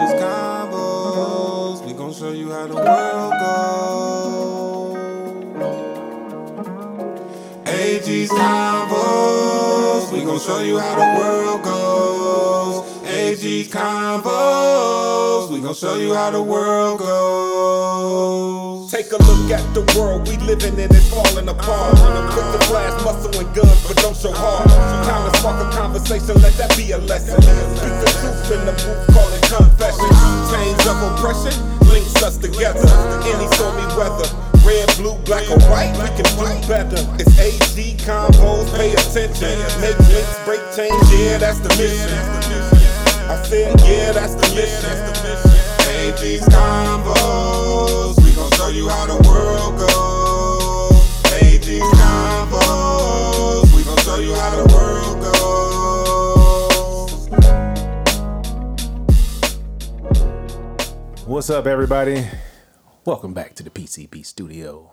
AG's 0.00 0.12
combos. 0.22 1.84
We 1.84 1.92
gon' 1.92 2.12
show 2.14 2.32
you 2.32 2.50
how 2.50 2.66
the 2.66 2.74
world 2.74 3.32
goes. 3.40 4.96
AG's 7.68 8.30
combos. 8.30 10.12
We 10.12 10.24
gon' 10.24 10.38
show 10.38 10.60
you 10.60 10.78
how 10.78 10.94
the 10.94 11.20
world 11.20 11.62
goes. 11.62 12.86
AG's 13.06 13.68
combos. 13.68 15.50
We 15.50 15.60
gon' 15.60 15.74
show 15.74 15.96
you 15.96 16.14
how 16.14 16.30
the 16.30 16.42
world 16.42 16.98
goes. 17.00 18.90
Take 18.90 19.12
a 19.12 19.18
look 19.18 19.29
at 19.52 19.66
the 19.74 19.82
world 19.98 20.28
we 20.28 20.36
living 20.38 20.78
in, 20.78 20.86
it's 20.94 21.10
falling 21.10 21.48
apart. 21.48 21.98
Put 22.30 22.46
the 22.54 22.62
glass 22.70 22.94
muscle 23.02 23.34
and 23.34 23.50
guns, 23.54 23.82
but 23.86 23.96
don't 23.98 24.16
show 24.16 24.30
heart. 24.32 24.70
Time 25.06 25.26
to 25.26 25.38
spark 25.38 25.58
a 25.58 25.68
conversation, 25.74 26.38
let 26.42 26.54
that 26.54 26.70
be 26.76 26.92
a 26.92 26.98
lesson. 26.98 27.40
Speak 27.42 27.94
the 27.98 28.10
truth 28.22 28.50
in 28.54 28.62
the 28.66 28.74
booth, 28.78 29.02
call 29.10 29.26
it 29.34 29.42
confession. 29.50 30.10
Chains 30.54 30.82
of 30.86 30.98
oppression 31.02 31.54
links 31.90 32.14
us 32.22 32.38
together. 32.38 32.86
Any 33.26 33.46
stormy 33.58 33.86
weather, 33.98 34.30
red, 34.62 34.86
blue, 34.94 35.18
black, 35.26 35.50
or 35.50 35.58
white, 35.66 35.94
we 35.98 36.08
can 36.14 36.26
do 36.38 36.46
better. 36.70 37.02
It's 37.18 37.34
AG 37.38 37.74
combos, 38.06 38.70
pay 38.78 38.94
attention. 38.94 39.58
Make 39.82 39.98
links, 40.14 40.38
break 40.46 40.62
chains, 40.78 40.94
yeah, 41.10 41.38
that's 41.38 41.58
the 41.58 41.70
mission. 41.74 42.14
I 43.26 43.42
said, 43.42 43.78
yeah, 43.82 44.12
that's 44.12 44.34
the 44.34 44.46
mission. 44.54 44.94
AG's 45.90 46.46
combos. 46.54 48.19
You 48.80 48.88
how 48.88 49.04
the 49.04 49.20
world 49.28 49.76
goes. 49.78 49.92
We 53.74 53.84
gon' 53.84 53.98
show 53.98 54.16
you 54.20 54.34
how 54.34 54.56
the 54.56 54.64
world 54.72 55.20
goes. 61.12 61.26
What's 61.26 61.50
up, 61.50 61.66
everybody? 61.66 62.26
Welcome 63.04 63.34
back 63.34 63.54
to 63.56 63.62
the 63.62 63.68
PCP 63.68 64.24
studio. 64.24 64.92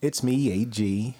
It's 0.00 0.22
me, 0.22 0.52
AG, 0.52 1.16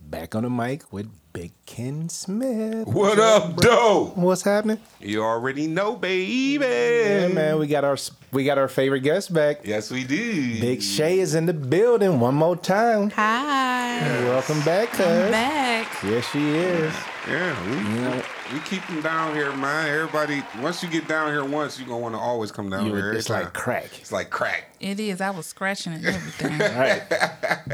back 0.00 0.34
on 0.34 0.42
the 0.42 0.50
mic 0.50 0.92
with 0.92 1.08
Big 1.32 1.52
Ken 1.64 2.08
Smith. 2.08 2.88
What 2.88 3.18
up, 3.20 3.56
doe? 3.56 4.10
What's 4.16 4.42
happening? 4.42 4.78
You 4.98 5.22
already 5.22 5.68
know, 5.68 5.94
baby. 5.94 6.58
Yeah, 6.64 7.28
man, 7.28 7.58
we 7.58 7.68
got 7.68 7.84
our 7.84 7.96
we 8.32 8.44
got 8.44 8.58
our 8.58 8.66
favorite 8.66 9.00
guest 9.02 9.32
back. 9.32 9.60
Yes, 9.64 9.90
we 9.92 10.02
do. 10.04 10.60
Big 10.60 10.82
Shai 10.82 11.10
is 11.22 11.36
in 11.36 11.46
the 11.46 11.52
building 11.54 12.18
one 12.18 12.34
more 12.34 12.56
time. 12.56 13.10
Hi. 13.10 14.00
Welcome 14.24 14.60
back, 14.62 14.88
cuz. 14.90 14.98
Back. 15.30 15.86
Yes, 16.02 16.28
she 16.32 16.48
is. 16.56 16.94
Yeah, 17.28 17.66
we, 17.70 18.00
know- 18.00 18.22
we 18.52 18.58
keep 18.60 18.86
them 18.86 19.00
down 19.02 19.34
here, 19.34 19.52
man. 19.54 19.88
Everybody, 19.88 20.42
once 20.60 20.82
you 20.82 20.88
get 20.88 21.06
down 21.08 21.30
here 21.32 21.44
once, 21.44 21.78
you're 21.78 21.86
gonna 21.88 22.00
want 22.00 22.14
to 22.14 22.18
always 22.20 22.50
come 22.50 22.68
down 22.70 22.86
You- 22.86 22.94
here. 22.94 23.12
it's 23.12 23.28
like 23.30 23.44
time. 23.44 23.52
crack. 23.52 23.98
It's 24.00 24.12
like 24.12 24.30
crack. 24.30 24.74
It 24.80 24.98
is. 24.98 25.20
I 25.20 25.30
was 25.30 25.46
scratching 25.46 25.92
and 25.94 26.04
everything. 26.06 26.58
Right. 26.58 27.02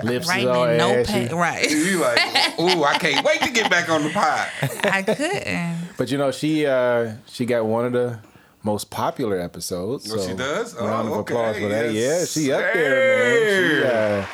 Lips 0.05 0.27
is 0.27 0.29
Writing 0.31 0.49
all 0.49 0.65
in 0.65 0.81
ashy. 0.81 0.97
notepad. 0.97 1.33
Right. 1.33 1.71
You 1.87 2.01
like, 2.01 2.19
ooh, 2.61 2.85
I 2.85 2.99
can't 2.99 3.25
wait 3.25 3.41
to 3.43 3.51
get 3.51 3.71
back 3.71 3.89
on 3.89 4.03
the 4.03 4.11
pod. 4.11 4.49
I 4.85 5.03
couldn't. 5.03 5.89
But 5.97 6.11
you 6.11 6.19
know, 6.19 6.31
she 6.31 6.67
uh 6.67 7.13
she 7.27 7.47
got 7.47 7.65
one 7.65 7.85
of 7.87 7.93
the 7.93 8.19
most 8.63 8.91
popular 8.91 9.39
episodes. 9.41 10.13
Oh, 10.13 10.17
so 10.17 10.29
she 10.29 10.35
does? 10.35 10.75
Round 10.75 11.09
Oh, 11.09 11.15
of 11.15 11.19
applause 11.21 11.57
for 11.57 11.69
that. 11.69 11.93
Yes, 11.93 12.37
yeah, 12.37 12.43
she 12.43 12.53
up 12.53 12.73
there, 12.75 13.81
man. 13.81 13.81
She, 13.81 13.87
uh, 13.87 14.27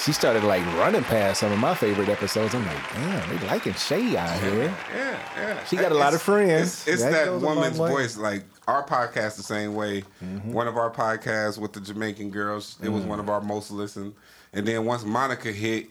she 0.00 0.12
started 0.12 0.44
like 0.44 0.64
running 0.76 1.02
past 1.02 1.40
some 1.40 1.52
of 1.52 1.58
my 1.58 1.74
favorite 1.74 2.08
episodes. 2.08 2.54
I'm 2.54 2.64
like, 2.66 2.92
damn, 2.94 3.38
they 3.38 3.46
liking 3.46 3.74
Shai 3.74 4.16
out 4.16 4.40
here. 4.40 4.74
Yeah, 4.94 5.18
yeah. 5.36 5.64
She 5.64 5.76
got 5.76 5.92
a 5.92 5.94
lot 5.94 6.14
of 6.14 6.22
friends. 6.22 6.86
It's, 6.86 6.88
it's 6.88 7.02
That 7.02 7.12
that, 7.12 7.24
goes 7.26 7.42
a 7.42 7.46
long 7.46 7.56
woman's 7.56 7.76
voice. 7.76 8.16
Like 8.16 8.44
our 8.66 8.84
podcast, 8.86 9.36
the 9.36 9.42
same 9.42 9.74
way. 9.74 10.02
Mm-hmm. 10.24 10.52
One 10.52 10.68
of 10.68 10.76
our 10.76 10.90
podcasts 10.90 11.58
with 11.58 11.72
the 11.74 11.80
Jamaican 11.80 12.30
girls, 12.30 12.78
it 12.82 12.88
was 12.88 13.04
one 13.04 13.20
of 13.20 13.28
our 13.28 13.40
most 13.40 13.70
listened. 13.70 14.14
And 14.52 14.66
then 14.66 14.84
once 14.84 15.04
Monica 15.04 15.52
hit, 15.52 15.88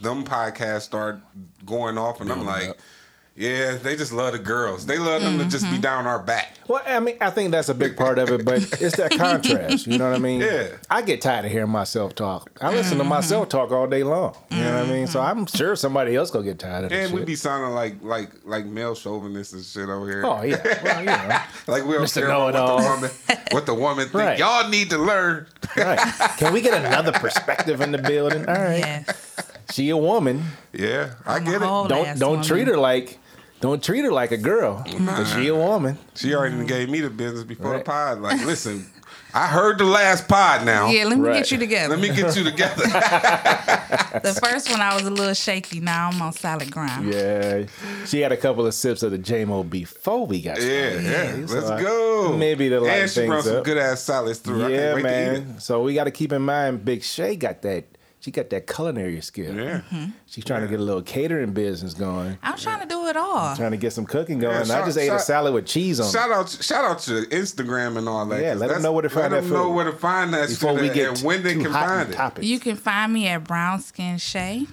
them 0.00 0.24
podcasts 0.24 0.82
start 0.82 1.18
going 1.64 1.96
off, 1.96 2.20
and 2.20 2.30
I'm 2.30 2.44
like, 2.44 2.68
up. 2.68 2.76
Yeah, 3.36 3.76
they 3.76 3.96
just 3.96 4.12
love 4.12 4.32
the 4.32 4.38
girls. 4.38 4.86
They 4.86 4.98
love 4.98 5.20
them 5.20 5.38
to 5.38 5.44
just 5.44 5.64
be 5.64 5.72
mm-hmm. 5.72 5.82
down 5.82 6.06
our 6.06 6.18
back. 6.18 6.54
Well, 6.68 6.82
I 6.86 6.98
mean, 7.00 7.18
I 7.20 7.28
think 7.28 7.50
that's 7.50 7.68
a 7.68 7.74
big 7.74 7.94
part 7.94 8.18
of 8.18 8.30
it, 8.30 8.46
but 8.46 8.62
it's 8.80 8.96
that 8.96 9.10
contrast. 9.18 9.86
You 9.86 9.98
know 9.98 10.08
what 10.08 10.16
I 10.16 10.18
mean? 10.18 10.40
Yeah. 10.40 10.68
I 10.88 11.02
get 11.02 11.20
tired 11.20 11.44
of 11.44 11.50
hearing 11.50 11.70
myself 11.70 12.14
talk. 12.14 12.50
I 12.62 12.70
listen 12.70 12.96
to 12.96 13.02
mm-hmm. 13.04 13.10
myself 13.10 13.50
talk 13.50 13.70
all 13.72 13.86
day 13.86 14.04
long. 14.04 14.34
You 14.50 14.56
know 14.56 14.80
what 14.80 14.88
I 14.88 14.90
mean? 14.90 15.06
So 15.06 15.20
mm-hmm. 15.20 15.40
I'm 15.40 15.46
sure 15.46 15.76
somebody 15.76 16.16
else 16.16 16.30
gonna 16.30 16.46
get 16.46 16.58
tired 16.58 16.86
of 16.86 16.92
it. 16.92 16.96
And 16.96 17.12
we 17.12 17.20
shit. 17.20 17.26
be 17.26 17.36
sounding 17.36 17.74
like 17.74 18.02
like 18.02 18.30
like 18.44 18.64
male 18.64 18.94
chauvinists 18.94 19.52
and 19.52 19.62
shit 19.62 19.90
over 19.90 20.08
here. 20.08 20.24
oh 20.24 20.42
yeah, 20.42 20.80
well, 20.82 21.00
you 21.00 21.06
know. 21.06 21.40
Like 21.66 21.84
we 21.84 21.92
don't 21.92 22.04
Mr. 22.04 22.14
care 22.14 22.26
about 22.26 22.44
what 22.44 22.54
Know-it-all. 22.54 22.78
the 22.78 22.84
woman, 22.84 23.10
what 23.50 23.66
the 23.66 23.74
woman 23.74 24.04
think. 24.04 24.14
Right. 24.14 24.38
Y'all 24.38 24.68
need 24.70 24.88
to 24.90 24.98
learn. 24.98 25.46
Right. 25.76 25.98
Can 26.38 26.54
we 26.54 26.62
get 26.62 26.72
another 26.84 27.12
perspective 27.12 27.82
in 27.82 27.92
the 27.92 27.98
building? 27.98 28.48
All 28.48 28.54
right. 28.54 28.78
Yes. 28.78 29.52
She 29.72 29.90
a 29.90 29.96
woman. 29.96 30.42
Yeah, 30.72 31.14
I 31.26 31.36
I'm 31.36 31.44
get 31.44 31.56
it. 31.56 31.60
Don't 31.60 32.18
don't 32.18 32.30
woman. 32.30 32.44
treat 32.44 32.68
her 32.68 32.78
like 32.78 33.18
don't 33.60 33.82
treat 33.82 34.04
her 34.04 34.12
like 34.12 34.32
a 34.32 34.36
girl. 34.36 34.84
But 35.00 35.24
she 35.24 35.48
a 35.48 35.54
woman. 35.54 35.98
She 36.14 36.34
already 36.34 36.56
done 36.56 36.66
gave 36.66 36.88
me 36.88 37.00
the 37.00 37.10
business 37.10 37.44
before 37.44 37.72
Right. 37.72 37.78
the 37.84 37.90
pod. 37.90 38.20
Like, 38.20 38.44
listen, 38.44 38.86
I 39.34 39.46
heard 39.46 39.78
the 39.78 39.84
last 39.84 40.28
pod 40.28 40.64
now. 40.64 40.88
Yeah, 40.88 41.04
let 41.04 41.18
me 41.18 41.28
Right. 41.28 41.38
get 41.38 41.50
you 41.50 41.58
together. 41.58 41.96
Let 41.96 42.00
me 42.08 42.14
get 42.14 42.36
you 42.36 42.44
together. 42.44 42.82
the 44.22 44.38
first 44.42 44.70
one 44.70 44.80
I 44.80 44.94
was 44.94 45.04
a 45.04 45.10
little 45.10 45.34
shaky. 45.34 45.80
Now 45.80 46.10
I'm 46.12 46.20
on 46.22 46.32
solid 46.32 46.70
ground. 46.70 47.12
Yeah. 47.12 47.64
She 48.06 48.20
had 48.20 48.32
a 48.32 48.36
couple 48.36 48.66
of 48.66 48.74
sips 48.74 49.02
of 49.02 49.10
the 49.12 49.18
JMO 49.18 49.68
before 49.68 50.26
we 50.26 50.40
got 50.42 50.60
yeah, 50.60 50.90
started. 50.90 51.04
yeah. 51.04 51.46
So 51.46 51.54
Let's 51.54 51.70
I- 51.70 51.82
go. 51.82 52.36
Maybe 52.36 52.68
to 52.68 52.80
lighten 52.80 53.00
and 53.02 53.10
she 53.10 53.26
brought 53.26 53.44
some 53.44 53.62
good 53.62 53.78
ass 53.78 54.02
salads 54.02 54.38
through. 54.38 54.64
I 54.64 54.68
Yeah, 54.68 54.76
can't 54.92 54.94
wait 54.96 55.02
to 55.02 55.08
eat 55.08 55.46
man. 55.46 55.60
So 55.60 55.82
we 55.82 55.94
got 55.94 56.04
to 56.04 56.10
keep 56.10 56.32
in 56.32 56.42
mind, 56.42 56.84
Big 56.84 57.02
Shai 57.02 57.34
got 57.34 57.62
that. 57.62 57.84
She 58.20 58.30
got 58.32 58.50
that 58.50 58.66
culinary 58.66 59.20
skill. 59.20 59.54
Yeah. 59.54 59.82
Mm-hmm. 59.92 60.06
She's 60.26 60.44
trying 60.44 60.62
to 60.62 60.68
get 60.68 60.80
a 60.80 60.82
little 60.82 61.02
catering 61.02 61.52
business 61.52 61.94
going. 61.94 62.36
I'm 62.42 62.56
trying 62.56 62.80
to 62.80 62.86
do 62.86 63.06
it 63.06 63.16
all. 63.16 63.54
Trying 63.54 63.70
to 63.70 63.76
get 63.76 63.92
some 63.92 64.04
cooking 64.06 64.38
going. 64.40 64.66
Yeah, 64.66 64.82
I 64.82 64.84
just 64.84 64.98
ate 64.98 65.10
a 65.12 65.18
salad 65.20 65.54
with 65.54 65.66
cheese 65.66 66.00
on 66.00 66.08
it. 66.08 66.10
Shout 66.12 66.30
out, 66.32 66.48
shout 66.48 66.84
out 66.84 66.98
to 67.00 67.22
Instagram 67.26 67.96
and 67.98 68.08
all 68.08 68.26
that. 68.26 68.40
Yeah, 68.42 68.52
'cause 68.52 68.60
let 68.60 68.64
'em 68.64 68.68
that's- 68.68 68.82
know 68.82 68.92
where 68.92 69.02
to 69.02 69.10
find 69.10 69.32
let 69.32 69.40
that 69.42 69.46
'em 69.46 69.52
know 69.52 69.64
food. 69.64 69.74
where 69.74 69.84
to 69.84 69.92
find 69.92 70.34
that 70.34 70.48
Before 70.48 70.72
shit 70.72 70.80
we 70.82 70.88
get 70.88 71.08
and 71.10 71.18
when 71.20 71.42
they 71.44 71.54
too 71.54 71.62
can 71.62 71.70
hot 71.72 71.86
find 71.88 72.10
it. 72.10 72.16
topics. 72.16 72.46
You 72.46 72.58
can 72.58 72.76
find 72.76 73.12
me 73.12 73.28
at 73.28 73.44
Brown 73.44 73.80
Skin 73.80 74.18
Shai. 74.18 74.66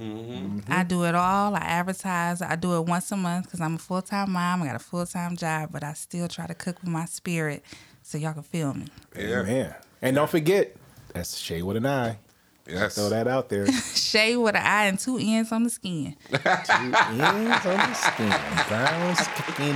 Mm-hmm. 0.00 0.60
I 0.72 0.82
do 0.84 1.04
it 1.04 1.14
all. 1.14 1.54
I 1.54 1.60
advertise. 1.60 2.42
I 2.42 2.56
do 2.56 2.76
it 2.76 2.86
once 2.86 3.10
a 3.12 3.16
month 3.16 3.46
because 3.46 3.60
I'm 3.60 3.76
a 3.76 3.78
full 3.78 4.02
time 4.02 4.32
mom. 4.32 4.62
I 4.62 4.66
got 4.66 4.76
a 4.76 4.80
full 4.80 5.06
time 5.06 5.36
job, 5.36 5.70
but 5.72 5.82
I 5.84 5.92
still 5.94 6.28
try 6.28 6.46
to 6.46 6.54
cook 6.54 6.80
with 6.80 6.90
my 6.90 7.04
spirit 7.06 7.64
so 8.02 8.18
y'all 8.18 8.32
can 8.34 8.42
feel 8.42 8.74
me. 8.74 8.86
Yeah. 9.16 9.42
Man. 9.42 9.74
And 10.02 10.16
don't 10.16 10.28
forget, 10.30 10.76
that's 11.12 11.38
Shai 11.38 11.62
with 11.62 11.76
an 11.76 11.86
eye. 11.86 12.18
Yes. 12.66 12.94
Throw 12.94 13.10
that 13.10 13.28
out 13.28 13.48
there. 13.48 13.70
Shai 13.94 14.36
with 14.36 14.54
an 14.56 14.62
eye 14.64 14.86
and 14.86 14.98
two 14.98 15.18
ends 15.20 15.52
on 15.52 15.64
the 15.64 15.70
skin. 15.70 16.16
two 16.30 16.36
Ends 16.42 17.66
on 17.66 17.76
the 17.76 17.94
skin. 17.94 18.34
Brown 18.68 19.16
skin. 19.16 19.74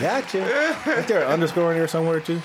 Gotcha. 0.00 0.98
Is 0.98 1.06
there 1.06 1.24
an 1.24 1.32
underscore 1.32 1.72
in 1.72 1.78
there 1.78 1.88
somewhere 1.88 2.20
too? 2.20 2.40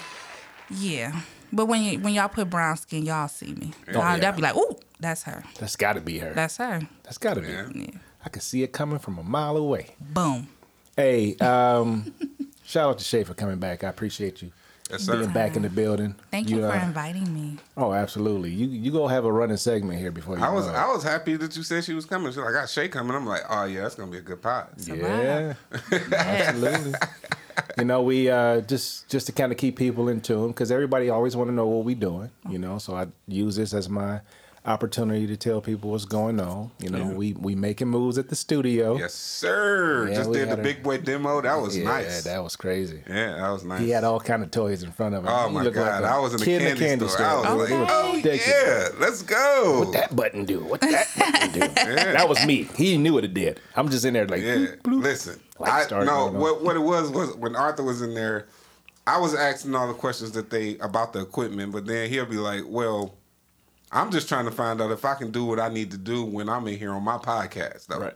Yeah. 0.70 1.22
But 1.52 1.68
when 1.68 1.84
you 1.84 2.00
when 2.00 2.14
y'all 2.14 2.28
put 2.30 2.50
brown 2.50 2.78
skin, 2.78 3.06
y'all 3.06 3.28
see 3.28 3.54
me. 3.54 3.72
Y'all, 3.88 3.96
yeah. 4.02 4.18
They'll 4.18 4.32
be 4.34 4.42
like, 4.42 4.56
"Ooh, 4.56 4.76
that's 5.00 5.24
her. 5.24 5.44
That's 5.60 5.76
got 5.76 5.94
to 5.94 6.02
be 6.02 6.20
her. 6.20 6.34
That's 6.34 6.58
her." 6.58 6.82
That's 7.04 7.18
got 7.18 7.36
to 7.36 7.42
be. 7.42 7.48
Yeah. 7.48 7.70
Yeah. 7.74 7.92
I 8.26 8.30
can 8.30 8.42
see 8.42 8.64
it 8.64 8.74
coming 8.74 9.00
from 9.00 9.18
a 9.20 9.24
mile 9.24 9.56
away. 9.56 9.90
Boom. 10.00 10.50
Hey, 10.98 11.36
um, 11.38 12.14
shout 12.66 12.90
out 12.90 12.98
to 12.98 13.04
Shai 13.04 13.24
for 13.24 13.34
coming 13.36 13.58
back. 13.60 13.84
I 13.84 13.90
appreciate 13.90 14.42
you 14.42 14.52
Yes, 14.92 15.02
sir. 15.02 15.18
being 15.18 15.32
back 15.32 15.56
in 15.56 15.64
the 15.64 15.70
building. 15.70 16.16
Thank 16.30 16.50
you, 16.50 16.60
for 16.62 16.68
uh, 16.68 16.86
inviting 16.86 17.34
me. 17.34 17.58
Oh, 17.76 17.92
absolutely. 17.92 18.52
You 18.52 18.68
you 18.68 18.92
go 18.92 19.08
have 19.08 19.26
a 19.26 19.32
running 19.32 19.58
segment 19.58 20.00
here 20.00 20.12
before 20.12 20.38
you. 20.38 20.44
I 20.44 20.50
was 20.50 20.68
know. 20.68 20.74
I 20.74 20.88
was 20.88 21.04
happy 21.04 21.36
that 21.38 21.56
you 21.58 21.64
said 21.64 21.84
she 21.84 21.94
was 21.94 22.06
coming. 22.06 22.32
She's 22.32 22.38
like, 22.38 22.50
I 22.50 22.52
got 22.52 22.70
Shai 22.70 22.88
coming. 22.88 23.16
I'm 23.16 23.26
like, 23.26 23.42
oh 23.50 23.66
yeah, 23.66 23.82
that's 23.82 23.96
gonna 23.96 24.12
be 24.12 24.20
a 24.20 24.22
good 24.22 24.42
pod. 24.44 24.68
Yeah, 24.78 25.56
absolutely. 26.12 26.94
you 27.80 27.86
know, 27.86 28.04
we 28.04 28.30
uh, 28.30 28.62
just 28.62 29.10
just 29.10 29.26
to 29.26 29.32
kind 29.32 29.52
of 29.52 29.58
keep 29.58 29.76
people 29.76 30.08
in 30.08 30.22
tune 30.22 30.50
because 30.50 30.72
everybody 30.72 31.10
always 31.10 31.36
want 31.36 31.50
to 31.50 31.54
know 31.54 31.66
what 31.66 31.84
we 31.84 31.96
doing. 31.96 32.30
You 32.48 32.60
know, 32.60 32.78
so 32.78 32.96
I 32.96 33.08
use 33.28 33.56
this 33.56 33.74
as 33.74 33.90
my 33.90 34.22
opportunity 34.66 35.28
to 35.28 35.38
tell 35.38 35.62
people 35.62 35.92
what's 35.92 36.06
going 36.06 36.40
on. 36.40 36.72
You 36.80 36.90
know, 36.90 37.06
we 37.08 37.34
we 37.34 37.56
making 37.56 37.88
moves 37.88 38.18
at 38.18 38.30
the 38.30 38.36
studio. 38.36 38.98
Yes, 38.98 39.14
sir. 39.14 40.08
Yeah, 40.10 40.16
Just 40.16 40.32
did 40.32 40.50
the 40.50 40.54
a- 40.54 40.64
big 40.64 40.82
boy 40.84 40.98
demo. 40.98 41.42
That 41.42 41.56
was 41.62 41.78
yeah, 41.78 41.84
nice. 41.86 42.26
Yeah, 42.26 42.34
that 42.34 42.44
was 42.44 42.56
crazy. 42.56 43.02
yeah, 43.08 43.36
that 43.38 43.50
was 43.50 43.64
nice. 43.64 43.82
He 43.82 43.90
had 43.90 44.04
all 44.04 44.20
kind 44.20 44.44
of 44.44 44.52
toys 44.52 44.84
in 44.84 44.92
front 44.92 45.16
of 45.16 45.24
him. 45.24 45.30
Oh 45.32 45.48
He 45.50 45.54
my 45.54 45.64
god! 45.66 45.76
like 45.76 46.04
a 46.04 46.08
I 46.16 46.20
was 46.20 46.34
in 46.34 46.40
the 46.40 46.46
kid 46.46 46.78
candy, 46.78 47.08
store. 47.08 47.26
I 47.26 47.54
was 47.54 47.70
It 47.70 47.74
like, 47.76 47.90
oh, 47.90 48.04
oh 48.12 48.16
ridiculous. 48.16 48.48
yeah, 48.48 48.90
let's 49.00 49.22
go. 49.22 49.80
What 49.86 49.94
that 49.94 50.16
button 50.16 50.46
do? 50.46 50.60
What 50.64 50.82
that 50.82 51.08
button 51.18 51.52
do? 51.52 51.60
That 52.16 52.28
was 52.30 52.44
me. 52.46 52.64
He 52.76 52.98
knew 52.98 53.14
what 53.14 53.24
it 53.24 53.34
did. 53.34 53.60
I'm 53.76 53.90
just 53.90 54.06
in 54.06 54.14
there 54.14 54.28
like, 54.28 54.42
Yeah, 54.42 54.56
bloop, 54.56 54.82
bloop. 54.82 55.04
listen. 55.04 55.40
Light 55.60 55.72
I 55.72 55.84
started 55.84 56.06
no. 56.08 56.28
What 56.32 56.64
what 56.64 56.76
it 56.76 56.80
was 56.80 57.10
was 57.12 57.36
when 57.36 57.56
Arthur 57.56 57.84
was 57.84 58.02
in 58.02 58.14
there, 58.14 58.48
I 59.08 59.20
was 59.20 59.36
asking 59.36 59.76
all 59.76 59.88
the 59.88 59.94
questions 59.94 60.32
that 60.32 60.50
they 60.50 60.78
about 60.80 61.14
the 61.14 61.22
equipment, 61.22 61.72
but 61.72 61.86
then 61.86 62.10
he'll 62.10 62.26
be 62.26 62.38
like, 62.38 62.64
"Well, 62.68 63.16
I'm 63.96 64.12
just 64.12 64.28
trying 64.28 64.44
to 64.46 64.52
find 64.52 64.82
out 64.82 64.92
if 64.92 65.06
I 65.06 65.16
can 65.16 65.32
do 65.32 65.46
what 65.46 65.60
I 65.60 65.70
need 65.70 65.90
to 65.92 65.98
do 65.98 66.26
when 66.26 66.50
I'm 66.50 66.68
in 66.68 66.78
here 66.78 66.92
on 66.92 67.02
my 67.04 67.18
podcast. 67.18 67.88
Though. 67.88 68.00
Right. 68.00 68.14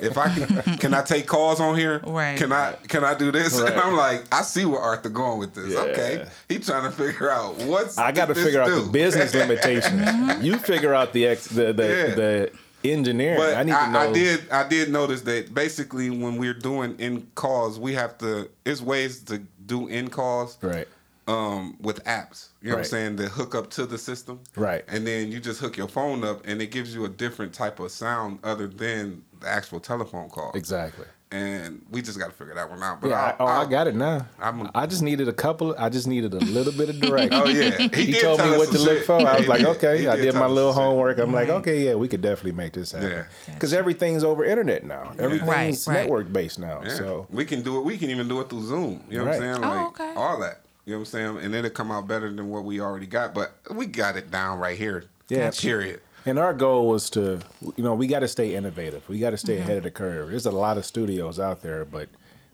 If 0.00 0.16
I 0.16 0.28
can, 0.34 0.76
can 0.78 0.94
I 0.94 1.02
take 1.02 1.26
calls 1.26 1.60
on 1.60 1.76
here? 1.76 2.00
Right. 2.04 2.38
Can 2.38 2.50
I? 2.50 2.72
Can 2.88 3.04
I 3.04 3.14
do 3.14 3.30
this? 3.30 3.60
Right. 3.68 3.72
And 3.72 3.80
I'm 3.80 3.94
like, 3.96 4.22
I 4.32 4.42
see 4.42 4.64
where 4.64 4.80
Arthur 4.80 5.08
going 5.08 5.38
with 5.38 5.54
this. 5.54 5.72
Yeah. 5.72 5.80
Okay, 5.80 6.26
he 6.48 6.58
trying 6.58 6.84
to 6.84 6.90
figure 6.96 7.30
out 7.30 7.56
what's. 7.58 7.98
I 7.98 8.12
got 8.12 8.26
to 8.26 8.34
this 8.34 8.44
figure 8.44 8.62
out 8.62 8.68
the 8.70 8.88
business 8.90 9.34
limitations. 9.34 10.00
Mm-hmm. 10.00 10.42
you 10.42 10.56
figure 10.58 10.94
out 10.94 11.12
the 11.12 11.26
ex, 11.26 11.46
the 11.46 11.72
the, 11.72 11.82
Yeah. 11.82 12.14
the 12.14 12.52
engineering. 12.84 13.38
But 13.38 13.54
I 13.56 13.62
need 13.64 13.72
I, 13.72 13.86
to 13.86 13.92
know. 13.92 13.98
I 13.98 14.12
did 14.12 14.50
I 14.50 14.68
did 14.68 14.90
notice 14.90 15.22
that 15.22 15.52
basically 15.52 16.08
when 16.10 16.36
we're 16.36 16.54
doing 16.54 16.96
in 16.98 17.26
calls, 17.34 17.78
we 17.78 17.94
have 17.94 18.16
to. 18.18 18.48
There's 18.64 18.82
ways 18.82 19.22
to 19.24 19.42
do 19.66 19.88
in 19.88 20.08
calls. 20.08 20.56
Right. 20.62 20.88
Um, 21.28 21.76
with 21.80 22.02
apps. 22.04 22.48
You 22.62 22.70
know 22.70 22.76
what 22.76 22.78
I'm 22.80 22.84
saying? 22.86 23.16
That 23.16 23.28
hook 23.28 23.54
up 23.54 23.70
to 23.70 23.86
the 23.86 23.98
system. 23.98 24.40
Right. 24.56 24.84
And 24.88 25.06
then 25.06 25.30
you 25.30 25.38
just 25.40 25.60
hook 25.60 25.76
your 25.76 25.88
phone 25.88 26.24
up 26.24 26.46
and 26.46 26.60
it 26.62 26.70
gives 26.70 26.94
you 26.94 27.04
a 27.04 27.08
different 27.08 27.52
type 27.52 27.78
of 27.80 27.90
sound 27.92 28.38
other 28.42 28.66
than 28.66 29.22
the 29.40 29.48
actual 29.48 29.78
telephone 29.78 30.28
call. 30.30 30.52
Exactly. 30.54 31.04
And 31.30 31.84
we 31.90 32.00
just 32.00 32.18
got 32.18 32.28
to 32.28 32.32
figure 32.32 32.54
that 32.54 32.70
one 32.70 32.82
out. 32.82 33.02
But 33.02 33.10
Yeah. 33.10 33.20
I, 33.22 33.28
I'll- 33.28 33.36
oh, 33.40 33.44
I 33.46 33.56
I'll- 33.58 33.66
got 33.66 33.86
it 33.86 33.94
now. 33.94 34.26
I'm- 34.40 34.70
I 34.74 34.86
just 34.86 35.02
needed 35.02 35.28
a 35.28 35.32
couple. 35.34 35.74
I 35.78 35.90
just 35.90 36.06
needed 36.06 36.32
a 36.32 36.38
little 36.38 36.72
bit 36.72 36.88
of 36.88 36.98
direction. 37.02 37.34
Oh 37.34 37.46
yeah, 37.46 37.76
He, 37.76 37.88
did 38.12 38.22
told 38.22 38.40
me 38.40 38.56
what 38.56 38.70
to 38.70 38.78
some 38.78 38.86
look 38.86 39.04
for. 39.04 39.20
I 39.20 39.36
was 39.38 39.46
like, 39.46 39.62
okay. 39.62 39.98
He 40.00 40.08
I 40.08 40.16
did 40.16 40.22
did 40.22 40.34
my 40.36 40.46
little 40.46 40.72
some 40.72 40.80
shit. 40.80 40.86
homework. 40.88 41.18
I'm 41.18 41.32
like, 41.34 41.50
okay, 41.50 41.84
yeah, 41.84 41.94
we 41.96 42.08
could 42.08 42.22
definitely 42.22 42.52
make 42.52 42.72
this 42.72 42.92
happen. 42.92 43.10
Yeah. 43.10 43.24
Because 43.52 43.74
everything's 43.74 44.24
over 44.24 44.42
internet 44.42 44.84
now. 44.84 45.12
Everything's 45.18 45.86
Right, 45.86 45.94
right. 45.94 46.00
network 46.04 46.32
based 46.32 46.58
now. 46.58 46.80
Yeah. 46.82 46.94
So 46.94 47.26
we 47.28 47.44
can 47.44 47.60
do 47.60 47.76
it. 47.76 47.84
We 47.84 47.98
can 47.98 48.08
even 48.08 48.26
do 48.26 48.40
it 48.40 48.48
through 48.48 48.62
Zoom. 48.64 49.04
You 49.10 49.18
know 49.18 49.24
what 49.26 49.34
I'm 49.34 49.40
Right. 49.42 49.54
saying? 49.56 49.64
Oh, 49.64 49.86
okay. 49.88 50.14
all 50.16 50.40
that. 50.40 50.60
You 50.88 50.94
know 50.94 51.00
what 51.00 51.08
I'm 51.14 51.36
saying? 51.36 51.38
And 51.44 51.54
it'll 51.54 51.70
come 51.70 51.92
out 51.92 52.08
better 52.08 52.32
than 52.32 52.48
what 52.48 52.64
we 52.64 52.80
already 52.80 53.04
got. 53.06 53.34
But 53.34 53.52
we 53.74 53.84
got 53.84 54.16
it 54.16 54.30
down 54.30 54.58
right 54.58 54.76
here. 54.78 55.04
Yeah. 55.28 55.50
Period. 55.50 56.00
And 56.24 56.38
our 56.38 56.54
goal 56.54 56.88
was 56.88 57.10
to, 57.10 57.40
you 57.76 57.84
know, 57.84 57.92
we 57.94 58.06
got 58.06 58.20
to 58.20 58.28
stay 58.28 58.54
innovative. 58.54 59.06
We 59.06 59.18
got 59.18 59.30
to 59.30 59.36
stay 59.36 59.56
Mm-hmm. 59.56 59.62
ahead 59.64 59.76
of 59.76 59.82
the 59.82 59.90
curve. 59.90 60.30
There's 60.30 60.46
a 60.46 60.50
lot 60.50 60.78
of 60.78 60.86
studios 60.86 61.38
out 61.38 61.60
there, 61.60 61.84
but 61.84 62.08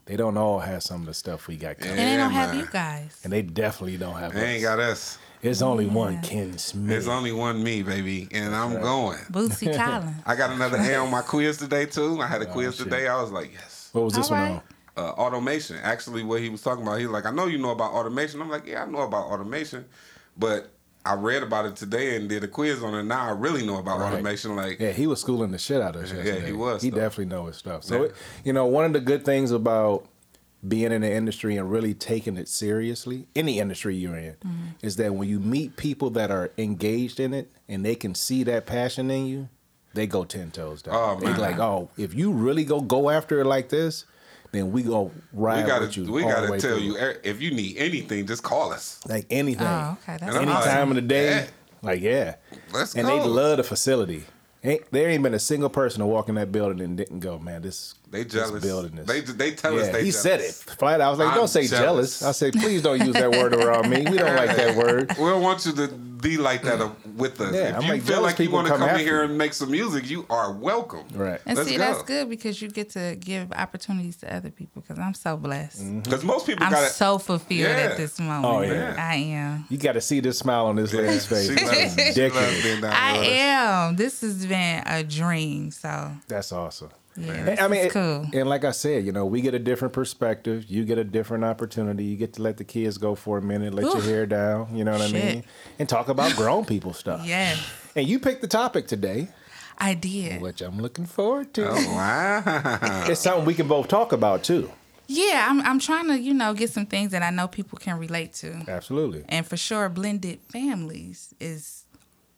they 0.07 0.17
don't 0.17 0.37
all 0.37 0.59
have 0.59 0.83
some 0.83 1.03
of 1.03 1.07
the 1.07 1.15
stuff 1.15 1.47
we 1.47 1.57
got 1.57 1.79
coming. 1.79 1.93
And 1.97 2.01
they 2.01 2.17
don't 2.17 2.33
Yeah, 2.33 2.41
have 2.41 2.51
man. 2.57 2.59
you 2.65 2.71
guys. 2.73 3.21
And 3.23 3.33
they 3.33 3.43
definitely 3.43 3.99
don't 3.99 4.17
have 4.17 4.33
They 4.35 4.55
ain't 4.55 4.63
got 4.63 4.81
us. 4.81 5.17
There's 5.41 5.63
only 5.63 5.87
one 5.87 6.21
Ken 6.23 6.59
Smith. 6.59 6.89
There's 6.89 7.07
only 7.07 7.31
one 7.31 7.63
me, 7.63 7.85
baby, 7.85 8.27
and 8.33 8.53
I'm 8.53 8.81
going. 8.81 9.19
Bootsy 9.31 9.77
Collins. 9.77 10.17
I 10.27 10.35
got 10.35 10.51
another 10.51 10.79
A 10.79 10.97
on 10.97 11.09
my 11.11 11.23
quiz 11.23 11.59
today 11.59 11.87
too. 11.87 12.21
I 12.21 12.27
had 12.27 12.43
a 12.43 12.47
quiz 12.47 12.69
Oh, 12.69 12.71
shit. 12.73 12.85
today. 12.85 13.07
I 13.07 13.21
was 13.23 13.31
like, 13.31 13.53
yes. 13.53 13.91
what 13.93 14.03
was 14.07 14.15
this 14.15 14.27
All 14.31 14.39
one 14.39 14.43
right. 14.43 14.51
on? 14.57 14.63
Uh, 14.97 15.11
automation. 15.11 15.77
Actually, 15.83 16.23
what 16.23 16.41
he 16.41 16.49
was 16.49 16.63
talking 16.63 16.83
about, 16.87 17.01
he's 17.01 17.09
like, 17.09 17.27
I 17.27 17.33
know 17.33 17.47
you 17.47 17.59
know 17.59 17.71
about 17.71 17.93
automation. 17.93 18.41
I'm 18.41 18.49
like, 18.49 18.65
yeah, 18.67 18.85
I 18.85 18.87
know 18.87 19.01
about 19.01 19.27
automation, 19.27 19.87
but 20.37 20.71
I 21.05 21.15
read 21.15 21.43
about 21.43 21.67
it 21.67 21.75
today 21.75 22.15
and 22.17 22.29
did 22.29 22.45
a 22.45 22.49
quiz 22.49 22.81
on 22.83 22.95
it. 22.95 23.03
Now 23.03 23.27
I 23.27 23.31
really 23.33 23.67
know 23.67 23.79
about 23.79 23.99
Right. 23.99 24.13
automation. 24.13 24.55
Like, 24.55 24.79
Yeah, 24.79 24.93
he 24.93 25.07
was 25.09 25.21
schooling 25.21 25.51
the 25.51 25.59
shit 25.59 25.83
out 25.83 25.97
of 25.97 26.05
us 26.05 26.11
Yeah, 26.13 26.19
yesterday. 26.19 26.47
he 26.47 26.53
was, 26.53 26.83
He 26.83 26.91
though. 26.91 26.99
definitely 26.99 27.27
know 27.35 27.47
his 27.47 27.57
stuff. 27.57 27.83
So, 27.83 27.97
Yeah. 27.97 28.03
it, 28.05 28.15
you 28.45 28.53
know, 28.53 28.67
one 28.67 28.85
of 28.85 28.93
the 28.93 29.01
good 29.01 29.25
things 29.25 29.51
about 29.51 30.07
being 30.67 30.93
in 30.93 31.03
the 31.03 31.13
industry 31.13 31.57
and 31.57 31.71
really 31.71 31.93
taking 31.93 32.37
it 32.37 32.49
seriously, 32.49 33.27
any 33.35 33.59
industry 33.59 33.97
you're 33.97 34.17
in, 34.17 34.35
Mm-hmm. 34.47 34.65
is 34.87 34.95
that 34.97 35.13
when 35.15 35.29
you 35.29 35.41
meet 35.41 35.77
people 35.77 36.09
that 36.11 36.31
are 36.31 36.53
engaged 36.57 37.19
in 37.19 37.35
it 37.35 37.51
and 37.69 37.85
they 37.85 37.97
can 37.97 38.15
see 38.15 38.45
that 38.45 38.65
passion 38.65 39.11
in 39.11 39.27
you, 39.27 39.49
they 39.93 40.07
go 40.07 40.25
ten 40.25 40.51
toes 40.53 40.83
down. 40.83 40.95
Oh, 40.97 41.17
they 41.21 41.27
man. 41.33 41.41
like, 41.41 41.59
oh, 41.59 41.91
if 41.97 42.15
you 42.15 42.33
really 42.33 42.65
go 42.65 42.81
go 42.81 43.11
after 43.11 43.41
it 43.41 43.45
like 43.45 43.69
this, 43.69 44.05
then 44.55 44.73
we 44.73 44.83
go 44.83 45.11
ride 45.33 45.63
we 45.65 45.69
gotta, 45.69 45.87
with 45.87 45.97
you. 45.97 46.11
we 46.13 46.23
all 46.23 46.31
gotta 46.31 46.51
way 46.53 46.59
tell 46.59 46.77
through. 46.77 46.85
you 46.85 46.99
eh, 46.99 47.15
if 47.25 47.41
you 47.43 47.51
need 47.53 47.77
anything, 47.79 48.27
just 48.27 48.43
call 48.43 48.73
us. 48.73 49.01
like 49.09 49.27
anything, 49.31 49.67
Oh, 49.67 49.97
okay. 50.03 50.17
That's 50.21 50.37
any 50.37 50.47
like, 50.47 50.65
time 50.65 50.89
of 50.91 50.95
the 50.97 51.03
day. 51.03 51.27
yeah. 51.31 51.47
Like 51.83 52.01
yeah, 52.01 52.37
Let's 52.73 52.95
and 52.95 53.07
go. 53.07 53.19
they 53.19 53.25
love 53.29 53.59
the 53.59 53.63
facility. 53.65 54.25
Ain't, 54.67 54.91
there 54.91 55.11
ain't 55.11 55.23
been 55.23 55.35
a 55.35 55.39
single 55.39 55.69
person 55.69 56.01
to 56.01 56.07
walk 56.07 56.31
in 56.31 56.37
that 56.37 56.51
building 56.51 56.81
and 56.81 56.97
didn't 56.97 57.21
go, 57.21 57.39
man. 57.39 57.61
This 57.61 57.95
They 58.15 58.23
this 58.25 58.33
jealous. 58.33 58.63
building 58.65 58.99
is. 58.99 59.07
They 59.07 59.21
they 59.21 59.51
tell 59.53 59.79
us 59.79 59.87
yeah, 59.87 59.93
they 59.93 60.05
he 60.05 60.11
jealous. 60.11 60.23
said 60.23 60.41
it 60.41 60.55
flat. 60.55 61.01
out. 61.01 61.09
I 61.09 61.11
was 61.11 61.19
like, 61.19 61.29
I'm 61.29 61.35
don't 61.37 61.49
say 61.49 61.67
jealous. 61.67 62.21
jealous. 62.21 62.23
I 62.23 62.33
said, 62.33 62.53
please 62.55 62.81
don't 62.83 63.01
use 63.05 63.15
that 63.15 63.31
word 63.31 63.55
around 63.55 63.91
me. 63.91 64.07
We 64.09 64.17
don't 64.19 64.37
like 64.37 64.57
that 64.57 64.77
word. 64.83 65.11
We 65.19 65.25
don't 65.25 65.43
want 65.43 65.67
you 65.67 65.73
to 65.73 65.89
be 65.89 66.39
like 66.39 66.63
that 66.63 66.79
with 67.17 67.39
us. 67.41 67.55
Yeah, 67.55 67.69
if 67.71 67.77
I'm 67.77 67.83
you 67.83 67.89
like, 67.89 68.03
feel 68.03 68.23
like 68.23 68.39
you 68.39 68.51
want 68.51 68.67
to 68.69 68.73
come 68.73 68.81
come 68.89 68.99
in 68.99 69.05
here 69.05 69.25
and 69.25 69.37
make 69.37 69.53
some 69.53 69.71
music, 69.71 70.09
you 70.09 70.25
are 70.31 70.53
welcome. 70.53 71.05
Right. 71.13 71.39
And 71.45 71.59
Let's 71.59 71.69
see, 71.69 71.77
go. 71.77 71.83
that's 71.85 72.03
good 72.03 72.31
because 72.31 72.63
you 72.63 72.71
get 72.71 72.89
to 72.91 73.17
give 73.21 73.53
opportunities 73.53 74.17
to 74.19 74.35
other 74.35 74.51
people. 74.51 74.81
Because 74.81 74.99
I'm 74.99 75.13
so 75.13 75.37
blessed. 75.37 75.83
Mm-hmm. 75.83 76.01
Because 76.01 76.25
most 76.25 76.47
people 76.47 76.65
I'm 76.65 76.73
got 76.73 76.91
so 76.93 77.19
fulfilled 77.19 77.61
Yeah. 77.77 77.89
at 77.91 77.97
this 77.99 78.19
moment. 78.19 78.45
Oh, 78.47 78.63
yeah. 78.63 78.97
I 78.99 79.17
am. 79.17 79.67
You 79.69 79.77
got 79.77 79.93
to 79.93 80.01
see 80.01 80.21
this 80.21 80.39
smile 80.39 80.65
on 80.67 80.77
this 80.77 80.95
lady's 80.95 81.27
face. 81.33 81.47
She 81.49 81.63
loves, 81.63 82.15
she 82.15 82.31
loves 82.31 82.63
being 82.63 82.81
down 82.81 82.93
I 82.95 83.17
am. 83.19 83.97
This 83.97 84.23
has 84.23 84.47
been 84.47 84.83
a 84.87 85.03
dream. 85.05 85.71
So 85.73 86.11
That's 86.27 86.53
awesome. 86.53 86.89
Yeah, 87.17 87.33
And, 87.33 87.49
this 87.49 87.61
I 87.61 87.69
mean, 87.69 87.81
is 87.81 87.87
it- 87.87 87.93
cool. 87.93 88.27
and 88.33 88.49
like 88.49 88.65
I 88.65 88.71
said, 88.73 89.05
you 89.07 89.13
know, 89.13 89.25
we 89.27 89.41
get 89.41 89.55
a 89.55 89.59
different 89.59 89.95
perspective. 89.95 90.65
You 90.69 90.85
get 90.85 90.99
a 90.99 91.05
different 91.05 91.45
opportunity. 91.45 92.05
You 92.05 92.17
get 92.17 92.33
to 92.35 92.43
let 92.43 92.57
the 92.57 92.65
kids 92.65 92.99
go 92.99 93.15
for 93.15 93.39
a 93.39 93.43
minute, 93.43 93.73
let 93.75 93.85
your 93.85 94.03
hair 94.03 94.27
down. 94.27 94.75
You 94.77 94.85
know 94.85 94.93
what 94.93 95.03
I 95.03 95.13
mean? 95.13 95.45
And 95.79 95.89
talk 95.89 96.09
about 96.09 96.35
grown 96.37 96.65
people 96.65 96.93
stuff. 96.93 97.25
yeah, 97.27 97.57
And 97.97 98.07
you 98.09 98.19
picked 98.19 98.41
the 98.43 98.49
topic 98.49 98.87
today, 98.87 99.29
I 99.79 99.95
did. 99.95 100.41
which 100.41 100.61
I'm 100.61 100.81
looking 100.81 101.07
forward 101.07 101.53
to. 101.55 101.69
Oh, 101.71 101.75
wow. 101.95 103.05
It's 103.11 103.21
something 103.21 103.45
we 103.45 103.55
can 103.55 103.69
both 103.69 103.89
talk 103.89 104.13
about 104.13 104.43
too. 104.45 104.71
Yeah, 105.07 105.47
I'm. 105.51 105.61
I'm 105.61 105.79
trying 105.79 106.07
to, 106.09 106.19
you 106.19 106.33
know, 106.33 106.55
get 106.55 106.71
some 106.71 106.87
things 106.87 107.11
that 107.13 107.23
I 107.23 107.29
know 107.29 107.47
people 107.47 107.79
can 107.79 107.99
relate 107.99 108.33
to, 108.35 108.65
Absolutely. 108.67 109.23
and 109.29 109.47
for 109.47 109.57
sure, 109.59 109.91
blended 109.91 110.41
families 110.49 111.35
is 111.39 111.84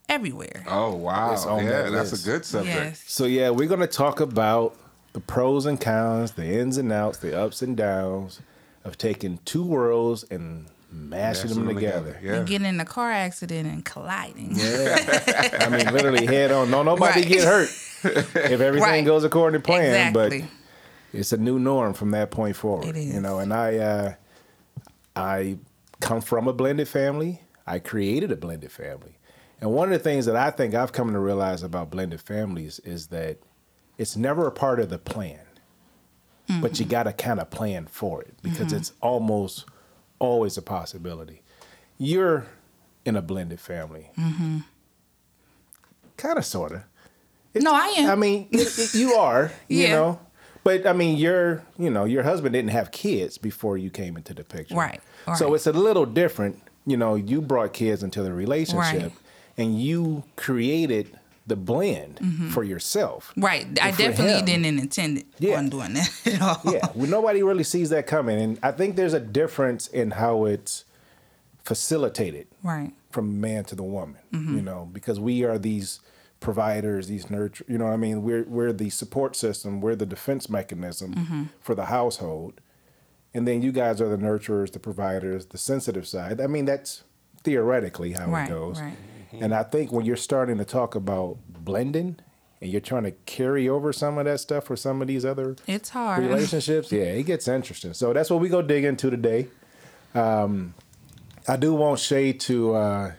everywhere. 0.08 0.64
Oh, 0.68 0.94
wow. 0.94 1.32
It's 1.32 1.46
on 1.46 1.64
yeah, 1.64 1.82
that 1.82 1.90
that's 1.92 2.12
list. 2.12 2.26
a 2.26 2.30
good 2.30 2.44
subject. 2.44 2.76
yes. 2.76 3.04
So 3.06 3.24
yeah, 3.24 3.50
we're 3.50 3.68
gonna 3.68 3.86
talk 3.86 4.20
about 4.20 4.76
the 5.12 5.20
pros 5.20 5.66
and 5.66 5.80
cons, 5.80 6.32
the 6.32 6.44
ins 6.44 6.76
and 6.76 6.92
outs, 6.92 7.18
the 7.18 7.38
ups 7.38 7.62
and 7.62 7.76
downs 7.76 8.40
of 8.84 8.98
taking 8.98 9.38
two 9.44 9.64
worlds 9.64 10.24
and 10.30 10.66
mashing 10.92 11.50
them 11.50 11.66
together. 11.74 12.18
Yeah. 12.22 12.34
And 12.36 12.46
getting 12.46 12.66
in 12.68 12.78
a 12.80 12.84
car 12.84 13.10
accident 13.10 13.66
and 13.68 13.84
colliding. 13.84 14.52
Yeah. 14.54 15.56
I 15.60 15.68
mean, 15.68 15.92
literally 15.92 16.24
head 16.26 16.52
on. 16.52 16.70
No, 16.70 16.82
nobody 16.82 17.20
Right. 17.22 17.28
get 17.28 17.44
hurt 17.44 17.68
if 18.04 18.36
everything 18.36 18.80
Right. 18.82 19.04
goes 19.04 19.24
according 19.24 19.60
to 19.60 19.66
plan. 19.66 20.08
Exactly. 20.08 20.40
But 20.42 20.48
it's 21.18 21.32
a 21.32 21.36
new 21.38 21.58
norm 21.58 21.92
from 21.94 22.12
that 22.12 22.30
point 22.30 22.54
forward. 22.56 22.86
It 22.88 22.96
is. 22.96 23.14
You 23.14 23.20
know, 23.20 23.38
and 23.40 23.52
I, 23.52 23.76
uh, 23.78 24.14
I 25.16 25.56
come 26.00 26.20
from 26.20 26.46
a 26.48 26.52
blended 26.52 26.88
family. 26.88 27.40
I 27.66 27.78
created 27.80 28.30
a 28.30 28.36
blended 28.36 28.70
family, 28.70 29.15
and 29.60 29.70
one 29.70 29.92
of 29.92 29.98
the 29.98 30.04
things 30.04 30.26
that 30.26 30.36
I 30.36 30.50
think 30.50 30.74
I've 30.74 30.92
come 30.92 31.12
to 31.12 31.18
realize 31.18 31.62
about 31.62 31.90
blended 31.90 32.20
families 32.20 32.78
is 32.80 33.08
that 33.08 33.38
it's 33.98 34.16
never 34.16 34.46
a 34.46 34.52
part 34.52 34.78
of 34.80 34.90
the 34.90 34.98
plan, 34.98 35.40
but 36.60 36.78
you 36.78 36.84
mm-hmm. 36.84 36.90
got 36.90 37.02
to 37.04 37.12
kind 37.12 37.40
of 37.40 37.50
plan 37.50 37.86
for 37.86 38.22
it 38.22 38.34
because 38.42 38.68
mm-hmm. 38.68 38.76
it's 38.76 38.92
almost 39.00 39.64
always 40.18 40.56
a 40.56 40.62
possibility. 40.62 41.42
You're 41.98 42.46
in 43.04 43.16
a 43.16 43.22
blended 43.22 43.60
family, 43.60 44.10
mm-hmm. 44.18 44.58
kind 46.16 46.38
of, 46.38 46.44
sort 46.44 46.72
of. 46.72 46.82
No, 47.54 47.72
I 47.72 47.94
am. 47.98 48.10
I 48.10 48.14
mean, 48.16 48.48
it, 48.50 48.78
it- 48.78 48.94
you 48.94 49.14
are, 49.14 49.50
you 49.68 49.84
Yeah. 49.84 49.90
know. 49.92 50.20
But 50.64 50.84
I 50.84 50.92
mean, 50.92 51.16
your, 51.16 51.62
you 51.78 51.90
know, 51.90 52.04
your 52.04 52.24
husband 52.24 52.52
didn't 52.52 52.72
have 52.72 52.90
kids 52.90 53.38
before 53.38 53.78
you 53.78 53.88
came 53.88 54.16
into 54.16 54.34
the 54.34 54.42
picture, 54.42 54.74
Right, 54.74 55.00
So 55.36 55.46
right. 55.46 55.54
it's 55.54 55.68
a 55.68 55.72
little 55.72 56.04
different. 56.04 56.60
You 56.84 56.96
know, 56.96 57.14
you 57.14 57.40
brought 57.40 57.72
kids 57.72 58.02
into 58.02 58.20
the 58.24 58.32
relationship, 58.32 59.02
Right. 59.02 59.12
And 59.56 59.80
you 59.80 60.24
created 60.36 61.18
the 61.46 61.56
blend 61.56 62.18
for 62.52 62.64
yourself. 62.64 63.32
right. 63.36 63.66
I 63.80 63.92
definitely 63.92 64.38
him- 64.38 64.44
didn't 64.62 64.78
intend 64.80 65.18
it 65.18 65.26
Yeah. 65.38 65.58
on 65.58 65.68
doing 65.68 65.92
that 65.94 66.10
at 66.26 66.42
all. 66.42 66.60
Yeah, 66.72 66.88
well, 66.94 67.08
nobody 67.08 67.42
really 67.44 67.62
sees 67.64 67.90
that 67.90 68.06
coming, 68.08 68.40
and 68.40 68.58
I 68.64 68.72
think 68.72 68.96
there's 68.96 69.14
a 69.14 69.20
difference 69.20 69.86
in 69.86 70.10
how 70.12 70.44
it's 70.46 70.84
facilitated 71.64 72.46
Right. 72.62 72.92
from 73.10 73.40
man 73.40 73.64
to 73.64 73.74
the 73.74 73.82
woman, 73.82 74.20
Mm-hmm. 74.32 74.56
you 74.56 74.62
know, 74.62 74.88
because 74.92 75.18
we 75.20 75.44
are 75.44 75.58
these 75.58 76.00
providers, 76.40 77.08
these 77.08 77.30
nurture, 77.30 77.64
you 77.68 77.78
know 77.78 77.86
what 77.86 77.94
I 77.94 77.96
mean? 77.96 78.22
We're 78.22 78.44
we're 78.44 78.72
the 78.72 78.90
support 78.90 79.36
system, 79.36 79.80
we're 79.80 79.96
the 79.96 80.06
defense 80.06 80.48
mechanism 80.50 81.14
Mm-hmm. 81.14 81.42
for 81.60 81.74
the 81.74 81.86
household. 81.86 82.60
And 83.34 83.46
then 83.46 83.60
you 83.62 83.70
guys 83.70 84.00
are 84.00 84.08
the 84.08 84.16
nurturers, 84.16 84.72
the 84.72 84.78
providers, 84.78 85.46
the 85.46 85.58
sensitive 85.58 86.06
side. 86.08 86.40
I 86.40 86.46
mean, 86.46 86.64
that's 86.64 87.02
theoretically 87.42 88.12
how 88.12 88.26
Right, 88.30 88.46
it 88.48 88.52
goes. 88.52 88.80
right. 88.80 88.96
And 89.40 89.54
I 89.54 89.62
think 89.62 89.92
when 89.92 90.04
you're 90.04 90.16
starting 90.16 90.58
to 90.58 90.64
talk 90.64 90.94
about 90.94 91.38
blending 91.48 92.18
and 92.60 92.70
you're 92.70 92.80
trying 92.80 93.04
to 93.04 93.10
carry 93.10 93.68
over 93.68 93.92
some 93.92 94.18
of 94.18 94.24
that 94.24 94.40
stuff 94.40 94.64
for 94.64 94.76
some 94.76 95.02
of 95.02 95.08
these 95.08 95.24
other 95.24 95.56
It's 95.66 95.90
hard. 95.90 96.22
relationships, 96.24 96.90
yeah, 96.92 97.02
it 97.04 97.24
gets 97.24 97.48
interesting. 97.48 97.92
So 97.94 98.12
that's 98.12 98.30
what 98.30 98.40
we 98.40 98.48
go 98.48 98.62
dig 98.62 98.84
into 98.84 99.10
today. 99.10 99.48
Um, 100.14 100.74
I 101.48 101.56
do 101.56 101.74
want 101.74 102.00
Shai 102.00 102.32
to 102.32 102.74
uh, 102.74 103.12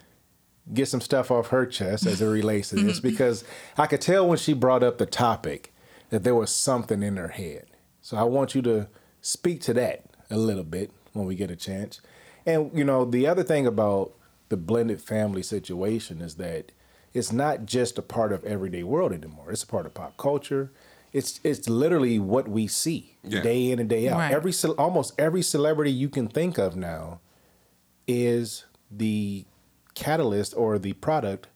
get 0.73 0.87
some 0.87 1.01
stuff 1.01 1.31
off 1.31 1.47
her 1.49 1.65
chest 1.65 2.05
as 2.05 2.21
it 2.21 2.25
relates 2.27 2.69
to 2.69 2.75
this 2.83 2.99
because 2.99 3.43
I 3.77 3.87
could 3.87 4.01
tell 4.01 4.27
when 4.27 4.37
she 4.37 4.53
brought 4.53 4.83
up 4.83 4.97
the 4.97 5.05
topic 5.05 5.73
that 6.09 6.23
there 6.23 6.35
was 6.35 6.49
something 6.53 7.03
in 7.03 7.17
her 7.17 7.29
head. 7.29 7.67
So 8.01 8.17
I 8.17 8.23
want 8.23 8.55
you 8.55 8.61
to 8.63 8.87
speak 9.21 9.61
to 9.61 9.73
that 9.75 10.05
a 10.29 10.37
little 10.37 10.63
bit 10.63 10.91
when 11.13 11.25
we 11.25 11.35
get 11.35 11.51
a 11.51 11.55
chance. 11.55 12.01
And 12.45 12.71
you 12.73 12.83
know, 12.83 13.05
the 13.05 13.27
other 13.27 13.43
thing 13.43 13.67
about 13.67 14.13
the 14.49 14.57
blended 14.57 15.01
family 15.01 15.43
situation 15.43 16.21
is 16.21 16.35
that 16.35 16.71
it's 17.13 17.31
not 17.31 17.65
just 17.65 17.97
a 17.97 18.01
part 18.01 18.31
of 18.31 18.43
everyday 18.43 18.83
world 18.83 19.11
anymore. 19.11 19.51
It's 19.51 19.63
a 19.63 19.67
part 19.67 19.85
of 19.85 19.93
pop 19.93 20.17
culture. 20.17 20.71
It's 21.13 21.39
it's 21.43 21.67
literally 21.67 22.19
what 22.19 22.47
we 22.47 22.67
see 22.67 23.17
Yeah. 23.23 23.41
day 23.41 23.71
in 23.71 23.79
and 23.79 23.89
day 23.89 24.07
out. 24.09 24.17
Right. 24.17 24.31
Every 24.31 24.51
ce- 24.51 24.65
almost 24.77 25.13
every 25.19 25.41
celebrity 25.41 25.91
you 25.91 26.09
can 26.09 26.27
think 26.27 26.57
of 26.57 26.75
now 26.75 27.19
is 28.07 28.65
the 28.91 29.45
catalyst 29.95 30.53
or 30.55 30.77
the 30.77 30.93
product 30.93 31.47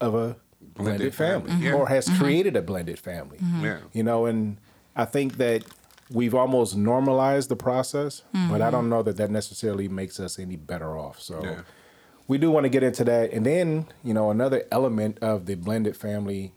of 0.00 0.14
a 0.14 0.36
blended, 0.60 1.14
family, 1.14 1.50
family, 1.50 1.66
yeah. 1.66 1.74
or 1.74 1.88
has 1.88 2.06
mm-hmm. 2.06 2.22
created 2.22 2.56
a 2.56 2.62
blended 2.62 2.98
family. 2.98 3.38
Mm-hmm. 3.38 3.64
Yeah. 3.64 3.78
You 3.92 4.02
know, 4.02 4.26
and 4.26 4.58
I 4.94 5.04
think 5.04 5.36
that 5.38 5.64
we've 6.10 6.34
almost 6.34 6.76
normalized 6.76 7.48
the 7.48 7.56
process, 7.56 8.22
but 8.32 8.60
I 8.60 8.70
don't 8.70 8.88
know 8.88 9.02
that 9.02 9.16
that 9.16 9.30
necessarily 9.30 9.88
makes 9.88 10.20
us 10.20 10.38
any 10.38 10.56
better 10.56 10.96
off. 10.98 11.20
So 11.20 11.42
Yeah. 11.42 11.60
We 12.32 12.38
do 12.38 12.50
want 12.50 12.64
to 12.64 12.70
get 12.70 12.82
into 12.82 13.04
that. 13.04 13.30
And 13.32 13.44
then, 13.44 13.86
you 14.02 14.14
know, 14.14 14.30
another 14.30 14.64
element 14.70 15.18
of 15.20 15.44
the 15.44 15.54
blended 15.54 15.94
family 15.96 16.54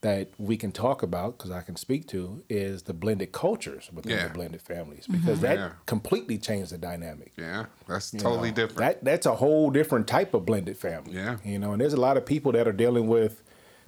that 0.00 0.30
we 0.38 0.56
can 0.56 0.72
talk 0.72 1.02
about, 1.02 1.36
because 1.36 1.50
I 1.50 1.60
can 1.60 1.76
speak 1.76 2.06
to, 2.08 2.42
is 2.48 2.84
the 2.84 2.94
blended 2.94 3.32
cultures 3.32 3.90
within 3.92 4.12
Yeah. 4.16 4.28
the 4.28 4.32
blended 4.32 4.62
families, 4.62 5.06
because 5.06 5.40
that 5.40 5.58
Yeah. 5.58 5.70
completely 5.84 6.38
changed 6.38 6.72
the 6.72 6.78
dynamic. 6.78 7.32
Yeah, 7.36 7.66
that's 7.86 8.14
you 8.14 8.20
totally 8.20 8.48
know. 8.50 8.54
different. 8.54 8.78
That 8.78 9.04
that's 9.04 9.26
a 9.26 9.34
whole 9.34 9.70
different 9.70 10.06
type 10.06 10.32
of 10.32 10.46
blended 10.46 10.78
family. 10.78 11.12
Yeah. 11.12 11.36
You 11.44 11.58
know, 11.58 11.72
and 11.72 11.80
there's 11.80 11.92
a 11.92 12.00
lot 12.00 12.16
of 12.16 12.24
people 12.24 12.52
that 12.52 12.66
are 12.66 12.72
dealing 12.84 13.06
with 13.08 13.42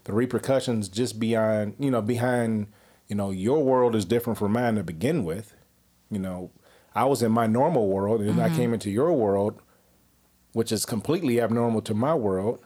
the 0.04 0.12
repercussions 0.12 0.88
just 0.90 1.18
beyond, 1.18 1.74
you 1.78 1.90
know, 1.90 2.02
behind, 2.02 2.66
you 3.08 3.16
know, 3.16 3.30
your 3.30 3.62
world 3.64 3.94
is 3.96 4.04
different 4.04 4.38
from 4.38 4.52
mine 4.52 4.74
to 4.74 4.82
begin 4.82 5.24
with. 5.24 5.54
You 6.10 6.18
know, 6.18 6.50
I 6.94 7.04
was 7.04 7.22
in 7.22 7.32
my 7.32 7.46
normal 7.46 7.86
world 7.88 8.20
and 8.20 8.30
Mm-hmm. 8.32 8.40
I 8.40 8.50
came 8.50 8.74
into 8.74 8.90
your 8.90 9.12
world, 9.12 9.62
which 10.52 10.72
is 10.72 10.84
completely 10.86 11.40
abnormal 11.40 11.82
to 11.82 11.94
my 11.94 12.14
world. 12.14 12.58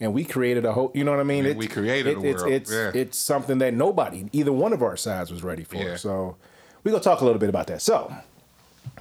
And 0.00 0.12
we 0.12 0.24
created 0.24 0.64
a 0.64 0.72
whole, 0.72 0.90
you 0.94 1.04
know 1.04 1.12
what 1.12 1.20
I 1.20 1.24
mean? 1.24 1.46
And 1.46 1.56
we 1.56 1.68
created 1.68 2.16
a 2.18 2.24
it's, 2.24 2.42
world, 2.42 2.52
It's, 2.52 2.72
yeah. 2.72 2.90
it's 2.92 3.18
something 3.18 3.58
that 3.58 3.72
nobody, 3.72 4.26
either 4.32 4.52
one 4.52 4.72
of 4.72 4.82
our 4.82 4.96
sides 4.96 5.30
was 5.30 5.44
ready 5.44 5.62
for. 5.62 5.76
Yeah. 5.76 5.96
So 5.96 6.36
we're 6.82 6.90
going 6.90 7.00
to 7.00 7.08
talk 7.08 7.20
a 7.20 7.24
little 7.24 7.38
bit 7.38 7.48
about 7.48 7.68
that. 7.68 7.82
So, 7.82 8.12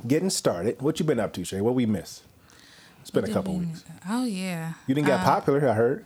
getting 0.08 0.30
started, 0.30 0.80
what 0.80 1.00
you 1.00 1.06
been 1.06 1.20
up 1.20 1.34
to, 1.34 1.44
Shai? 1.44 1.62
What 1.62 1.74
we 1.74 1.88
miss? 1.88 2.22
It's 3.02 3.10
been 3.10 3.24
a 3.26 3.34
couple 3.34 3.56
weeks. 3.56 3.84
Oh 4.08 4.26
yeah. 4.26 4.74
You 4.86 4.94
didn't 4.94 5.08
get 5.08 5.22
Uh, 5.22 5.24
popular, 5.24 5.68
I 5.68 5.74
heard. 5.74 6.06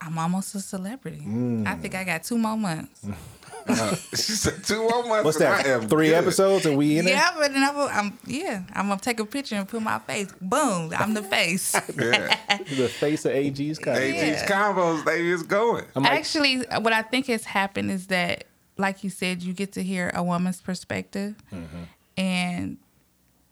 I'm 0.00 0.18
almost 0.18 0.54
a 0.56 0.60
celebrity. 0.60 1.22
Mm. 1.24 1.66
I 1.66 1.76
think 1.76 1.94
I 1.94 2.02
got 2.02 2.24
two 2.24 2.38
more 2.38 2.56
months. 2.56 3.06
she 4.10 4.32
said 4.32 4.62
two 4.64 4.78
more 4.88 5.02
months. 5.04 5.24
What's 5.24 5.36
and 5.40 5.48
I 5.48 5.62
that? 5.62 5.66
am 5.66 5.88
Three 5.88 6.08
good. 6.10 6.14
episodes 6.16 6.66
and 6.66 6.76
we 6.76 6.98
in 6.98 7.06
it. 7.06 7.10
Yeah, 7.10 7.30
but 7.36 7.52
then 7.52 7.62
I'm, 7.64 7.76
I'm 7.78 8.18
yeah, 8.26 8.62
I'm 8.72 8.88
gonna 8.88 9.00
take 9.00 9.18
a 9.18 9.24
picture 9.26 9.56
and 9.56 9.66
put 9.68 9.82
my 9.82 9.98
face. 10.00 10.32
Boom, 10.40 10.92
I'm 10.96 11.14
the 11.14 11.22
face. 11.22 11.74
Yeah. 11.98 12.36
The 12.48 12.88
face 12.88 13.24
of 13.24 13.32
AG's 13.32 13.78
kind 13.78 13.98
AG's 13.98 14.42
combos, 14.44 15.04
they 15.04 15.26
is 15.26 15.42
going. 15.42 15.84
Like, 15.94 16.12
Actually, 16.12 16.58
what 16.80 16.92
I 16.92 17.02
think 17.02 17.26
has 17.26 17.44
happened 17.44 17.90
is 17.90 18.06
that, 18.08 18.44
like 18.78 19.02
you 19.02 19.10
said, 19.10 19.42
you 19.42 19.52
get 19.52 19.72
to 19.72 19.82
hear 19.82 20.10
a 20.14 20.22
woman's 20.22 20.60
perspective, 20.60 21.34
Mm-hmm. 21.52 21.82
and 22.16 22.76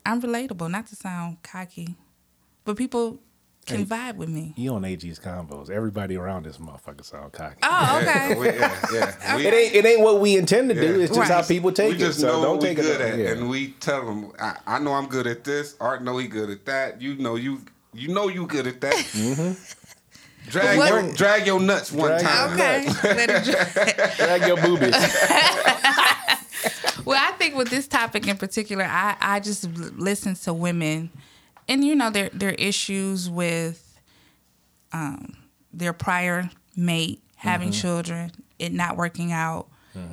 I'm 0.06 0.20
relatable. 0.22 0.70
Not 0.70 0.86
to 0.88 0.96
sound 0.96 1.42
cocky, 1.42 1.96
but 2.64 2.76
people 2.76 3.18
can 3.66 3.78
Hey. 3.78 3.84
vibe 3.84 4.16
with 4.16 4.28
me. 4.28 4.52
you 4.56 4.72
on 4.74 4.84
AG's 4.84 5.18
combos. 5.18 5.70
Everybody 5.70 6.16
around 6.16 6.44
this 6.44 6.58
motherfucker 6.58 7.04
sound 7.04 7.32
cocky. 7.32 7.56
Oh, 7.62 7.68
Yeah, 8.04 8.28
okay. 8.30 8.34
we, 8.40 8.46
yeah, 8.46 8.86
yeah. 8.92 9.36
We, 9.36 9.46
It 9.46 9.54
ain't 9.54 9.74
it 9.74 9.84
ain't 9.86 10.00
what 10.00 10.20
we 10.20 10.36
intend 10.36 10.68
to 10.70 10.74
do. 10.74 10.98
Yeah. 10.98 11.04
It's 11.04 11.14
just 11.16 11.30
how 11.30 11.42
people 11.42 11.72
take 11.72 11.92
we 11.92 11.98
just 11.98 12.18
it. 12.18 12.22
So 12.22 12.26
know 12.28 12.42
don't 12.42 12.50
what 12.58 12.62
we 12.62 12.68
take 12.68 12.76
good 12.78 13.00
it. 13.00 13.12
at, 13.12 13.18
yeah. 13.18 13.30
and 13.32 13.48
we 13.48 13.68
tell 13.80 14.04
them, 14.04 14.32
I, 14.38 14.56
"I 14.66 14.78
know 14.78 14.92
I'm 14.92 15.06
good 15.06 15.26
at 15.26 15.44
this. 15.44 15.76
Art 15.80 16.02
know 16.02 16.16
he 16.18 16.28
good 16.28 16.50
at 16.50 16.64
that. 16.66 17.00
You 17.02 17.16
know 17.16 17.36
you, 17.36 17.60
you 17.92 18.08
know 18.08 18.28
you 18.28 18.46
good 18.46 18.66
at 18.66 18.80
that. 18.82 18.94
Mm-hmm. 18.94 20.50
Drag 20.50 20.76
What- 20.78 20.90
your 20.90 21.12
drag 21.14 21.46
your 21.46 21.58
nuts 21.60 21.90
one 21.90 22.08
Drag 22.10 22.22
your 22.22 22.30
time. 22.30 22.52
Okay. 22.54 22.86
Let. 23.02 24.16
Drag 24.16 24.46
your 24.46 24.60
boobies. 24.60 24.94
Well, 27.04 27.20
I 27.22 27.32
think 27.36 27.54
with 27.54 27.68
this 27.68 27.86
topic 27.86 28.26
in 28.26 28.38
particular, 28.38 28.84
I, 28.84 29.16
I 29.20 29.40
just 29.40 29.64
l- 29.64 29.70
listen 29.96 30.34
to 30.36 30.54
women, 30.54 31.10
and 31.68 31.84
you 31.84 31.94
know 31.94 32.10
their 32.10 32.28
their 32.30 32.52
issues 32.52 33.28
with 33.30 33.98
um, 34.92 35.34
their 35.72 35.92
prior 35.92 36.50
mate 36.76 37.20
having 37.36 37.68
Mm-hmm. 37.70 37.80
children, 37.80 38.32
it 38.58 38.72
not 38.72 38.96
working 38.96 39.30
out, 39.32 39.68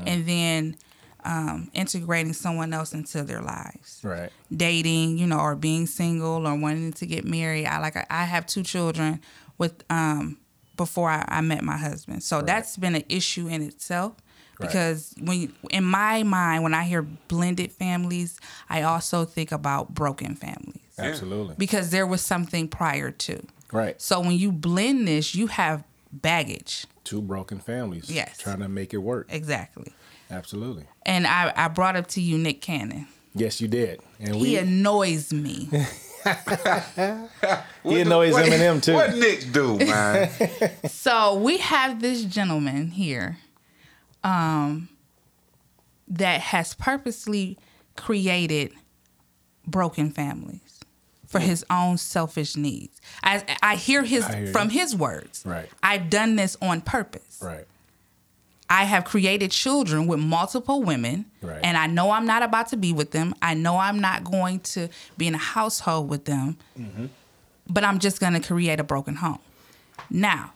and 0.05 0.25
then 0.27 0.75
um, 1.23 1.69
integrating 1.73 2.33
someone 2.33 2.73
else 2.73 2.93
into 2.93 3.23
their 3.23 3.41
lives. 3.41 3.99
right. 4.03 4.31
Dating, 4.55 5.17
you 5.17 5.25
know, 5.27 5.39
or 5.39 5.55
being 5.55 5.85
single 5.87 6.45
or 6.47 6.55
wanting 6.55 6.93
to 6.93 7.05
get 7.05 7.25
married. 7.25 7.65
I 7.67 7.79
like 7.79 7.95
I- 8.11 8.23
have 8.25 8.45
two 8.45 8.63
children 8.63 9.21
with 9.57 9.83
um 9.89 10.37
before 10.77 11.09
I, 11.09 11.23
I 11.27 11.41
met 11.41 11.63
my 11.63 11.77
husband, 11.77 12.23
so 12.23 12.41
that's 12.41 12.75
been 12.77 12.95
an 12.95 13.03
issue 13.09 13.47
in 13.47 13.61
itself 13.61 14.13
Right. 14.59 14.67
because 14.67 15.13
when 15.21 15.53
in 15.69 15.83
my 15.83 16.23
mind 16.23 16.63
when 16.63 16.73
I 16.73 16.83
hear 16.83 17.01
blended 17.03 17.71
families, 17.71 18.39
I 18.69 18.81
also 18.83 19.25
think 19.25 19.51
about 19.51 19.93
broken 19.93 20.35
families 20.35 20.80
Absolutely. 21.05 21.55
because 21.57 21.89
there 21.91 22.05
was 22.07 22.21
something 22.21 22.67
prior 22.67 23.11
to. 23.11 23.41
Right. 23.71 24.01
So 24.01 24.19
when 24.19 24.31
you 24.33 24.51
blend 24.51 25.07
this, 25.07 25.33
you 25.35 25.47
have 25.47 25.83
baggage. 26.11 26.85
Two 27.03 27.21
broken 27.21 27.59
families. 27.59 28.09
Yes. 28.09 28.37
Trying 28.37 28.59
to 28.59 28.67
make 28.69 28.93
it 28.93 28.97
work. 28.97 29.27
Exactly. 29.29 29.93
Absolutely. 30.29 30.85
And 31.05 31.25
I, 31.27 31.51
I 31.55 31.67
brought 31.67 31.95
up 31.95 32.07
to 32.07 32.21
you 32.21 32.37
Nick 32.37 32.61
Cannon. 32.61 33.07
Yes, 33.33 33.61
you 33.61 33.67
did. 33.67 34.01
And 34.19 34.35
He 34.35 34.41
we 34.41 34.57
annoys 34.57 35.31
me. 35.33 35.69
What 36.23 37.97
He 37.97 38.03
the- 38.03 38.05
know 38.09 38.21
his 38.21 38.33
what- 38.33 38.45
Eminem, 38.45 38.81
too. 38.83 38.93
What 38.93 39.15
Nick 39.15 39.51
do, 39.51 39.77
man? 39.77 40.29
so 40.87 41.35
we 41.35 41.57
have 41.57 42.01
this 42.01 42.23
gentleman 42.25 42.89
here 42.91 43.37
um, 44.23 44.89
that 46.07 46.41
has 46.41 46.73
purposely 46.75 47.57
created 47.97 48.71
broken 49.65 50.11
families 50.11 50.70
for 51.31 51.39
his 51.39 51.65
own 51.69 51.97
selfish 51.97 52.55
needs. 52.57 52.99
I, 53.23 53.43
I 53.63 53.75
hear 53.75 54.03
his 54.03 54.25
I 54.25 54.35
hear 54.35 54.45
you. 54.47 54.51
from 54.51 54.69
his 54.69 54.95
words. 54.95 55.43
Right. 55.45 55.69
I've 55.81 56.09
done 56.09 56.35
this 56.35 56.57
on 56.61 56.81
purpose. 56.81 57.39
right. 57.41 57.65
I 58.69 58.85
have 58.85 59.03
created 59.03 59.51
children 59.51 60.07
with 60.07 60.19
multiple 60.21 60.81
women, 60.81 61.25
Right. 61.41 61.59
and 61.61 61.75
I 61.77 61.87
know 61.87 62.11
I'm 62.11 62.25
not 62.25 62.41
about 62.41 62.67
to 62.69 62.77
be 62.77 62.93
with 62.93 63.11
them. 63.11 63.35
I 63.41 63.53
know 63.53 63.77
I'm 63.77 63.99
not 63.99 64.23
going 64.23 64.61
to 64.61 64.87
be 65.17 65.27
in 65.27 65.35
a 65.35 65.39
household 65.39 66.07
with 66.09 66.23
them, 66.23 66.55
Mm-hmm. 66.79 67.07
but 67.67 67.83
I'm 67.83 67.99
just 67.99 68.21
going 68.21 68.31
to 68.33 68.39
create 68.39 68.79
a 68.79 68.83
broken 68.85 69.15
home. 69.15 69.39
Now, 70.09 70.53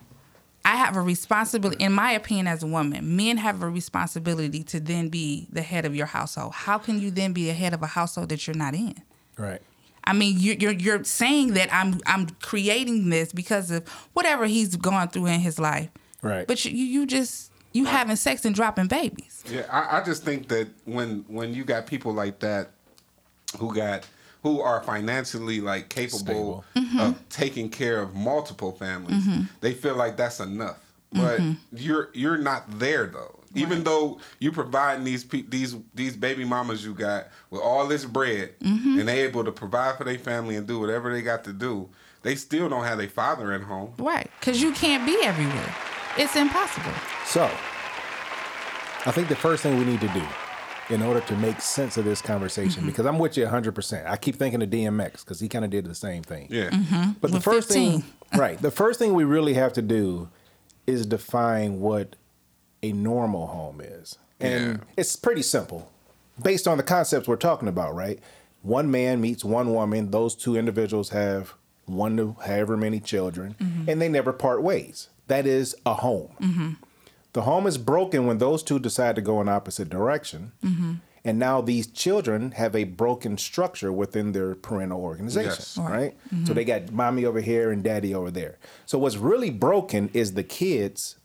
I 0.64 0.78
have 0.78 0.96
a 0.96 1.02
responsibility, 1.02 1.84
in 1.84 1.92
my 1.92 2.12
opinion, 2.14 2.48
as 2.48 2.64
a 2.64 2.68
woman, 2.68 3.18
men 3.18 3.36
have 3.38 3.62
a 3.62 3.70
responsibility 3.70 4.64
to 4.64 4.80
then 4.80 5.10
be 5.10 5.48
the 5.52 5.62
head 5.62 5.84
of 5.84 5.94
your 5.94 6.08
household. 6.08 6.54
How 6.54 6.78
can 6.78 7.02
you 7.02 7.12
then 7.12 7.34
be 7.34 7.46
the 7.48 7.54
head 7.54 7.74
of 7.74 7.84
a 7.84 7.88
household 7.88 8.30
that 8.30 8.48
you're 8.48 8.56
not 8.56 8.74
in? 8.76 8.96
Right. 9.38 9.62
I 10.08 10.14
mean, 10.14 10.36
you're, 10.40 10.56
you're 10.56 10.72
you're 10.72 11.04
saying 11.04 11.54
that 11.54 11.74
I'm 11.74 12.00
I'm 12.06 12.28
creating 12.42 13.10
this 13.10 13.34
because 13.34 13.72
of 13.72 13.88
whatever 14.14 14.46
he's 14.46 14.76
gone 14.76 15.10
through 15.10 15.28
in 15.28 15.40
his 15.40 15.60
life, 15.60 15.90
Right. 16.22 16.48
but 16.48 16.64
you 16.66 16.72
you 16.72 16.86
you 16.86 17.06
just 17.06 17.52
you 17.74 17.86
having 17.86 18.16
sex 18.16 18.46
and 18.46 18.56
dropping 18.56 18.88
babies. 18.88 19.44
Yeah, 19.50 19.66
I, 19.70 20.00
I 20.00 20.04
just 20.04 20.24
think 20.24 20.48
that 20.48 20.70
when 20.86 21.26
when 21.28 21.54
you 21.54 21.64
got 21.64 21.88
people 21.88 22.14
like 22.14 22.40
that 22.40 22.72
who 23.60 23.74
got 23.74 24.08
who 24.44 24.62
are 24.62 24.82
financially 24.84 25.60
like 25.60 25.90
capable 25.90 26.20
Stable. 26.20 26.66
of 26.76 26.84
mm-hmm. 26.84 27.12
taking 27.30 27.70
care 27.70 28.00
of 28.00 28.14
multiple 28.14 28.72
families, 28.74 29.24
mm-hmm. 29.24 29.42
they 29.62 29.74
feel 29.74 29.96
like 29.96 30.18
that's 30.18 30.40
enough. 30.40 30.78
Mm-hmm. 31.14 31.54
But 31.72 31.82
you're 31.82 32.10
you're 32.14 32.38
not 32.38 32.80
there 32.80 33.08
though. 33.08 33.40
Even 33.56 33.84
though 33.84 34.20
you 34.40 34.52
providing 34.52 35.04
these 35.06 35.24
pe- 35.24 35.42
these 35.44 35.76
these 35.94 36.16
baby 36.16 36.46
mamas 36.46 36.84
you 36.86 36.94
got 36.94 37.28
with 37.50 37.62
all 37.62 37.88
this 37.88 38.06
bread 38.06 38.52
and 38.62 39.08
they 39.08 39.22
able 39.22 39.44
to 39.44 39.52
provide 39.52 39.98
for 39.98 40.04
their 40.04 40.20
family 40.20 40.56
and 40.56 40.68
do 40.68 40.80
whatever 40.80 41.12
they 41.12 41.22
got 41.22 41.44
to 41.46 41.54
do, 41.54 41.90
they 42.24 42.36
still 42.36 42.70
don't 42.70 42.84
have 42.84 42.98
their 42.98 43.08
father 43.10 43.54
in 43.54 43.62
home. 43.62 43.94
Right. 43.98 44.30
Because 44.40 44.62
you 44.62 44.72
can't 44.74 45.06
be 45.06 45.18
everywhere. 45.24 45.76
It's 46.18 46.36
impossible. 46.36 46.92
So, 47.26 47.50
I 49.06 49.12
think 49.12 49.28
the 49.28 49.36
first 49.36 49.62
thing 49.64 49.78
we 49.78 49.86
need 49.86 50.02
to 50.02 50.08
do 50.10 50.24
in 50.90 51.02
order 51.02 51.20
to 51.20 51.36
make 51.38 51.60
sense 51.62 51.98
of 51.98 52.06
this 52.06 52.22
conversation, 52.22 52.82
Mm-hmm. 52.82 52.88
because 52.88 53.06
I'm 53.06 53.18
with 53.20 53.38
you 53.38 53.46
100%. 53.46 54.06
I 54.08 54.18
keep 54.18 54.36
thinking 54.36 54.62
of 54.62 54.70
DMX 54.70 55.24
because 55.26 55.40
he 55.40 55.50
kind 55.50 55.66
of 55.66 55.72
did 55.72 55.86
the 55.86 55.96
same 55.96 56.22
thing. 56.24 56.48
Yeah. 56.50 56.70
But 57.22 57.32
the 57.32 57.38
With 57.38 57.44
first 57.44 57.70
15. 57.70 58.02
thing, 58.02 58.12
right, 58.40 58.62
the 58.62 58.72
first 58.72 59.00
thing 59.00 59.14
we 59.14 59.24
really 59.24 59.54
have 59.56 59.74
to 59.74 59.82
do 59.82 60.30
is 60.88 61.06
define 61.08 61.80
what 61.80 62.16
a 62.90 62.94
normal 62.94 63.48
home 63.48 63.82
is. 63.82 64.18
And 64.40 64.66
Yeah. 64.78 64.84
it's 64.98 65.16
pretty 65.16 65.42
simple 65.42 65.92
based 66.42 66.68
on 66.68 66.78
the 66.78 66.84
concepts 66.84 67.28
we're 67.28 67.36
talking 67.38 67.68
about, 67.68 67.96
right? 67.96 68.20
One 68.62 68.90
man 68.92 69.22
meets 69.22 69.46
one 69.46 69.74
woman, 69.74 70.12
those 70.12 70.36
two 70.36 70.58
individuals 70.58 71.10
have 71.10 71.54
one 71.86 72.18
to 72.18 72.36
however 72.46 72.76
many 72.76 73.00
children, 73.00 73.56
mm-hmm. 73.60 73.90
and 73.90 74.02
they 74.02 74.10
never 74.10 74.34
part 74.34 74.62
ways. 74.64 75.10
That 75.28 75.46
is 75.46 75.76
a 75.86 75.94
home. 75.96 76.32
Mm-hmm. 76.42 76.70
The 77.34 77.44
home 77.44 77.68
is 77.68 77.78
broken 77.78 78.26
when 78.26 78.38
those 78.40 78.64
two 78.64 78.80
decide 78.80 79.16
to 79.16 79.22
go 79.22 79.40
in 79.42 79.48
opposite 79.50 79.90
direction. 79.90 80.52
Mm-hmm. 80.64 80.94
And 81.24 81.40
now 81.40 81.60
these 81.62 81.88
children 81.88 82.52
have 82.52 82.76
a 82.76 82.84
broken 82.84 83.38
structure 83.38 83.92
within 83.92 84.32
their 84.32 84.54
parental 84.56 85.02
organization, 85.02 85.50
Yes. 85.50 85.78
right? 85.78 86.16
So 86.46 86.54
they 86.54 86.64
got 86.64 86.92
mommy 86.92 87.26
over 87.26 87.42
here 87.42 87.72
and 87.72 87.84
daddy 87.84 88.14
over 88.14 88.30
there. 88.30 88.58
So 88.86 89.00
what's 89.00 89.18
really 89.18 89.50
broken 89.50 90.10
is 90.14 90.34
the 90.36 90.44
kids' 90.44 91.18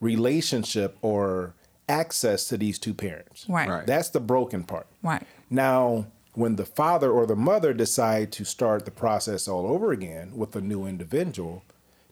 relationship 0.00 0.96
or 1.02 1.54
access 1.88 2.46
to 2.48 2.56
these 2.56 2.78
two 2.78 2.94
parents. 2.94 3.46
Right. 3.48 3.68
Right. 3.68 3.86
That's 3.86 4.10
the 4.10 4.20
broken 4.20 4.64
part. 4.64 4.86
Right. 5.02 5.26
Now, 5.48 6.06
when 6.34 6.56
the 6.56 6.64
father 6.64 7.10
or 7.10 7.26
the 7.26 7.36
mother 7.36 7.72
decide 7.74 8.30
to 8.32 8.44
start 8.44 8.84
the 8.84 8.90
process 8.90 9.48
all 9.48 9.66
over 9.66 9.90
again 9.92 10.36
with 10.36 10.54
a 10.54 10.60
new 10.60 10.86
individual, 10.86 11.64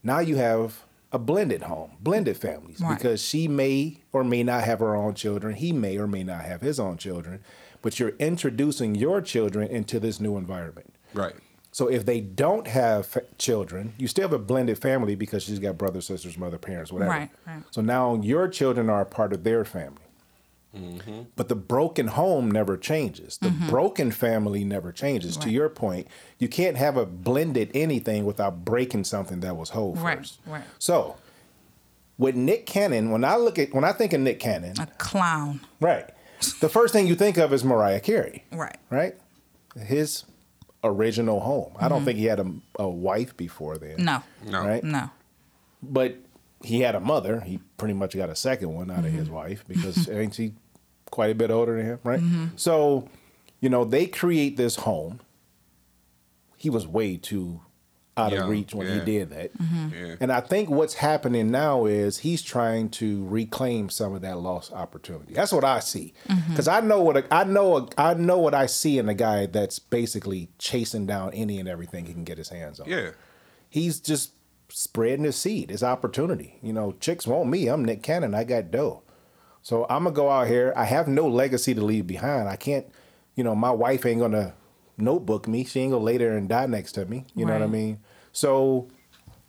now 0.02 0.18
you 0.18 0.37
have 0.37 0.85
a 1.12 1.18
blended 1.18 1.62
home, 1.62 1.92
blended 2.00 2.37
families, 2.37 2.80
Right. 2.80 2.99
because 2.99 3.23
she 3.23 3.49
may 3.49 3.99
or 4.12 4.25
may 4.25 4.42
not 4.42 4.64
have 4.64 4.80
her 4.80 4.95
own 4.95 5.14
children. 5.14 5.54
He 5.54 5.73
may 5.73 5.97
or 5.97 6.07
may 6.07 6.25
not 6.25 6.45
have 6.45 6.61
his 6.61 6.78
own 6.80 6.99
children, 6.99 7.40
but 7.80 7.99
you're 7.99 8.12
introducing 8.18 8.95
your 8.97 9.21
children 9.23 9.68
into 9.68 9.99
this 10.00 10.21
new 10.21 10.37
environment. 10.37 10.92
Right. 11.14 11.35
So 11.78 11.87
if 11.87 12.04
they 12.04 12.20
don't 12.20 12.66
have 12.66 13.16
f- 13.16 13.23
children, 13.38 13.94
you 13.99 14.08
still 14.08 14.23
have 14.25 14.32
a 14.32 14.38
blended 14.40 14.78
family 14.78 15.14
because 15.14 15.44
she's 15.44 15.61
got 15.61 15.78
brothers, 15.78 16.06
sisters, 16.06 16.37
mother, 16.37 16.58
parents, 16.58 16.90
whatever. 16.92 17.12
Right, 17.12 17.30
right. 17.47 17.62
So 17.70 17.80
now 17.82 18.16
your 18.16 18.49
children 18.49 18.90
are 18.90 19.00
a 19.02 19.06
part 19.06 19.32
of 19.32 19.44
their 19.44 19.64
family. 19.64 20.02
Mm-hmm. 20.76 21.20
But 21.37 21.49
the 21.49 21.54
broken 21.54 22.08
home 22.08 22.50
never 22.50 22.76
changes. 22.76 23.38
The 23.38 23.50
Mm-hmm. 23.50 23.68
broken 23.68 24.11
family 24.11 24.64
never 24.64 24.90
changes. 24.90 25.37
To 25.37 25.50
your 25.50 25.68
point, 25.68 26.08
you 26.40 26.49
can't 26.49 26.76
have 26.76 26.97
a 26.97 27.06
blended 27.06 27.70
anything 27.75 28.25
without 28.25 28.64
breaking 28.64 29.04
something 29.04 29.38
that 29.40 29.56
was 29.56 29.70
whole 29.70 29.94
Right, 29.94 30.18
first. 30.18 30.40
right. 30.47 30.64
So 30.80 31.14
with 32.18 32.35
Nick 32.35 32.66
Cannon, 32.66 33.12
when 33.12 33.23
I 33.25 33.37
look 33.37 33.56
at 33.56 33.73
when 33.73 33.85
I 33.85 33.92
think 33.92 34.12
of 34.12 34.20
Nick 34.20 34.40
Cannon, 34.40 34.75
A 34.80 34.87
clown. 34.99 35.61
right, 35.80 36.11
the 36.58 36.68
first 36.68 36.92
thing 36.92 37.06
you 37.06 37.14
think 37.14 37.37
of 37.38 37.52
is 37.52 37.62
Mariah 37.62 38.00
Carey 38.00 38.44
Right. 38.50 38.76
right? 38.90 39.14
His 39.80 40.25
original 40.85 41.40
home. 41.40 41.73
I 41.78 41.88
don't 41.88 42.04
think 42.04 42.18
he 42.18 42.26
had 42.26 42.40
a, 42.40 42.52
a 42.78 42.88
wife 42.88 43.37
before 43.37 43.78
then. 43.78 43.99
Mm-hmm. 43.99 44.04
No. 44.04 44.23
No. 44.47 44.66
Right? 44.66 44.85
No. 44.85 45.11
But 45.82 46.16
he 46.62 46.80
had 46.80 46.94
a 46.94 47.00
mother. 47.00 47.40
He 47.40 47.61
pretty 47.76 47.94
much 47.94 48.16
got 48.16 48.30
a 48.30 48.37
second 48.37 48.75
one 48.75 48.90
out 48.90 49.04
of 49.04 49.12
his 49.12 49.30
wife 49.30 49.64
because 49.68 50.08
ain't 50.11 50.35
she 50.35 50.54
quite 51.11 51.30
a 51.30 51.35
bit 51.35 51.50
older 51.50 51.76
than 51.76 51.87
him, 51.87 51.99
right? 52.04 52.20
So, 52.56 53.08
you 53.61 53.68
know, 53.68 53.85
they 53.85 54.06
create 54.06 54.56
this 54.56 54.76
home. 54.76 55.20
He 56.56 56.68
was 56.70 56.87
way 56.87 57.16
too 57.16 57.61
out 58.19 58.33
of 58.33 58.49
reach 58.49 58.75
when 58.75 58.87
he 58.87 59.01
did 59.01 59.31
that. 59.31 59.57
Mm-hmm. 59.57 59.89
Yeah. 59.95 60.17
And 60.21 60.33
I 60.33 60.41
think 60.41 60.69
what's 60.69 60.95
happening 60.95 61.51
now 61.51 61.87
is 61.87 62.19
he's 62.19 62.43
trying 62.43 62.91
to 62.91 63.27
reclaim 63.27 63.89
some 63.89 64.15
of 64.15 64.23
that 64.23 64.39
lost 64.39 64.73
opportunity. 64.73 65.35
That's 65.35 65.53
what 65.53 65.65
I 65.65 65.81
see. 65.81 66.15
Mm-hmm. 66.29 66.51
Because 66.51 66.69
I 66.69 66.81
know 66.81 67.03
what 67.03 67.17
a, 67.17 67.35
I 67.35 67.45
know. 67.45 67.77
A, 67.77 67.89
I 67.97 68.15
know 68.15 68.39
what 68.39 68.55
I 68.55 68.67
see 68.67 68.99
in 68.99 69.09
a 69.09 69.15
guy 69.15 69.47
that's 69.47 69.79
basically 69.79 70.49
chasing 70.59 71.07
down 71.07 71.33
any 71.35 71.59
and 71.59 71.69
everything 71.69 72.07
he 72.07 72.13
can 72.13 72.25
get 72.25 72.39
his 72.39 72.49
hands 72.49 72.81
on. 72.81 72.89
Yeah. 72.89 73.11
He's 73.71 74.01
just 74.01 74.33
spreading 74.71 75.25
his 75.25 75.37
seed, 75.37 75.71
his 75.71 75.83
opportunity. 75.83 76.59
You 76.63 76.73
know, 76.73 76.93
chicks 77.01 77.27
want 77.27 77.49
me. 77.49 77.69
I'm 77.69 77.85
Nick 77.85 78.03
Cannon. 78.03 78.35
I 78.35 78.45
got 78.45 78.71
dough. 78.71 79.03
So 79.63 79.87
I'm 79.91 80.05
gonna 80.05 80.15
go 80.15 80.31
out 80.31 80.47
here. 80.49 80.73
I 80.77 80.85
have 80.85 81.09
no 81.09 81.27
legacy 81.27 81.75
to 81.75 81.85
leave 81.85 82.07
behind. 82.07 82.49
I 82.49 82.57
can't. 82.57 82.87
You 83.35 83.45
know, 83.45 83.55
my 83.55 83.71
wife 83.71 84.07
ain't 84.07 84.21
gonna 84.21 84.55
notebook 84.97 85.47
me. 85.47 85.65
She 85.65 85.81
ain't 85.81 85.93
gonna 85.93 86.05
lay 86.05 86.17
there 86.17 86.37
and 86.37 86.49
die 86.49 86.67
next 86.67 86.93
to 86.93 87.05
me. 87.05 87.25
You 87.35 87.47
know 87.47 87.53
what 87.53 87.63
I 87.63 87.67
mean? 87.67 88.01
So 88.32 88.88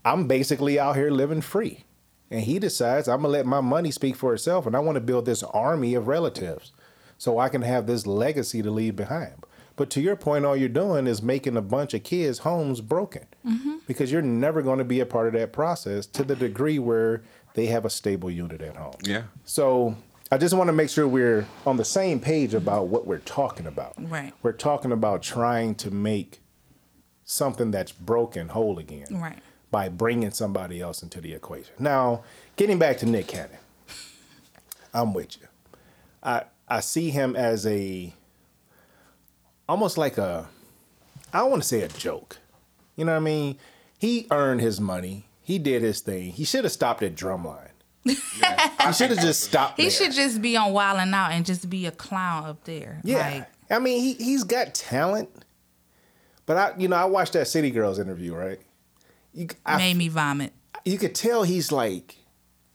I'm 0.04 0.28
basically 0.28 0.80
out 0.80 0.96
here 0.96 1.12
living 1.12 1.42
free. 1.42 1.86
And 2.32 2.42
he 2.42 2.60
decides 2.60 3.08
I'm 3.08 3.24
gonna 3.24 3.30
let 3.30 3.46
my 3.48 3.60
money 3.60 3.90
speak 3.90 4.16
for 4.16 4.36
itself, 4.36 4.68
and 4.68 4.76
I 4.76 4.80
want 4.80 4.98
to 4.98 5.02
build 5.02 5.26
this 5.26 5.42
army 5.42 5.96
of 5.96 6.08
relatives, 6.08 6.72
so 7.18 7.40
I 7.40 7.50
can 7.50 7.64
have 7.64 7.88
this 7.88 8.06
legacy 8.06 8.62
to 8.62 8.70
leave 8.70 8.96
behind. 8.96 9.44
But 9.76 9.90
to 9.92 10.02
your 10.02 10.16
point, 10.16 10.46
all 10.46 10.56
you're 10.56 10.70
doing 10.70 11.08
is 11.08 11.24
making 11.24 11.58
a 11.58 11.62
bunch 11.62 11.94
of 11.94 12.04
kids' 12.04 12.40
homes 12.40 12.82
broken, 12.82 13.26
mm-hmm. 13.44 13.78
because 13.88 14.12
you're 14.12 14.22
never 14.22 14.62
going 14.62 14.78
to 14.78 14.84
be 14.84 15.00
a 15.00 15.08
part 15.08 15.26
of 15.26 15.34
that 15.34 15.52
process 15.54 16.06
to 16.06 16.24
the 16.24 16.36
degree 16.36 16.78
where 16.78 17.24
they 17.56 17.66
have 17.68 17.84
a 17.84 17.90
stable 17.90 18.30
unit 18.30 18.62
at 18.62 18.78
home. 18.78 18.94
Yeah. 19.02 19.24
So 19.44 19.96
I 20.32 20.38
just 20.38 20.54
want 20.54 20.68
to 20.68 20.74
make 20.74 20.90
sure 20.90 21.08
we're 21.08 21.48
on 21.66 21.78
the 21.78 21.86
same 21.86 22.20
page 22.20 22.54
about 22.54 22.90
what 22.90 23.08
we're 23.08 23.20
talking 23.20 23.66
about. 23.66 23.94
Right. 23.98 24.34
We're 24.44 24.52
talking 24.52 24.92
about 24.92 25.24
trying 25.24 25.76
to 25.76 25.90
make 25.90 26.42
something 27.32 27.70
that's 27.70 27.92
broken 27.92 28.48
whole 28.50 28.80
again 28.80 29.06
Right. 29.12 29.38
by 29.70 29.88
bringing 29.88 30.32
somebody 30.32 30.82
else 30.82 31.04
into 31.04 31.22
the 31.22 31.34
equation. 31.34 31.74
Now, 31.78 32.24
getting 32.56 32.80
back 32.80 32.98
to 33.00 33.06
Nick 33.06 33.28
Cannon, 33.28 33.58
I'm 34.94 35.14
with 35.14 35.38
you. 35.40 35.48
I 36.24 36.44
I 36.68 36.80
see 36.80 37.12
him 37.12 37.36
as 37.36 37.68
a 37.68 38.14
almost 39.68 39.98
like 39.98 40.18
a 40.18 40.48
I 41.32 41.40
don't 41.40 41.52
want 41.52 41.62
to 41.62 41.68
say 41.68 41.82
a 41.82 41.88
joke. 41.88 42.40
You 42.96 43.06
know 43.06 43.12
what 43.14 43.18
I 43.20 43.24
mean? 43.24 43.58
He 44.00 44.26
earned 44.32 44.62
his 44.62 44.82
money. 44.82 45.26
He 45.44 45.60
did 45.60 45.82
his 45.84 46.00
thing. 46.02 46.32
He 46.32 46.44
should 46.44 46.64
have 46.64 46.74
stopped 46.74 47.04
at 47.04 47.16
drumline. 47.16 47.70
he 48.04 48.14
should 48.94 49.12
have 49.12 49.20
just 49.20 49.44
stopped. 49.44 49.78
He 49.78 49.84
there. 49.84 49.92
should 49.92 50.12
just 50.14 50.42
be 50.42 50.58
on 50.58 50.74
Wild 50.74 51.00
and 51.00 51.14
Out 51.14 51.32
and 51.32 51.46
just 51.46 51.70
be 51.70 51.86
a 51.86 51.92
clown 51.92 52.46
up 52.46 52.64
there. 52.64 53.00
Yeah, 53.04 53.30
Like, 53.30 53.48
I 53.70 53.78
mean, 53.80 54.02
he 54.02 54.14
he's 54.14 54.44
got 54.44 54.74
talent, 54.74 55.30
but 56.50 56.58
I, 56.58 56.74
you 56.80 56.88
know, 56.88 56.96
I 56.96 57.06
watched 57.06 57.34
that 57.34 57.48
City 57.48 57.70
Girls 57.70 58.00
interview, 58.00 58.34
right? 58.34 58.60
You, 59.36 59.50
I, 59.64 59.78
made 59.78 59.98
me 59.98 60.08
vomit. 60.08 60.52
you 60.84 60.98
could 60.98 61.14
tell 61.14 61.44
he's 61.44 61.72
like 61.72 62.16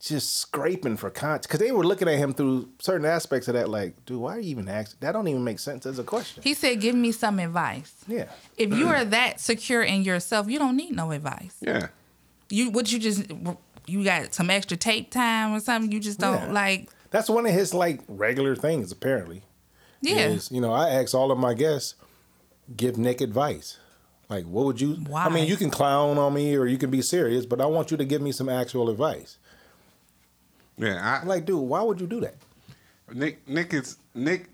just 0.00 0.36
scraping 0.36 0.96
for 0.96 1.10
content 1.10 1.42
because 1.42 1.58
they 1.58 1.72
were 1.72 1.82
looking 1.82 2.06
at 2.06 2.16
him 2.16 2.34
through 2.34 2.68
certain 2.78 3.04
aspects 3.04 3.48
of 3.48 3.54
that. 3.54 3.68
Like, 3.68 4.06
dude, 4.06 4.20
why 4.20 4.36
are 4.36 4.38
you 4.38 4.50
even 4.50 4.68
asking? 4.68 4.98
That 5.00 5.10
don't 5.10 5.26
even 5.26 5.42
make 5.42 5.58
sense 5.58 5.86
as 5.86 5.98
a 5.98 6.04
question. 6.04 6.44
He 6.44 6.54
said, 6.54 6.80
"Give 6.80 6.94
me 6.94 7.10
some 7.10 7.40
advice." 7.40 7.92
yeah, 8.06 8.26
If 8.56 8.70
you 8.72 8.86
mm. 8.86 8.90
are 8.90 9.04
that 9.06 9.40
secure 9.40 9.82
in 9.82 10.04
yourself, 10.04 10.48
you 10.48 10.60
don't 10.60 10.76
need 10.76 10.92
no 10.92 11.10
advice. 11.10 11.56
Yeah. 11.60 11.88
You 12.50 12.70
what 12.70 12.92
you 12.92 13.00
just 13.00 13.24
you 13.88 14.04
got 14.04 14.34
some 14.34 14.50
extra 14.50 14.76
tape 14.76 15.10
time 15.10 15.52
or 15.52 15.58
something. 15.58 15.90
You 15.90 15.98
just 15.98 16.20
don't 16.20 16.40
Yeah. 16.46 16.52
like. 16.52 16.90
that's 17.10 17.28
one 17.28 17.44
of 17.44 17.52
his 17.52 17.74
like 17.74 18.02
regular 18.06 18.54
things. 18.54 18.92
Apparently, 18.92 19.42
Yeah. 20.00 20.28
is 20.28 20.52
you 20.52 20.60
know 20.60 20.72
I 20.72 20.90
ask 20.90 21.12
all 21.12 21.32
of 21.32 21.38
my 21.38 21.54
guests 21.54 21.96
give 22.76 22.96
Nick 22.96 23.20
advice. 23.20 23.78
Like, 24.28 24.44
what 24.44 24.64
would 24.66 24.80
you? 24.80 25.04
I 25.14 25.28
mean, 25.28 25.46
you 25.46 25.56
can 25.56 25.70
clown 25.70 26.18
on 26.18 26.32
me 26.34 26.56
or 26.56 26.66
you 26.66 26.78
can 26.78 26.90
be 26.90 27.02
serious, 27.02 27.46
but 27.46 27.60
I 27.60 27.66
want 27.66 27.90
you 27.90 27.96
to 27.96 28.04
give 28.04 28.22
me 28.22 28.32
some 28.32 28.48
actual 28.48 28.88
advice. 28.88 29.36
Yeah. 30.76 31.20
I, 31.22 31.26
like, 31.26 31.44
dude, 31.44 31.60
why 31.60 31.82
would 31.82 32.00
you 32.00 32.06
do 32.06 32.20
that? 32.20 32.36
Nick 33.12 33.46
Nick 33.46 33.74
is 33.74 33.98
Nick 34.14 34.48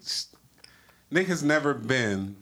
Nick 1.10 1.28
has 1.28 1.42
never 1.42 1.72
been 1.72 2.36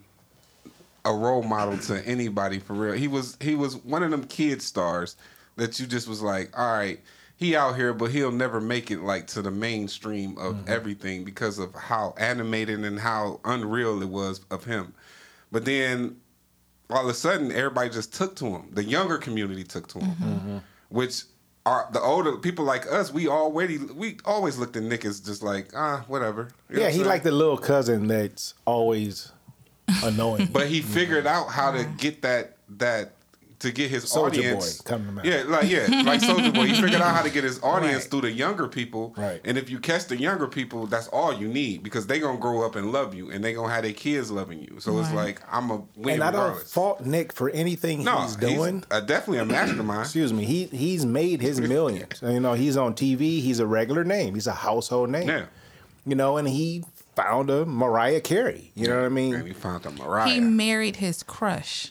a 1.05 1.13
role 1.13 1.43
model 1.43 1.79
to 1.79 2.07
anybody 2.07 2.59
for 2.59 2.75
real. 2.75 2.95
He 2.95 3.09
was 3.09 3.37
he 3.41 3.55
was 3.55 3.77
one 3.77 4.03
of 4.03 4.11
them 4.11 4.25
kid 4.25 4.63
stars 4.63 5.17
that 5.57 5.79
you 5.79 5.87
just 5.87 6.09
was 6.09 6.23
like, 6.23 6.57
all 6.59 6.73
right, 6.73 7.01
he 7.37 7.57
out 7.57 7.77
here, 7.77 7.93
but 7.93 8.11
he'll 8.11 8.33
never 8.33 8.61
make 8.61 8.91
it 8.91 9.01
like 9.01 9.27
to 9.29 9.43
the 9.43 9.51
mainstream 9.51 10.37
of 10.39 10.55
mm-hmm. 10.55 10.69
everything 10.69 11.25
because 11.25 11.59
of 11.59 11.75
how 11.75 12.15
animated 12.19 12.81
and 12.85 12.99
how 12.99 13.41
unreal 13.45 14.01
it 14.03 14.09
was 14.09 14.41
of 14.51 14.65
him. 14.65 14.95
But 15.51 15.65
then 15.65 16.17
all 16.91 17.03
of 17.03 17.09
a 17.09 17.15
sudden 17.15 17.53
everybody 17.53 17.91
just 17.91 18.15
took 18.15 18.37
to 18.37 18.47
him. 18.47 18.71
The 18.73 18.85
younger 18.85 19.19
community 19.19 19.65
took 19.65 19.89
to 19.89 19.99
him. 19.99 20.11
Mm-hmm. 20.11 20.25
Mm-hmm. 20.25 20.59
Which 20.91 21.23
are 21.67 21.89
the 21.93 22.01
older 22.01 22.37
people 22.37 22.65
like 22.65 22.91
us, 22.91 23.13
we 23.13 23.29
already 23.29 23.79
we 23.79 24.19
always 24.25 24.59
looked 24.59 24.77
at 24.77 24.83
Nick 24.83 25.05
as 25.05 25.21
just 25.21 25.43
like, 25.43 25.71
ah, 25.77 26.05
whatever. 26.09 26.49
You 26.71 26.79
Yeah, 26.79 26.85
what 26.85 26.95
he 26.95 26.99
like 27.01 27.23
saying? 27.23 27.25
the 27.25 27.33
little 27.33 27.59
cousin 27.59 28.07
that's 28.07 28.55
always 28.65 29.33
annoying. 30.03 30.49
But 30.53 30.69
he 30.69 30.81
mm-hmm. 30.81 30.93
figured 30.93 31.27
out 31.27 31.49
how 31.49 31.73
to 31.73 31.85
get 31.85 32.23
that 32.23 32.57
that 32.79 33.13
to 33.61 33.73
get 33.73 33.90
his 33.90 34.05
Soulja 34.05 34.27
audience. 34.27 34.81
Boy, 34.83 34.88
come 34.90 35.07
to 35.07 35.12
mind. 35.12 35.27
Yeah, 35.29 35.42
like 35.47 35.68
yeah, 35.68 36.03
like 36.05 36.21
Soulja 36.21 36.55
Boy. 36.55 36.66
He 36.66 36.75
figured 36.81 37.01
out 37.03 37.14
how 37.14 37.23
to 37.23 37.31
get 37.31 37.42
his 37.44 37.61
audience 37.62 38.03
Right. 38.05 38.11
through 38.11 38.21
the 38.23 38.31
younger 38.31 38.68
people. 38.68 39.14
Right. 39.16 39.40
And 39.44 39.59
if 39.59 39.68
you 39.68 39.79
catch 39.81 40.07
the 40.07 40.16
younger 40.16 40.47
people, 40.47 40.87
that's 40.87 41.09
all 41.09 41.33
you 41.33 41.49
need 41.49 41.83
because 41.83 42.07
they're 42.07 42.21
gonna 42.21 42.38
grow 42.38 42.64
up 42.64 42.77
and 42.77 42.92
love 42.92 43.14
you, 43.14 43.31
and 43.31 43.42
they're 43.44 43.55
gonna 43.55 43.73
have 43.73 43.83
their 43.83 43.92
kids 43.92 44.31
loving 44.31 44.61
you. 44.61 44.77
So 44.81 44.99
it's 45.01 45.12
like 45.12 45.40
I'm 45.51 45.71
a 45.71 45.83
win 45.97 46.14
and 46.14 46.25
I 46.25 46.31
don't 46.31 46.57
fault 46.62 47.05
Nick 47.05 47.33
for 47.33 47.51
anything 47.51 48.05
no, 48.05 48.23
he's 48.23 48.37
doing. 48.37 48.85
uh, 48.90 49.01
definitely 49.01 49.38
a 49.38 49.44
mastermind. 49.44 50.03
Excuse 50.03 50.33
me. 50.33 50.44
He 50.44 50.64
he's 50.66 51.05
made 51.05 51.40
his 51.40 51.61
millions. 51.61 52.21
you 52.23 52.40
know, 52.40 52.55
he's 52.55 52.77
on 52.77 52.94
TV. 52.94 53.40
He's 53.40 53.59
a 53.59 53.66
regular 53.66 54.05
name. 54.05 54.35
He's 54.35 54.47
a 54.47 54.53
household 54.53 55.11
name. 55.11 55.29
Yeah. 55.29 55.47
You 56.07 56.14
know, 56.14 56.37
and 56.38 56.49
he 56.49 56.85
found 57.16 57.51
a 57.51 57.66
Mariah 57.66 58.21
Carey. 58.21 58.71
You 58.75 58.87
know 58.87 58.94
what 58.94 59.03
I 59.03 59.07
And 59.07 59.14
mean? 59.14 59.47
he 59.47 59.53
found 59.53 59.85
a 59.85 59.90
Mariah. 59.90 60.29
He 60.31 60.40
married 60.40 60.97
his 60.97 61.23
crush. 61.23 61.90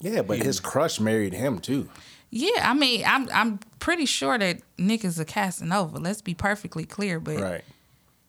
Yeah, 0.00 0.22
but 0.22 0.38
his 0.38 0.60
crush 0.60 1.00
married 1.00 1.32
him 1.34 1.58
too. 1.58 1.88
Yeah, 2.30 2.60
I 2.70 2.74
mean, 2.74 3.02
I'm 3.06 3.28
I'm 3.32 3.58
pretty 3.80 4.06
sure 4.06 4.38
that 4.38 4.60
Nick 4.76 5.04
is 5.04 5.18
a 5.18 5.24
Casanova. 5.24 5.98
Let's 5.98 6.22
be 6.22 6.34
perfectly 6.34 6.84
clear, 6.84 7.18
but 7.20 7.38
Right. 7.40 7.64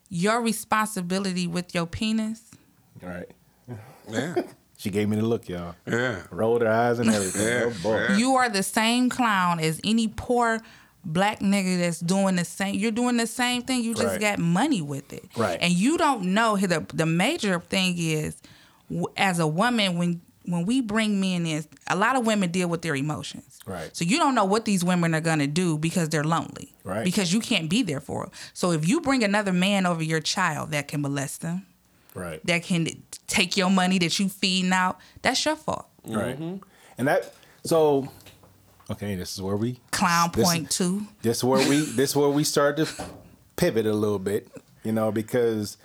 your 0.09 0.41
responsibility 0.41 1.47
with 1.47 1.75
your 1.75 1.85
penis. 1.85 2.41
Right. 3.01 3.29
yeah, 4.09 4.35
She 4.77 4.89
gave 4.89 5.09
me 5.09 5.17
the 5.17 5.23
look, 5.23 5.49
y'all. 5.49 5.75
yeah. 5.85 6.23
Rolled 6.31 6.61
her 6.61 6.71
eyes 6.71 6.99
and 6.99 7.09
everything. 7.09 7.45
Yeah, 7.45 7.73
Oh 7.83 7.97
yeah. 7.97 8.15
You 8.17 8.35
are 8.35 8.47
the 8.49 8.63
same 8.63 9.09
clown 9.09 9.59
as 9.59 9.81
any 9.83 10.07
poor 10.07 10.59
black 11.03 11.39
nigga 11.41 11.79
that's 11.79 11.99
doing 11.99 12.37
the 12.37 12.45
same. 12.45 12.75
You're 12.75 12.91
doing 12.91 13.17
the 13.17 13.27
same 13.27 13.61
thing. 13.63 13.83
You 13.83 13.93
just 13.93 14.07
Right. 14.13 14.21
got 14.21 14.39
money 14.39 14.81
with 14.81 15.11
it, 15.11 15.25
Right. 15.35 15.59
And 15.61 15.73
you 15.73 15.97
don't 15.97 16.33
know 16.33 16.55
the 16.55 16.85
the 16.93 17.05
major 17.05 17.59
thing 17.59 17.95
is 17.97 18.37
as 19.17 19.39
a 19.39 19.47
woman 19.47 19.97
when 19.97 20.21
when 20.51 20.65
we 20.65 20.81
bring 20.81 21.19
men 21.21 21.45
in, 21.45 21.63
a 21.87 21.95
lot 21.95 22.15
of 22.15 22.25
women 22.25 22.51
deal 22.51 22.67
with 22.67 22.81
their 22.81 22.95
emotions. 22.95 23.59
Right. 23.65 23.95
So 23.95 24.03
you 24.05 24.17
don't 24.17 24.35
know 24.35 24.45
what 24.45 24.65
these 24.65 24.83
women 24.83 25.13
are 25.13 25.21
gonna 25.21 25.47
do 25.47 25.77
because 25.77 26.09
they're 26.09 26.23
lonely. 26.23 26.73
Right. 26.83 27.03
Because 27.03 27.31
you 27.33 27.39
can't 27.39 27.69
be 27.69 27.83
there 27.83 27.99
for 27.99 28.23
them. 28.25 28.31
So 28.53 28.71
if 28.71 28.87
you 28.87 29.01
bring 29.01 29.23
another 29.23 29.53
man 29.53 29.85
over 29.85 30.03
your 30.03 30.19
child 30.19 30.71
that 30.71 30.87
can 30.87 31.01
molest 31.01 31.41
them, 31.41 31.65
Right. 32.15 32.43
that 32.47 32.63
can 32.63 32.87
take 33.27 33.55
your 33.55 33.69
money 33.69 33.99
that 33.99 34.17
you 34.19 34.27
feeding 34.29 34.73
out, 34.73 34.99
that's 35.21 35.45
your 35.45 35.55
fault. 35.55 35.87
Right. 36.05 36.39
Mm-hmm. 36.39 36.63
And 36.97 37.07
that 37.07 37.33
so 37.63 38.09
okay, 38.89 39.13
this 39.15 39.33
is 39.33 39.41
where 39.41 39.55
we 39.55 39.79
Clown 39.91 40.31
this- 40.33 40.47
point 40.47 40.71
two. 40.71 41.05
This 41.21 41.37
is 41.37 41.43
where 41.43 41.67
we 41.69 41.81
this 41.81 42.11
is 42.11 42.15
where 42.15 42.29
we 42.29 42.43
start 42.43 42.77
to 42.77 42.87
pivot 43.55 43.85
a 43.85 43.93
little 43.93 44.19
bit, 44.19 44.47
you 44.83 44.91
know, 44.91 45.11
because 45.11 45.77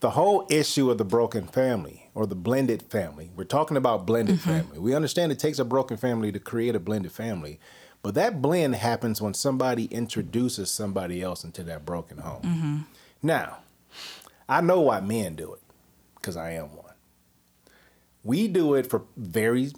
the 0.00 0.10
whole 0.10 0.46
issue 0.50 0.90
of 0.90 0.98
the 0.98 1.04
broken 1.04 1.46
family 1.46 1.99
or 2.14 2.26
the 2.26 2.34
blended 2.34 2.82
family, 2.82 3.30
we're 3.36 3.44
talking 3.44 3.76
about 3.76 4.06
blended 4.06 4.36
mm-hmm. 4.36 4.50
family. 4.50 4.78
We 4.78 4.94
understand 4.94 5.32
it 5.32 5.38
takes 5.38 5.58
a 5.58 5.64
broken 5.64 5.96
family 5.96 6.32
to 6.32 6.38
create 6.38 6.74
a 6.74 6.80
blended 6.80 7.12
family, 7.12 7.60
but 8.02 8.14
that 8.14 8.40
blend 8.40 8.76
happens 8.76 9.20
when 9.20 9.34
somebody 9.34 9.84
introduces 9.86 10.70
somebody 10.70 11.22
else 11.22 11.44
into 11.44 11.62
that 11.64 11.84
broken 11.84 12.18
home. 12.18 12.42
Mm-hmm. 12.42 12.78
Now, 13.22 13.58
I 14.48 14.60
know 14.60 14.80
why 14.80 15.00
men 15.00 15.36
do 15.36 15.52
it 15.54 15.62
because 16.16 16.36
I 16.36 16.52
am 16.52 16.74
one. 16.76 16.94
We 18.22 18.48
do 18.48 18.74
it 18.74 18.88
for 18.88 19.04
very 19.16 19.70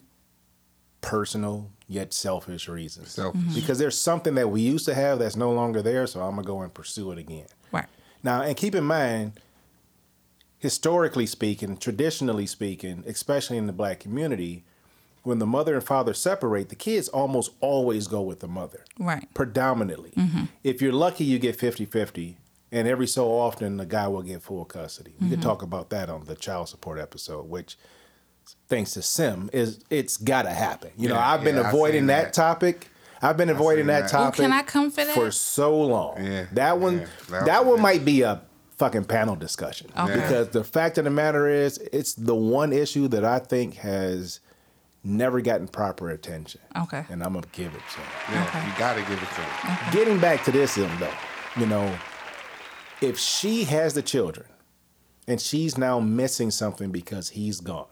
personal 1.01 1.71
yet 1.87 2.13
selfish 2.13 2.69
reasons. 2.69 3.11
Selfish. 3.11 3.41
Mm-hmm. 3.41 3.55
Because 3.55 3.79
there's 3.79 3.99
something 3.99 4.35
that 4.37 4.49
we 4.49 4.63
used 4.63 4.87
to 4.87 4.95
have 4.95 5.19
that's 5.19 5.37
no 5.37 5.53
longer 5.53 5.83
there, 5.83 6.07
so 6.07 6.21
I'm 6.21 6.37
gonna 6.37 6.47
go 6.47 6.63
and 6.63 6.73
pursue 6.73 7.13
it 7.13 7.19
again. 7.19 7.47
Right. 7.71 7.87
Now, 8.23 8.43
and 8.43 8.57
keep 8.57 8.75
in 8.75 8.85
mind, 8.85 9.33
historically 10.63 11.27
speaking, 11.27 11.77
traditionally 11.77 12.47
speaking, 12.47 13.03
especially 13.05 13.57
in 13.57 13.67
the 13.67 13.73
black 13.73 13.99
community, 13.99 14.63
when 15.25 15.41
the 15.41 15.47
mother 15.47 15.75
and 15.75 15.83
father 15.83 16.15
separate, 16.15 16.69
the 16.69 16.77
kids 16.77 17.09
almost 17.09 17.51
always 17.61 18.07
go 18.07 18.23
with 18.23 18.39
the 18.39 18.47
mother. 18.47 18.85
Right. 18.97 19.27
Predominantly. 19.35 20.13
Mm-hmm. 20.13 20.45
If 20.63 20.81
you're 20.81 20.93
lucky, 20.93 21.25
you 21.25 21.41
get 21.41 21.57
50 21.57 21.85
50. 21.85 22.39
And 22.71 22.87
every 22.87 23.09
so 23.09 23.29
often, 23.29 23.77
the 23.77 23.85
guy 23.85 24.07
will 24.07 24.23
get 24.23 24.41
full 24.41 24.65
custody. 24.65 25.15
We 25.21 25.29
could 25.29 25.41
mm-hmm. 25.41 25.49
talk 25.49 25.63
about 25.63 25.91
that 25.91 26.09
on 26.09 26.25
the 26.25 26.37
child 26.37 26.69
support 26.69 26.99
episode, 26.99 27.49
which, 27.49 27.77
thanks 28.69 28.93
to 28.93 29.03
Sim, 29.03 29.51
is 29.53 29.85
it's 29.91 30.17
got 30.17 30.43
to 30.43 30.51
happen. 30.51 30.93
You 30.97 31.09
know, 31.09 31.19
I've 31.19 31.43
been 31.43 31.57
yeah, 31.57 31.63
I 31.63 31.69
avoiding 31.69 32.07
that, 32.07 32.27
that. 32.27 32.33
topic. 32.33 32.89
I've 33.21 33.37
been 33.37 33.51
avoiding 33.51 33.83
seen 33.83 33.89
that, 33.89 34.03
that. 34.03 34.11
topic. 34.11 34.41
Ooh, 34.41 34.43
can 34.45 34.53
I 34.53 34.63
come 34.63 34.91
for 34.93 35.05
that? 35.05 35.15
For 35.15 35.31
so 35.33 35.79
long. 35.81 36.25
Yeah, 36.25 36.47
That 36.53 36.79
one, 36.79 37.01
yeah, 37.01 37.07
that, 37.31 37.47
that 37.47 37.65
one 37.65 37.75
was 37.75 37.83
might 37.83 38.05
be 38.05 38.23
a 38.23 38.41
fucking 38.83 39.05
panel 39.05 39.37
discussion. 39.37 39.89
Okay. 39.97 40.15
Because 40.17 40.49
the 40.49 40.65
fact 40.65 40.99
of 40.99 41.05
the 41.05 41.11
matter 41.11 41.47
is, 41.47 41.79
it's 41.93 42.15
the 42.15 42.35
one 42.35 42.73
issue 42.73 43.07
that 43.09 43.25
I 43.25 43.39
think 43.39 43.75
has 43.77 44.41
never 45.05 45.41
gotten 45.41 45.69
proper 45.69 46.11
attention. 46.11 46.61
Okay. 46.77 47.07
And 47.09 47.23
I'm 47.23 47.35
gonna 47.35 47.47
give 47.53 47.73
it 47.73 47.83
to 47.95 48.01
him. 48.01 48.09
Yeah, 48.33 48.45
Okay. 48.45 48.67
you 48.67 48.73
gotta 48.79 49.01
give 49.03 49.23
it 49.23 49.29
to 49.29 49.41
him. 49.41 49.93
Getting 49.93 50.19
back 50.19 50.43
to 50.47 50.51
this, 50.51 50.75
though, 50.75 51.09
you 51.57 51.67
know, 51.67 51.97
if 53.01 53.19
she 53.19 53.65
has 53.65 53.95
the 53.95 54.03
children 54.03 54.49
and 55.29 55.41
she's 55.41 55.79
now 55.79 56.01
missing 56.01 56.51
something 56.51 56.91
because 56.91 57.31
he's 57.31 57.61
gone, 57.61 57.87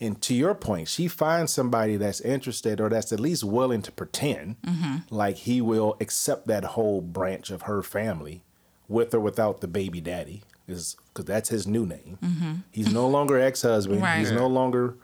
and 0.00 0.20
to 0.22 0.34
your 0.34 0.54
point, 0.54 0.88
she 0.88 1.08
finds 1.08 1.52
somebody 1.52 1.98
that's 1.98 2.22
interested 2.22 2.80
or 2.80 2.88
that's 2.88 3.12
at 3.12 3.20
least 3.20 3.44
willing 3.44 3.82
to 3.82 3.92
pretend 3.92 4.56
mm-hmm. 4.62 4.96
like 5.10 5.36
he 5.36 5.60
will 5.60 5.94
accept 6.00 6.46
that 6.46 6.64
whole 6.64 7.02
branch 7.02 7.50
of 7.50 7.62
her 7.62 7.82
family 7.82 8.44
with 8.88 9.14
or 9.14 9.20
without 9.20 9.60
the 9.60 9.68
baby 9.68 10.00
daddy, 10.00 10.42
is 10.68 10.96
because 11.08 11.24
that's 11.24 11.48
his 11.48 11.66
new 11.66 11.86
name. 11.86 12.64
He's 12.72 12.92
no 12.92 13.08
longer 13.08 13.38
ex 13.38 13.62
husband. 13.62 14.02
Right. 14.02 14.18
He's 14.18 14.32
no 14.32 14.46
longer 14.46 14.96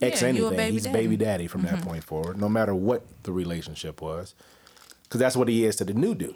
ex 0.00 0.22
yeah, 0.22 0.28
anything. 0.28 0.56
baby 0.56 0.72
He's 0.72 0.84
daddy. 0.84 0.98
baby 0.98 1.16
daddy 1.16 1.46
from 1.46 1.62
that 1.62 1.74
mm-hmm. 1.74 1.88
point 1.88 2.04
forward, 2.04 2.40
no 2.40 2.48
matter 2.48 2.74
what 2.74 3.04
the 3.24 3.32
relationship 3.32 4.00
was 4.00 4.34
because 5.06 5.20
that's 5.20 5.36
what 5.36 5.48
he 5.48 5.64
is 5.64 5.76
to 5.76 5.84
the 5.84 5.94
new 5.94 6.14
dude, 6.14 6.30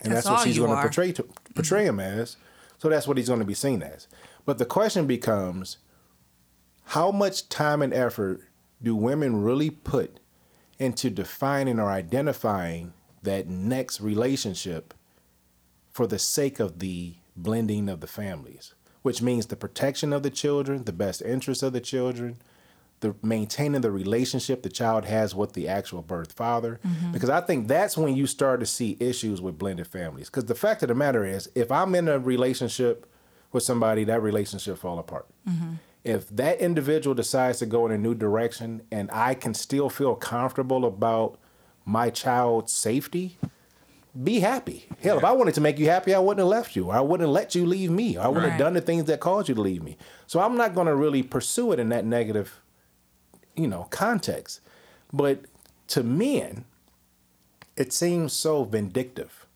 and 0.00 0.12
That's 0.12 0.26
that's, 0.26 0.28
what 0.28 0.44
she's 0.44 0.58
going 0.58 0.74
to 0.74 0.80
portray 0.80 1.12
to 1.12 1.22
portray 1.54 1.86
mm-hmm. 1.86 2.00
him 2.00 2.20
as. 2.20 2.36
So 2.78 2.88
that's 2.88 3.08
what 3.08 3.16
he's 3.16 3.28
going 3.28 3.40
to 3.40 3.46
be 3.46 3.54
seen 3.54 3.82
as. 3.82 4.06
But 4.44 4.58
the 4.58 4.66
question 4.66 5.06
becomes, 5.06 5.78
how 6.84 7.10
much 7.10 7.48
time 7.48 7.80
and 7.80 7.94
effort 7.94 8.42
do 8.82 8.94
women 8.94 9.42
really 9.42 9.70
put 9.70 10.20
into 10.78 11.08
defining 11.08 11.80
or 11.80 11.88
identifying 11.88 12.92
that 13.22 13.48
next 13.48 14.00
relationship 14.00 14.92
for 15.96 16.06
the 16.06 16.18
sake 16.18 16.60
of 16.60 16.78
the 16.78 17.14
blending 17.34 17.88
of 17.88 18.02
the 18.02 18.06
families, 18.06 18.74
which 19.00 19.22
means 19.22 19.46
the 19.46 19.56
protection 19.56 20.12
of 20.12 20.22
the 20.22 20.28
children, 20.28 20.84
the 20.84 20.92
best 20.92 21.22
interest 21.22 21.62
of 21.62 21.72
the 21.72 21.80
children, 21.80 22.36
the 23.00 23.14
maintaining 23.22 23.80
the 23.80 23.90
relationship 23.90 24.62
the 24.62 24.68
child 24.68 25.06
has 25.06 25.34
with 25.34 25.54
the 25.54 25.66
actual 25.66 26.02
birth 26.02 26.32
father. 26.32 26.78
Mm-hmm. 26.86 27.12
Because 27.12 27.30
I 27.30 27.40
think 27.40 27.66
that's 27.66 27.96
when 27.96 28.14
you 28.14 28.26
start 28.26 28.60
to 28.60 28.66
see 28.66 28.98
issues 29.00 29.40
with 29.40 29.56
blended 29.56 29.86
families. 29.86 30.28
Because 30.28 30.44
the 30.44 30.54
fact 30.54 30.82
of 30.82 30.88
the 30.88 30.94
matter 30.94 31.24
is, 31.24 31.48
if 31.54 31.72
I'm 31.72 31.94
in 31.94 32.08
a 32.08 32.18
relationship 32.18 33.10
with 33.50 33.62
somebody, 33.62 34.04
that 34.04 34.20
relationship 34.20 34.76
fall 34.76 34.98
apart. 34.98 35.26
Mm-hmm. 35.48 35.76
If 36.04 36.28
that 36.28 36.60
individual 36.60 37.14
decides 37.14 37.60
to 37.60 37.66
go 37.66 37.86
in 37.86 37.92
a 37.92 37.96
new 37.96 38.14
direction 38.14 38.82
and 38.92 39.10
I 39.10 39.32
can 39.32 39.54
still 39.54 39.88
feel 39.88 40.14
comfortable 40.14 40.84
about 40.84 41.38
my 41.86 42.10
child's 42.10 42.74
safety, 42.74 43.38
be 44.22 44.40
happy. 44.40 44.86
Hell, 45.02 45.18
if 45.18 45.24
I 45.24 45.32
wanted 45.32 45.54
to 45.54 45.60
make 45.60 45.78
you 45.78 45.86
happy, 45.86 46.14
I 46.14 46.18
wouldn't 46.18 46.38
have 46.38 46.48
left 46.48 46.74
you. 46.76 46.90
I 46.90 47.00
wouldn't 47.00 47.26
have 47.26 47.34
let 47.34 47.54
you 47.54 47.66
leave 47.66 47.90
me. 47.90 48.16
I 48.16 48.28
wouldn't 48.28 48.44
Right. 48.44 48.52
have 48.52 48.58
done 48.58 48.74
the 48.74 48.80
things 48.80 49.04
that 49.04 49.20
caused 49.20 49.48
you 49.48 49.54
to 49.54 49.60
leave 49.60 49.82
me. 49.82 49.96
So 50.26 50.40
I'm 50.40 50.56
not 50.56 50.74
going 50.74 50.86
to 50.86 50.94
really 50.94 51.22
pursue 51.22 51.72
it 51.72 51.78
in 51.78 51.88
that 51.90 52.04
negative, 52.04 52.60
you 53.54 53.68
know, 53.68 53.86
context. 53.90 54.60
But 55.12 55.40
to 55.88 56.02
men, 56.02 56.64
it 57.76 57.92
seems 57.92 58.32
so 58.32 58.64
vindictive 58.64 59.46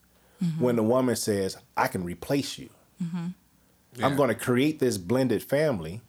mm-hmm. 0.43 0.63
when 0.63 0.77
the 0.77 0.83
woman 0.83 1.17
says, 1.17 1.57
"I 1.77 1.87
can 1.89 2.05
replace 2.05 2.59
you. 2.59 2.69
Mm-hmm. 3.03 4.05
I'm 4.05 4.17
going 4.17 4.29
to 4.29 4.35
create 4.35 4.79
this 4.79 4.99
blended 4.99 5.43
family." 5.43 6.03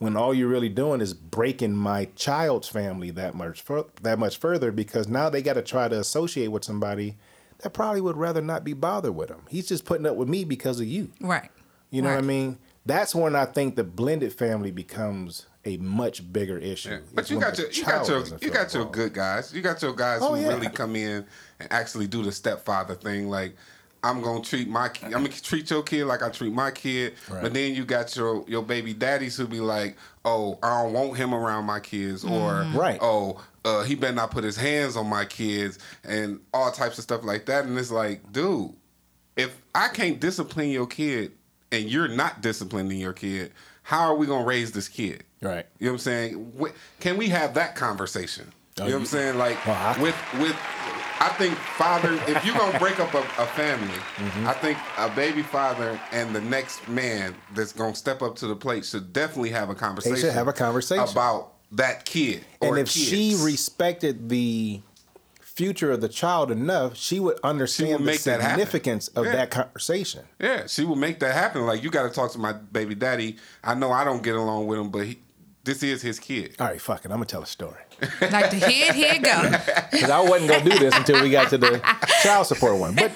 When 0.00 0.16
all 0.16 0.32
you're 0.32 0.46
really 0.46 0.68
doing 0.68 1.00
is 1.00 1.12
breaking 1.12 1.74
my 1.74 2.04
child's 2.14 2.68
family 2.68 3.10
that 3.10 3.34
much 3.34 3.64
that 4.02 4.16
much 4.16 4.36
further 4.36 4.70
because 4.70 5.08
now 5.08 5.28
they 5.28 5.42
got 5.42 5.54
to 5.54 5.62
try 5.62 5.88
to 5.88 5.98
associate 5.98 6.52
with 6.52 6.62
somebody 6.62 7.16
that 7.62 7.70
probably 7.70 8.00
would 8.00 8.16
rather 8.16 8.40
not 8.40 8.64
be 8.64 8.72
bothered 8.72 9.14
with 9.14 9.30
him. 9.30 9.42
He's 9.48 9.66
just 9.66 9.84
putting 9.84 10.06
up 10.06 10.16
with 10.16 10.28
me 10.28 10.44
because 10.44 10.80
of 10.80 10.86
you. 10.86 11.10
Right. 11.20 11.50
You 11.90 12.02
know 12.02 12.10
what 12.10 12.18
I 12.18 12.22
mean? 12.22 12.58
That's 12.86 13.14
when 13.14 13.34
I 13.34 13.44
think 13.44 13.76
the 13.76 13.84
blended 13.84 14.32
family 14.32 14.70
becomes 14.70 15.46
a 15.64 15.76
much 15.78 16.30
bigger 16.32 16.58
issue. 16.58 16.90
Yeah. 16.90 16.98
But 17.14 17.22
It's 17.22 17.30
you 17.30 17.40
got 17.40 17.58
your 17.58 17.70
you 17.70 17.84
got 17.84 17.90
child 17.90 18.08
your 18.08 18.20
doesn't 18.20 18.42
you 18.42 18.50
got 18.50 18.74
your 18.74 18.84
good 18.86 19.12
guys. 19.12 19.52
You 19.54 19.60
got 19.62 19.82
your 19.82 19.94
guys 19.94 20.20
Oh, 20.22 20.34
who 20.34 20.42
yeah. 20.42 20.48
really 20.48 20.68
come 20.68 20.96
in 20.96 21.24
and 21.60 21.72
actually 21.72 22.06
do 22.06 22.22
the 22.22 22.32
stepfather 22.32 22.94
thing. 22.94 23.28
Like 23.28 23.56
I'm 24.02 24.22
gonna 24.22 24.42
treat 24.42 24.68
my 24.68 24.90
I'm 25.02 25.10
gonna 25.10 25.28
treat 25.28 25.70
your 25.70 25.82
kid 25.82 26.04
like 26.04 26.22
I 26.22 26.28
treat 26.30 26.52
my 26.52 26.70
kid. 26.70 27.14
Right. 27.28 27.42
But 27.42 27.54
then 27.54 27.74
you 27.74 27.84
got 27.84 28.14
your 28.16 28.44
your 28.46 28.62
baby 28.62 28.94
daddies 28.94 29.36
who 29.36 29.46
be 29.46 29.60
like, 29.60 29.96
oh, 30.24 30.58
I 30.62 30.82
don't 30.82 30.92
want 30.92 31.16
him 31.16 31.34
around 31.34 31.64
my 31.64 31.80
kids, 31.80 32.24
or 32.24 32.28
mm-hmm. 32.28 32.78
Right. 32.78 32.98
oh, 33.02 33.42
uh, 33.68 33.82
he 33.84 33.94
better 33.94 34.14
not 34.14 34.30
put 34.30 34.44
his 34.44 34.56
hands 34.56 34.96
on 34.96 35.06
my 35.06 35.24
kids, 35.24 35.78
and 36.04 36.40
all 36.54 36.70
types 36.70 36.98
of 36.98 37.04
stuff 37.04 37.24
like 37.24 37.46
that. 37.46 37.64
And 37.64 37.78
it's 37.78 37.90
like, 37.90 38.32
dude, 38.32 38.72
if 39.36 39.60
I 39.74 39.88
can't 39.88 40.18
discipline 40.20 40.70
your 40.70 40.86
kid 40.86 41.32
and 41.70 41.84
you're 41.90 42.08
not 42.08 42.40
disciplining 42.40 42.98
your 42.98 43.12
kid, 43.12 43.52
how 43.82 44.00
are 44.10 44.14
we 44.16 44.26
gonna 44.26 44.44
raise 44.44 44.72
this 44.72 44.88
kid? 44.88 45.24
Right. 45.40 45.66
You 45.78 45.86
know 45.86 45.92
what 45.92 45.96
I'm 45.96 45.98
saying? 46.00 46.52
Can 47.00 47.16
we 47.16 47.28
have 47.28 47.54
that 47.54 47.76
conversation? 47.76 48.52
Oh, 48.80 48.84
You 48.84 48.90
know 48.90 48.96
what 48.96 49.00
I'm 49.00 49.06
saying? 49.06 49.38
Like 49.38 49.64
Well, 49.66 49.76
I- 49.76 50.00
with 50.02 50.16
with 50.40 50.56
I 51.20 51.30
think 51.30 51.54
father 51.56 52.12
if 52.28 52.44
you're 52.44 52.56
gonna 52.56 52.78
break 52.78 53.00
up 53.00 53.12
a, 53.14 53.18
a 53.18 53.46
family, 53.46 53.88
Mm-hmm. 54.16 54.46
I 54.48 54.52
think 54.54 54.78
a 54.98 55.08
baby 55.10 55.42
father 55.42 55.98
and 56.12 56.34
the 56.34 56.40
next 56.40 56.86
man 56.88 57.34
that's 57.54 57.72
gonna 57.72 57.94
step 57.94 58.22
up 58.22 58.36
to 58.36 58.46
the 58.46 58.56
plate 58.56 58.84
should 58.84 59.12
definitely 59.12 59.50
have 59.50 59.68
a 59.70 59.74
conversation. 59.74 60.30
have 60.30 60.48
a 60.48 60.52
conversation. 60.52 61.08
about 61.08 61.54
that 61.72 62.04
kid. 62.04 62.44
And 62.60 62.70
or 62.70 62.78
if 62.78 62.88
she 62.88 63.36
respected 63.40 64.28
the 64.28 64.80
future 65.40 65.90
of 65.90 66.00
the 66.00 66.08
child 66.08 66.50
enough, 66.50 66.96
she 66.96 67.18
would 67.18 67.38
understand 67.42 68.00
the 68.00 68.04
make 68.04 68.22
that 68.22 68.40
happen. 68.40 68.58
significance 68.60 69.08
of 69.08 69.26
Yeah. 69.26 69.32
that 69.32 69.50
conversation. 69.50 70.24
Yeah, 70.38 70.66
she 70.66 70.84
would 70.84 70.98
make 70.98 71.18
that 71.20 71.34
happen. 71.34 71.66
Like 71.66 71.82
you 71.82 71.90
got 71.90 72.04
to 72.04 72.10
talk 72.10 72.32
to 72.32 72.38
my 72.38 72.52
baby 72.52 72.94
daddy. 72.94 73.36
I 73.64 73.74
know 73.74 73.90
I 73.92 74.04
don't 74.04 74.22
get 74.22 74.36
along 74.36 74.66
with 74.68 74.78
him, 74.78 74.90
but 74.90 75.06
he, 75.06 75.18
this 75.64 75.82
is 75.82 76.00
his 76.00 76.18
kid. 76.20 76.54
All 76.60 76.66
right, 76.68 76.80
fuck 76.80 77.00
it. 77.04 77.06
I'm 77.06 77.16
gonna 77.16 77.24
tell 77.26 77.42
a 77.42 77.46
story 77.46 77.82
Like 78.20 78.50
the 78.50 78.56
head, 78.58 78.94
here 78.94 79.18
go. 79.20 79.50
because 79.90 80.08
I 80.10 80.20
wasn't 80.20 80.50
gonna 80.50 80.70
do 80.70 80.78
this 80.78 80.94
until 80.96 81.20
we 81.22 81.30
got 81.30 81.50
to 81.50 81.58
the 81.58 81.80
child 82.22 82.46
support 82.46 82.78
one. 82.78 82.94
But 82.94 83.12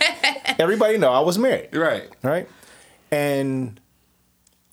everybody 0.59 0.99
know 0.99 1.13
I 1.13 1.21
was 1.21 1.39
married. 1.39 1.75
Right. 1.75 2.11
right? 2.23 2.49
And 3.11 3.81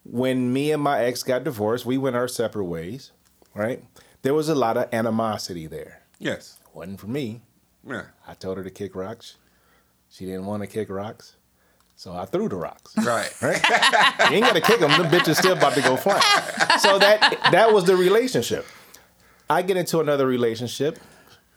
when 0.03 0.51
me 0.51 0.71
and 0.71 0.81
my 0.81 1.03
ex 1.03 1.23
got 1.23 1.43
divorced, 1.43 1.85
we 1.85 1.97
went 1.97 2.15
our 2.15 2.27
separate 2.27 2.65
ways, 2.65 3.11
right? 3.53 3.83
There 4.21 4.33
was 4.33 4.49
a 4.49 4.55
lot 4.55 4.77
of 4.77 4.87
animosity 4.93 5.67
there. 5.67 6.01
Yes. 6.19 6.59
It 6.61 6.75
wasn't 6.75 6.99
for 6.99 7.07
me, 7.07 7.41
Yeah. 7.87 8.05
I 8.27 8.33
told 8.33 8.57
her 8.57 8.63
to 8.63 8.69
kick 8.71 8.95
rocks. 8.95 9.37
She 10.09 10.25
didn't 10.25 10.45
want 10.45 10.61
to 10.63 10.67
kick 10.67 10.89
rocks. 10.89 11.35
So 11.95 12.13
I 12.13 12.25
threw 12.25 12.47
the 12.49 12.55
rocks. 12.55 12.93
Right. 13.05 13.33
Right? 13.41 13.61
You 14.29 14.37
ain't 14.37 14.45
gotta 14.45 14.61
kick 14.61 14.79
them. 14.79 14.91
The 15.01 15.07
bitch 15.07 15.27
is 15.27 15.37
still 15.37 15.53
about 15.57 15.73
to 15.73 15.81
go 15.81 15.95
flying. 15.97 16.21
So 16.79 16.97
that 16.99 17.49
that 17.51 17.73
was 17.73 17.85
the 17.85 17.95
relationship. 17.95 18.65
I 19.49 19.61
get 19.63 19.77
into 19.77 19.99
another 19.99 20.27
relationship, 20.27 20.99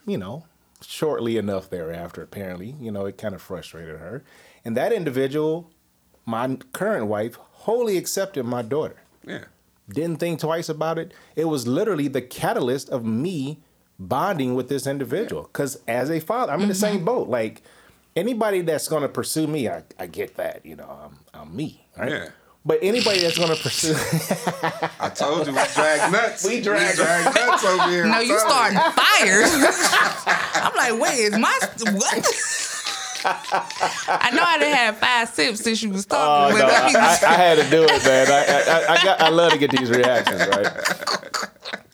you 0.06 0.18
know, 0.18 0.46
shortly 0.80 1.36
enough 1.36 1.70
thereafter. 1.70 2.22
Apparently, 2.22 2.74
you 2.80 2.90
know, 2.90 3.06
it 3.06 3.18
kind 3.18 3.34
of 3.34 3.42
frustrated 3.42 3.98
her, 3.98 4.24
and 4.64 4.76
that 4.76 4.92
individual, 4.92 5.70
my 6.26 6.56
current 6.72 7.06
wife, 7.06 7.36
wholly 7.36 7.96
accepted 7.98 8.44
my 8.44 8.62
daughter. 8.62 8.96
Yeah. 9.26 9.44
Didn't 9.88 10.16
think 10.16 10.40
twice 10.40 10.68
about 10.68 10.98
it. 10.98 11.12
It 11.36 11.46
was 11.46 11.66
literally 11.66 12.08
the 12.08 12.22
catalyst 12.22 12.88
of 12.90 13.04
me 13.04 13.60
bonding 13.98 14.54
with 14.54 14.68
this 14.68 14.86
individual. 14.86 15.42
Because 15.44 15.80
as 15.86 16.10
a 16.10 16.20
father, 16.20 16.52
I'm 16.52 16.62
in 16.62 16.68
the 16.68 16.74
same 16.74 16.96
mm-hmm. 16.96 17.04
boat. 17.04 17.28
Like 17.28 17.62
anybody 18.16 18.62
that's 18.62 18.88
going 18.88 19.02
to 19.02 19.08
pursue 19.08 19.46
me, 19.46 19.68
I, 19.68 19.82
I 19.98 20.06
get 20.06 20.36
that. 20.36 20.64
You 20.64 20.76
know, 20.76 20.98
I'm, 21.04 21.18
I'm 21.34 21.54
me. 21.54 21.86
Right? 21.96 22.10
Yeah. 22.10 22.28
But 22.64 22.78
anybody 22.80 23.20
that's 23.20 23.36
going 23.36 23.54
to 23.54 23.60
pursue, 23.60 23.94
I 25.00 25.08
told 25.08 25.48
you 25.48 25.52
we 25.52 25.62
drag 25.74 26.12
nuts. 26.12 26.46
We 26.46 26.60
drag- 26.60 26.96
nuts 26.96 27.64
over 27.64 27.90
here. 27.90 28.06
No, 28.06 28.20
you 28.20 28.38
telling 28.38 28.38
starting 28.38 28.78
fires. 28.78 29.50
I'm 30.54 30.74
like, 30.76 31.02
wait, 31.02 31.18
is 31.24 31.38
my 31.38 31.58
what? 31.92 32.71
I 33.24 34.30
know 34.34 34.42
I 34.42 34.58
didn't 34.58 34.74
have 34.74 34.98
five 34.98 35.28
sips 35.28 35.60
since 35.60 35.82
you 35.82 35.90
was 35.90 36.06
talking. 36.06 36.56
oh 36.56 36.60
talking, 36.60 36.92
no, 36.92 37.00
but 37.00 37.24
I, 37.24 37.26
I 37.26 37.32
I, 37.32 37.34
I 37.34 37.36
had 37.36 37.58
to 37.58 37.70
do 37.70 37.84
it, 37.84 37.88
man. 38.04 38.26
I, 38.28 38.90
I, 38.90 38.94
I, 38.94 39.04
got, 39.04 39.20
I 39.20 39.28
love 39.28 39.52
to 39.52 39.58
get 39.58 39.70
these 39.70 39.90
reactions, 39.90 40.46
right? 40.48 40.66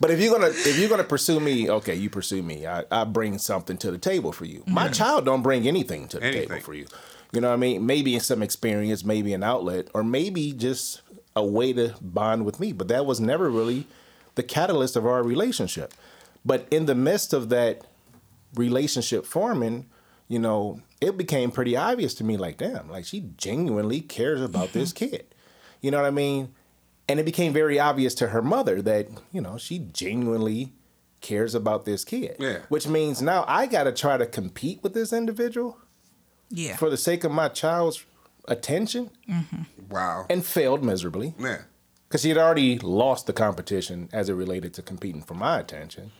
But 0.00 0.10
if 0.10 0.20
you're 0.20 0.32
gonna 0.32 0.52
if 0.52 0.78
you're 0.78 0.88
gonna 0.88 1.04
pursue 1.04 1.40
me, 1.40 1.68
okay, 1.70 1.94
you 1.94 2.08
pursue 2.08 2.42
me. 2.42 2.66
I, 2.66 2.84
I 2.90 3.04
bring 3.04 3.38
something 3.38 3.76
to 3.78 3.90
the 3.90 3.98
table 3.98 4.32
for 4.32 4.44
you. 4.44 4.62
My 4.66 4.86
hmm. 4.86 4.92
child 4.92 5.24
don't 5.24 5.42
bring 5.42 5.66
anything 5.66 6.08
to 6.08 6.20
the 6.20 6.30
table 6.30 6.60
for 6.60 6.74
you. 6.74 6.86
You 7.32 7.40
know 7.40 7.48
what 7.48 7.54
I 7.54 7.58
mean? 7.58 7.84
Maybe 7.84 8.18
some 8.20 8.42
experience, 8.42 9.04
maybe 9.04 9.34
an 9.34 9.42
outlet, 9.42 9.88
or 9.94 10.02
maybe 10.02 10.52
just 10.52 11.02
a 11.36 11.44
way 11.44 11.72
to 11.72 11.94
bond 12.00 12.44
with 12.44 12.58
me. 12.58 12.72
But 12.72 12.88
that 12.88 13.06
was 13.06 13.20
never 13.20 13.50
really 13.50 13.86
the 14.34 14.42
catalyst 14.42 14.96
of 14.96 15.04
our 15.04 15.22
relationship. 15.22 15.92
But 16.44 16.66
in 16.70 16.86
the 16.86 16.94
midst 16.94 17.32
of 17.32 17.48
that 17.50 17.82
relationship 18.54 19.26
forming, 19.26 19.86
you 20.28 20.38
know, 20.38 20.80
it 21.00 21.16
became 21.16 21.50
pretty 21.50 21.76
obvious 21.76 22.14
to 22.14 22.24
me 22.24 22.36
like, 22.36 22.58
damn, 22.58 22.90
like 22.90 23.04
she 23.04 23.30
genuinely 23.36 24.00
cares 24.00 24.40
about 24.40 24.72
this 24.72 24.92
mm-hmm. 24.92 25.10
kid. 25.10 25.34
You 25.80 25.90
know 25.90 25.98
what 25.98 26.06
I 26.06 26.10
mean? 26.10 26.54
And 27.08 27.18
it 27.18 27.24
became 27.24 27.52
very 27.52 27.80
obvious 27.80 28.14
to 28.16 28.28
her 28.28 28.42
mother 28.42 28.82
that, 28.82 29.08
you 29.32 29.40
know, 29.40 29.56
she 29.56 29.78
genuinely 29.78 30.74
cares 31.20 31.54
about 31.54 31.86
this 31.86 32.04
kid. 32.04 32.36
Yeah. 32.38 32.58
Which 32.68 32.86
means 32.86 33.22
now 33.22 33.44
I 33.48 33.66
got 33.66 33.84
to 33.84 33.92
try 33.92 34.18
to 34.18 34.26
compete 34.26 34.82
with 34.82 34.92
this 34.92 35.12
individual 35.12 35.78
yeah, 36.50 36.76
for 36.76 36.90
the 36.90 36.96
sake 36.96 37.24
of 37.24 37.32
my 37.32 37.48
child's 37.48 38.04
attention 38.46 39.10
you. 39.26 39.66
Wow. 39.90 40.26
and 40.28 40.44
failed 40.44 40.82
miserably 40.82 41.34
yeah. 41.38 41.62
because 42.08 42.22
she 42.22 42.30
had 42.30 42.38
already 42.38 42.78
lost 42.78 43.26
the 43.26 43.32
competition 43.32 44.08
as 44.12 44.28
it 44.28 44.34
related 44.34 44.74
to 44.74 44.82
competing 44.82 45.22
for 45.22 45.34
my 45.34 45.58
attention. 45.58 46.12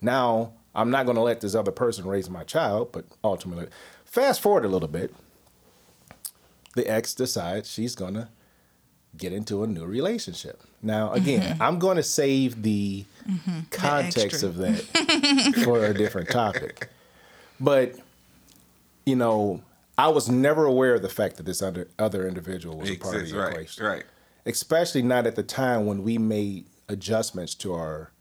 Now 0.00 0.52
I'm 0.74 0.90
not 0.90 1.04
going 1.04 1.16
to 1.16 1.22
let 1.22 1.40
this 1.40 1.54
other 1.54 1.72
person 1.72 2.06
raise 2.06 2.30
my 2.30 2.44
child, 2.44 2.92
but 2.92 3.04
ultimately, 3.24 3.66
fast 4.04 4.40
forward 4.40 4.64
a 4.64 4.68
little 4.68 4.88
bit, 4.88 5.14
the 6.74 6.88
ex 6.88 7.14
decides 7.14 7.70
she's 7.70 7.94
going 7.94 8.14
to 8.14 8.28
get 9.16 9.32
into 9.32 9.64
a 9.64 9.66
new 9.66 9.84
relationship. 9.84 10.62
Now, 10.82 11.12
again, 11.12 11.54
mm-hmm. 11.54 11.62
I'm 11.62 11.78
going 11.78 11.96
to 11.96 12.02
save 12.02 12.56
mm-hmm. 12.56 12.62
the 12.62 13.04
context 13.70 14.18
extra. 14.18 14.48
of 14.48 14.56
that 14.56 15.62
for 15.64 15.84
a 15.84 15.92
different 15.92 16.30
topic. 16.30 16.88
But, 17.58 17.96
you 19.04 19.16
know, 19.16 19.62
I 19.98 20.08
was 20.08 20.28
never 20.28 20.64
aware 20.64 20.94
of 20.94 21.02
the 21.02 21.08
fact 21.08 21.36
that 21.36 21.44
this 21.44 21.60
other, 21.60 21.88
other 21.98 22.26
individual 22.26 22.78
was 22.78 22.90
a 22.90 22.96
part 22.96 23.16
of 23.16 23.20
Exists, 23.22 23.34
the 23.34 23.42
right. 23.42 23.52
equation 23.52 23.84
Right. 23.84 24.04
especially 24.46 25.02
not 25.02 25.26
at 25.26 25.36
the 25.36 25.42
time 25.42 25.84
when 25.86 26.02
we 26.02 26.16
made 26.16 26.66
adjustments 26.88 27.54
to 27.56 27.74
our, 27.74 28.12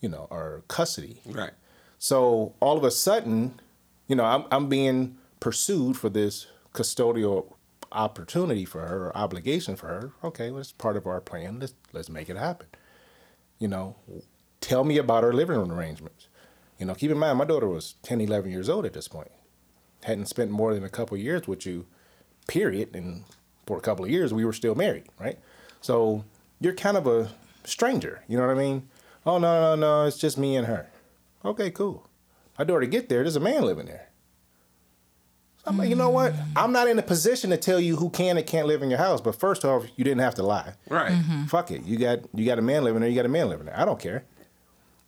you 0.00 0.08
know, 0.08 0.28
our 0.30 0.62
custody. 0.68 1.20
Right. 1.26 1.50
So 1.98 2.54
all 2.60 2.76
of 2.76 2.84
a 2.84 2.90
sudden, 2.90 3.60
you 4.06 4.16
know, 4.16 4.24
I'm 4.24 4.44
I'm 4.50 4.68
being 4.68 5.16
pursued 5.40 5.96
for 5.96 6.08
this 6.08 6.46
custodial 6.74 7.54
opportunity 7.92 8.64
for 8.64 8.86
her, 8.86 9.06
or 9.06 9.16
obligation 9.16 9.76
for 9.76 9.86
her. 9.86 10.12
Okay, 10.22 10.50
well, 10.50 10.60
it's 10.60 10.72
part 10.72 10.96
of 10.96 11.06
our 11.06 11.20
plan. 11.20 11.60
Let's 11.60 11.74
let's 11.92 12.08
make 12.08 12.28
it 12.28 12.36
happen. 12.36 12.68
You 13.58 13.68
know, 13.68 13.96
tell 14.60 14.84
me 14.84 14.98
about 14.98 15.24
her 15.24 15.32
living 15.32 15.56
room 15.56 15.72
arrangements. 15.72 16.28
You 16.78 16.86
know, 16.86 16.94
keep 16.94 17.10
in 17.10 17.18
mind 17.18 17.38
my 17.38 17.44
daughter 17.44 17.66
was 17.68 17.94
10, 18.02 18.20
11 18.20 18.50
years 18.50 18.68
old 18.68 18.86
at 18.86 18.92
this 18.92 19.08
point. 19.08 19.32
Hadn't 20.04 20.26
spent 20.26 20.52
more 20.52 20.74
than 20.74 20.84
a 20.84 20.88
couple 20.88 21.16
of 21.16 21.22
years 21.22 21.48
with 21.48 21.66
you, 21.66 21.86
period. 22.46 22.94
And 22.94 23.24
for 23.66 23.76
a 23.76 23.80
couple 23.80 24.04
of 24.04 24.10
years 24.10 24.32
we 24.32 24.44
were 24.44 24.52
still 24.52 24.76
married, 24.76 25.06
right? 25.18 25.38
So 25.80 26.24
you're 26.60 26.74
kind 26.74 26.96
of 26.96 27.06
a 27.08 27.30
stranger. 27.64 28.22
You 28.28 28.38
know 28.38 28.46
what 28.46 28.56
I 28.56 28.58
mean? 28.58 28.88
Oh 29.26 29.38
no, 29.38 29.60
no, 29.60 29.74
no, 29.74 30.06
it's 30.06 30.18
just 30.18 30.38
me 30.38 30.56
and 30.56 30.68
her. 30.68 30.88
Okay, 31.44 31.70
cool. 31.70 32.08
I 32.56 32.62
My 32.62 32.64
daughter 32.64 32.86
get 32.86 33.08
there, 33.08 33.22
there's 33.22 33.36
a 33.36 33.40
man 33.40 33.62
living 33.62 33.86
there. 33.86 34.08
So 35.58 35.64
I'm 35.66 35.78
like, 35.78 35.88
you 35.88 35.94
know 35.96 36.10
what? 36.10 36.32
Mm. 36.34 36.46
I'm 36.56 36.72
not 36.72 36.88
in 36.88 36.98
a 36.98 37.02
position 37.02 37.50
to 37.50 37.56
tell 37.56 37.80
you 37.80 37.96
who 37.96 38.10
can 38.10 38.36
and 38.36 38.46
can't 38.46 38.66
live 38.66 38.82
in 38.82 38.90
your 38.90 38.98
house. 38.98 39.20
But 39.20 39.34
first 39.36 39.64
off, 39.64 39.84
you 39.96 40.04
didn't 40.04 40.20
have 40.20 40.34
to 40.36 40.42
lie. 40.42 40.74
Right. 40.88 41.12
Mm-hmm. 41.12 41.44
Fuck 41.44 41.70
it. 41.70 41.84
You 41.84 41.96
got 41.98 42.20
you 42.34 42.44
got 42.44 42.58
a 42.58 42.62
man 42.62 42.84
living 42.84 43.00
there. 43.00 43.08
You 43.10 43.16
got 43.16 43.26
a 43.26 43.30
man 43.30 43.48
living 43.48 43.66
there. 43.66 43.78
I 43.78 43.84
don't 43.84 43.98
care. 44.00 44.24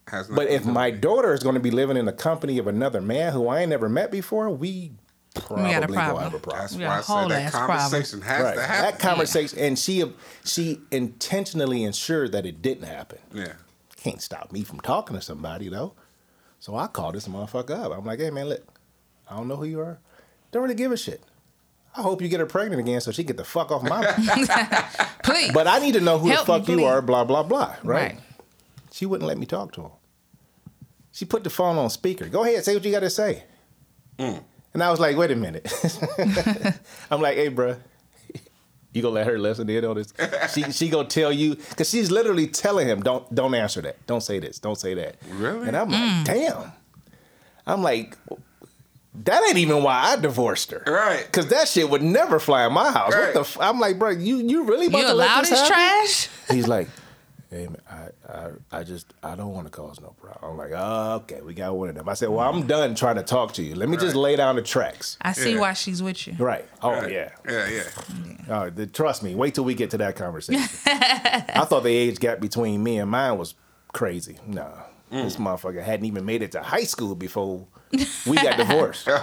Has 0.09 0.29
But 0.29 0.49
if 0.49 0.65
my 0.65 0.91
with 0.91 1.01
daughter 1.01 1.33
is 1.33 1.43
going 1.43 1.55
to 1.55 1.61
be 1.61 1.71
living 1.71 1.97
in 1.97 2.05
the 2.05 2.13
company 2.13 2.59
of 2.59 2.67
another 2.67 3.01
man 3.01 3.33
who 3.33 3.47
I 3.49 3.61
ain't 3.61 3.71
never 3.71 3.89
met 3.89 4.11
before, 4.11 4.51
we 4.51 4.93
probably 5.35 5.71
got 5.71 5.85
a 5.85 5.87
gonna 5.87 6.01
have 6.21 6.35
a 6.35 6.39
problem. 6.41 6.59
That's 6.59 6.75
why 6.77 6.81
got 6.81 6.91
I 6.91 6.99
a 6.99 7.03
said 7.03 7.31
that 7.31 7.43
ass 7.43 7.51
problem. 7.53 7.79
conversation 7.79 8.21
has 8.23 8.43
Right. 8.43 8.55
to 8.57 8.63
happen. 8.63 8.83
That 8.91 8.99
conversation, 8.99 9.59
and 9.61 9.79
she 9.79 10.13
she 10.45 10.81
intentionally 10.91 11.85
ensured 11.85 12.33
that 12.33 12.45
it 12.47 12.61
didn't 12.63 12.85
happen. 12.87 13.19
yeah. 13.33 13.53
Can't 13.97 14.23
stop 14.23 14.51
me 14.51 14.63
from 14.65 14.81
talking 14.81 15.15
to 15.15 15.23
somebody 15.23 15.69
though. 15.69 15.93
So 16.61 16.77
I 16.77 16.87
called 16.87 17.15
this 17.15 17.27
motherfucker 17.27 17.71
up. 17.71 17.93
I'm 17.97 18.05
like, 18.05 18.21
hey 18.21 18.31
man, 18.31 18.49
look, 18.49 18.63
I 19.29 19.37
don't 19.37 19.49
know 19.49 19.57
who 19.57 19.65
you 19.65 19.81
are. 19.81 19.99
Don't 20.53 20.63
really 20.63 20.75
give 20.75 20.93
a 20.93 20.97
shit. 20.97 21.23
I 21.97 22.03
hope 22.03 22.23
you 22.23 22.29
get 22.29 22.39
her 22.39 22.47
pregnant 22.47 22.81
again 22.81 23.01
so 23.01 23.11
she 23.11 23.25
get 23.25 23.37
the 23.37 23.45
fuck 23.45 23.73
off 23.73 23.83
my. 23.83 24.05
please. 25.25 25.53
but 25.53 25.67
I 25.67 25.81
need 25.81 25.95
to 25.95 26.01
know 26.01 26.19
who 26.19 26.29
Help 26.29 26.47
the 26.47 26.53
me, 26.53 26.59
fuck 26.61 26.69
you 26.69 26.77
please. 26.77 26.85
are. 26.85 27.03
Blah 27.03 27.25
blah 27.25 27.43
blah. 27.43 27.75
Right? 27.83 28.13
Right. 28.13 28.19
She 28.93 29.07
wouldn't 29.07 29.27
let 29.27 29.39
me 29.39 29.47
talk 29.47 29.73
to 29.73 29.83
him. 29.83 29.91
She 31.13 31.25
put 31.25 31.43
the 31.45 31.51
phone 31.51 31.77
on 31.79 31.91
speaker. 31.91 32.29
Go 32.29 32.45
ahead, 32.45 32.65
say 32.65 32.75
what 32.75 32.85
you 32.85 32.93
got 32.93 33.01
to 33.01 33.11
say. 33.11 33.45
Mm. 34.19 34.43
And 34.75 34.83
I 34.83 34.91
was 34.91 35.01
like, 35.01 35.17
wait 35.17 35.31
a 35.31 35.37
minute. 35.37 35.73
I'm 37.11 37.21
like, 37.21 37.37
hey, 37.37 37.51
bruh, 37.51 37.79
you 38.93 39.03
gonna 39.03 39.15
let 39.15 39.27
her 39.27 39.39
listen 39.39 39.69
in 39.71 39.85
on 39.85 39.97
this? 39.97 40.13
She 40.53 40.63
she 40.73 40.89
gonna 40.89 41.09
tell 41.09 41.33
you 41.33 41.55
because 41.55 41.89
she's 41.91 42.11
literally 42.11 42.47
telling 42.47 42.87
him, 42.89 43.03
don't 43.03 43.33
don't 43.35 43.55
answer 43.55 43.81
that, 43.83 44.05
don't 44.07 44.23
say 44.23 44.39
this, 44.39 44.59
don't 44.59 44.79
say 44.79 44.95
that. 44.95 45.17
Really? 45.29 45.69
And 45.69 45.77
I'm 45.77 45.89
Mm. 45.89 46.17
like, 46.19 46.25
damn. 46.27 46.73
I'm 47.67 47.83
like, 47.83 48.17
that 49.25 49.43
ain't 49.49 49.59
even 49.59 49.83
why 49.83 50.01
I 50.13 50.17
divorced 50.17 50.71
her. 50.71 50.83
Right. 50.87 51.31
Cause 51.33 51.49
that 51.49 51.69
shit 51.69 51.89
would 51.91 52.03
never 52.03 52.39
fly 52.39 52.67
in 52.67 52.73
my 52.73 52.91
house. 52.91 53.11
What 53.13 53.21
Right. 53.25 53.35
the? 53.35 53.41
F-? 53.41 53.59
I'm 53.61 53.79
like, 53.81 53.99
bro, 53.99 54.11
you 54.11 54.37
you 54.39 54.65
really 54.65 54.87
about 54.87 54.99
you 54.99 55.05
to 55.09 55.15
let 55.15 55.27
allow 55.31 55.41
this 55.41 55.51
this 55.51 55.59
happen? 55.61 55.75
trash? 55.75 56.29
He's 56.51 56.69
like, 56.69 56.89
hey, 57.51 57.67
man, 57.67 57.81
I, 57.91 58.33
I, 58.33 58.51
I 58.81 58.83
just, 58.85 59.13
I 59.23 59.35
don't 59.35 59.53
want 59.53 59.67
to 59.67 59.71
cause 59.71 60.01
no 60.01 60.15
problem. 60.21 60.53
I'm 60.53 60.57
like, 60.57 60.71
oh, 60.75 61.15
okay, 61.23 61.41
we 61.41 61.53
got 61.53 61.77
one 61.77 61.89
of 61.89 61.97
them. 61.97 62.09
I 62.09 62.15
said, 62.15 62.29
well, 62.29 62.49
I'm 62.49 62.67
done 62.67 62.95
trying 62.95 63.17
to 63.17 63.23
talk 63.25 63.53
to 63.55 63.63
you. 63.63 63.75
Let 63.75 63.89
me 63.89 63.97
just 63.97 64.15
lay 64.15 64.37
down 64.37 64.57
the 64.57 64.63
tracks. 64.63 65.17
I 65.21 65.33
see 65.33 65.55
Yeah. 65.55 65.61
why 65.61 65.73
she's 65.73 66.01
with 66.03 66.27
you. 66.29 66.35
Right. 66.39 66.65
Oh, 66.83 66.93
Right. 66.93 67.11
yeah. 67.11 67.31
Yeah, 67.49 67.69
yeah. 67.69 67.83
Oh, 68.49 68.71
the, 68.71 68.87
trust 68.87 69.23
me. 69.23 69.35
Wait 69.35 69.55
till 69.55 69.65
we 69.65 69.75
get 69.75 69.91
to 69.91 69.99
that 69.99 70.15
conversation. 70.17 70.63
I 70.87 71.65
thought 71.67 71.83
the 71.83 71.91
age 71.95 72.21
gap 72.21 72.41
between 72.41 72.83
me 72.83 72.99
and 72.99 73.11
mine 73.11 73.37
was 73.37 73.55
crazy. 73.93 74.37
No, 74.47 74.73
mm. 75.13 75.25
this 75.25 75.37
motherfucker 75.37 75.83
hadn't 75.83 76.07
even 76.07 76.25
made 76.25 76.43
it 76.43 76.53
to 76.53 76.63
high 76.63 76.85
school 76.85 77.15
before 77.17 77.67
we 78.27 78.37
got 78.37 78.57
divorced. 78.57 79.09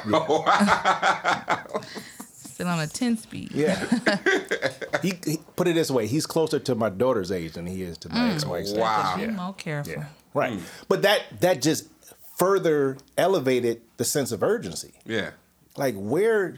Still 2.58 2.70
on 2.70 2.80
a 2.80 2.88
10 2.88 3.18
speed. 3.18 3.52
Yeah. 3.54 3.76
he, 5.04 5.14
he 5.24 5.38
put 5.56 5.68
it 5.68 5.76
this 5.76 5.92
way: 5.92 6.08
he's 6.08 6.26
closer 6.26 6.58
to 6.58 6.74
my 6.74 6.90
daughter's 6.90 7.32
age 7.32 7.54
than 7.54 7.68
he 7.68 7.84
is 7.84 8.00
to 8.00 8.10
my 8.10 8.16
mm. 8.16 8.34
ex-wife's 8.34 8.72
age. 8.72 8.80
Wow. 8.80 9.16
Be 9.16 9.28
more 9.28 9.54
careful. 9.54 9.94
Yeah. 9.94 10.06
Right. 10.34 10.54
Mm. 10.54 10.64
But 10.88 11.04
that 11.04 11.22
that 11.42 11.62
just 11.62 11.88
further 12.36 12.98
elevated 13.16 13.84
the 13.98 14.06
sense 14.06 14.32
of 14.32 14.42
urgency. 14.42 14.94
Yeah. 15.06 15.34
Like 15.76 15.94
where 15.98 16.56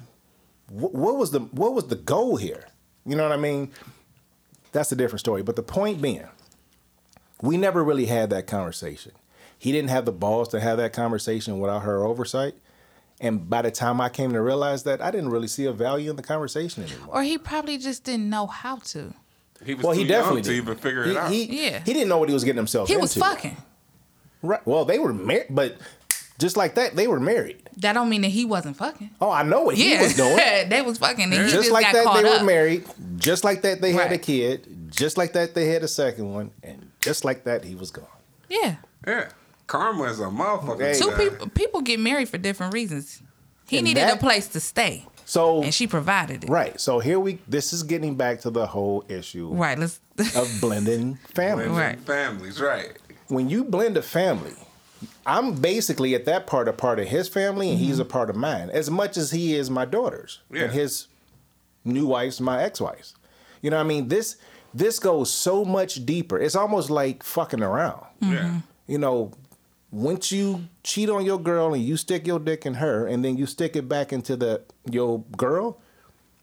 wh- 0.69 0.95
what 0.95 1.17
was 1.17 1.31
the 1.31 1.41
what 1.41 1.73
was 1.73 1.87
the 1.87 1.97
goal 1.97 2.37
here? 2.37 2.63
You 3.05 3.17
know 3.17 3.23
what 3.23 3.33
I 3.33 3.41
mean? 3.41 3.69
That's 4.71 4.93
a 4.93 4.95
different 4.95 5.19
story. 5.19 5.43
But 5.43 5.57
the 5.57 5.63
point 5.63 6.01
being, 6.01 6.29
we 7.41 7.57
never 7.57 7.83
really 7.83 8.05
had 8.05 8.29
that 8.29 8.47
conversation. 8.47 9.11
He 9.57 9.73
didn't 9.73 9.89
have 9.89 10.05
the 10.05 10.13
balls 10.13 10.47
to 10.47 10.61
have 10.61 10.77
that 10.77 10.93
conversation 10.93 11.59
without 11.59 11.81
her 11.81 12.05
oversight. 12.05 12.55
And 13.21 13.49
by 13.49 13.61
the 13.61 13.71
time 13.71 13.99
I 13.99 14.09
came 14.09 14.31
to 14.33 14.41
realize 14.41 14.83
that, 14.83 15.01
I 15.01 15.11
didn't 15.11 15.29
really 15.29 15.47
see 15.47 15.65
a 15.65 15.73
value 15.73 16.09
in 16.09 16.15
the 16.15 16.23
conversation 16.23 16.83
anymore. 16.83 17.07
Or 17.15 17.23
he 17.23 17.37
probably 17.37 17.77
just 17.77 18.03
didn't 18.05 18.29
know 18.29 18.47
how 18.47 18.77
to. 18.77 19.13
He 19.65 19.73
was 19.73 19.83
well, 19.83 19.93
too 19.93 20.01
he 20.03 20.07
definitely 20.07 20.37
young 20.37 20.43
to 20.43 20.49
did. 20.51 20.57
even 20.57 20.75
figure 20.77 21.03
he, 21.03 21.11
it 21.11 21.17
out. 21.17 21.31
He, 21.31 21.65
Yeah. 21.69 21.79
he 21.85 21.93
didn't 21.93 22.07
know 22.07 22.17
what 22.17 22.29
he 22.29 22.33
was 22.33 22.45
getting 22.45 22.57
himself 22.57 22.87
He 22.87 22.93
into. 22.93 23.01
was 23.01 23.15
fucking. 23.15 23.57
Right. 24.41 24.65
Well, 24.65 24.85
they 24.85 24.99
were 24.99 25.13
married, 25.13 25.47
but 25.49 25.75
Just 26.37 26.55
like 26.55 26.75
that, 26.75 26.95
they 26.95 27.07
were 27.07 27.19
married. 27.19 27.61
That 27.77 27.91
don't 27.91 28.07
mean 28.07 28.21
that 28.21 28.29
he 28.29 28.45
wasn't 28.45 28.77
fucking. 28.77 29.09
Oh, 29.19 29.29
I 29.29 29.43
know 29.43 29.63
what 29.63 29.75
he 29.75 29.97
was 29.97 30.15
doing. 30.15 30.37
they 30.69 30.81
was 30.81 30.97
fucking. 30.97 31.25
And 31.25 31.33
he 31.33 31.39
just, 31.39 31.53
just 31.55 31.71
like 31.71 31.87
got 31.87 31.93
that, 31.93 32.21
they 32.23 32.29
up. 32.29 32.39
were 32.39 32.45
married. 32.45 32.85
Just 33.17 33.43
like 33.43 33.61
that, 33.63 33.81
they 33.81 33.91
had 33.91 34.13
a 34.13 34.17
kid. 34.17 34.89
Just 34.89 35.17
like 35.17 35.33
that, 35.33 35.53
they 35.53 35.67
had 35.67 35.83
a 35.83 35.87
second 35.89 36.33
one. 36.33 36.51
And 36.63 36.91
just 37.01 37.25
like 37.25 37.43
that, 37.43 37.65
he 37.65 37.75
was 37.75 37.91
gone. 37.91 38.05
Yeah, 38.47 38.77
Yeah. 39.05 39.29
Karma 39.69 40.03
is 40.05 40.19
a 40.19 40.25
motherfucker. 40.25 40.97
Two 40.99 41.11
people 41.11 41.47
people 41.49 41.81
get 41.81 41.99
married 41.99 42.27
for 42.27 42.37
different 42.37 42.73
reasons. 42.73 43.21
He 43.67 43.77
And 43.77 43.85
needed 43.85 44.01
that- 44.01 44.15
a 44.15 44.19
place 44.19 44.47
to 44.49 44.59
stay, 44.59 45.05
So, 45.25 45.61
and 45.63 45.71
she 45.73 45.85
provided 45.85 46.43
it. 46.43 46.49
right. 46.49 46.79
So 46.81 46.97
here 46.99 47.19
we, 47.19 47.37
this 47.47 47.71
is 47.71 47.83
getting 47.83 48.15
back 48.15 48.41
to 48.41 48.49
the 48.49 48.65
whole 48.65 49.05
issue 49.07 49.47
Right. 49.53 49.77
Let's. 49.77 49.99
of 50.35 50.49
blending 50.61 51.19
families. 51.35 51.67
Blending 51.67 51.75
Right. 51.75 51.99
Families, 51.99 52.59
right. 52.59 52.97
when 53.27 53.47
you 53.47 53.63
blend 53.63 53.95
a 53.95 54.01
family, 54.01 54.55
I'm 55.25 55.53
basically 55.53 56.15
at 56.15 56.25
that 56.25 56.47
part 56.47 56.67
a 56.67 56.73
part 56.73 56.99
of 56.99 57.07
his 57.07 57.29
family, 57.29 57.69
and 57.69 57.77
he's 57.79 57.93
mm-hmm. 57.97 58.01
a 58.01 58.05
part 58.05 58.29
of 58.31 58.35
mine, 58.35 58.69
as 58.71 58.89
much 58.89 59.15
as 59.17 59.29
he 59.31 59.53
is 59.55 59.69
my 59.69 59.85
daughter's 59.85 60.39
Yeah. 60.51 60.63
and 60.63 60.73
his 60.73 61.05
new 61.85 62.07
wife's 62.07 62.39
my 62.41 62.63
ex-wife's. 62.63 63.13
You 63.61 63.69
know, 63.69 63.77
what 63.77 63.83
I 63.85 63.87
mean 63.87 64.07
this 64.07 64.35
this 64.73 64.97
goes 64.99 65.31
so 65.31 65.63
much 65.63 66.05
deeper. 66.07 66.39
It's 66.39 66.55
almost 66.55 66.89
like 66.89 67.21
fucking 67.23 67.61
around. 67.61 68.03
Yeah. 68.19 68.29
Mm-hmm. 68.29 68.57
You 68.87 68.97
know, 68.97 69.31
once 69.91 70.31
you 70.31 70.67
cheat 70.83 71.09
on 71.09 71.25
your 71.25 71.39
girl 71.39 71.73
and 71.73 71.83
you 71.83 71.97
stick 71.97 72.27
your 72.27 72.39
dick 72.39 72.65
in 72.65 72.75
her, 72.75 73.07
and 73.07 73.23
then 73.25 73.37
you 73.37 73.45
stick 73.45 73.75
it 73.75 73.89
back 73.89 74.13
into 74.13 74.35
the 74.35 74.61
your 74.89 75.23
girl. 75.37 75.79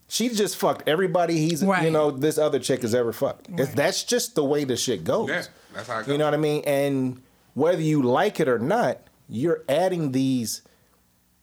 She 0.09 0.29
just 0.29 0.57
fucked 0.57 0.89
everybody 0.89 1.39
he's 1.39 1.63
you 1.63 1.91
know 1.91 2.11
this 2.11 2.39
other 2.39 2.59
chick 2.59 2.83
has 2.83 2.95
ever 2.95 3.13
fucked. 3.13 3.49
It's- 3.51 3.75
That's 3.75 4.05
just 4.05 4.35
the 4.35 4.45
way 4.45 4.65
the 4.65 4.77
shit 4.77 5.05
goes. 5.05 5.29
Yeah. 5.29 5.43
That's 5.75 5.89
how 5.89 5.99
it 5.99 6.01
You 6.03 6.13
goes. 6.13 6.19
know 6.19 6.25
what 6.27 6.35
I 6.35 6.39
mean? 6.39 6.63
And 6.65 7.23
whether 7.55 7.83
you 7.83 8.03
like 8.03 8.39
it 8.39 8.49
or 8.49 8.59
not, 8.59 9.01
you're 9.29 9.63
adding 9.69 10.13
these 10.13 10.63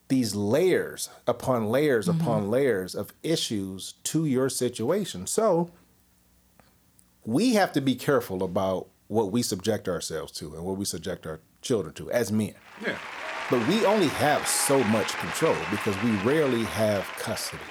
these 0.07 0.35
layers 0.35 1.09
upon 1.25 1.67
layers 1.67 2.07
mm-hmm. 2.07 2.21
upon 2.21 2.49
layers 2.51 2.93
of 2.93 3.13
issues 3.23 3.93
to 4.03 4.25
your 4.25 4.47
situation. 4.49 5.25
So 5.25 5.71
we 7.25 7.53
have 7.53 7.71
to 7.73 7.81
be 7.81 7.95
careful 7.95 8.43
about 8.43 8.87
what 9.07 9.31
we 9.31 9.41
subject 9.41 9.87
ourselves 9.87 10.31
to 10.33 10.53
and 10.55 10.63
what 10.63 10.77
we 10.77 10.85
subject 10.85 11.25
our 11.25 11.39
children 11.63 11.93
to 11.95 12.11
as 12.11 12.31
men. 12.31 12.53
Yeah. 12.85 12.97
But 13.49 13.67
we 13.67 13.85
only 13.85 14.07
have 14.07 14.47
so 14.47 14.83
much 14.85 15.13
control 15.17 15.55
because 15.71 16.01
we 16.03 16.11
rarely 16.17 16.63
have 16.63 17.05
custody. 17.17 17.63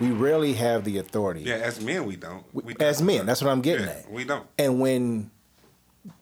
We 0.00 0.10
rarely 0.10 0.54
have 0.54 0.84
the 0.84 0.98
authority. 0.98 1.42
Yeah, 1.42 1.56
as 1.56 1.80
men, 1.80 2.04
we 2.06 2.16
don't. 2.16 2.44
We 2.52 2.74
as 2.80 2.98
don't. 2.98 3.06
men, 3.06 3.26
that's 3.26 3.42
what 3.42 3.50
I'm 3.50 3.60
getting 3.60 3.86
Yeah, 3.86 3.92
at. 3.92 4.10
We 4.10 4.24
don't. 4.24 4.46
And 4.58 4.80
when 4.80 5.30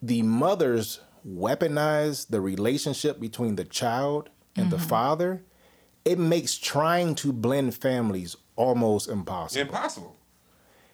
the 0.01 0.23
mothers 0.23 1.01
weaponize 1.27 2.29
the 2.29 2.41
relationship 2.41 3.19
between 3.21 3.57
the 3.57 3.65
child 3.65 4.29
and 4.57 4.71
the 4.71 4.77
mm-hmm. 4.77 4.87
father, 4.87 5.43
it 6.05 6.19
makes 6.19 6.59
trying 6.59 7.15
to 7.17 7.33
blend 7.33 7.75
families 7.75 8.37
almost 8.57 9.09
impossible. 9.09 9.63
Impossible. 9.63 10.17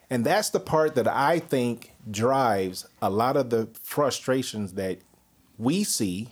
And 0.09 0.25
that's 0.25 0.49
the 0.49 0.59
part 0.59 0.95
that 0.95 1.07
I 1.07 1.39
think 1.39 1.93
drives 2.09 2.87
a 3.01 3.09
lot 3.09 3.37
of 3.37 3.49
the 3.49 3.69
frustrations 3.83 4.73
that 4.73 4.99
we 5.59 5.83
see 5.83 6.29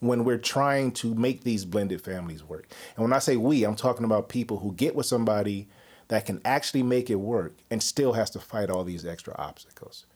when 0.00 0.24
we're 0.24 0.38
trying 0.38 0.90
to 0.92 1.14
make 1.14 1.44
these 1.44 1.64
blended 1.64 2.00
families 2.00 2.42
work. 2.42 2.66
And 2.96 3.04
when 3.04 3.12
I 3.12 3.18
say 3.20 3.36
we, 3.36 3.64
I'm 3.64 3.76
talking 3.76 4.04
about 4.04 4.28
people 4.28 4.58
who 4.58 4.72
get 4.72 4.94
with 4.96 5.06
somebody 5.06 5.68
that 6.08 6.26
can 6.26 6.40
actually 6.44 6.82
make 6.82 7.08
it 7.10 7.14
work 7.16 7.54
and 7.70 7.82
still 7.82 8.12
has 8.14 8.28
to 8.30 8.38
fight 8.40 8.68
all 8.70 8.84
these 8.84 9.06
extra 9.06 9.34
obstacles. 9.38 10.06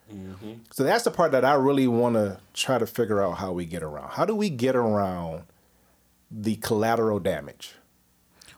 So 0.70 0.84
that's 0.84 1.04
the 1.04 1.10
part 1.10 1.32
that 1.32 1.44
I 1.44 1.54
really 1.54 1.86
want 1.86 2.14
to 2.14 2.40
try 2.54 2.78
to 2.78 2.86
figure 2.86 3.22
out 3.22 3.32
how 3.38 3.52
we 3.52 3.66
get 3.66 3.82
around. 3.82 4.10
How 4.12 4.24
do 4.24 4.34
we 4.34 4.48
get 4.50 4.74
around 4.74 5.42
the 6.30 6.56
collateral 6.56 7.18
damage? 7.20 7.74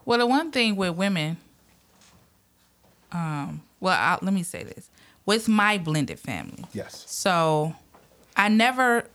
Well, 0.04 0.18
the 0.20 0.26
one 0.26 0.50
thing 0.52 0.76
with 0.76 0.94
women, 0.94 1.36
um, 3.12 3.62
well, 3.80 3.94
i 3.98 4.18
let 4.22 4.32
me 4.32 4.42
say 4.42 4.62
this: 4.62 4.90
with 5.26 5.48
my 5.48 5.78
blended 5.78 6.18
family, 6.20 6.64
Yes. 6.72 7.04
so 7.08 7.74
I 8.36 8.48
never, 8.48 9.06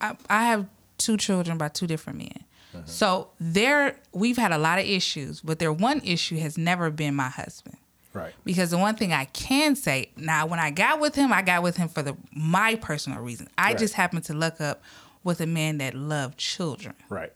I, 0.00 0.16
I 0.28 0.44
have 0.46 0.66
two 0.98 1.16
children 1.16 1.58
by 1.58 1.68
two 1.68 1.86
different 1.86 2.18
men. 2.18 2.44
Uh-huh. 2.74 2.82
So 2.86 3.28
there, 3.40 3.96
we've 4.12 4.36
had 4.36 4.52
a 4.52 4.58
lot 4.58 4.78
of 4.78 4.86
issues, 4.86 5.40
but 5.40 5.58
their 5.58 5.72
one 5.72 6.00
issue 6.04 6.38
has 6.38 6.58
never 6.58 6.90
been 6.90 7.14
my 7.14 7.28
husband. 7.28 7.76
Right. 8.12 8.34
Because 8.44 8.70
the 8.70 8.78
one 8.78 8.96
thing 8.96 9.12
I 9.12 9.26
can 9.26 9.76
say 9.76 10.10
now, 10.16 10.46
when 10.46 10.58
I 10.58 10.70
got 10.70 10.98
with 11.00 11.14
him, 11.14 11.32
I 11.32 11.42
got 11.42 11.62
with 11.62 11.76
him 11.76 11.88
for 11.88 12.02
the 12.02 12.16
my 12.34 12.74
personal 12.76 13.20
reason. 13.20 13.48
I 13.56 13.68
Right. 13.68 13.78
just 13.78 13.94
happened 13.94 14.24
to 14.24 14.34
look 14.34 14.60
up 14.60 14.82
with 15.24 15.40
a 15.40 15.46
man 15.46 15.78
that 15.78 15.94
loved 15.94 16.38
children, 16.38 16.94
Right. 17.10 17.32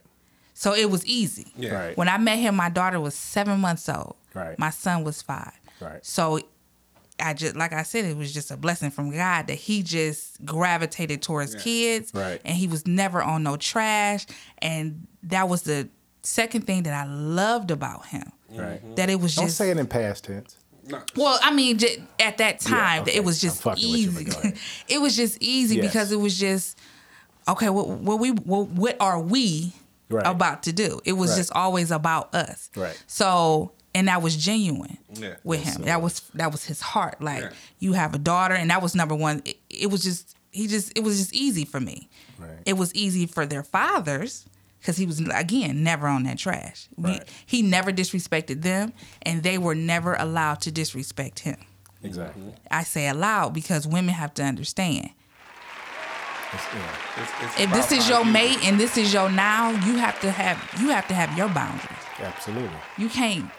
so 0.53 0.73
it 0.73 0.89
was 0.89 1.05
easy. 1.05 1.53
Yeah. 1.55 1.73
Right. 1.87 1.97
When 1.97 2.09
I 2.09 2.17
met 2.17 2.37
him, 2.39 2.55
my 2.55 2.69
daughter 2.69 2.99
was 2.99 3.13
seven 3.15 3.59
months 3.59 3.87
old. 3.87 4.15
Right. 4.33 4.57
My 4.57 4.71
son 4.71 5.03
was 5.03 5.21
five. 5.21 5.53
Right. 5.79 6.03
So 6.05 6.39
I 7.19 7.33
just 7.33 7.55
like 7.55 7.73
I 7.73 7.83
said, 7.83 8.05
it 8.05 8.17
was 8.17 8.33
just 8.33 8.49
a 8.51 8.57
blessing 8.57 8.89
from 8.91 9.11
God 9.11 9.47
that 9.47 9.55
he 9.55 9.83
just 9.83 10.43
gravitated 10.45 11.21
towards 11.21 11.53
Yeah. 11.53 11.61
kids. 11.61 12.11
Right. 12.13 12.41
And 12.43 12.55
he 12.57 12.67
was 12.67 12.87
never 12.87 13.21
on 13.21 13.43
no 13.43 13.55
trash. 13.55 14.25
And 14.59 15.07
that 15.23 15.47
was 15.47 15.61
the 15.63 15.89
second 16.23 16.65
thing 16.65 16.83
that 16.83 16.93
I 16.93 17.09
loved 17.09 17.69
about 17.71 18.07
him. 18.07 18.31
Right. 18.49 18.83
Mm-hmm. 18.83 18.95
That 18.95 19.09
it 19.09 19.19
was 19.19 19.35
Don't 19.35 19.45
just 19.45 19.57
say 19.57 19.69
it 19.69 19.77
in 19.77 19.87
past 19.87 20.23
tense. 20.25 20.57
No. 20.85 21.01
well, 21.15 21.39
I 21.41 21.53
mean, 21.53 21.77
j- 21.77 22.03
at 22.19 22.39
that 22.39 22.59
time, 22.59 23.03
okay. 23.03 23.15
it 23.15 23.23
was 23.23 23.39
just 23.39 23.61
fucking 23.61 23.87
you, 23.87 23.95
easy. 23.95 24.53
it 24.89 24.99
was 24.99 25.15
just 25.15 25.37
easy 25.41 25.77
Yes. 25.77 25.85
because 25.85 26.11
it 26.11 26.17
was 26.19 26.37
just 26.37 26.77
okay. 27.47 27.69
What, 27.69 27.87
what 27.87 28.19
we 28.19 28.31
what, 28.31 28.67
what 28.69 28.97
are 28.99 29.19
we 29.19 29.73
Right. 30.09 30.27
about 30.27 30.63
to 30.63 30.73
do? 30.73 30.99
It 31.05 31.13
was 31.13 31.31
Right. 31.31 31.37
just 31.37 31.51
always 31.53 31.89
about 31.89 32.35
us. 32.35 32.69
Right. 32.75 33.01
So, 33.07 33.71
and 33.95 34.07
that 34.07 34.21
was 34.21 34.35
genuine 34.35 34.97
Yeah. 35.13 35.35
with 35.43 35.63
him. 35.63 35.81
it 35.83 35.85
That 35.85 36.01
was 36.01 36.21
that 36.33 36.51
was 36.51 36.65
his 36.65 36.81
heart. 36.81 37.21
Like 37.21 37.43
Yeah. 37.43 37.49
you 37.79 37.93
have 37.93 38.13
a 38.13 38.17
daughter, 38.19 38.55
and 38.55 38.69
that 38.69 38.81
was 38.81 38.95
number 38.95 39.15
one. 39.15 39.41
It, 39.45 39.57
it 39.69 39.91
was 39.91 40.03
just 40.03 40.35
he 40.51 40.67
just 40.67 40.91
it 40.95 41.03
was 41.03 41.17
just 41.17 41.33
easy 41.33 41.65
for 41.65 41.79
me. 41.79 42.09
Right. 42.37 42.57
It 42.65 42.73
was 42.73 42.93
easy 42.95 43.25
for 43.25 43.45
their 43.45 43.63
fathers 43.63 44.45
because 44.79 44.97
he 44.97 45.05
was 45.05 45.19
again 45.33 45.83
never 45.83 46.07
on 46.07 46.23
that 46.23 46.37
trash. 46.37 46.87
We- 46.97 47.11
Right. 47.11 47.23
he 47.45 47.61
never 47.61 47.91
disrespected 47.91 48.61
them, 48.63 48.93
and 49.21 49.43
they 49.43 49.57
were 49.57 49.75
never 49.75 50.15
allowed 50.15 50.61
to 50.61 50.71
disrespect 50.71 51.39
him. 51.39 51.57
Exactly. 52.03 52.53
I 52.69 52.83
say 52.83 53.07
allowed 53.07 53.53
because 53.53 53.87
women 53.87 54.13
have 54.13 54.33
to 54.35 54.43
understand. 54.43 55.11
It's- 56.53 56.67
yeah. 56.75 57.23
It's, 57.23 57.31
it's 57.55 57.59
If 57.61 57.71
this 57.71 57.91
is 57.91 58.09
your 58.09 58.23
you- 58.25 58.31
mate 58.31 58.59
and 58.63 58.79
this 58.79 58.97
is 58.97 59.11
your 59.13 59.29
now, 59.31 59.71
you 59.71 59.97
have 59.97 60.19
to 60.21 60.29
have 60.31 60.57
you 60.81 60.89
have 60.89 61.07
to 61.07 61.13
have 61.13 61.35
your 61.37 61.47
boundaries. 61.49 61.97
Absolutely. 62.19 62.77
You 62.97 63.09
can't 63.09 63.49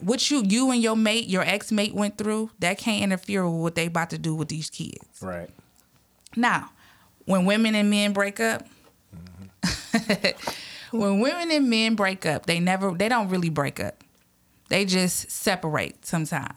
what 0.00 0.30
you 0.30 0.42
you 0.42 0.70
and 0.70 0.82
your 0.82 0.96
mate, 0.96 1.26
your 1.26 1.42
ex 1.42 1.72
mate 1.72 1.94
went 1.94 2.18
through, 2.18 2.50
that 2.58 2.78
can't 2.78 3.02
interfere 3.02 3.48
with 3.48 3.60
what 3.60 3.74
they 3.74 3.86
about 3.86 4.10
to 4.10 4.18
do 4.18 4.34
with 4.34 4.48
these 4.48 4.70
kids. 4.70 5.22
Right. 5.22 5.50
Now, 6.36 6.70
when 7.24 7.44
women 7.44 7.74
and 7.74 7.90
men 7.90 8.12
break 8.12 8.40
up, 8.40 8.66
mm-hmm. 9.14 10.96
when 10.96 11.20
women 11.20 11.50
and 11.50 11.70
men 11.70 11.94
break 11.94 12.26
up, 12.26 12.46
they 12.46 12.60
never 12.60 12.92
they 12.92 13.08
don't 13.08 13.28
really 13.28 13.50
break 13.50 13.80
up. 13.80 14.02
They 14.68 14.84
just 14.84 15.30
separate 15.30 16.04
sometimes. 16.04 16.54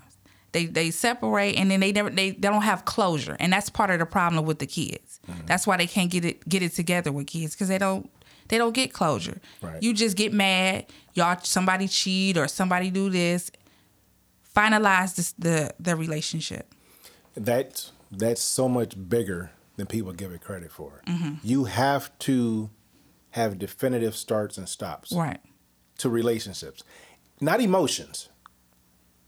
They 0.51 0.65
they 0.65 0.91
separate 0.91 1.55
and 1.55 1.69
then 1.69 1.79
they 1.79 1.91
never 1.91 2.09
they, 2.09 2.31
they 2.31 2.47
don't 2.47 2.63
have 2.63 2.85
closure. 2.85 3.37
And 3.39 3.53
that's 3.53 3.69
part 3.69 3.91
of 3.91 3.99
the 3.99 4.05
problem 4.05 4.45
with 4.45 4.59
the 4.59 4.67
kids. 4.67 5.19
Mm-hmm. 5.29 5.45
That's 5.45 5.67
why 5.67 5.77
they 5.77 5.87
can't 5.87 6.09
get 6.09 6.25
it 6.25 6.47
get 6.49 6.63
it 6.63 6.73
together 6.73 7.11
with 7.11 7.27
kids 7.27 7.53
because 7.53 7.67
they 7.67 7.77
don't 7.77 8.09
they 8.49 8.57
don't 8.57 8.73
get 8.73 8.91
closure. 8.93 9.39
Right. 9.61 9.81
You 9.81 9.93
just 9.93 10.17
get 10.17 10.33
mad, 10.33 10.85
y'all 11.13 11.37
somebody 11.43 11.87
cheat 11.87 12.37
or 12.37 12.47
somebody 12.47 12.89
do 12.91 13.09
this. 13.09 13.49
Finalize 14.55 15.15
this, 15.15 15.31
the 15.33 15.73
the 15.79 15.95
relationship. 15.95 16.73
That 17.35 17.89
that's 18.11 18.41
so 18.41 18.67
much 18.67 18.95
bigger 19.09 19.51
than 19.77 19.85
people 19.85 20.11
give 20.11 20.31
it 20.31 20.41
credit 20.41 20.71
for. 20.71 21.01
Mm-hmm. 21.07 21.35
You 21.43 21.65
have 21.65 22.17
to 22.19 22.69
have 23.31 23.59
definitive 23.59 24.15
starts 24.15 24.57
and 24.57 24.67
stops 24.67 25.11
Right. 25.13 25.39
to 25.99 26.09
relationships, 26.09 26.83
not 27.39 27.61
emotions, 27.61 28.29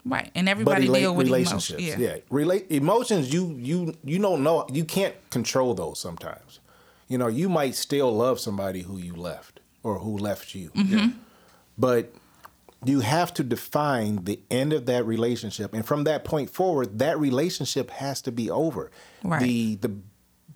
Right. 0.03 0.31
And 0.33 0.45
but 0.47 0.51
everybody 0.51 0.87
rela- 0.87 0.93
deal 0.95 1.15
with 1.15 1.27
relationships. 1.27 1.79
Emotions. 1.79 2.01
Yeah, 2.01 2.17
relate 2.31 2.65
emotions. 2.71 3.31
You 3.31 3.55
you 3.59 3.93
you 4.03 4.17
don't 4.17 4.41
know. 4.41 4.65
You 4.73 4.83
can't 4.83 5.13
control 5.29 5.75
those 5.75 5.99
sometimes. 5.99 6.59
You 7.11 7.17
know, 7.17 7.27
you 7.27 7.49
might 7.49 7.75
still 7.75 8.11
love 8.15 8.39
somebody 8.39 8.81
who 8.83 8.97
you 8.97 9.13
left 9.13 9.59
or 9.83 9.99
who 9.99 10.17
left 10.17 10.55
you, 10.55 10.71
but 11.77 12.13
you 12.85 13.01
have 13.01 13.33
to 13.35 13.43
define 13.43 14.23
the 14.23 14.39
end 14.49 14.71
of 14.73 14.85
that 14.85 15.05
relationship, 15.05 15.73
and 15.73 15.85
from 15.85 16.03
that 16.05 16.23
point 16.23 16.49
forward, 16.49 16.99
that 16.99 17.19
relationship 17.19 17.89
has 17.91 18.21
to 18.23 18.31
be 18.31 18.49
over. 18.49 18.91
Right. 19.23 19.41
The 19.41 19.75
the 19.75 19.91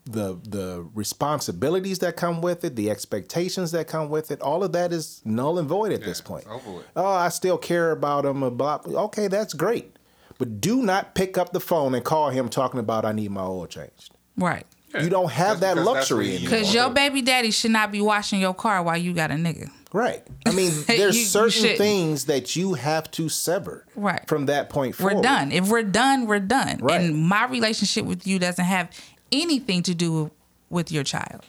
the 0.06 0.40
the 0.48 0.88
responsibilities 0.94 2.00
that 2.00 2.16
come 2.16 2.40
with 2.42 2.64
it, 2.64 2.76
the 2.76 2.90
expectations 2.90 3.72
that 3.72 3.88
come 3.88 4.08
with 4.10 4.32
it, 4.32 4.40
all 4.42 4.64
of 4.64 4.72
that 4.72 4.94
is 4.94 5.22
null 5.26 5.60
and 5.60 5.68
void 5.68 5.92
at 5.92 6.04
this 6.04 6.22
point. 6.22 6.48
over 6.48 6.72
with. 6.72 6.86
Oh, 6.96 7.06
I 7.06 7.30
still 7.30 7.58
care 7.58 7.92
about 7.92 8.26
him. 8.26 8.44
uh, 8.44 8.50
Blah. 8.50 8.80
Okay, 8.86 9.28
that's 9.28 9.54
great, 9.54 9.98
but 10.38 10.62
do 10.62 10.82
not 10.84 11.16
pick 11.16 11.38
up 11.38 11.52
the 11.54 11.60
phone 11.60 11.94
and 11.96 12.06
call 12.06 12.30
him 12.30 12.50
talking 12.50 12.80
about 12.80 13.04
I 13.04 13.12
need 13.12 13.32
my 13.32 13.42
oil 13.44 13.68
changed. 13.68 14.12
Right. 14.38 14.66
You 15.04 15.10
don't 15.10 15.32
have 15.32 15.60
That's 15.60 15.76
that 15.76 15.84
luxury 15.84 16.36
anymore. 16.36 16.50
Because 16.52 16.74
your 16.74 16.90
baby 16.90 17.22
daddy 17.22 17.52
should 17.52 17.72
not 17.72 17.92
be 17.92 18.02
washing 18.02 18.40
your 18.40 18.54
car 18.54 18.82
while 18.84 18.98
you 18.98 19.14
got 19.14 19.32
a 19.32 19.36
nigga. 19.36 19.70
Right. 19.94 20.24
I 20.46 20.52
mean, 20.52 20.72
there's 20.88 21.16
You- 21.16 21.22
you 21.22 21.28
certain 21.28 21.50
shouldn't. 21.52 21.78
things 21.78 22.26
that 22.26 22.56
you 22.56 22.74
have 22.74 23.10
to 23.12 23.30
sever. 23.30 23.86
Right. 23.96 24.28
From 24.28 24.46
that 24.48 24.70
point 24.70 24.96
forward. 24.96 25.16
We're 25.18 25.22
done. 25.22 25.52
If 25.52 25.70
we're 25.70 25.84
done, 25.84 26.28
we're 26.28 26.40
done. 26.40 26.80
Right. 26.82 27.02
And 27.02 27.18
my 27.28 27.46
relationship 27.48 28.06
with 28.06 28.26
you 28.28 28.38
doesn't 28.40 28.64
have 28.66 28.90
anything 29.32 29.84
to 29.84 29.96
do 29.96 30.32
with 30.70 30.92
your 30.92 31.04
child. 31.04 31.42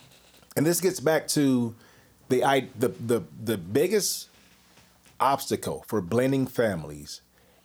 And 0.57 0.65
this 0.65 0.81
gets 0.81 1.01
back 1.01 1.27
to 1.29 1.75
the 2.29 2.45
I 2.45 2.69
the 2.79 2.89
the 2.89 3.23
the 3.45 3.59
biggest 3.59 4.29
obstacle 5.21 5.85
for 5.87 6.01
blending 6.01 6.47
families 6.47 7.21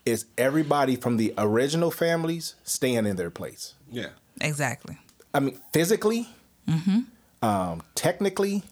is 0.05 0.25
everybody 0.37 0.95
from 0.95 1.17
the 1.17 1.33
original 1.37 1.91
families 1.91 2.55
staying 2.63 3.05
in 3.05 3.15
their 3.17 3.29
place. 3.29 3.75
Yeah. 3.91 4.07
Exactly. 4.39 4.97
I 5.33 5.39
mean, 5.39 5.57
physically, 5.73 6.27
Mm-hmm. 6.67 6.99
um, 7.45 7.81
technically, 7.95 8.63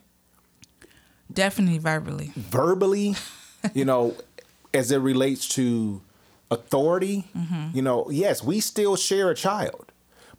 Definitely 1.31 1.77
verbally. 1.77 2.31
verbally, 2.35 3.15
you 3.73 3.85
know, 3.85 4.15
as 4.73 4.91
it 4.91 4.97
relates 4.97 5.47
to 5.49 6.01
authority, 6.51 7.25
Mm-hmm. 7.37 7.75
you 7.75 7.81
know, 7.81 8.09
yes, 8.09 8.43
we 8.43 8.59
still 8.59 8.95
share 8.95 9.29
a 9.29 9.35
child, 9.35 9.91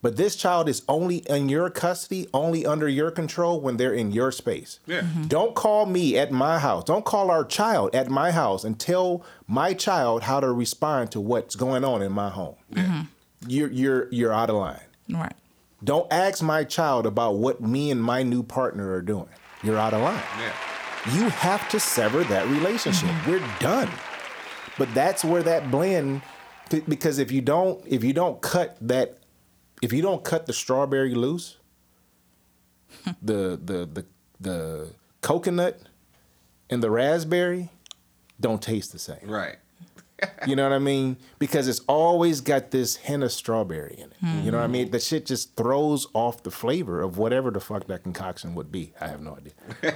but 0.02 0.16
this 0.16 0.34
child 0.36 0.68
is 0.68 0.82
only 0.88 1.18
in 1.28 1.48
your 1.48 1.70
custody, 1.70 2.26
only 2.34 2.64
under 2.66 2.88
your 2.88 3.10
control 3.10 3.60
when 3.60 3.76
they're 3.76 3.92
in 3.92 4.10
your 4.12 4.32
space. 4.32 4.80
Yeah. 4.86 5.00
Mm-hmm. 5.02 5.24
Don't 5.28 5.54
call 5.54 5.86
me 5.86 6.16
at 6.18 6.32
my 6.32 6.58
house. 6.58 6.84
Don't 6.84 7.04
call 7.04 7.30
our 7.30 7.44
child 7.44 7.94
at 7.94 8.08
my 8.08 8.30
house 8.30 8.64
and 8.64 8.78
tell 8.78 9.24
my 9.46 9.74
child 9.74 10.22
how 10.24 10.40
to 10.40 10.50
respond 10.52 11.12
to 11.12 11.20
what's 11.20 11.54
going 11.54 11.84
on 11.84 12.00
in 12.02 12.12
my 12.12 12.30
home. 12.30 12.56
Mm-hmm. 12.74 13.00
You're 13.46 13.70
you're 13.70 14.08
you're 14.12 14.32
out 14.32 14.50
of 14.50 14.56
line. 14.56 14.80
Right. 15.08 15.34
Don't 15.82 16.12
ask 16.12 16.42
my 16.42 16.64
child 16.64 17.06
about 17.06 17.36
what 17.36 17.60
me 17.60 17.90
and 17.90 18.02
my 18.02 18.22
new 18.22 18.42
partner 18.42 18.92
are 18.92 19.02
doing. 19.02 19.28
You're 19.62 19.78
out 19.78 19.94
of 19.94 20.02
line 20.02 20.22
Yeah. 20.38 20.52
you 21.14 21.28
have 21.30 21.68
to 21.70 21.80
sever 21.80 22.24
that 22.24 22.46
relationship. 22.48 23.08
Mm-hmm. 23.08 23.30
We're 23.30 23.58
done. 23.60 23.90
But 24.78 24.92
that's 24.94 25.24
where 25.24 25.42
that 25.42 25.70
blend 25.70 26.22
because 26.88 27.18
if 27.18 27.32
you 27.32 27.40
don't 27.40 27.82
if 27.86 28.04
you 28.04 28.12
don't 28.12 28.40
cut 28.40 28.76
that 28.80 29.18
if 29.82 29.92
you 29.92 30.02
don't 30.02 30.22
cut 30.24 30.46
the 30.46 30.52
strawberry 30.52 31.14
loose, 31.14 31.56
the 33.22 33.58
the 33.62 33.86
the 33.92 34.06
the 34.40 34.88
coconut 35.20 35.80
and 36.70 36.82
the 36.82 36.90
raspberry 36.90 37.70
don't 38.40 38.62
taste 38.62 38.92
the 38.92 38.98
same. 38.98 39.18
Right. 39.24 39.56
You 40.46 40.56
know 40.56 40.62
what 40.62 40.74
I 40.74 40.78
mean? 40.78 41.16
Because 41.38 41.68
it's 41.68 41.80
always 41.86 42.40
got 42.40 42.70
this 42.70 42.96
hint 42.96 43.22
of 43.22 43.32
strawberry 43.32 43.94
in 43.98 44.10
it. 44.10 44.44
You 44.44 44.50
know 44.50 44.58
what 44.58 44.64
I 44.64 44.68
mean? 44.68 44.90
The 44.90 45.00
shit 45.00 45.26
just 45.26 45.56
throws 45.56 46.06
off 46.14 46.42
the 46.42 46.50
flavor 46.50 47.00
of 47.00 47.18
whatever 47.18 47.50
the 47.50 47.60
fuck 47.60 47.86
that 47.88 48.02
concoction 48.02 48.54
would 48.54 48.72
be. 48.72 48.92
I 49.00 49.08
have 49.08 49.20
no 49.20 49.36
idea. 49.36 49.52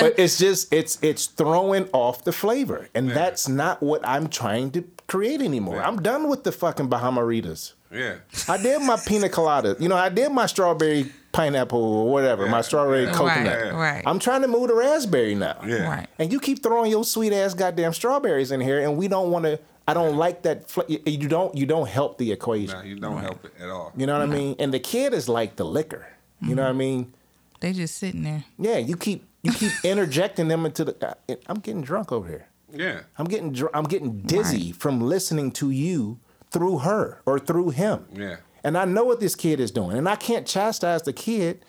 but 0.00 0.18
it's 0.18 0.38
just 0.38 0.72
it's 0.72 0.98
it's 1.02 1.26
throwing 1.26 1.88
off 1.92 2.24
the 2.24 2.32
flavor. 2.32 2.88
And 2.94 3.10
that's 3.10 3.48
not 3.48 3.82
what 3.82 4.00
I'm 4.06 4.28
trying 4.28 4.70
to 4.72 4.84
create 5.06 5.40
anymore. 5.40 5.82
I'm 5.82 6.02
done 6.02 6.28
with 6.28 6.44
the 6.44 6.52
fucking 6.52 6.88
Bahama-ritas. 6.88 7.74
Yeah. 7.92 8.16
I 8.48 8.56
did 8.56 8.82
my 8.82 8.96
pina 8.96 9.28
colada. 9.28 9.76
You 9.78 9.88
know, 9.88 9.96
I 9.96 10.08
did 10.08 10.30
my 10.30 10.46
strawberry 10.46 11.10
pineapple 11.32 11.82
or 11.82 12.10
whatever, 12.10 12.46
my 12.48 12.60
strawberry 12.60 13.04
Yeah. 13.04 13.12
coconut. 13.12 13.72
Right. 13.72 13.72
Right. 13.74 14.02
I'm 14.06 14.18
trying 14.18 14.42
to 14.42 14.48
move 14.48 14.68
to 14.68 14.74
raspberry 14.74 15.34
now. 15.34 15.56
Yeah. 15.66 15.88
Right. 15.88 16.06
And 16.18 16.32
you 16.32 16.40
keep 16.40 16.62
throwing 16.62 16.90
your 16.90 17.04
sweet 17.04 17.32
ass 17.32 17.54
goddamn 17.54 17.92
strawberries 17.92 18.50
in 18.50 18.60
here, 18.60 18.80
and 18.80 18.96
we 18.96 19.08
don't 19.08 19.30
want 19.30 19.44
to. 19.44 19.58
I 19.88 19.94
don't 19.94 20.16
like 20.16 20.42
that. 20.42 20.68
Fl- 20.70 20.82
you 20.88 21.00
you 21.06 21.28
don't. 21.28 21.56
You 21.56 21.66
don't 21.66 21.88
help 21.88 22.18
the 22.18 22.30
equation. 22.32 22.78
No, 22.78 22.84
you 22.84 22.96
don't 22.96 23.18
help 23.18 23.44
it 23.44 23.52
at 23.60 23.68
all. 23.68 23.92
You 23.96 24.06
know 24.06 24.12
what 24.18 24.22
I 24.22 24.26
mean? 24.32 24.54
And 24.58 24.72
the 24.74 24.78
kid 24.80 25.12
is 25.14 25.28
like 25.28 25.56
the 25.56 25.64
liquor. 25.64 26.06
You 26.42 26.54
know 26.54 26.62
what 26.62 26.70
I 26.70 26.72
mean? 26.74 27.12
They 27.60 27.72
just 27.72 27.96
sitting 27.98 28.22
there. 28.22 28.44
Yeah. 28.58 28.78
You 28.78 28.96
keep 28.96 29.24
you 29.42 29.52
keep 29.52 29.72
interjecting 29.84 30.48
them 30.48 30.64
into 30.64 30.84
the. 30.84 31.08
uh, 31.28 31.34
I'm 31.46 31.58
getting 31.58 31.82
drunk 31.82 32.12
over 32.12 32.28
here. 32.28 32.46
Yeah. 32.72 33.00
I'm 33.18 33.26
getting 33.26 33.52
dr- 33.52 33.70
I'm 33.74 33.84
getting 33.84 34.20
dizzy 34.22 34.72
from 34.72 35.00
listening 35.00 35.50
to 35.52 35.70
you 35.70 36.18
through 36.52 36.78
her 36.78 37.20
or 37.26 37.38
through 37.38 37.70
him. 37.70 38.06
Yeah. 38.14 38.36
And 38.62 38.76
I 38.76 38.84
know 38.84 39.04
what 39.04 39.20
this 39.20 39.34
kid 39.34 39.60
is 39.60 39.70
doing, 39.70 39.96
and 39.96 40.08
I 40.08 40.16
can't 40.16 40.46
chastise 40.46 41.02
the 41.02 41.12
kid 41.12 41.64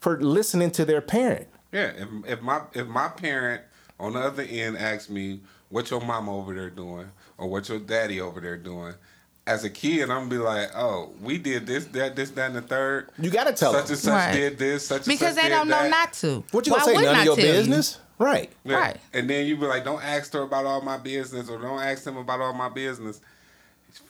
for 0.00 0.20
listening 0.20 0.70
to 0.72 0.84
their 0.84 1.00
parent. 1.00 1.48
Yeah. 1.72 1.92
If 1.96 2.08
if 2.26 2.42
my 2.42 2.62
if 2.74 2.86
my 2.86 3.08
parent 3.08 3.62
on 3.98 4.12
the 4.14 4.20
other 4.20 4.42
end 4.42 4.76
asks 4.76 5.08
me 5.08 5.40
what 5.70 5.90
your 5.90 6.00
mama 6.00 6.36
over 6.36 6.52
there 6.54 6.70
doing 6.70 7.10
or 7.38 7.48
what 7.48 7.68
your 7.68 7.78
daddy 7.78 8.20
over 8.20 8.40
there 8.40 8.58
doing, 8.58 8.94
as 9.46 9.64
a 9.64 9.70
kid, 9.70 10.02
I'm 10.02 10.28
gonna 10.28 10.30
be 10.30 10.36
like, 10.38 10.70
oh, 10.76 11.10
we 11.20 11.38
did 11.38 11.66
this, 11.66 11.86
that, 11.86 12.14
this, 12.14 12.30
that, 12.32 12.46
and 12.48 12.56
the 12.56 12.62
third. 12.62 13.08
You 13.18 13.30
gotta 13.30 13.52
tell 13.52 13.72
such 13.72 13.84
them. 13.84 13.92
and 13.92 13.98
such 14.00 14.12
Right. 14.12 14.32
did 14.32 14.58
this, 14.58 14.86
such 14.86 15.04
Because 15.06 15.08
and 15.08 15.18
such 15.18 15.18
Because 15.18 15.36
they 15.36 15.42
did 15.44 15.48
don't 15.50 15.68
know 15.68 15.88
not 15.88 16.12
to. 16.14 16.44
What 16.52 16.66
you 16.66 16.72
Why 16.74 16.78
gonna 16.80 16.94
say? 16.94 17.02
None 17.02 17.18
of 17.20 17.24
your 17.24 17.36
tell 17.36 17.44
you? 17.46 17.52
business, 17.52 17.98
right? 18.18 18.52
Yeah. 18.64 18.76
Right. 18.76 18.96
And 19.14 19.30
then 19.30 19.46
you 19.46 19.56
be 19.56 19.66
like, 19.66 19.84
don't 19.84 20.02
ask 20.04 20.32
her 20.34 20.42
about 20.42 20.66
all 20.66 20.82
my 20.82 20.98
business 20.98 21.48
or 21.48 21.58
don't 21.58 21.80
ask 21.80 22.06
him 22.06 22.18
about 22.18 22.40
all 22.40 22.52
my 22.52 22.68
business. 22.68 23.20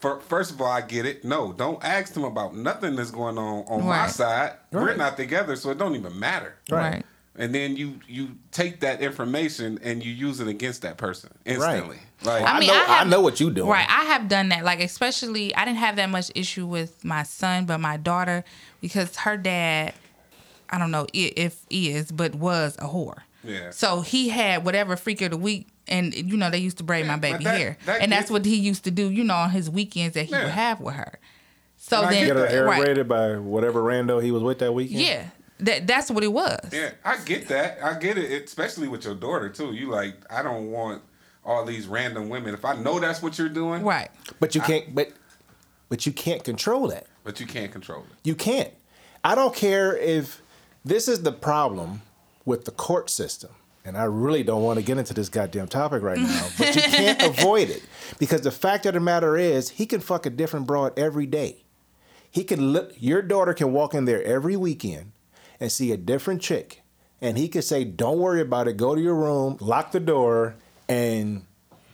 Fir- 0.01 0.21
First 0.21 0.51
of 0.53 0.61
all, 0.61 0.71
I 0.71 0.81
get 0.81 1.07
it. 1.07 1.25
No, 1.25 1.53
don't 1.53 1.83
ask 1.85 2.13
them 2.13 2.25
about 2.25 2.55
nothing 2.57 2.97
that's 2.97 3.11
going 3.11 3.39
on 3.39 3.65
on 3.69 3.85
my 3.85 4.03
Right. 4.03 4.11
side. 4.11 4.53
We're 4.71 4.95
not 4.97 5.17
together, 5.17 5.57
so 5.57 5.71
it 5.71 5.79
don't 5.79 5.95
even 5.97 6.19
matter. 6.19 6.55
Right. 6.71 7.05
And 7.35 7.55
then 7.55 7.77
you 7.77 7.99
you 8.07 8.33
take 8.51 8.81
that 8.81 9.01
information 9.01 9.79
and 9.83 10.05
you 10.05 10.13
use 10.13 10.39
it 10.41 10.49
against 10.49 10.83
that 10.83 10.99
person 10.99 11.31
instantly. 11.47 11.99
Like, 12.25 12.45
I 12.45 12.59
mean, 12.61 12.69
know- 12.69 12.75
I, 12.75 12.79
have, 12.85 13.07
I 13.07 13.11
know 13.11 13.21
what 13.23 13.41
you 13.41 13.51
doing. 13.51 13.69
Right. 13.71 13.87
I 13.89 14.05
have 14.05 14.29
done 14.29 14.51
that. 14.51 14.65
Like, 14.65 14.81
especially, 14.81 15.55
I 15.55 15.65
didn't 15.65 15.79
have 15.79 15.97
that 15.97 16.11
much 16.11 16.31
issue 16.35 16.67
with 16.67 17.03
my 17.05 17.23
son, 17.23 17.65
but 17.65 17.79
my 17.79 17.97
daughter, 17.97 18.45
because 18.83 19.17
her 19.17 19.37
dad, 19.39 19.95
I 20.69 20.79
don't 20.79 20.91
know 20.91 21.07
i- 21.15 21.33
if 21.37 21.65
is, 21.71 22.13
but 22.13 22.35
was 22.35 22.77
a 22.79 22.87
whore. 22.89 23.21
Yeah. 23.45 23.71
So 23.71 24.03
he 24.03 24.29
had 24.29 24.65
whatever 24.65 24.97
freak 24.97 25.23
of 25.23 25.31
the 25.31 25.37
week, 25.39 25.69
and 25.93 26.15
you 26.15 26.37
know 26.37 26.51
they 26.51 26.59
used 26.59 26.79
to 26.79 26.85
braid 26.85 27.05
Yeah, 27.07 27.13
my 27.13 27.19
baby 27.19 27.45
that- 27.45 27.59
hair, 27.59 27.77
that 27.87 28.01
and 28.03 28.11
that's 28.11 28.31
what 28.31 28.45
he 28.45 28.57
used 28.57 28.85
to 28.85 28.91
do. 28.91 29.11
You 29.11 29.23
know, 29.25 29.35
on 29.37 29.51
his 29.51 29.69
weekends 29.71 30.15
that 30.15 30.25
he 30.25 30.33
Yeah. 30.33 30.45
would 30.45 30.53
have 30.53 30.81
with 30.81 30.95
her. 30.95 31.19
So 31.77 31.99
And 31.99 32.07
I 32.07 32.11
then, 32.13 32.21
get 32.21 32.27
Get 32.29 32.37
her 32.37 32.47
hair 32.47 32.65
right? 32.65 32.83
braided 32.85 33.09
by 33.09 33.37
whatever 33.37 33.83
rando 33.83 34.23
he 34.23 34.31
was 34.31 34.43
with 34.43 34.59
that 34.61 34.73
weekend. 34.73 35.01
Yeah, 35.01 35.25
that 35.61 35.87
that's 35.87 36.11
what 36.11 36.23
it 36.25 36.33
was. 36.33 36.59
yeah, 36.73 36.91
I 37.05 37.17
get 37.19 37.49
that. 37.49 37.79
I 37.83 37.99
get 37.99 38.17
it, 38.19 38.45
especially 38.45 38.89
with 38.89 39.05
your 39.05 39.15
daughter 39.15 39.49
too. 39.49 39.73
You 39.73 39.91
like, 39.91 40.15
I 40.31 40.43
don't 40.43 40.71
want 40.71 41.03
all 41.45 41.65
these 41.65 41.87
random 41.89 42.29
women. 42.29 42.55
If 42.55 42.65
I 42.65 42.77
know 42.77 43.01
that's 43.01 43.21
what 43.21 43.37
you're 43.39 43.49
doing, 43.49 43.83
Right. 43.83 44.11
But 44.41 44.55
you 44.55 44.61
can't. 44.61 44.95
But 44.95 45.11
but 45.89 46.07
you 46.07 46.13
can't 46.13 46.43
control 46.45 46.89
that. 46.89 47.07
but 47.25 47.39
you 47.41 47.47
can't 47.47 47.71
control 47.73 48.01
it. 48.03 48.17
You 48.29 48.35
can't. 48.35 48.71
I 49.25 49.35
don't 49.35 49.55
care 49.55 49.97
if 49.97 50.41
this 50.85 51.07
is 51.07 51.23
the 51.23 51.33
problem 51.33 52.03
with 52.45 52.65
the 52.65 52.71
court 52.73 53.11
system. 53.11 53.51
And 53.85 53.97
I 53.97 54.05
really 54.05 54.45
don't 54.45 54.63
want 54.63 54.79
to 54.79 54.85
get 54.85 54.99
into 54.99 55.13
this 55.13 55.29
goddamn 55.29 55.67
topic 55.67 56.03
right 56.03 56.19
now, 56.19 56.49
but 56.57 56.75
you 56.75 56.83
can't 56.83 57.21
avoid 57.39 57.69
it 57.69 57.83
because 58.19 58.43
the 58.43 58.53
fact 58.53 58.87
of 58.87 58.95
the 58.95 59.01
matter 59.01 59.37
is, 59.37 59.71
he 59.71 59.87
can 59.87 60.01
fuck 60.01 60.25
a 60.25 60.31
different 60.31 60.67
broad 60.67 60.97
every 60.97 61.27
day. 61.27 61.65
He 62.31 62.45
can 62.45 62.73
look. 62.73 62.93
Your 62.99 63.23
daughter 63.23 63.53
can 63.53 63.73
walk 63.73 63.93
in 63.93 64.05
there 64.05 64.23
every 64.23 64.57
weekend 64.57 65.13
and 65.61 65.71
see 65.71 65.93
a 65.93 65.97
different 65.97 66.41
chick, 66.41 66.83
and 67.21 67.37
he 67.37 67.49
could 67.49 67.65
say, 67.65 67.85
"Don't 67.85 68.19
worry 68.19 68.41
about 68.41 68.69
it. 68.69 68.77
Go 68.77 68.95
to 68.95 69.01
your 69.01 69.15
room, 69.15 69.59
lock 69.61 69.93
the 69.93 70.01
door, 70.01 70.55
and 70.89 71.45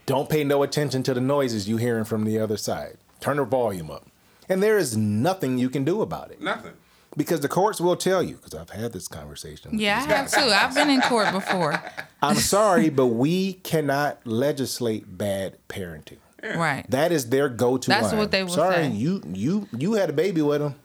don't 0.07 0.29
pay 0.29 0.45
no 0.45 0.63
attention 0.63 1.03
to 1.05 1.15
the 1.15 1.21
noises 1.21 1.69
you 1.69 1.77
hearing 1.77 2.05
from 2.05 2.25
the 2.25 2.39
other 2.39 2.57
side. 2.57 2.99
Turn 3.21 3.39
the 3.39 3.45
volume 3.45 3.91
up." 3.91 4.07
And 4.49 4.63
there 4.63 4.79
is 4.79 4.97
nothing 4.97 5.59
you 5.59 5.69
can 5.69 5.85
do 5.85 6.01
about 6.03 6.31
it 6.31 6.41
Nothing. 6.41 6.73
Because 7.19 7.41
the 7.41 7.49
courts 7.49 7.81
will 7.81 7.97
tell 7.97 8.23
you. 8.23 8.37
Because 8.37 8.55
I've 8.55 8.71
had 8.71 8.93
this 8.93 9.09
conversation. 9.09 9.73
with 9.73 9.81
Yeah, 9.81 9.99
I 9.99 10.13
have 10.13 10.31
too. 10.31 10.41
I've 10.41 10.75
been 10.75 10.89
in 10.89 11.03
court 11.03 11.33
before. 11.33 11.83
I'm 12.23 12.37
sorry, 12.37 12.89
but 12.89 13.07
we 13.07 13.55
cannot 13.55 14.27
legislate 14.27 15.19
bad 15.19 15.59
parenting. 15.69 16.19
Right. 16.43 16.89
That 16.91 17.13
is 17.13 17.29
their 17.31 17.49
go-to. 17.49 17.89
That's 17.89 18.09
line. 18.09 18.19
what 18.19 18.31
they 18.31 18.45
will 18.45 18.51
Sorry, 18.51 18.77
say. 18.77 18.91
you 18.91 19.23
you 19.27 19.69
you 19.77 19.95
had 19.95 20.09
a 20.09 20.13
baby 20.13 20.41
with 20.41 20.63
him. 20.63 20.77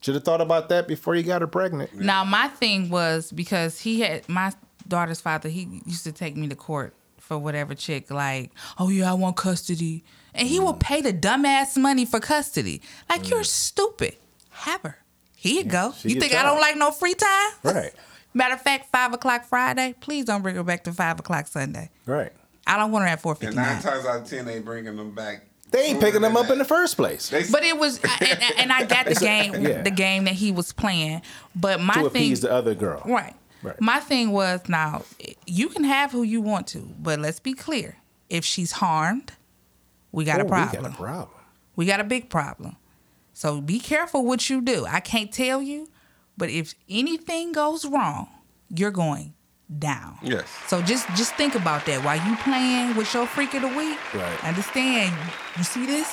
Should 0.00 0.14
have 0.14 0.24
thought 0.24 0.40
about 0.40 0.70
that 0.70 0.88
before 0.88 1.14
you 1.14 1.22
got 1.22 1.42
her 1.42 1.46
pregnant. 1.46 1.94
Now 1.94 2.24
my 2.24 2.48
thing 2.48 2.88
was 2.88 3.30
because 3.30 3.80
he 3.80 4.00
had 4.00 4.26
my 4.28 4.52
daughter's 4.88 5.20
father. 5.20 5.48
He 5.50 5.82
used 5.84 6.04
to 6.04 6.12
take 6.12 6.36
me 6.36 6.48
to 6.48 6.56
court 6.56 6.94
for 7.18 7.36
whatever 7.36 7.74
chick. 7.74 8.10
Like, 8.10 8.50
oh 8.78 8.88
yeah, 8.88 9.10
I 9.10 9.14
want 9.14 9.36
custody, 9.36 10.02
and 10.32 10.48
he 10.48 10.58
will 10.58 10.74
mm. 10.74 10.80
pay 10.80 11.02
the 11.02 11.12
dumbass 11.12 11.76
money 11.76 12.06
for 12.06 12.18
custody. 12.18 12.80
Like 13.10 13.28
you're 13.28 13.40
mm. 13.40 13.46
stupid. 13.46 14.16
Have 14.50 14.80
her. 14.82 14.98
Here 15.46 15.62
you 15.64 15.70
go. 15.70 15.92
she 15.96 16.08
You 16.10 16.14
your 16.16 16.22
think 16.22 16.34
I 16.34 16.42
don't 16.42 16.60
like 16.60 16.76
no 16.76 16.90
free 16.90 17.14
time? 17.14 17.50
Right. 17.62 17.92
Matter 18.34 18.54
of 18.54 18.60
fact, 18.62 18.90
five 18.92 19.12
o'clock 19.14 19.44
Friday. 19.46 19.94
Please 20.00 20.24
don't 20.26 20.42
bring 20.42 20.56
her 20.56 20.62
back 20.62 20.84
to 20.84 20.92
five 20.92 21.18
o'clock 21.18 21.46
Sunday. 21.46 21.90
Right. 22.04 22.32
I 22.66 22.76
don't 22.76 22.90
want 22.92 23.04
her 23.04 23.08
at 23.08 23.20
four 23.20 23.32
And 23.32 23.40
fifty 23.40 23.56
nine 23.56 23.74
nine. 23.74 23.82
times 23.82 24.04
out 24.06 24.20
of 24.22 24.28
ten, 24.28 24.44
they 24.44 24.58
bringing 24.58 24.96
them 24.96 25.14
back. 25.14 25.46
They 25.70 25.86
ain't 25.86 26.00
picking 26.00 26.20
them 26.20 26.36
up 26.36 26.48
in 26.50 26.58
the 26.58 26.64
first 26.64 26.96
place. 26.96 27.28
They, 27.28 27.42
But 27.50 27.64
it 27.64 27.76
was, 27.76 27.98
and, 28.20 28.42
and 28.58 28.72
I 28.72 28.84
got 28.84 29.06
the 29.06 29.14
game, 29.16 29.52
yeah. 29.54 29.82
the 29.82 29.90
game 29.90 30.24
that 30.24 30.34
he 30.34 30.52
was 30.52 30.72
playing. 30.72 31.22
But 31.56 31.80
my 31.80 31.94
to 31.94 32.00
thing, 32.02 32.08
appease 32.08 32.40
the 32.40 32.52
other 32.52 32.74
girl. 32.74 33.02
Right. 33.04 33.34
Right. 33.62 33.80
My 33.80 33.98
thing 34.00 34.30
was 34.30 34.60
now 34.68 35.02
you 35.46 35.68
can 35.70 35.82
have 35.84 36.12
who 36.12 36.22
you 36.22 36.40
want 36.40 36.68
to, 36.68 36.88
but 37.00 37.18
let's 37.18 37.40
be 37.40 37.52
clear. 37.52 37.96
If 38.30 38.44
she's 38.44 38.72
harmed, 38.72 39.32
we 40.12 40.24
got 40.24 40.40
Oh, 40.40 40.44
a 40.44 40.48
problem. 40.48 40.82
We 40.84 40.88
got 40.88 40.92
a 40.92 40.96
problem. 40.96 41.38
We 41.74 41.86
got 41.86 42.00
a 42.00 42.04
big 42.04 42.28
problem. 42.30 42.76
So 43.36 43.60
be 43.60 43.78
careful 43.78 44.24
what 44.24 44.48
you 44.48 44.62
do. 44.62 44.86
I 44.86 45.00
can't 45.00 45.30
tell 45.30 45.60
you, 45.60 45.90
but 46.38 46.48
if 46.48 46.74
anything 46.88 47.52
goes 47.52 47.84
wrong, 47.84 48.28
you're 48.70 48.90
going 48.90 49.34
down. 49.78 50.16
Yes. 50.22 50.48
So 50.68 50.80
just 50.80 51.06
just 51.08 51.34
think 51.34 51.54
about 51.54 51.84
that 51.84 52.02
while 52.02 52.16
you 52.26 52.34
playing 52.36 52.96
with 52.96 53.12
your 53.12 53.26
freak 53.26 53.52
of 53.52 53.60
the 53.60 53.68
week. 53.68 53.98
Right. 54.14 54.42
Understand? 54.42 55.14
You 55.58 55.64
see 55.64 55.84
this? 55.84 56.10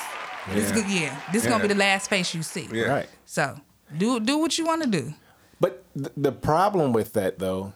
This 0.52 0.68
Yeah. 0.70 0.76
good. 0.76 0.88
Yeah. 0.90 1.22
This 1.32 1.44
Yeah. 1.46 1.52
gonna 1.52 1.62
be 1.62 1.70
the 1.70 1.76
last 1.80 2.10
face 2.10 2.34
you 2.34 2.44
see. 2.44 2.68
Yeah. 2.70 2.88
Right. 2.88 3.10
So 3.26 3.58
do 3.98 4.20
do 4.20 4.38
what 4.38 4.58
you 4.58 4.66
want 4.66 4.84
to 4.84 4.90
do. 4.90 5.14
But 5.62 5.82
th- 5.96 6.12
the 6.18 6.34
problem 6.34 6.92
with 6.92 7.14
that 7.14 7.40
though 7.40 7.72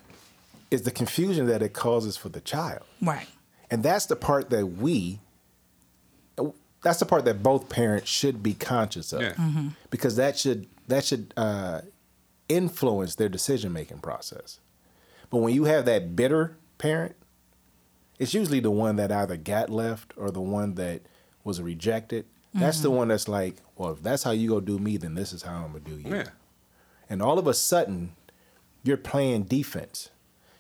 is 0.72 0.82
the 0.82 0.92
confusion 0.92 1.48
that 1.48 1.62
it 1.62 1.72
causes 1.72 2.18
for 2.18 2.28
the 2.28 2.42
child. 2.42 2.84
Right. 3.02 3.28
And 3.72 3.82
that's 3.82 4.08
the 4.08 4.18
part 4.18 4.50
that 4.50 4.66
we 4.66 5.22
that's 6.84 7.00
the 7.00 7.06
part 7.06 7.26
that 7.26 7.44
both 7.44 7.70
parents 7.70 8.10
should 8.10 8.44
be 8.44 8.54
conscious 8.54 9.14
of. 9.14 9.22
Yeah. 9.22 9.34
Mm-hmm. 9.34 9.70
Because 9.90 10.16
that 10.16 10.38
should 10.38 10.68
that 10.88 11.04
should 11.04 11.34
uh, 11.36 11.82
influence 12.48 13.16
their 13.16 13.30
decision 13.30 13.74
making 13.74 14.00
process. 14.00 14.60
But 15.30 15.40
when 15.40 15.54
you 15.54 15.66
have 15.66 15.86
that 15.86 16.16
bitter 16.16 16.58
parent, 16.78 17.16
it's 18.20 18.34
usually 18.34 18.60
the 18.62 18.72
one 18.72 18.96
that 18.96 19.12
either 19.12 19.38
got 19.38 19.70
left 19.70 20.14
or 20.16 20.32
the 20.32 20.42
one 20.42 20.76
that 20.76 21.02
was 21.44 21.62
rejected. 21.62 22.26
That's 22.54 22.80
the 22.80 22.90
one 22.90 23.10
that's 23.10 23.28
like, 23.28 23.58
well, 23.76 23.92
if 23.92 24.02
that's 24.02 24.24
how 24.24 24.32
you 24.32 24.50
go 24.50 24.60
do 24.60 24.80
me, 24.80 24.98
then 24.98 25.14
this 25.14 25.32
is 25.32 25.44
how 25.44 25.66
I'm 25.66 25.74
gonna 25.74 25.80
do 25.82 25.96
you. 25.96 26.16
Yeah. 26.16 26.30
And 27.08 27.22
all 27.22 27.38
of 27.38 27.46
a 27.46 27.54
sudden, 27.54 28.14
you're 28.84 28.98
playing 28.98 29.44
defense. 29.44 30.10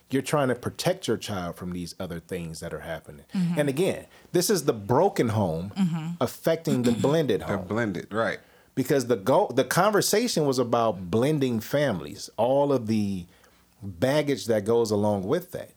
You're 0.10 0.22
trying 0.22 0.48
to 0.48 0.56
protect 0.56 1.08
your 1.08 1.18
child 1.18 1.56
from 1.58 1.72
these 1.72 1.94
other 2.00 2.20
things 2.20 2.62
that 2.62 2.74
are 2.74 2.80
happening. 2.80 3.26
Mm-hmm. 3.36 3.60
And 3.60 3.70
again, 3.70 4.06
this 4.32 4.50
is 4.50 4.64
the 4.64 4.74
broken 4.74 5.30
home 5.30 5.72
mm-hmm. 5.78 6.08
affecting 6.22 6.84
the 6.84 6.94
blended 6.94 7.42
They're 7.42 7.58
home. 7.58 7.68
blended, 7.68 8.14
right? 8.14 8.40
because 8.78 9.08
the 9.08 9.16
go 9.18 9.50
the 9.54 9.64
conversation 9.64 10.46
was 10.46 10.60
about 10.60 11.10
blending 11.12 11.60
families, 11.60 12.30
all 12.38 12.72
of 12.72 12.86
the 12.88 13.26
baggage 13.82 14.46
that 14.46 14.64
goes 14.66 14.92
along 14.92 15.24
with 15.24 15.52
that. 15.52 15.72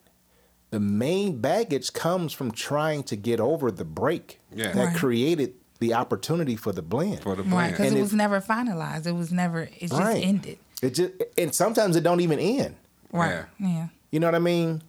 The 0.70 0.78
main 0.80 1.40
baggage 1.40 1.92
comes 1.92 2.32
from 2.32 2.52
trying 2.52 3.02
to 3.04 3.16
get 3.16 3.40
over 3.40 3.70
the 3.72 3.84
break 3.84 4.38
Yeah. 4.54 4.70
that 4.72 4.84
Right. 4.88 4.96
created 4.96 5.54
the 5.80 5.94
opportunity 5.94 6.54
for 6.56 6.72
the 6.72 6.82
blend. 6.82 7.22
For 7.22 7.34
the 7.34 7.42
Right. 7.42 7.70
Because 7.70 7.88
And 7.88 7.96
it 7.96 8.02
was 8.02 8.12
never 8.12 8.40
finalized. 8.40 9.06
It 9.06 9.12
was 9.12 9.32
never. 9.32 9.62
It 9.62 9.80
just 9.88 9.94
Right. 9.94 10.22
ended. 10.22 10.58
It 10.82 10.94
just 10.94 11.12
and 11.38 11.54
sometimes 11.54 11.96
it 11.96 12.02
don't 12.02 12.20
even 12.20 12.38
end. 12.38 12.76
Right. 13.12 13.44
Yeah. 13.58 13.66
Yeah. 13.66 13.86
You 14.10 14.20
know 14.20 14.26
what 14.26 14.34
I 14.34 14.40
mean? 14.40 14.82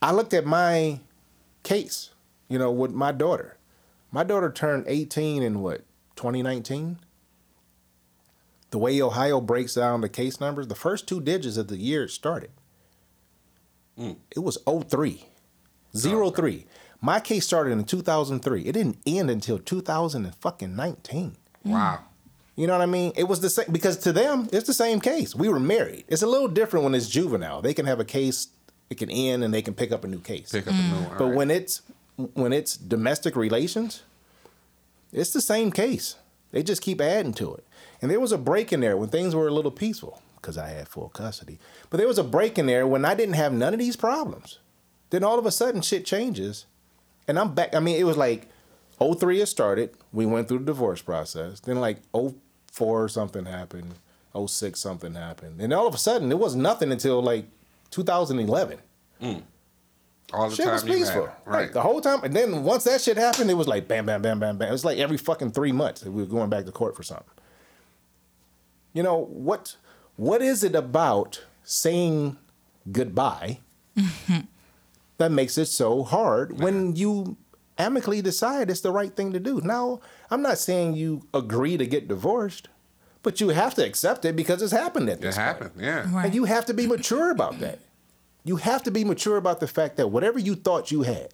I 0.00 0.12
looked 0.12 0.34
at 0.34 0.44
my 0.46 1.00
case, 1.62 2.10
you 2.48 2.58
know, 2.58 2.70
with 2.70 2.92
my 2.92 3.12
daughter. 3.12 3.56
My 4.10 4.24
daughter 4.24 4.50
turned 4.50 4.84
18 4.86 5.42
in 5.42 5.60
what, 5.60 5.84
2019? 6.16 6.98
The 8.70 8.78
way 8.78 9.00
Ohio 9.02 9.40
breaks 9.40 9.74
down 9.74 10.00
the 10.00 10.08
case 10.08 10.40
numbers, 10.40 10.68
the 10.68 10.74
first 10.74 11.06
two 11.06 11.20
digits 11.20 11.56
of 11.56 11.68
the 11.68 11.76
year 11.76 12.04
it 12.04 12.10
started, 12.10 12.50
Mm. 13.98 14.16
it 14.30 14.38
was 14.40 14.56
03. 14.66 15.26
Zero 15.94 16.30
three. 16.30 16.66
My 17.02 17.20
case 17.20 17.44
started 17.44 17.72
in 17.72 17.84
2003. 17.84 18.62
It 18.62 18.72
didn't 18.72 18.96
end 19.04 19.28
until 19.28 19.58
2019. 19.58 21.36
Wow. 21.64 21.98
You 22.54 22.66
know 22.66 22.74
what 22.74 22.82
I 22.82 22.86
mean? 22.86 23.12
It 23.16 23.24
was 23.24 23.40
the 23.40 23.48
same 23.48 23.66
because 23.72 23.96
to 23.98 24.12
them 24.12 24.48
it's 24.52 24.66
the 24.66 24.74
same 24.74 25.00
case. 25.00 25.34
We 25.34 25.48
were 25.48 25.60
married. 25.60 26.04
It's 26.08 26.22
a 26.22 26.26
little 26.26 26.48
different 26.48 26.84
when 26.84 26.94
it's 26.94 27.08
juvenile. 27.08 27.62
They 27.62 27.74
can 27.74 27.86
have 27.86 27.98
a 27.98 28.04
case, 28.04 28.48
it 28.90 28.98
can 28.98 29.10
end, 29.10 29.42
and 29.42 29.54
they 29.54 29.62
can 29.62 29.74
pick 29.74 29.90
up 29.90 30.04
a 30.04 30.08
new 30.08 30.20
case. 30.20 30.52
Pick 30.52 30.66
up 30.66 30.74
a 30.74 30.76
new 30.76 31.06
one. 31.06 31.18
But 31.18 31.24
right. 31.26 31.34
when 31.34 31.50
it's 31.50 31.82
when 32.34 32.52
it's 32.52 32.76
domestic 32.76 33.36
relations, 33.36 34.02
it's 35.12 35.32
the 35.32 35.40
same 35.40 35.72
case. 35.72 36.16
They 36.50 36.62
just 36.62 36.82
keep 36.82 37.00
adding 37.00 37.32
to 37.34 37.54
it. 37.54 37.64
And 38.02 38.10
there 38.10 38.20
was 38.20 38.32
a 38.32 38.38
break 38.38 38.72
in 38.72 38.80
there 38.80 38.96
when 38.96 39.08
things 39.08 39.34
were 39.34 39.48
a 39.48 39.52
little 39.52 39.70
peaceful 39.70 40.20
because 40.36 40.58
I 40.58 40.68
had 40.68 40.88
full 40.88 41.08
custody. 41.08 41.58
But 41.88 41.96
there 41.96 42.08
was 42.08 42.18
a 42.18 42.24
break 42.24 42.58
in 42.58 42.66
there 42.66 42.86
when 42.86 43.04
I 43.04 43.14
didn't 43.14 43.36
have 43.36 43.52
none 43.52 43.72
of 43.72 43.78
these 43.78 43.96
problems. 43.96 44.58
Then 45.10 45.24
all 45.24 45.38
of 45.38 45.46
a 45.46 45.50
sudden 45.50 45.80
shit 45.80 46.04
changes, 46.04 46.66
and 47.26 47.38
I'm 47.38 47.54
back. 47.54 47.74
I 47.74 47.80
mean, 47.80 47.96
it 47.96 48.04
was 48.04 48.16
like 48.16 48.48
03 48.98 49.40
it 49.40 49.46
started. 49.46 49.94
We 50.12 50.26
went 50.26 50.48
through 50.48 50.60
the 50.60 50.64
divorce 50.66 51.00
process. 51.00 51.60
Then 51.60 51.80
like 51.80 51.98
04 52.12 52.34
something 52.72 53.44
happened. 53.44 53.94
06 54.46 54.80
something 54.80 55.14
happened. 55.14 55.60
And 55.60 55.72
all 55.72 55.86
of 55.86 55.94
a 55.94 55.98
sudden 55.98 56.30
it 56.32 56.38
was 56.38 56.54
nothing 56.56 56.90
until 56.90 57.22
like 57.22 57.46
2011. 57.90 58.78
Mm. 59.20 59.42
all 60.32 60.48
the 60.48 60.56
Shit 60.56 60.64
time 60.64 60.74
was 60.74 60.84
you 60.84 60.92
peaceful. 60.94 61.26
had, 61.26 61.32
Right. 61.44 61.58
right? 61.64 61.72
The 61.72 61.82
whole 61.82 62.00
time. 62.00 62.24
And 62.24 62.34
then 62.34 62.64
once 62.64 62.84
that 62.84 63.00
shit 63.02 63.16
happened, 63.18 63.50
it 63.50 63.54
was 63.54 63.68
like 63.68 63.86
bam, 63.86 64.06
bam, 64.06 64.22
bam, 64.22 64.40
bam, 64.40 64.56
bam. 64.58 64.68
It 64.68 64.72
was 64.72 64.84
like 64.84 64.98
every 64.98 65.18
fucking 65.18 65.52
three 65.52 65.72
months 65.72 66.00
that 66.00 66.10
we 66.10 66.22
were 66.22 66.28
going 66.28 66.48
back 66.50 66.64
to 66.64 66.72
court 66.72 66.96
for 66.96 67.02
something. 67.02 67.26
You 68.94 69.02
know, 69.02 69.18
what 69.26 69.76
what 70.16 70.40
is 70.42 70.64
it 70.64 70.74
about 70.74 71.42
saying 71.64 72.36
goodbye 72.90 73.58
that 75.18 75.30
makes 75.30 75.56
it 75.58 75.66
so 75.66 76.02
hard 76.02 76.58
when 76.60 76.96
you 76.96 77.36
amicably 77.78 78.20
decide 78.22 78.70
it's 78.70 78.80
the 78.80 78.90
right 78.92 79.14
thing 79.14 79.32
to 79.34 79.40
do? 79.40 79.60
Now, 79.62 80.00
I'm 80.32 80.42
not 80.42 80.58
saying 80.58 80.94
you 80.94 81.22
agree 81.34 81.76
to 81.76 81.86
get 81.86 82.08
divorced, 82.08 82.68
but 83.22 83.40
you 83.40 83.50
have 83.50 83.74
to 83.74 83.84
accept 83.84 84.24
it 84.24 84.34
because 84.34 84.62
it's 84.62 84.72
happened 84.72 85.08
at 85.08 85.18
It 85.18 85.20
this 85.22 85.36
point. 85.36 85.46
happened. 85.46 85.70
Yeah. 85.78 86.12
Right. 86.14 86.26
And 86.26 86.34
you 86.34 86.44
have 86.44 86.64
to 86.66 86.74
be 86.74 86.86
mature 86.86 87.30
about 87.30 87.58
that. 87.60 87.78
You 88.44 88.56
have 88.56 88.82
to 88.84 88.90
be 88.90 89.04
mature 89.04 89.36
about 89.36 89.60
the 89.60 89.68
fact 89.68 89.96
that 89.98 90.08
whatever 90.08 90.38
you 90.38 90.54
thought 90.54 90.90
you 90.90 91.02
had 91.02 91.28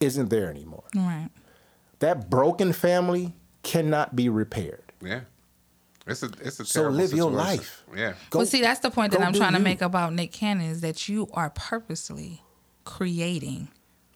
isn't 0.00 0.28
there 0.28 0.50
anymore. 0.50 0.84
Right. 0.94 1.30
That 2.00 2.28
broken 2.28 2.72
family 2.72 3.34
cannot 3.62 4.16
be 4.16 4.28
repaired. 4.28 4.82
Yeah. 5.00 5.20
It's 6.06 6.22
a 6.22 6.30
it's 6.40 6.58
a 6.58 6.64
So 6.64 6.80
terrible 6.80 6.98
live 6.98 7.12
your 7.12 7.30
life. 7.30 7.84
Yeah. 7.94 8.14
Go- 8.30 8.40
well, 8.40 8.46
see, 8.46 8.60
that's 8.62 8.80
the 8.80 8.90
point 8.90 9.12
that 9.12 9.20
I'm 9.20 9.32
do 9.32 9.38
trying 9.38 9.52
to 9.52 9.58
make 9.60 9.80
about 9.82 10.12
Nick 10.14 10.32
Cannon 10.32 10.66
is 10.68 10.80
that 10.80 11.08
you 11.08 11.28
are 11.34 11.50
purposely 11.50 12.42
creating 12.84 13.68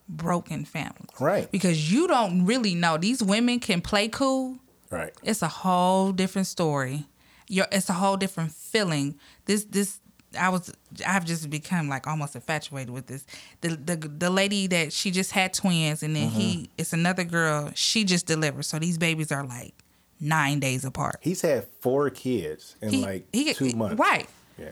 broken 0.07 0.65
families. 0.65 1.09
Right. 1.19 1.49
Because 1.51 1.91
you 1.91 2.07
don't 2.07 2.45
really 2.45 2.75
know. 2.75 2.97
These 2.97 3.23
women 3.23 3.59
can 3.59 3.81
play 3.81 4.07
cool. 4.07 4.57
Right. 4.89 5.11
It's 5.23 5.41
a 5.41 5.47
whole 5.47 6.11
different 6.11 6.47
story. 6.47 7.05
You're, 7.47 7.67
it's 7.71 7.89
a 7.89 7.93
whole 7.93 8.17
different 8.17 8.51
feeling. 8.51 9.15
This 9.45 9.65
this 9.65 9.99
I 10.39 10.49
was 10.49 10.71
I've 11.07 11.25
just 11.25 11.49
become 11.49 11.87
like 11.89 12.07
almost 12.07 12.35
infatuated 12.35 12.89
with 12.91 13.07
this. 13.07 13.25
The 13.61 13.69
the 13.69 13.95
the 13.95 14.29
lady 14.29 14.67
that 14.67 14.91
she 14.93 15.11
just 15.11 15.31
had 15.31 15.53
twins 15.53 16.03
and 16.03 16.15
then 16.15 16.29
Mm-hmm. 16.29 16.39
he 16.39 16.69
it's 16.77 16.93
another 16.93 17.23
girl. 17.23 17.71
She 17.75 18.03
just 18.03 18.25
delivered. 18.25 18.63
So 18.65 18.79
these 18.79 18.97
babies 18.97 19.31
are 19.31 19.45
like 19.45 19.73
nine 20.19 20.59
days 20.59 20.85
apart. 20.85 21.17
He's 21.21 21.41
had 21.41 21.67
four 21.81 22.09
kids 22.09 22.75
in 22.81 22.89
He- 22.89 23.01
like 23.03 23.27
he- 23.33 23.53
two 23.53 23.71
months. 23.75 23.99
Right. 23.99 24.27
Yeah. 24.57 24.69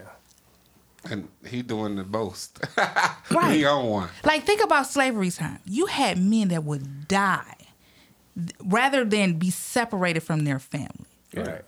And 1.10 1.28
he 1.46 1.62
doing 1.62 1.96
the 1.96 2.04
boast. 2.04 2.60
Right. 3.32 3.56
he 3.56 3.66
on 3.66 3.88
one. 3.90 4.10
Like 4.24 4.44
think 4.44 4.64
about 4.64 4.86
slavery 4.86 5.32
time. 5.32 5.60
You 5.66 5.88
had 5.88 6.18
men 6.20 6.50
that 6.50 6.64
would 6.64 7.08
die 7.08 7.56
rather 8.64 9.04
than 9.06 9.40
be 9.40 9.50
separated 9.50 10.22
from 10.22 10.44
their 10.44 10.60
family. 10.60 11.08
Right. 11.36 11.64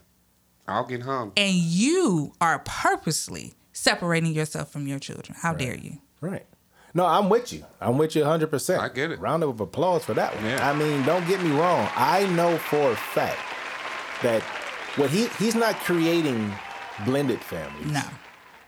I'll 0.67 0.85
get 0.85 1.03
hung. 1.03 1.31
And 1.37 1.55
you 1.55 2.33
are 2.39 2.59
purposely 2.65 3.53
separating 3.73 4.33
yourself 4.33 4.71
from 4.71 4.87
your 4.87 4.99
children. 4.99 5.37
How 5.41 5.53
dare 5.53 5.75
you? 5.75 5.99
Right. 6.21 6.45
No, 6.93 7.05
I'm 7.05 7.29
with 7.29 7.51
you. 7.51 7.65
I'm 7.81 7.97
with 7.97 8.15
you 8.15 8.23
100%. 8.23 8.79
I 8.79 8.89
get 8.89 9.11
it. 9.11 9.19
Round 9.19 9.43
of 9.43 9.59
applause 9.59 10.05
for 10.05 10.13
that 10.13 10.35
one. 10.35 10.45
Yeah. 10.45 10.69
I 10.69 10.73
mean, 10.73 11.03
don't 11.03 11.27
get 11.27 11.41
me 11.43 11.51
wrong. 11.51 11.89
I 11.95 12.25
know 12.35 12.57
for 12.57 12.91
a 12.91 12.95
fact 12.95 13.39
that 14.23 14.41
what 14.97 15.09
he 15.09 15.27
he's 15.39 15.55
not 15.55 15.75
creating 15.77 16.53
blended 17.05 17.41
families. 17.41 17.91
No. 17.91 18.03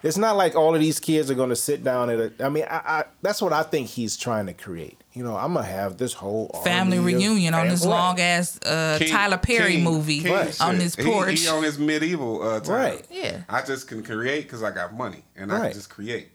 It's 0.04 0.18
not 0.18 0.38
like 0.38 0.56
all 0.56 0.76
of 0.76 0.80
these 0.82 1.00
kids 1.00 1.32
are 1.32 1.36
going 1.36 1.50
to 1.50 1.56
sit 1.56 1.84
down 1.84 2.10
at 2.10 2.20
a. 2.20 2.46
I 2.46 2.50
mean, 2.50 2.66
I, 2.70 2.82
I 2.86 3.04
that's 3.22 3.42
what 3.42 3.52
I 3.54 3.64
think 3.64 3.88
he's 3.88 4.16
trying 4.16 4.46
to 4.46 4.54
create. 4.54 5.02
You 5.14 5.24
know, 5.24 5.36
I'm 5.36 5.56
gonna 5.56 5.66
have 5.66 5.98
this 5.98 6.14
whole 6.14 6.50
Family 6.64 7.00
reunion 7.00 7.56
on 7.56 7.68
this 7.68 7.84
long 7.84 8.20
ass 8.20 8.60
uh, 8.64 9.00
Tyler 9.08 9.38
Perry 9.38 9.74
King- 9.74 9.84
movie 9.84 10.22
King 10.22 10.34
Right. 10.34 10.62
on 10.62 10.74
shit. 10.76 10.84
this 10.84 10.96
He- 10.96 11.04
porch. 11.04 11.40
He, 11.42 11.48
on 11.48 11.64
his 11.64 11.80
medieval 11.80 12.44
uh, 12.44 12.60
time. 12.60 12.72
Right. 12.76 13.08
Yeah. 13.10 13.42
I 13.50 13.64
just 13.64 13.88
can 13.88 14.04
create 14.04 14.44
because 14.44 14.62
I 14.62 14.70
got 14.70 14.94
money 14.94 15.24
and 15.36 15.52
I 15.52 15.62
can 15.62 15.74
just 15.74 15.90
create. 15.90 16.30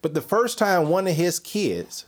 But 0.00 0.14
the 0.14 0.22
first 0.22 0.56
time 0.58 0.88
one 0.88 1.06
of 1.06 1.14
his 1.14 1.38
kids 1.38 2.06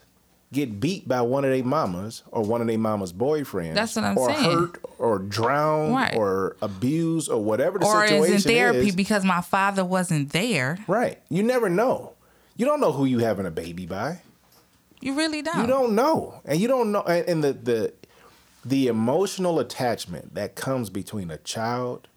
get 0.55 0.81
beat 0.81 1.07
by 1.07 1.21
one 1.21 1.45
of 1.45 1.51
their 1.51 1.65
mamas 1.65 2.23
or 2.31 2.43
one 2.43 2.61
of 2.61 2.67
their 2.67 2.79
mama's 2.79 3.13
boyfriends, 3.13 3.75
That's 3.75 3.97
what 3.97 4.05
I'm 4.05 4.17
or 4.17 4.33
saying. 4.33 4.51
hurt 4.59 4.81
or 4.99 5.19
drowned 5.19 5.95
Right. 5.95 6.17
or 6.17 6.57
abused 6.63 7.31
or 7.31 7.43
whatever 7.43 7.79
the 7.79 7.87
or 7.87 8.07
situation 8.07 8.35
is 8.37 8.47
Or 8.47 8.49
in 8.49 8.55
therapy 8.55 8.89
is, 8.89 8.97
because 8.97 9.25
my 9.25 9.41
father 9.41 9.85
wasn't 9.85 10.31
there. 10.33 10.79
right? 10.87 11.21
You 11.29 11.43
never 11.43 11.69
know. 11.69 12.13
You 12.57 12.65
don't 12.67 12.81
know 12.81 12.93
who 12.93 13.05
you 13.05 13.19
having 13.19 13.47
a 13.47 13.51
baby 13.51 13.85
by. 13.85 14.21
You 15.01 15.15
really 15.17 15.43
don't. 15.43 15.61
You 15.61 15.67
don't 15.67 15.95
know, 15.95 16.41
and 16.47 16.59
you 16.59 16.69
don't 16.69 16.91
know, 16.91 17.03
and, 17.03 17.29
and 17.29 17.45
the 17.45 17.53
the 17.53 17.93
the 18.65 18.87
emotional 18.87 19.59
attachment 19.61 20.35
that 20.35 20.55
comes 20.55 20.89
between 20.89 21.31
a 21.31 21.37
child 21.39 22.09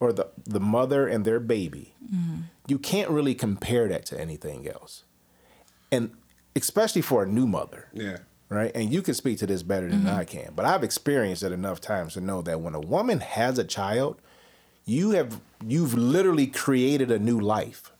or 0.00 0.12
the 0.14 0.28
the 0.46 0.60
mother 0.60 1.06
and 1.06 1.24
their 1.26 1.40
baby, 1.40 1.92
mm-hmm. 2.02 2.42
you 2.66 2.78
can't 2.78 3.10
really 3.10 3.34
compare 3.34 3.88
that 3.88 4.06
to 4.06 4.18
anything 4.18 4.66
else, 4.66 5.04
and 5.92 6.12
especially 6.62 7.02
for 7.02 7.22
a 7.22 7.26
new 7.26 7.46
mother. 7.46 7.88
Yeah. 7.92 8.18
right? 8.48 8.70
And 8.74 8.92
you 8.92 9.02
can 9.02 9.14
speak 9.14 9.38
to 9.38 9.46
this 9.46 9.62
better 9.62 9.88
than 9.88 10.00
Mm-hmm. 10.00 10.16
I 10.16 10.24
can, 10.24 10.52
but 10.54 10.64
I've 10.64 10.84
experienced 10.84 11.42
it 11.42 11.52
enough 11.52 11.80
times 11.80 12.14
to 12.14 12.20
know 12.20 12.42
that 12.42 12.60
when 12.60 12.74
a 12.74 12.80
woman 12.80 13.20
has 13.20 13.58
a 13.58 13.64
child, 13.64 14.20
you 14.86 15.10
have 15.10 15.40
you've 15.66 15.94
literally 15.94 16.46
created 16.46 17.10
a 17.10 17.18
new 17.18 17.38
life. 17.38 17.92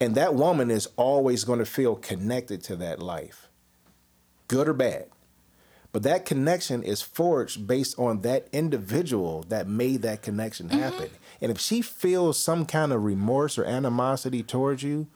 And 0.00 0.14
that 0.14 0.34
woman 0.34 0.70
is 0.70 0.88
always 0.96 1.44
going 1.44 1.58
to 1.58 1.66
feel 1.66 1.94
connected 1.94 2.62
to 2.64 2.76
that 2.76 3.00
life. 3.00 3.48
Good 4.48 4.68
or 4.68 4.72
bad. 4.72 5.06
But 5.92 6.02
that 6.04 6.24
connection 6.24 6.82
is 6.82 7.02
forged 7.02 7.66
based 7.66 7.98
on 7.98 8.20
that 8.22 8.48
individual 8.52 9.44
that 9.48 9.68
made 9.68 10.02
that 10.02 10.22
connection 10.22 10.68
happen. 10.70 11.10
And 11.40 11.50
if 11.50 11.58
she 11.58 11.82
feels 11.82 12.38
some 12.38 12.64
kind 12.64 12.92
of 12.92 13.04
remorse 13.04 13.58
or 13.58 13.64
animosity 13.64 14.42
towards 14.42 14.82
you, 14.82 15.08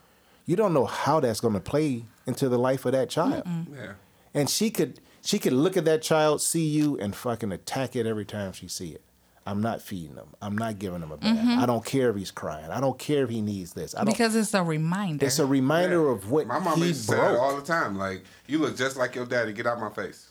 you 0.47 0.57
don't 0.57 0.75
know 0.75 0.87
how 0.87 1.21
that's 1.21 1.41
going 1.41 1.55
to 1.55 1.61
play 1.61 2.05
into 2.27 2.49
the 2.49 2.59
life 2.59 2.85
of 2.85 2.93
that 2.93 3.09
child. 3.11 3.43
Yeah. 3.47 3.93
And 4.33 4.49
she 4.51 4.71
could 4.71 5.01
she 5.23 5.39
could 5.39 5.53
look 5.53 5.77
at 5.77 5.85
that 5.87 6.03
child, 6.03 6.43
see 6.43 6.67
you, 6.67 6.99
and 6.99 7.15
fucking 7.17 7.51
attack 7.53 7.97
it 7.97 8.07
every 8.07 8.25
time 8.25 8.53
she 8.53 8.69
see 8.69 8.91
it. 8.91 9.03
I'm 9.47 9.61
not 9.61 9.83
feeding 9.83 10.17
him. 10.17 10.29
I'm 10.41 10.57
not 10.57 10.79
giving 10.79 11.03
him 11.03 11.13
a 11.13 11.19
bath. 11.19 11.37
Mm-hmm. 11.37 11.59
I 11.61 11.67
don't 11.67 11.85
care 11.85 12.09
if 12.11 12.17
he's 12.17 12.31
crying. 12.31 12.71
I 12.71 12.81
don't 12.81 12.99
care 12.99 13.25
if 13.25 13.31
he 13.31 13.43
needs 13.43 13.75
this. 13.75 13.95
I 13.95 13.99
don't. 13.99 14.07
Because 14.07 14.35
it's 14.35 14.55
a 14.55 14.63
reminder. 14.63 15.25
it's 15.27 15.39
a 15.39 15.45
reminder 15.47 16.09
of 16.09 16.31
what 16.31 16.47
My 16.47 16.59
mama 16.59 16.77
he 16.77 16.89
used 16.89 17.09
to 17.11 17.17
say 17.17 17.21
all 17.21 17.55
the 17.55 17.63
time. 17.63 17.97
Like, 17.97 18.25
you 18.47 18.59
look 18.59 18.75
just 18.77 18.97
like 18.97 19.15
your 19.15 19.27
daddy. 19.27 19.53
Get 19.53 19.67
out 19.67 19.75
of 19.75 19.81
my 19.81 19.91
face. 19.91 20.31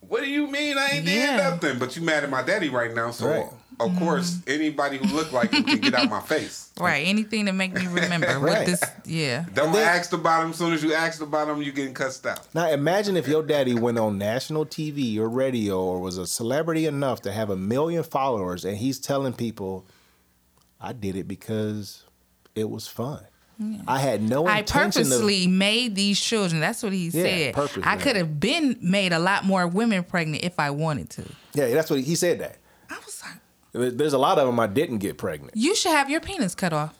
What 0.00 0.22
do 0.22 0.28
you 0.28 0.48
mean 0.48 0.76
I 0.76 0.88
ain't 0.94 1.04
Yeah. 1.06 1.36
did 1.36 1.42
nothing? 1.62 1.78
But 1.78 1.96
you 1.96 2.02
mad 2.02 2.24
at 2.24 2.30
my 2.30 2.42
daddy 2.42 2.68
right 2.68 2.92
now. 2.94 3.12
So 3.12 3.28
Right. 3.28 3.46
Of 3.78 3.96
course 3.98 4.36
mm. 4.36 4.54
anybody 4.54 4.96
who 4.96 5.04
looked 5.14 5.32
like 5.32 5.52
him 5.52 5.64
can 5.64 5.78
get 5.78 5.94
out 5.94 6.08
my 6.08 6.20
face. 6.20 6.70
right. 6.80 7.06
Anything 7.06 7.46
to 7.46 7.52
make 7.52 7.74
me 7.74 7.86
remember 7.86 8.26
Right. 8.38 8.40
what 8.40 8.66
this. 8.66 8.82
Yeah. 9.04 9.44
Don't 9.54 9.72
then- 9.72 9.86
ask 9.86 10.12
about 10.12 10.44
him. 10.44 10.50
As 10.50 10.56
soon 10.56 10.72
as 10.72 10.82
you 10.82 10.94
ask 10.94 11.20
about 11.20 11.48
him, 11.48 11.62
you 11.62 11.72
getting 11.72 11.94
cussed 11.94 12.26
out. 12.26 12.46
Now 12.54 12.70
imagine 12.70 13.16
if 13.16 13.28
your 13.28 13.42
daddy 13.42 13.74
went 13.74 13.98
on 13.98 14.18
national 14.18 14.66
TV 14.66 15.18
or 15.18 15.28
radio 15.28 15.78
or 15.82 16.00
was 16.00 16.18
a 16.18 16.26
celebrity 16.26 16.86
enough 16.86 17.22
to 17.22 17.32
have 17.32 17.50
a 17.50 17.56
million 17.56 18.02
followers 18.02 18.64
and 18.64 18.76
he's 18.78 18.98
telling 18.98 19.32
people, 19.32 19.86
I 20.80 20.92
did 20.92 21.16
it 21.16 21.28
because 21.28 22.04
it 22.54 22.70
was 22.70 22.86
fun. 22.88 23.24
I 23.86 24.00
had 24.00 24.20
no 24.20 24.46
I 24.46 24.58
intention 24.58 25.02
of 25.02 25.08
purposely 25.08 25.46
made 25.46 25.94
these 25.94 26.20
children. 26.20 26.60
That's 26.60 26.82
what 26.82 26.92
he 26.92 27.06
Yeah, 27.08 27.22
said. 27.22 27.54
purpose, 27.54 27.82
I 27.86 27.96
could 27.96 28.14
have 28.14 28.38
been 28.38 28.76
made 28.82 29.14
a 29.14 29.18
lot 29.18 29.46
more 29.46 29.66
women 29.66 30.04
pregnant 30.04 30.44
if 30.44 30.60
I 30.60 30.68
wanted 30.70 31.08
to. 31.10 31.24
Yeah, 31.54 31.68
that's 31.68 31.88
what 31.88 32.00
he 32.00 32.16
said 32.16 32.40
that. 32.40 32.58
I 33.76 33.78
was 33.78 33.88
like, 33.90 33.98
There's 33.98 34.12
a 34.12 34.18
lot 34.18 34.38
of 34.38 34.46
them 34.46 34.58
I 34.58 34.66
didn't 34.66 34.98
get 34.98 35.18
pregnant. 35.18 35.52
you 35.56 35.74
should 35.76 35.92
have 35.92 36.10
your 36.10 36.20
penis 36.20 36.54
cut 36.54 36.72
off. 36.72 36.94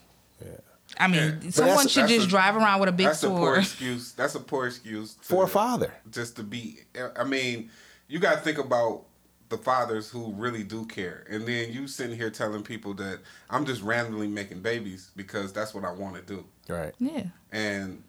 Yeah. 0.44 0.52
I 0.98 1.08
mean, 1.08 1.40
Yeah. 1.42 1.50
someone 1.50 1.76
that's- 1.76 1.90
should 1.90 2.02
that's 2.04 2.12
just 2.12 2.26
a- 2.26 2.30
drive 2.30 2.56
around 2.56 2.80
with 2.80 2.88
a 2.88 2.92
big 2.92 3.06
That's 3.06 3.22
a 3.22 3.28
poor 3.28 3.56
excuse. 3.56 4.12
That's 4.12 4.34
a 4.34 4.40
poor 4.40 4.66
excuse 4.66 5.14
to- 5.14 5.22
For 5.24 5.44
a 5.44 5.48
father. 5.48 5.92
just 6.10 6.36
to 6.36 6.42
be. 6.42 6.80
I 7.16 7.24
mean, 7.24 7.70
you 8.08 8.18
got 8.18 8.34
to 8.36 8.40
think 8.40 8.58
about 8.58 9.02
the 9.48 9.56
fathers 9.58 10.08
who 10.10 10.32
really 10.32 10.64
do 10.64 10.84
care, 10.86 11.24
and 11.30 11.46
then 11.46 11.72
you 11.72 11.86
sitting 11.86 12.16
here 12.16 12.30
telling 12.30 12.62
people 12.64 12.94
that 12.94 13.20
I'm 13.48 13.64
just 13.64 13.80
randomly 13.82 14.26
making 14.26 14.60
babies 14.60 15.10
because 15.14 15.52
that's 15.52 15.72
what 15.72 15.84
I 15.84 15.92
want 15.92 16.16
to 16.16 16.22
do. 16.22 16.44
Right. 16.68 16.92
Yeah. 16.98 17.24
And 17.52 18.02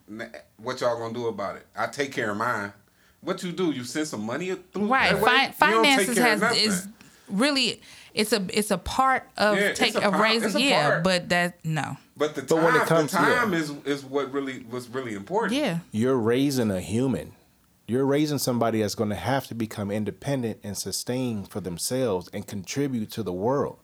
what 0.56 0.80
y'all 0.80 0.98
gonna 0.98 1.14
do 1.14 1.28
about 1.28 1.56
it? 1.56 1.66
I 1.76 1.86
take 1.86 2.10
care 2.12 2.30
of 2.32 2.36
mine. 2.36 2.72
What 3.20 3.42
you 3.44 3.52
do? 3.52 3.70
You 3.70 3.84
send 3.84 4.08
some 4.08 4.24
money 4.26 4.52
through 4.72 4.86
Right. 4.88 5.12
that 5.12 5.20
way? 5.22 5.52
Fi- 5.56 5.70
don't 5.70 5.84
take 5.84 5.94
finances 5.94 6.14
care 6.18 6.24
has 6.24 6.42
of 6.42 6.48
nothing. 6.48 6.62
is 6.64 6.88
really 7.28 7.82
it's 8.18 8.32
a 8.32 8.44
it's 8.52 8.70
a 8.70 8.78
part 8.78 9.22
of 9.36 9.56
Yeah, 9.56 9.72
take 9.72 9.94
a 9.94 9.98
of 10.04 10.12
part- 10.12 10.22
raising 10.22 10.56
a 10.56 10.64
yeah, 10.64 10.88
part. 10.90 11.04
but 11.04 11.28
that 11.30 11.64
no. 11.64 11.96
But 12.16 12.34
the 12.34 12.42
But 12.42 12.54
time, 12.56 12.64
when 12.64 12.74
it 12.76 12.82
comes- 12.86 13.10
the 13.12 13.16
time 13.18 13.52
yeah. 13.52 13.58
is 13.58 13.70
is 13.86 14.04
what 14.04 14.32
really 14.32 14.64
was 14.70 14.88
really 14.88 15.14
important. 15.14 15.58
Yeah. 15.60 15.78
You're 15.92 16.16
raising 16.18 16.70
a 16.70 16.80
human. 16.80 17.32
You're 17.86 18.04
raising 18.04 18.38
somebody 18.38 18.82
that's 18.82 18.94
going 18.94 19.08
to 19.10 19.16
have 19.16 19.46
to 19.46 19.54
become 19.54 19.90
independent 19.90 20.58
and 20.62 20.76
sustain 20.76 21.44
for 21.44 21.60
themselves 21.60 22.28
and 22.34 22.46
contribute 22.46 23.10
to 23.12 23.22
the 23.22 23.32
world. 23.32 23.78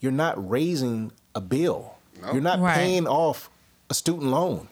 You're 0.00 0.10
not 0.12 0.34
raising 0.50 1.12
a 1.36 1.40
bill. 1.40 1.94
No. 2.20 2.32
You're 2.32 2.42
not 2.42 2.58
Right. 2.58 2.74
paying 2.74 3.06
off 3.06 3.48
a 3.90 3.94
student 3.94 4.30
loan. 4.32 4.66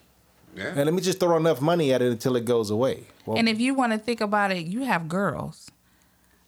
Yeah. 0.57 0.68
And 0.74 0.84
let 0.86 0.94
me 0.94 1.01
just 1.03 1.20
throw 1.20 1.36
enough 1.36 1.61
money 1.61 1.92
at 1.92 2.03
it 2.03 2.11
until 2.11 2.34
it 2.34 2.44
goes 2.44 2.70
away. 2.70 3.05
Well, 3.24 3.36
And 3.38 3.49
if 3.49 3.61
you 3.61 3.74
want 3.74 3.92
to 3.92 3.99
think 3.99 4.20
about 4.20 4.51
it, 4.51 4.66
you 4.66 4.82
have 4.84 5.07
girls. 5.07 5.70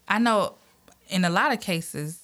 I 0.08 0.18
know 0.18 0.54
in 1.08 1.24
a 1.24 1.30
lot 1.30 1.52
of 1.52 1.60
cases, 1.60 2.20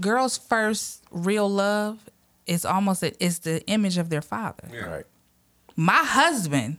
girls' 0.00 0.38
first 0.38 1.02
real 1.10 1.48
love 1.48 2.08
is 2.46 2.64
almost 2.64 3.02
a, 3.02 3.12
is 3.22 3.40
the 3.40 3.64
image 3.66 3.98
of 3.98 4.08
their 4.08 4.22
father. 4.22 4.68
Yeah. 4.72 4.80
right. 4.80 5.06
My 5.76 6.04
husband 6.04 6.78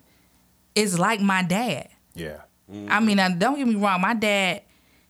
is 0.76 0.99
like 0.99 1.20
my 1.20 1.43
dad. 1.43 1.89
Yeah. 2.16 2.41
I 2.88 2.99
mean, 2.99 3.18
now, 3.18 3.30
don't 3.30 3.57
get 3.57 3.68
me 3.68 3.76
wrong. 3.76 4.01
My 4.01 4.14
dad, 4.14 4.61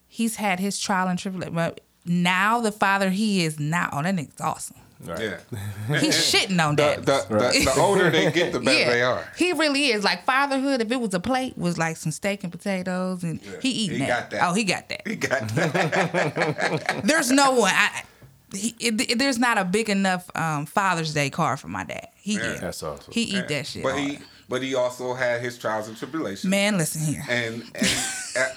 he's 0.08 0.36
had 0.36 0.60
his 0.60 0.80
trial 0.80 1.08
and 1.08 1.18
tribulation, 1.18 1.54
but 1.54 1.82
now 2.06 2.60
the 2.60 2.72
father 2.72 3.10
he 3.10 3.46
is 3.46 3.60
now, 3.60 3.90
oh, 3.94 4.02
that 4.02 4.16
nigga's 4.16 4.42
awesome. 4.42 4.78
Right. 5.06 5.20
Yeah. 5.90 6.00
He's 6.00 6.16
shitting 6.16 6.66
on 6.66 6.76
that. 6.78 7.06
the, 7.06 7.26
the, 7.30 7.72
the 7.74 7.82
older 7.82 8.10
they 8.10 8.32
get, 8.32 8.54
the 8.54 8.60
better 8.62 8.80
yeah, 8.80 8.90
they 8.90 9.02
are. 9.02 9.28
he 9.38 9.52
really 9.54 9.88
is. 9.88 10.04
Like 10.04 10.24
fatherhood, 10.26 10.82
if 10.82 10.92
it 10.92 11.00
was 11.00 11.14
a 11.14 11.20
plate, 11.20 11.58
was 11.58 11.78
like 11.78 11.98
some 11.98 12.12
steak 12.12 12.44
and 12.44 12.52
potatoes, 12.52 13.24
and 13.24 13.40
he 13.62 13.70
eating 13.70 14.00
he 14.00 14.06
that. 14.06 14.30
got 14.32 14.40
that. 14.40 14.50
Oh, 14.50 14.54
he 14.54 14.64
got 14.64 14.90
that. 14.90 15.08
He 15.08 15.16
got 15.16 15.48
that. 15.50 17.02
There's 17.04 17.32
no 17.32 17.52
one. 17.52 17.72
I, 17.74 18.04
he, 18.56 18.76
it, 18.80 19.18
there's 19.18 19.40
not 19.40 19.58
a 19.58 19.66
big 19.66 19.90
enough 19.90 20.30
um, 20.36 20.68
Father's 20.68 21.12
Day 21.14 21.32
card 21.32 21.60
for 21.60 21.70
my 21.70 21.84
dad. 21.84 22.08
He 22.16 22.36
Yeah. 22.36 22.58
That's 22.62 22.84
awesome. 22.84 23.12
He 23.12 23.24
eat 23.24 23.48
that 23.48 23.66
shit. 23.66 23.82
But 23.82 23.98
he, 23.98 24.20
but 24.48 24.62
he 24.62 24.76
also 24.76 25.16
had 25.16 25.42
his 25.42 25.58
trials 25.58 25.88
and 25.88 25.98
tribulations. 25.98 26.46
Man, 26.46 26.78
listen 26.78 27.02
here. 27.02 27.24
and 27.28 27.64
and 28.36 28.52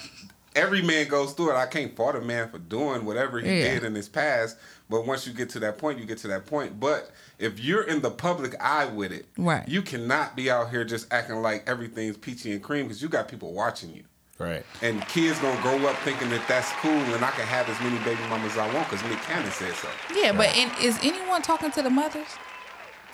every 0.54 0.82
man 0.82 1.08
goes 1.08 1.32
through 1.32 1.52
it. 1.52 1.56
I 1.56 1.64
can't 1.66 1.96
fault 1.96 2.14
a 2.14 2.20
man 2.20 2.50
for 2.50 2.58
doing 2.58 3.04
whatever 3.06 3.40
he 3.40 3.46
Yeah. 3.60 3.74
did 3.74 3.84
in 3.84 3.94
his 3.94 4.08
past, 4.08 4.58
but 4.88 5.06
once 5.06 5.26
you 5.26 5.32
get 5.32 5.50
to 5.50 5.60
that 5.60 5.78
point, 5.78 5.98
you 5.98 6.04
get 6.04 6.18
to 6.18 6.28
that 6.28 6.46
point. 6.46 6.78
But 6.80 7.10
if 7.38 7.58
you're 7.60 7.82
in 7.82 8.02
the 8.02 8.10
public 8.10 8.54
eye 8.60 8.86
with 8.86 9.12
it, 9.12 9.26
Right. 9.36 9.68
you 9.68 9.82
cannot 9.82 10.36
be 10.36 10.50
out 10.50 10.70
here 10.70 10.84
just 10.84 11.12
acting 11.12 11.42
like 11.42 11.68
everything's 11.68 12.16
peachy 12.16 12.52
and 12.52 12.62
cream 12.62 12.84
because 12.86 13.02
you 13.02 13.08
got 13.08 13.28
people 13.28 13.52
watching 13.52 13.94
you. 13.94 14.04
Right. 14.38 14.64
And 14.82 15.00
kids 15.08 15.38
gonna 15.38 15.60
grow 15.62 15.86
up 15.88 15.96
thinking 16.04 16.28
that 16.30 16.46
that's 16.46 16.70
cool, 16.72 16.90
and 16.92 17.24
I 17.24 17.30
can 17.30 17.46
have 17.46 17.68
as 17.70 17.80
many 17.80 17.96
baby 18.04 18.20
mamas 18.28 18.52
as 18.52 18.58
I 18.58 18.72
want 18.74 18.88
because 18.90 19.02
Nick 19.08 19.18
Cannon 19.22 19.50
said 19.50 19.74
so. 19.74 19.88
Yeah, 20.14 20.32
but 20.32 20.54
in, 20.56 20.70
is 20.82 20.98
anyone 21.02 21.40
talking 21.42 21.70
to 21.70 21.82
the 21.82 21.88
mothers? 21.90 22.26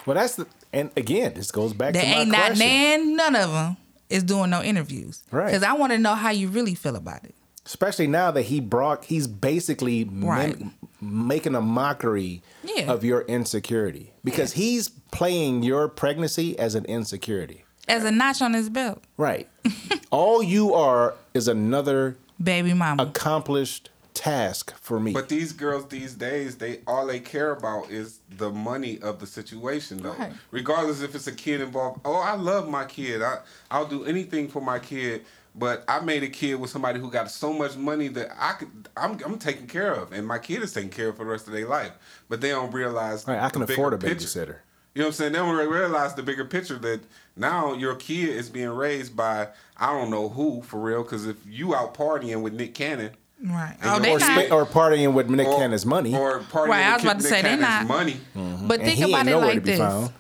Well, 0.05 0.17
that's 0.17 0.35
the, 0.35 0.47
and 0.73 0.91
again, 0.97 1.35
this 1.35 1.53
goes 1.53 1.75
back 1.75 1.93
There 1.95 2.03
to 2.03 2.09
my 2.09 2.15
ain't 2.23 2.31
not 2.31 2.47
question. 2.47 2.67
nan, 2.67 3.17
none 3.17 3.37
of 3.37 3.53
them 3.53 3.77
is 4.11 4.25
doing 4.25 4.51
no 4.51 4.63
interviews. 4.63 5.23
Right. 5.31 5.47
Because 5.47 5.63
I 5.63 5.75
want 5.75 5.93
to 5.93 5.99
know 5.99 6.17
how 6.17 6.31
you 6.31 6.49
really 6.49 6.75
feel 6.75 6.97
about 6.97 7.25
it. 7.25 7.37
Especially 7.65 8.07
now 8.09 8.31
that 8.33 8.43
he 8.43 8.61
brought, 8.61 9.05
he's 9.05 9.27
basically 9.29 10.05
mim- 10.05 10.75
making 11.01 11.55
a 11.55 11.61
mockery 11.61 12.43
Yeah. 12.65 12.91
of 12.93 13.05
your 13.05 13.23
insecurity 13.23 14.13
because 14.25 14.55
he's 14.55 14.89
playing 15.13 15.63
your 15.63 15.89
pregnancy 15.89 16.59
as 16.59 16.75
an 16.75 16.85
insecurity. 16.87 17.65
As 17.89 18.05
a 18.05 18.11
notch 18.11 18.43
on 18.43 18.55
his 18.55 18.69
belt, 18.69 19.03
Right. 19.17 19.49
All 20.11 20.43
you 20.43 20.75
are 20.75 21.15
is 21.35 21.49
another 21.49 22.17
baby 22.43 22.75
mama. 22.75 23.03
accomplished 23.05 23.91
task 24.15 24.75
for 24.79 25.01
me. 25.01 25.13
But 25.13 25.29
these 25.29 25.53
girls 25.53 25.89
these 25.89 26.15
days, 26.15 26.57
they 26.57 26.81
all 26.87 27.07
they 27.07 27.19
care 27.19 27.51
about 27.53 27.91
is 27.91 28.19
the 28.37 28.51
money 28.51 29.01
of 29.01 29.21
the 29.21 29.27
situation, 29.27 30.03
though. 30.03 30.13
Right. 30.13 30.33
Regardless 30.51 31.01
if 31.01 31.15
it's 31.15 31.27
a 31.29 31.33
kid 31.33 31.61
involved. 31.63 32.01
Oh, 32.05 32.17
I 32.17 32.35
love 32.35 32.69
my 32.69 32.85
kid. 32.85 33.23
I 33.23 33.39
I'll 33.71 33.87
do 33.87 34.05
anything 34.05 34.49
for 34.49 34.61
my 34.61 34.79
kid. 34.79 35.25
But 35.55 35.85
I 35.87 36.01
made 36.01 36.23
a 36.23 36.29
kid 36.29 36.55
with 36.55 36.71
somebody 36.71 36.99
who 36.99 37.11
got 37.11 37.31
so 37.31 37.53
much 37.53 37.77
money 37.77 38.09
that 38.09 38.31
I 38.39 38.53
could 38.53 38.89
I'm 38.97 39.19
I'm 39.25 39.39
taken 39.39 39.67
care 39.67 39.93
of, 39.93 40.13
and 40.13 40.27
my 40.27 40.39
kid 40.39 40.63
is 40.63 40.73
taken 40.73 40.89
care 40.91 41.09
of 41.09 41.17
for 41.19 41.25
the 41.25 41.31
rest 41.31 41.47
of 41.47 41.53
their 41.53 41.67
life. 41.69 41.93
But 42.29 42.41
they 42.41 42.49
don't 42.51 42.73
realize 42.73 43.27
Right, 43.29 43.39
I 43.39 43.51
can 43.51 43.65
the 43.65 43.73
afford 43.73 43.93
a 43.93 43.99
picture. 43.99 44.17
babysitter. 44.27 44.57
You 44.95 45.01
know 45.01 45.05
what 45.05 45.07
I'm 45.09 45.13
saying? 45.13 45.33
They 45.33 45.39
don't 45.39 45.55
re- 45.57 45.67
realize 45.67 46.15
the 46.15 46.23
bigger 46.23 46.45
picture 46.47 46.79
that 46.79 47.01
now 47.37 47.73
your 47.75 47.95
kid 47.97 48.29
is 48.31 48.49
being 48.51 48.69
raised 48.71 49.15
by 49.17 49.49
I 49.77 49.93
don't 49.93 50.11
know 50.11 50.29
who 50.31 50.63
for 50.63 50.81
real. 50.81 51.03
Because 51.03 51.27
if 51.27 51.37
you 51.47 51.75
out 51.75 51.95
partying 51.95 52.41
with 52.43 52.53
Nick 52.55 52.75
Cannon, 52.75 53.11
right. 53.45 53.77
Oh, 53.85 53.99
they 53.99 54.13
Or, 54.13 54.19
not. 54.19 54.51
or 54.53 54.65
partying 54.67 55.13
with 55.13 55.29
Nick 55.29 55.47
or, 55.47 55.59
Cannon's 55.59 55.85
money. 55.85 56.15
or 56.15 56.41
partying 56.41 56.69
Right, 56.69 56.85
I 56.87 56.95
was 56.95 57.03
about 57.05 57.17
to 57.19 57.23
Nick 57.25 57.31
say, 57.31 57.43
they 57.43 57.49
Cannon's 57.57 57.61
not- 57.63 57.87
money. 57.87 58.17
but 58.35 58.41
and 58.81 58.83
think 58.85 58.99
he 58.99 59.05
about 59.05 59.19
ain't 59.21 59.29
it 59.29 59.37
like 59.37 59.55
to 59.57 59.61
be 59.61 59.71
this. 59.73 59.79
found. 59.79 60.13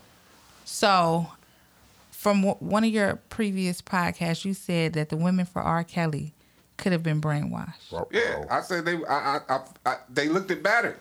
So, 0.64 1.26
from 2.22 2.42
w- 2.42 2.56
one 2.60 2.84
of 2.84 2.90
your 2.90 3.16
previous 3.30 3.82
podcasts, 3.82 4.44
you 4.44 4.54
said 4.54 4.92
that 4.92 5.08
the 5.08 5.16
women 5.16 5.44
for 5.44 5.60
R. 5.60 5.82
Kelly 5.82 6.34
could 6.76 6.92
have 6.92 7.02
been 7.02 7.20
brainwashed. 7.20 8.06
Yeah, 8.12 8.44
I 8.48 8.60
said 8.60 8.84
they 8.84 8.94
I, 9.08 9.38
I, 9.38 9.40
I, 9.48 9.60
I 9.86 9.96
they 10.08 10.28
looked 10.28 10.50
at 10.52 10.62
battered. 10.62 10.98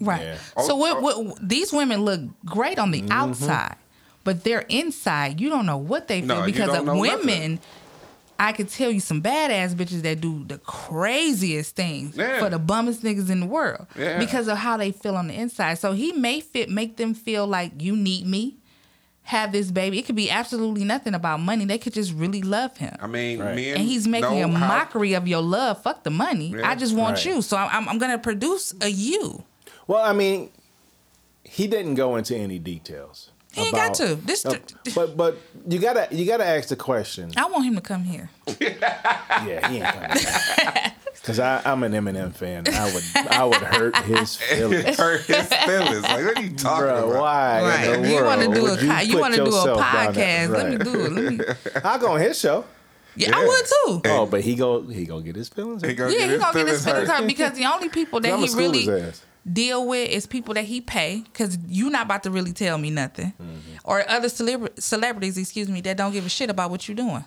Right. 0.00 0.22
Yeah. 0.22 0.36
So 0.62 0.74
Oh, 0.74 0.76
what, 0.76 0.96
oh. 1.16 1.20
what, 1.22 1.48
these 1.48 1.72
women 1.72 2.02
look 2.04 2.20
great 2.44 2.78
on 2.78 2.92
the 2.92 3.00
Mm-hmm. 3.02 3.10
outside, 3.12 3.76
but 4.22 4.44
they're 4.44 4.64
inside. 4.68 5.40
You 5.40 5.48
don't 5.50 5.66
know 5.66 5.76
what 5.78 6.06
they 6.06 6.20
feel 6.20 6.40
No, 6.40 6.46
because 6.46 6.68
of 6.76 6.86
women. 6.86 7.26
nothing. 7.26 7.60
I 8.38 8.52
could 8.52 8.68
tell 8.68 8.90
you 8.90 8.98
some 9.00 9.22
badass 9.22 9.74
bitches 9.74 10.02
that 10.02 10.20
do 10.20 10.44
the 10.44 10.58
craziest 10.58 11.74
things 11.76 12.16
Yeah. 12.16 12.38
for 12.40 12.50
the 12.50 12.58
bummest 12.58 13.02
niggas 13.02 13.30
in 13.30 13.40
the 13.40 13.46
world 13.46 13.86
Yeah. 13.96 14.18
because 14.18 14.48
of 14.48 14.58
how 14.58 14.76
they 14.76 14.90
feel 14.92 15.16
on 15.16 15.28
the 15.28 15.34
inside. 15.34 15.74
So 15.78 15.92
he 15.92 16.12
may 16.12 16.40
fit 16.40 16.68
make 16.70 16.96
them 16.96 17.14
feel 17.14 17.46
like 17.46 17.80
you 17.82 17.96
need 17.96 18.26
me. 18.26 18.56
Have 19.24 19.52
this 19.52 19.70
baby. 19.70 19.98
It 19.98 20.04
could 20.06 20.16
be 20.16 20.30
absolutely 20.30 20.84
nothing 20.84 21.14
about 21.14 21.40
money. 21.40 21.64
They 21.64 21.78
could 21.78 21.94
just 21.94 22.12
really 22.12 22.42
love 22.42 22.76
him. 22.76 22.94
I 23.00 23.06
mean, 23.06 23.38
Right. 23.40 23.54
men 23.56 23.76
and 23.78 23.84
he's 23.84 24.06
making 24.06 24.40
know 24.40 24.48
a 24.48 24.58
how- 24.58 24.68
mockery 24.68 25.14
of 25.14 25.26
your 25.26 25.40
love. 25.42 25.82
Fuck 25.82 26.02
the 26.04 26.10
money. 26.10 26.48
Yeah. 26.56 26.68
I 26.68 26.74
just 26.74 26.94
want 26.94 27.16
Right. 27.16 27.24
you. 27.26 27.42
So 27.42 27.56
I'm, 27.56 27.88
I'm 27.88 27.98
gonna 27.98 28.18
produce 28.18 28.74
a 28.82 28.88
you. 28.88 29.44
Well, 29.86 30.02
I 30.04 30.12
mean, 30.12 30.50
he 31.42 31.66
didn't 31.66 31.94
go 31.94 32.16
into 32.16 32.36
any 32.36 32.58
details. 32.58 33.30
He 33.52 33.62
ain't 33.62 33.74
got 33.74 33.94
to. 33.94 34.16
This- 34.16 34.44
uh, 34.44 34.58
but 34.94 35.16
but 35.16 35.38
you 35.68 35.78
gotta 35.78 36.08
you 36.10 36.26
gotta 36.26 36.44
ask 36.44 36.68
the 36.68 36.76
question. 36.76 37.30
I 37.36 37.46
want 37.46 37.64
him 37.64 37.76
to 37.76 37.80
come 37.80 38.04
here. 38.04 38.30
Yeah, 38.60 39.68
he 39.68 39.78
ain't 39.78 39.86
coming. 39.94 40.92
Because 41.24 41.40
I'm 41.40 41.82
an 41.84 41.92
Eminem 41.92 42.34
fan. 42.34 42.64
I 42.68 42.92
would 42.92 43.04
I 43.30 43.44
would 43.44 43.56
hurt 43.56 43.96
his 44.04 44.36
feelings. 44.36 44.96
hurt 44.98 45.22
his 45.22 45.46
feelings. 45.46 46.02
Like, 46.02 46.24
what 46.26 46.36
are 46.38 46.42
you 46.42 46.50
talking 46.50 46.84
Bro, 46.84 47.10
about? 47.12 47.20
why 47.22 47.58
in 47.60 47.64
Right. 47.64 48.02
the 48.02 48.08
You 48.10 48.24
want 48.24 48.40
to 48.42 48.54
do 48.54 48.66
a 48.66 49.02
you 49.04 49.12
you 49.14 49.18
want 49.18 49.34
to 49.34 49.40
do 49.44 49.46
a 49.46 49.54
yourself 49.54 49.78
down 49.78 50.12
there? 50.12 50.48
podcast? 50.48 50.50
Let 50.54 50.70
me 50.70 50.76
do 50.84 51.00
it. 51.06 51.12
Let 51.12 51.32
me. 51.32 51.80
I'll 51.84 51.98
go 51.98 52.12
on 52.12 52.20
his 52.20 52.38
show. 52.38 52.66
Yeah, 53.16 53.30
I 53.34 53.42
would 53.46 54.02
too. 54.02 54.10
Oh, 54.10 54.26
but 54.26 54.42
he 54.42 54.54
go 54.54 54.82
he 54.82 55.06
go 55.06 55.20
get 55.20 55.34
his 55.36 55.48
feelings. 55.48 55.82
He 55.82 55.94
gonna 55.94 56.12
Yeah, 56.12 56.18
get 56.18 56.24
he 56.26 56.32
his 56.32 56.40
gonna 56.42 56.52
get 56.58 56.68
his 56.68 56.84
feelings 56.84 56.84
feelings 56.84 57.08
hurt. 57.08 57.18
hurt 57.20 57.26
because 57.26 57.52
the 57.56 57.64
only 57.66 57.88
people 57.88 58.20
that 58.20 58.38
he 58.38 58.54
really 58.54 59.12
deal 59.50 59.86
with 59.86 60.10
is 60.10 60.26
people 60.26 60.52
that 60.54 60.64
he 60.64 60.80
pay. 60.82 61.20
Because 61.32 61.56
you're 61.68 61.90
not 61.90 62.04
about 62.04 62.22
to 62.24 62.30
really 62.30 62.52
tell 62.52 62.76
me 62.76 62.90
nothing, 62.90 63.32
Mm-hmm. 63.40 63.58
or 63.84 64.04
other 64.10 64.28
celebra- 64.28 64.78
celebrities, 64.82 65.38
excuse 65.38 65.68
me, 65.70 65.80
that 65.82 65.96
don't 65.96 66.12
give 66.12 66.26
a 66.26 66.28
shit 66.28 66.50
about 66.50 66.70
what 66.70 66.86
you're 66.86 66.96
doing. 66.96 67.24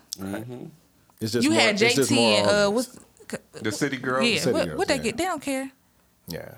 It's 1.19 1.31
just 1.31 1.43
You 1.43 1.49
more, 1.51 1.59
had 1.61 1.81
it's 1.81 1.95
just 1.95 2.11
JT 2.11 2.15
more 2.15 2.37
and 2.39 2.47
uh, 2.47 2.69
what's 2.69 2.99
The 3.53 3.71
city 3.71 3.97
girl. 3.97 4.23
yeah, 4.23 4.39
City 4.39 4.53
what, 4.53 4.65
Girls, 4.67 4.77
what 4.77 4.87
they 4.87 4.95
yeah. 4.97 5.01
get? 5.03 5.17
They 5.17 5.23
don't 5.25 5.41
care. 5.41 5.71
Yeah, 6.27 6.55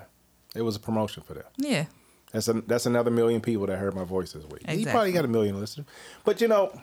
it 0.54 0.62
was 0.62 0.76
a 0.76 0.80
promotion 0.80 1.22
for 1.22 1.34
them. 1.34 1.44
Yeah, 1.56 1.86
That's 2.32 2.48
a, 2.48 2.54
that's 2.62 2.86
another 2.86 3.10
million 3.10 3.40
people 3.40 3.66
that 3.66 3.76
heard 3.78 3.94
my 3.94 4.04
voice 4.04 4.32
this 4.32 4.44
week. 4.44 4.62
He 4.66 4.72
Exactly. 4.74 4.90
probably 4.92 5.12
got 5.12 5.24
a 5.24 5.28
million 5.28 5.58
listeners. 5.60 5.86
But 6.24 6.40
you 6.40 6.48
know, 6.48 6.78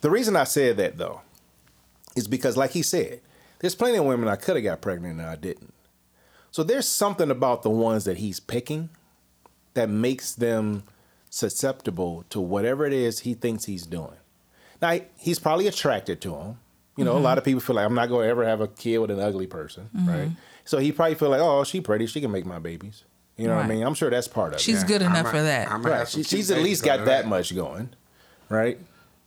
the 0.00 0.10
reason 0.10 0.36
I 0.36 0.44
said 0.44 0.76
that 0.78 0.98
though 0.98 1.20
is 2.16 2.26
because, 2.28 2.56
like 2.56 2.72
he 2.72 2.82
said, 2.82 3.20
there's 3.60 3.74
plenty 3.74 3.98
of 3.98 4.04
women 4.04 4.28
I 4.28 4.36
could 4.36 4.56
have 4.56 4.64
got 4.64 4.80
pregnant 4.80 5.20
and 5.20 5.28
I 5.28 5.36
didn't. 5.36 5.72
So 6.50 6.62
there's 6.62 6.86
something 6.88 7.30
about 7.30 7.62
the 7.62 7.70
ones 7.70 8.04
that 8.04 8.18
he's 8.18 8.38
picking 8.40 8.90
that 9.74 9.88
makes 9.88 10.32
them 10.34 10.84
susceptible 11.30 12.24
to 12.30 12.40
whatever 12.40 12.86
it 12.86 12.92
is 12.92 13.20
he 13.20 13.34
thinks 13.34 13.64
he's 13.64 13.86
doing. 13.86 14.16
Now 14.80 15.00
he's 15.18 15.38
probably 15.40 15.66
attracted 15.66 16.20
to 16.22 16.34
him. 16.36 16.58
You 16.96 17.04
know, 17.04 17.12
a 17.12 17.14
mm-hmm. 17.14 17.24
lot 17.24 17.38
of 17.38 17.44
people 17.44 17.60
feel 17.60 17.76
like 17.76 17.86
I'm 17.86 17.94
not 17.94 18.08
going 18.08 18.24
to 18.24 18.30
ever 18.30 18.44
have 18.44 18.60
a 18.60 18.68
kid 18.68 18.98
with 18.98 19.10
an 19.10 19.18
ugly 19.18 19.46
person, 19.46 19.90
right? 19.94 20.28
Mm-hmm. 20.28 20.34
So 20.64 20.78
he 20.78 20.92
probably 20.92 21.16
feel 21.16 21.28
like, 21.28 21.40
oh, 21.40 21.64
she 21.64 21.80
pretty, 21.80 22.06
she 22.06 22.20
can 22.20 22.30
make 22.30 22.46
my 22.46 22.58
babies. 22.58 23.04
You 23.36 23.48
know 23.48 23.56
what 23.56 23.64
I 23.64 23.68
mean? 23.68 23.82
I'm 23.82 23.94
sure 23.94 24.10
that's 24.10 24.28
part 24.28 24.54
of 24.54 24.60
she's 24.60 24.76
it. 24.76 24.78
She's 24.78 24.84
good 24.84 25.02
enough 25.02 25.24
might- 25.24 25.30
for 25.30 25.42
that. 25.42 25.68
Right. 25.82 26.06
She, 26.06 26.22
she's 26.22 26.50
at 26.52 26.62
least 26.62 26.84
got 26.84 27.04
that 27.06 27.26
much 27.26 27.54
going, 27.54 27.90
right? 28.48 28.78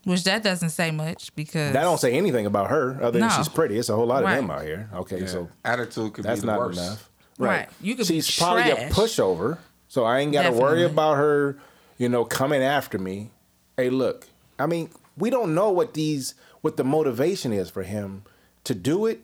Which 0.06 0.24
that 0.24 0.42
doesn't 0.42 0.70
say 0.70 0.92
much 0.92 1.36
because 1.36 1.74
That 1.74 1.82
don't 1.82 2.00
say 2.00 2.14
anything 2.14 2.46
about 2.46 2.70
her 2.70 2.98
other 3.02 3.20
than 3.20 3.28
No. 3.28 3.36
she's 3.36 3.50
pretty. 3.50 3.78
It's 3.78 3.90
a 3.90 3.96
whole 3.96 4.06
lot 4.06 4.20
of 4.20 4.30
Right. 4.30 4.38
them 4.38 4.50
out 4.50 4.64
here. 4.64 4.90
Okay, 4.94 5.20
Yeah. 5.22 5.26
so 5.26 5.50
attitude 5.66 6.14
could 6.14 6.24
that's 6.24 6.40
be 6.40 6.46
the 6.46 6.54
not 6.54 6.60
worst. 6.60 6.80
enough. 6.80 7.10
Right. 7.38 7.68
You 7.82 7.96
could 7.96 8.08
be 8.08 8.22
she's 8.22 8.38
probably 8.38 8.72
a 8.72 8.90
pushover, 8.90 9.58
so 9.90 10.06
I 10.06 10.20
ain't 10.20 10.32
got 10.32 10.44
to 10.44 10.52
worry 10.52 10.84
about 10.84 11.18
her, 11.18 11.58
you 11.98 12.08
know, 12.08 12.24
coming 12.24 12.64
after 12.64 12.98
me. 12.98 13.32
Hey, 13.76 13.90
look, 13.90 14.28
I 14.58 14.66
mean, 14.66 14.90
we 15.18 15.30
don't 15.30 15.54
know 15.54 15.70
what 15.72 15.94
these 15.94 16.36
what 16.62 16.78
the 16.78 16.84
motivation 16.84 17.54
is 17.54 17.70
for 17.70 17.84
him 17.84 18.24
to 18.64 18.74
do 18.76 19.06
it, 19.06 19.22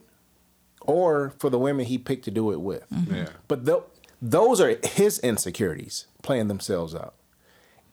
or 0.82 1.34
for 1.40 1.50
the 1.50 1.60
women 1.60 1.86
he 1.86 1.98
picked 1.98 2.26
to 2.26 2.32
do 2.32 2.52
it 2.52 2.60
with. 2.62 2.90
Mm-hmm. 2.90 3.16
Yeah. 3.16 3.30
But 3.48 3.66
tho- 3.66 3.86
those 4.22 4.60
are 4.62 4.78
his 4.84 5.20
insecurities 5.20 6.08
playing 6.22 6.48
themselves 6.48 6.94
out. 6.96 7.14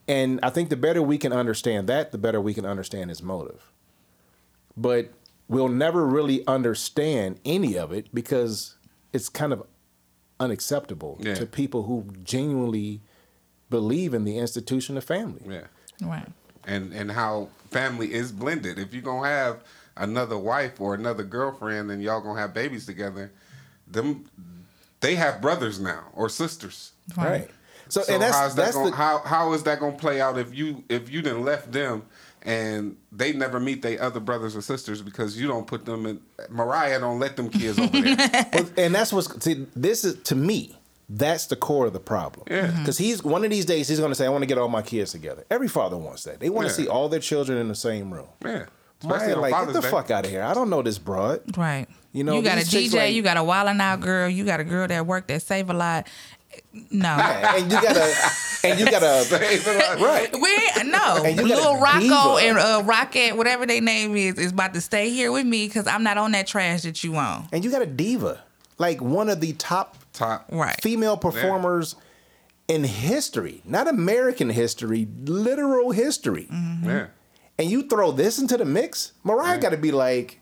And 0.07 0.39
I 0.43 0.49
think 0.49 0.69
the 0.69 0.75
better 0.75 1.01
we 1.01 1.17
can 1.17 1.31
understand 1.33 1.87
that, 1.87 2.11
the 2.11 2.17
better 2.17 2.41
we 2.41 2.53
can 2.53 2.65
understand 2.65 3.09
his 3.09 3.21
motive. 3.21 3.71
But 4.75 5.11
we'll 5.47 5.67
never 5.69 6.05
really 6.05 6.45
understand 6.47 7.39
any 7.45 7.77
of 7.77 7.91
it 7.91 8.07
because 8.13 8.75
it's 9.13 9.29
kind 9.29 9.53
of 9.53 9.63
unacceptable 10.39 11.17
Yeah. 11.21 11.35
to 11.35 11.45
people 11.45 11.83
who 11.83 12.05
genuinely 12.23 13.01
believe 13.69 14.13
in 14.13 14.23
the 14.25 14.37
institution 14.37 14.97
of 14.97 15.03
family. 15.03 15.41
Yeah. 15.47 15.67
right. 16.01 16.27
and 16.65 16.93
and 16.93 17.11
how 17.11 17.49
family 17.71 18.13
is 18.13 18.31
blended. 18.31 18.77
If 18.77 18.93
you're 18.93 19.01
gonna 19.01 19.27
have 19.27 19.63
another 19.97 20.37
wife 20.37 20.79
or 20.79 20.93
another 20.93 21.23
girlfriend 21.23 21.91
and 21.91 22.01
y'all 22.01 22.21
gonna 22.21 22.39
have 22.39 22.53
babies 22.53 22.85
together, 22.85 23.31
them 23.87 24.25
they 24.99 25.15
have 25.15 25.41
brothers 25.41 25.79
now 25.79 26.05
or 26.13 26.29
sisters. 26.29 26.91
Right. 27.17 27.49
So, 27.89 28.01
So 28.03 28.13
and 28.13 28.21
that's 28.21 28.37
how's 28.37 28.55
that 28.55 28.61
that's 28.65 28.75
gonna, 28.75 28.91
the 28.91 28.95
how 28.95 29.19
how 29.19 29.53
is 29.53 29.63
that 29.63 29.79
gonna 29.79 29.97
play 29.97 30.21
out 30.21 30.37
if 30.37 30.55
you 30.55 30.83
if 30.89 31.09
you 31.09 31.21
didn't 31.21 31.43
left 31.43 31.71
them 31.71 32.03
and 32.43 32.95
they 33.11 33.33
never 33.33 33.59
meet 33.59 33.81
their 33.81 34.01
other 34.01 34.19
brothers 34.19 34.55
or 34.55 34.61
sisters 34.61 35.01
because 35.01 35.39
you 35.39 35.47
don't 35.47 35.67
put 35.67 35.85
them 35.85 36.05
in 36.05 36.21
Mariah 36.49 36.99
don't 36.99 37.19
let 37.19 37.35
them 37.35 37.49
kids 37.49 37.77
over 37.79 38.01
there. 38.01 38.45
Well, 38.53 38.69
and 38.77 38.95
that's 38.95 39.11
what's 39.11 39.43
see, 39.43 39.65
this 39.75 40.05
is 40.05 40.21
to 40.23 40.35
me 40.35 40.77
that's 41.13 41.47
the 41.47 41.55
core 41.55 41.87
of 41.87 41.93
the 41.93 41.99
problem 41.99 42.45
Yeah. 42.49 42.67
Mhm. 42.67 42.79
because 42.79 42.97
he's 42.97 43.23
one 43.23 43.43
of 43.43 43.51
these 43.51 43.65
days 43.65 43.87
he's 43.87 43.99
going 43.99 44.11
to 44.11 44.15
say 44.15 44.25
i 44.25 44.29
want 44.29 44.43
to 44.43 44.45
get 44.45 44.57
all 44.57 44.69
my 44.69 44.81
kids 44.81 45.11
together 45.11 45.43
every 45.51 45.67
father 45.67 45.97
wants 45.97 46.23
that 46.23 46.39
they 46.39 46.49
want 46.49 46.67
to 46.67 46.71
Yeah. 46.73 46.77
see 46.85 46.87
all 46.87 47.09
their 47.09 47.19
children 47.19 47.57
in 47.57 47.67
the 47.67 47.75
same 47.75 48.13
room 48.13 48.27
yeah. 48.45 48.65
Maya, 49.03 49.15
Especially 49.17 49.33
on 49.33 49.41
like 49.41 49.65
get 49.65 49.73
the 49.73 49.81
Day. 49.81 49.89
fuck 49.89 50.11
out 50.11 50.25
of 50.25 50.31
here 50.31 50.43
i 50.43 50.53
don't 50.53 50.69
know 50.69 50.81
this 50.81 50.97
broad 50.99 51.41
Right. 51.57 51.87
You 52.13 52.25
know, 52.25 52.35
you 52.35 52.41
got 52.43 52.57
a 52.61 52.65
these 52.69 52.91
DJ, 52.91 52.97
like- 53.05 53.13
you 53.15 53.21
got 53.21 53.37
a 53.37 53.39
wildin' 53.39 53.79
out 53.79 54.01
girl, 54.01 54.27
you 54.27 54.43
got 54.43 54.59
a 54.59 54.65
girl 54.65 54.85
that 54.85 55.07
work 55.07 55.27
that 55.27 55.41
save 55.41 55.69
a 55.69 55.73
lot. 55.73 56.07
No. 56.91 57.07
and 57.07 57.71
you 57.71 57.81
got 57.81 57.95
a 57.95 58.13
and 58.65 58.77
you 58.79 58.85
gotta 58.85 59.95
right 60.03 60.29
We 60.33 60.83
no 60.89 61.23
And 61.23 61.37
you 61.39 61.45
little 61.47 61.77
Rocco 61.79 62.01
diva. 62.01 62.35
and 62.49 62.57
uh, 62.57 62.81
Rocket, 62.85 63.37
whatever 63.37 63.65
their 63.65 63.79
name 63.81 64.15
is, 64.17 64.37
is 64.37 64.51
about 64.51 64.73
to 64.73 64.81
stay 64.81 65.09
here 65.09 65.31
with 65.31 65.45
me 65.45 65.67
because 65.67 65.87
I'm 65.87 66.03
not 66.03 66.17
on 66.17 66.33
that 66.33 66.47
trash 66.47 66.81
that 66.83 67.01
you 67.03 67.15
on. 67.15 67.47
and 67.53 67.63
you 67.63 67.71
got 67.71 67.81
a 67.81 67.85
diva 67.85 68.43
like 68.81 68.99
one 69.01 69.29
of 69.29 69.39
the 69.39 69.53
top 69.53 69.97
top. 70.13 70.47
Right. 70.51 70.75
female 70.81 71.15
performers 71.17 71.95
in 72.67 72.83
history 72.83 73.61
not 73.65 73.87
american 73.87 74.49
history 74.49 75.07
literal 75.25 75.91
history 75.91 76.47
mm-hmm. 76.51 76.87
Yeah. 76.89 77.07
and 77.57 77.69
you 77.69 77.83
throw 77.87 78.11
this 78.11 78.39
into 78.39 78.57
the 78.57 78.65
mix, 78.65 79.13
Mariah 79.23 79.59
got 79.59 79.69
to 79.71 79.77
be 79.77 79.91
like, 79.91 80.39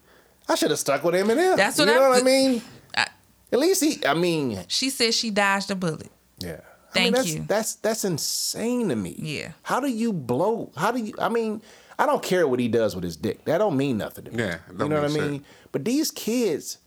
I 0.47 0.55
should 0.55 0.71
have 0.71 0.79
stuck 0.79 1.03
with 1.03 1.15
Eminem. 1.15 1.55
That's 1.57 1.77
you 1.77 1.85
what 1.85 1.93
know 1.93 2.01
I'm- 2.01 2.11
what 2.11 2.21
I 2.21 2.25
mean. 2.25 2.61
I- 2.95 3.07
At 3.51 3.59
least 3.59 3.83
he, 3.83 4.05
I 4.05 4.13
mean, 4.15 4.63
She 4.67 4.89
said 4.89 5.13
she 5.13 5.29
dodged 5.31 5.69
a 5.71 5.75
bullet. 5.75 6.11
yeah. 6.39 6.49
I 6.51 6.53
mean, 6.55 6.61
Thank 7.03 7.15
that's, 7.17 7.33
you. 7.35 7.45
That's 7.47 7.75
that's 7.75 8.03
insane 8.03 8.89
to 8.89 8.95
me. 8.95 9.13
Yeah. 9.19 9.51
How 9.61 9.79
do 9.79 9.87
you 9.87 10.11
blow? 10.11 10.71
How 10.75 10.91
do 10.91 10.97
you? 10.99 11.13
I 11.19 11.29
mean, 11.29 11.61
I 11.99 12.07
don't 12.07 12.23
care 12.23 12.47
what 12.47 12.59
he 12.59 12.67
does 12.67 12.95
with 12.95 13.03
his 13.03 13.15
dick. 13.15 13.45
That 13.45 13.59
don't 13.59 13.77
mean 13.77 13.97
nothing 13.99 14.25
to 14.25 14.31
me. 14.31 14.41
Yeah, 14.43 14.57
you 14.71 14.87
know 14.89 14.95
what 15.01 15.11
I 15.11 15.13
mean 15.13 15.31
mean. 15.31 15.45
But 15.71 15.85
these 15.85 16.09
kids, 16.09 16.79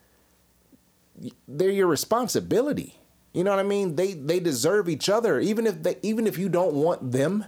they're 1.49 1.71
your 1.71 1.87
responsibility. 1.87 2.99
You 3.33 3.45
know 3.45 3.51
what 3.51 3.61
I 3.61 3.63
mean? 3.65 3.97
They 3.97 4.13
they 4.15 4.41
deserve 4.41 4.89
each 4.89 5.09
other. 5.09 5.41
Even 5.41 5.67
if 5.67 5.83
they 5.83 5.97
even 6.03 6.27
if 6.27 6.37
you 6.39 6.49
don't 6.49 6.75
want 6.75 7.13
them, 7.13 7.45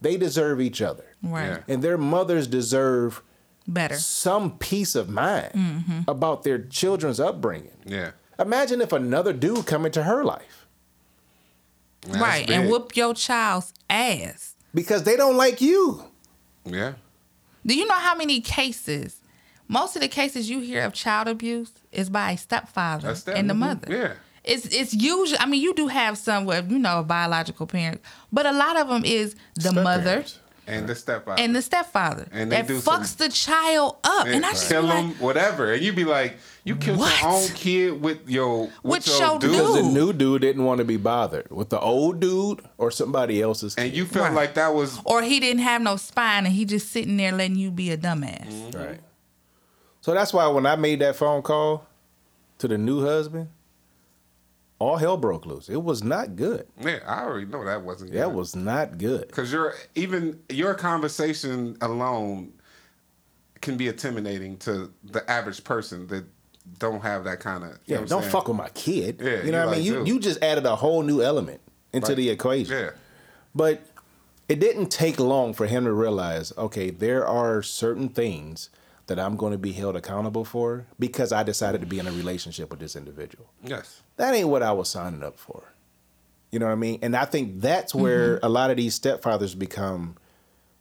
they 0.00 0.16
deserve 0.16 0.60
each 0.60 0.80
other. 0.80 1.04
Right. 1.22 1.46
Yeah. 1.46 1.58
And 1.74 1.82
their 1.82 1.98
mothers 1.98 2.46
deserve 2.46 3.22
Better. 3.66 3.96
some 3.96 4.56
peace 4.58 4.94
of 4.94 5.08
mind 5.08 5.52
Mm-hmm. 5.54 6.00
about 6.10 6.42
their 6.44 6.58
children's 6.58 7.18
upbringing. 7.20 7.76
Yeah. 7.84 8.12
Imagine 8.38 8.80
if 8.80 8.92
another 8.92 9.32
dude 9.32 9.66
come 9.66 9.84
into 9.84 10.04
her 10.04 10.22
life 10.24 10.66
That's 12.02 12.18
right. 12.18 12.48
And 12.48 12.70
whoop 12.70 12.94
your 12.96 13.12
child's 13.14 13.74
ass. 13.90 14.54
because 14.72 15.02
they 15.02 15.16
don't 15.16 15.36
like 15.36 15.60
you. 15.60 16.04
Yeah. 16.64 16.92
Do 17.66 17.74
you 17.76 17.86
know 17.86 17.94
how 17.98 18.14
many 18.14 18.40
cases? 18.40 19.17
Most 19.68 19.96
of 19.96 20.02
the 20.02 20.08
cases 20.08 20.48
you 20.48 20.60
hear 20.60 20.82
of 20.84 20.92
child 20.94 21.28
abuse 21.28 21.72
is 21.92 22.08
by 22.10 22.32
a 22.32 22.36
stepfather 22.38 23.08
That's 23.08 23.22
that. 23.24 23.36
and 23.36 23.48
the 23.50 23.54
Mhm. 23.54 23.58
mother. 23.58 23.88
Yeah. 23.90 24.12
It's 24.44 24.66
it's 24.66 24.94
usually. 24.94 25.38
I 25.40 25.46
mean, 25.46 25.60
you 25.60 25.74
do 25.74 25.88
have 25.88 26.16
some 26.16 26.46
with 26.46 26.70
you 26.70 26.78
know 26.78 27.00
a 27.00 27.02
biological 27.02 27.66
parents, 27.66 28.02
but 28.32 28.46
a 28.46 28.52
lot 28.52 28.76
of 28.78 28.88
them 28.88 29.04
is 29.04 29.34
the 29.56 29.72
mother 29.72 30.24
Step-parents. 30.24 30.38
And 30.66 30.86
the 30.86 30.94
stepfather. 30.94 31.42
and 31.42 31.56
the 31.56 31.62
stepfather 31.62 32.26
And 32.30 32.52
they 32.52 32.56
that 32.56 32.66
do 32.68 32.78
fucks 32.80 33.06
some- 33.16 33.26
the 33.26 33.28
child 33.30 33.96
up. 34.04 34.26
Yeah, 34.26 34.34
and 34.34 34.44
I 34.46 34.50
just 34.50 34.68
kill 34.68 34.82
be 34.82 34.88
like, 34.88 34.98
him, 35.04 35.14
whatever, 35.18 35.72
and 35.72 35.82
you'd 35.82 35.96
be 35.96 36.04
like, 36.04 36.36
you 36.64 36.76
killed 36.76 36.98
What? 36.98 37.20
your 37.22 37.30
own 37.30 37.48
kid 37.48 38.02
with 38.02 38.28
your 38.28 38.60
with, 38.64 38.72
With 38.82 39.06
your 39.08 39.18
your 39.18 39.38
dude, 39.38 39.50
Because 39.52 39.74
the 39.76 39.82
new 39.82 40.12
dude 40.12 40.42
didn't 40.42 40.64
want 40.64 40.78
to 40.78 40.84
be 40.84 40.98
bothered 40.98 41.50
with 41.50 41.70
the 41.70 41.80
old 41.80 42.20
dude 42.20 42.60
or 42.78 42.90
somebody 42.90 43.40
else's. 43.42 43.74
and 43.76 43.92
you 43.94 44.04
felt 44.04 44.26
Right. 44.28 44.34
like 44.34 44.54
that 44.54 44.74
was 44.74 44.98
or 45.04 45.22
he 45.22 45.40
didn't 45.40 45.62
have 45.62 45.80
no 45.82 45.96
spine 45.96 46.44
and 46.46 46.54
he 46.54 46.64
just 46.66 46.90
sitting 46.92 47.16
there 47.16 47.32
letting 47.32 47.56
you 47.56 47.70
be 47.70 47.90
a 47.90 47.96
dumbass. 47.98 48.46
Mm-hmm. 48.48 48.78
right. 48.78 49.00
So 50.08 50.14
that's 50.14 50.32
why 50.32 50.46
when 50.46 50.64
I 50.64 50.74
made 50.74 51.00
that 51.00 51.16
phone 51.16 51.42
call 51.42 51.84
to 52.60 52.66
the 52.66 52.78
new 52.78 53.04
husband, 53.04 53.50
all 54.78 54.96
hell 54.96 55.18
broke 55.18 55.44
loose. 55.44 55.68
It 55.68 55.82
was 55.82 56.02
not 56.02 56.34
good. 56.34 56.66
yeah. 56.80 57.00
I 57.06 57.24
already 57.24 57.44
know 57.44 57.62
that 57.62 57.82
wasn't 57.82 58.12
good. 58.12 58.18
That 58.22 58.32
was 58.32 58.56
not 58.56 58.96
good. 58.96 59.26
because 59.26 59.52
your 59.52 59.74
even 59.96 60.40
your 60.48 60.72
conversation 60.72 61.76
alone 61.82 62.54
can 63.60 63.76
be 63.76 63.86
intimidating 63.88 64.56
to 64.60 64.90
the 65.04 65.30
average 65.30 65.62
person 65.62 66.06
that 66.06 66.24
don't 66.78 67.02
have 67.02 67.24
that 67.24 67.40
kind 67.40 67.62
of 67.64 67.78
Yeah, 67.84 68.00
don't 68.06 68.24
fuck 68.24 68.48
with 68.48 68.56
my 68.56 68.70
kid. 68.70 69.20
Yeah, 69.22 69.42
you 69.42 69.52
know 69.52 69.66
what 69.66 69.76
I 69.76 69.78
mean. 69.78 69.94
like, 69.94 70.06
you 70.06 70.14
you 70.14 70.20
just 70.20 70.42
added 70.42 70.64
a 70.64 70.76
whole 70.76 71.02
new 71.02 71.20
element 71.20 71.60
into 71.92 72.12
Right. 72.12 72.16
the 72.16 72.30
equation. 72.30 72.74
Yeah, 72.74 72.90
But 73.54 73.82
it 74.48 74.58
didn't 74.58 74.88
take 74.88 75.20
long 75.20 75.52
for 75.52 75.66
him 75.66 75.84
to 75.84 75.92
realize, 75.92 76.50
okay, 76.56 76.88
there 76.88 77.26
are 77.28 77.62
certain 77.62 78.08
things 78.08 78.70
that 79.08 79.18
I'm 79.18 79.36
going 79.36 79.52
to 79.52 79.58
be 79.58 79.72
held 79.72 79.96
accountable 79.96 80.44
for 80.44 80.86
because 80.98 81.32
I 81.32 81.42
decided 81.42 81.80
to 81.80 81.86
be 81.86 81.98
in 81.98 82.06
a 82.06 82.12
relationship 82.12 82.70
with 82.70 82.78
this 82.78 82.94
individual. 82.94 83.50
Yes. 83.64 84.02
That 84.16 84.34
ain't 84.34 84.48
what 84.48 84.62
I 84.62 84.72
was 84.72 84.88
signing 84.88 85.22
up 85.22 85.38
for. 85.38 85.64
You 86.50 86.58
know 86.58 86.66
what 86.66 86.72
I 86.72 86.76
mean? 86.76 87.00
And 87.02 87.16
I 87.16 87.24
think 87.24 87.60
that's 87.60 87.94
where 87.94 88.36
mm-hmm. 88.36 88.46
a 88.46 88.48
lot 88.48 88.70
of 88.70 88.76
these 88.76 88.98
stepfathers 88.98 89.58
become 89.58 90.16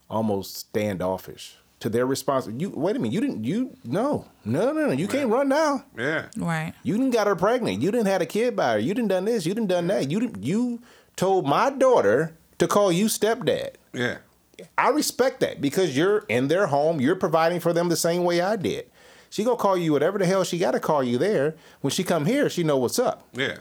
almost 0.10 0.56
standoffish 0.56 1.58
to 1.80 1.90
their 1.90 2.06
response. 2.06 2.48
You 2.58 2.70
wait 2.70 2.96
a 2.96 3.00
minute, 3.00 3.14
you 3.14 3.22
didn't 3.22 3.44
you 3.44 3.76
no, 3.84 4.26
no, 4.46 4.72
no, 4.72 4.88
no, 4.88 4.92
you 4.92 5.08
can't 5.08 5.30
run 5.30 5.50
now. 5.50 5.86
Yeah. 5.98 6.28
Right. 6.38 6.74
You 6.84 6.98
didn't 6.98 7.12
got 7.12 7.28
her 7.28 7.36
pregnant. 7.36 7.82
You 7.82 7.92
didn't 7.92 8.08
had 8.08 8.22
a 8.22 8.26
kid 8.26 8.56
by 8.56 8.74
her. 8.74 8.80
You 8.80 8.94
didn't 8.94 9.10
done 9.10 9.26
this. 9.26 9.46
You 9.46 9.54
didn't 9.54 9.70
done 9.70 9.88
that. 9.88 10.10
You 10.10 10.20
didn't 10.20 10.44
you 10.44 10.82
told 11.16 11.46
my 11.46 11.70
daughter 11.70 12.36
to 12.60 12.68
call 12.68 12.92
you 12.92 13.06
stepdad. 13.06 13.72
Yeah. 13.94 14.18
I 14.78 14.90
respect 14.90 15.40
that 15.42 15.62
because 15.62 15.96
you're 15.96 16.20
in 16.30 16.48
their 16.48 16.68
home. 16.68 17.00
You're 17.00 17.16
providing 17.16 17.60
for 17.60 17.74
them 17.74 17.90
the 17.90 17.96
same 17.96 18.24
way 18.24 18.42
I 18.42 18.56
did. 18.56 18.90
She 19.30 19.44
gonna 19.44 19.58
call 19.58 19.78
you 19.78 19.92
whatever 19.92 20.18
the 20.18 20.26
hell 20.26 20.44
she 20.44 20.58
got 20.58 20.72
to 20.72 20.80
call 20.80 21.04
you 21.04 21.18
there. 21.18 21.56
When 21.82 21.92
she 21.92 22.04
come 22.04 22.26
here, 22.26 22.50
she 22.50 22.64
know 22.64 22.78
what's 22.78 22.98
up. 23.00 23.28
Yeah. 23.34 23.58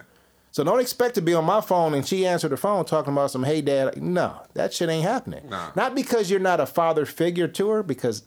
So 0.52 0.64
don't 0.64 0.80
expect 0.80 1.14
to 1.16 1.20
be 1.20 1.34
on 1.34 1.44
my 1.44 1.60
phone 1.60 1.92
and 1.92 2.06
she 2.06 2.26
answered 2.26 2.48
the 2.48 2.56
phone 2.56 2.86
talking 2.86 3.12
about 3.12 3.30
some 3.30 3.44
hey 3.44 3.60
dad. 3.60 4.00
No, 4.00 4.42
that 4.54 4.72
shit 4.72 4.88
ain't 4.88 5.04
happening. 5.04 5.50
Nah. 5.50 5.70
Not 5.76 5.94
because 5.94 6.30
you're 6.30 6.40
not 6.40 6.60
a 6.60 6.66
father 6.66 7.04
figure 7.04 7.48
to 7.48 7.68
her, 7.68 7.82
because 7.82 8.22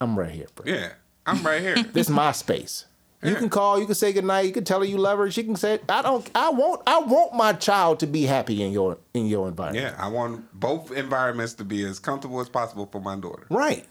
I'm 0.00 0.18
right 0.18 0.30
here, 0.30 0.46
bro. 0.54 0.72
Yeah. 0.72 0.92
I'm 1.26 1.42
right 1.42 1.60
here. 1.60 1.74
This 1.92 2.06
is 2.06 2.10
my 2.10 2.30
space. 2.32 2.84
You 3.22 3.32
Yeah. 3.32 3.38
can 3.38 3.48
call, 3.48 3.78
you 3.80 3.86
can 3.86 3.94
say 3.94 4.12
goodnight, 4.12 4.46
you 4.46 4.52
can 4.52 4.64
tell 4.64 4.80
her 4.80 4.84
you 4.84 4.98
love 4.98 5.18
her. 5.18 5.30
She 5.30 5.42
can 5.42 5.56
say, 5.56 5.78
I 5.88 6.02
don't 6.02 6.28
I 6.34 6.50
want 6.50 6.82
I 6.86 6.98
want 7.00 7.34
my 7.34 7.52
child 7.54 8.00
to 8.00 8.06
be 8.06 8.22
happy 8.24 8.62
in 8.62 8.72
your 8.72 8.98
in 9.14 9.26
your 9.26 9.48
environment. 9.48 9.84
yeah. 9.84 9.94
I 10.04 10.08
want 10.08 10.52
both 10.58 10.92
environments 10.92 11.54
to 11.54 11.64
be 11.64 11.84
as 11.84 11.98
comfortable 11.98 12.40
as 12.40 12.48
possible 12.48 12.86
for 12.92 13.00
my 13.00 13.16
daughter. 13.16 13.46
Right. 13.50 13.86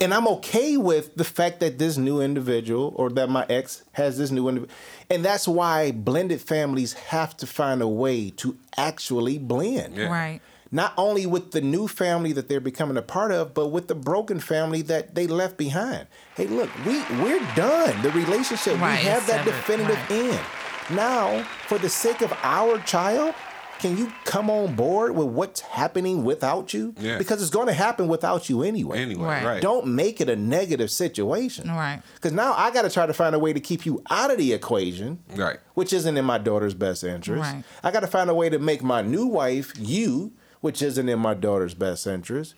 And 0.00 0.12
I'm 0.14 0.26
okay 0.28 0.76
with 0.76 1.14
the 1.14 1.24
fact 1.24 1.60
that 1.60 1.78
this 1.78 1.96
new 1.96 2.20
individual 2.20 2.92
or 2.96 3.10
that 3.10 3.28
my 3.28 3.46
ex 3.48 3.84
has 3.92 4.18
this 4.18 4.30
new 4.30 4.48
individual. 4.48 4.74
And 5.10 5.24
that's 5.24 5.46
why 5.46 5.92
blended 5.92 6.40
families 6.40 6.94
have 6.94 7.36
to 7.38 7.46
find 7.46 7.80
a 7.82 7.86
way 7.88 8.30
to 8.30 8.56
actually 8.76 9.38
blend. 9.38 9.96
Yeah. 9.96 10.06
Right. 10.08 10.40
Not 10.70 10.92
only 10.98 11.24
with 11.24 11.52
the 11.52 11.60
new 11.62 11.88
family 11.88 12.32
that 12.34 12.48
they're 12.48 12.60
becoming 12.60 12.96
a 12.98 13.02
part 13.02 13.32
of, 13.32 13.54
but 13.54 13.68
with 13.68 13.88
the 13.88 13.94
broken 13.94 14.38
family 14.38 14.82
that 14.82 15.14
they 15.14 15.26
left 15.26 15.56
behind. 15.56 16.06
Hey, 16.36 16.46
look, 16.46 16.68
we 16.84 16.98
we're 17.22 17.40
done. 17.54 18.00
The 18.02 18.10
relationship, 18.10 18.78
Right, 18.80 18.98
we 18.98 19.04
have 19.08 19.26
that 19.28 19.44
severed, 19.44 19.50
definitive 19.52 19.96
right. 19.96 20.10
end. 20.10 20.40
Now, 20.90 21.42
for 21.66 21.78
the 21.78 21.88
sake 21.88 22.20
of 22.22 22.32
our 22.42 22.78
child, 22.80 23.34
can 23.78 23.96
you 23.96 24.12
come 24.24 24.50
on 24.50 24.74
board 24.74 25.14
with 25.14 25.28
what's 25.28 25.60
happening 25.60 26.24
without 26.24 26.74
you? 26.74 26.94
Yeah. 26.98 27.16
Because 27.16 27.40
it's 27.40 27.50
going 27.50 27.68
to 27.68 27.72
happen 27.72 28.08
without 28.08 28.50
you 28.50 28.62
anyway. 28.62 28.98
Anyway, 28.98 29.24
Right. 29.24 29.44
right. 29.44 29.62
Don't 29.62 29.86
make 29.86 30.20
it 30.20 30.28
a 30.28 30.34
negative 30.36 30.90
situation. 30.90 31.68
Right. 31.70 32.02
Because 32.16 32.32
now 32.32 32.54
I 32.54 32.72
got 32.72 32.82
to 32.82 32.90
try 32.90 33.06
to 33.06 33.14
find 33.14 33.34
a 33.34 33.38
way 33.38 33.52
to 33.52 33.60
keep 33.60 33.86
you 33.86 34.02
out 34.10 34.30
of 34.32 34.36
the 34.38 34.52
equation, 34.52 35.20
Right. 35.36 35.58
which 35.74 35.92
isn't 35.92 36.16
in 36.16 36.24
my 36.24 36.38
daughter's 36.38 36.74
best 36.74 37.04
interest. 37.04 37.40
Right. 37.42 37.62
I 37.84 37.90
got 37.92 38.00
to 38.00 38.08
find 38.08 38.28
a 38.28 38.34
way 38.34 38.48
to 38.48 38.58
make 38.58 38.82
my 38.82 39.00
new 39.00 39.26
wife 39.26 39.72
you, 39.78 40.32
which 40.60 40.82
isn't 40.82 41.08
in 41.08 41.18
my 41.18 41.34
daughter's 41.34 41.74
best 41.74 42.06
interest. 42.06 42.54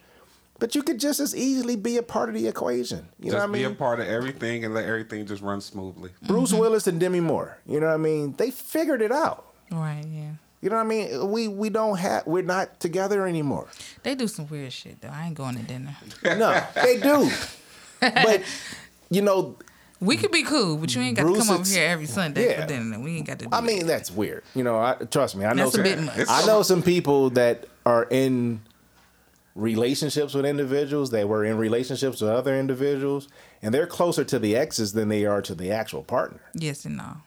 But 0.58 0.74
you 0.74 0.82
could 0.82 1.00
just 1.00 1.20
as 1.20 1.34
easily 1.34 1.74
be 1.74 1.96
a 1.96 2.02
part 2.02 2.28
of 2.28 2.34
the 2.34 2.46
equation. 2.46 3.08
You 3.18 3.30
know 3.32 3.38
what 3.38 3.44
I 3.44 3.46
mean? 3.46 3.62
be 3.68 3.72
a 3.72 3.74
part 3.74 3.98
of 3.98 4.06
everything 4.06 4.62
and 4.64 4.74
let 4.74 4.84
everything 4.84 5.24
just 5.26 5.42
run 5.42 5.60
smoothly. 5.62 6.10
Bruce 6.22 6.52
Willis 6.52 6.86
and 6.86 7.00
Demi 7.00 7.20
Moore. 7.20 7.56
You 7.66 7.80
know 7.80 7.86
what 7.86 7.94
I 7.94 7.98
mean? 7.98 8.34
They 8.36 8.50
figured 8.50 9.00
it 9.00 9.10
out. 9.10 9.46
Right. 9.70 10.04
Yeah. 10.06 10.32
You 10.60 10.68
know 10.68 10.76
what 10.76 10.82
I 10.82 10.88
mean? 10.88 11.30
We 11.30 11.48
we 11.48 11.70
don't 11.70 11.96
have 11.98 12.26
we're 12.26 12.42
not 12.42 12.78
together 12.80 13.26
anymore. 13.26 13.68
They 14.02 14.14
do 14.14 14.28
some 14.28 14.46
weird 14.48 14.74
shit 14.74 15.00
though. 15.00 15.08
I 15.08 15.26
ain't 15.26 15.34
going 15.34 15.56
to 15.56 15.62
dinner. 15.62 15.96
No, 16.22 16.62
they 16.74 16.98
do. 17.00 17.30
But 18.00 18.42
you 19.10 19.20
know, 19.20 19.56
We 20.00 20.16
could 20.16 20.30
be 20.30 20.42
cool, 20.42 20.78
but 20.78 20.94
you 20.94 21.02
ain't 21.02 21.16
got 21.16 21.24
Bruce, 21.24 21.40
to 21.40 21.44
come 21.46 21.60
over 21.60 21.68
here 21.68 21.88
every 21.88 22.06
Sunday 22.06 22.48
yeah. 22.48 22.62
for 22.62 22.66
dinner. 22.68 22.98
We 22.98 23.18
ain't 23.18 23.26
got 23.26 23.38
to. 23.40 23.44
Do 23.44 23.50
I 23.52 23.60
mean, 23.60 23.86
that's 23.86 24.10
weird. 24.10 24.44
You 24.54 24.64
know, 24.64 24.78
I, 24.78 24.94
trust 24.94 25.36
me. 25.36 25.44
I 25.44 25.52
know. 25.52 25.64
That's 25.64 25.74
a 25.74 25.76
some, 25.76 25.82
bit 25.82 26.00
much. 26.00 26.26
I 26.28 26.46
know 26.46 26.62
some 26.62 26.82
people 26.82 27.30
that 27.30 27.66
are 27.84 28.06
in 28.10 28.62
relationships 29.54 30.32
with 30.32 30.46
individuals 30.46 31.10
that 31.10 31.28
were 31.28 31.44
in 31.44 31.58
relationships 31.58 32.20
with 32.22 32.30
other 32.30 32.58
individuals, 32.58 33.28
and 33.62 33.74
they're 33.74 33.86
closer 33.86 34.24
to 34.24 34.38
the 34.38 34.56
exes 34.56 34.94
than 34.94 35.08
they 35.08 35.26
are 35.26 35.42
to 35.42 35.54
the 35.54 35.70
actual 35.70 36.02
partner. 36.02 36.40
yes 36.54 36.84
and 36.84 36.96
no. 36.96 37.18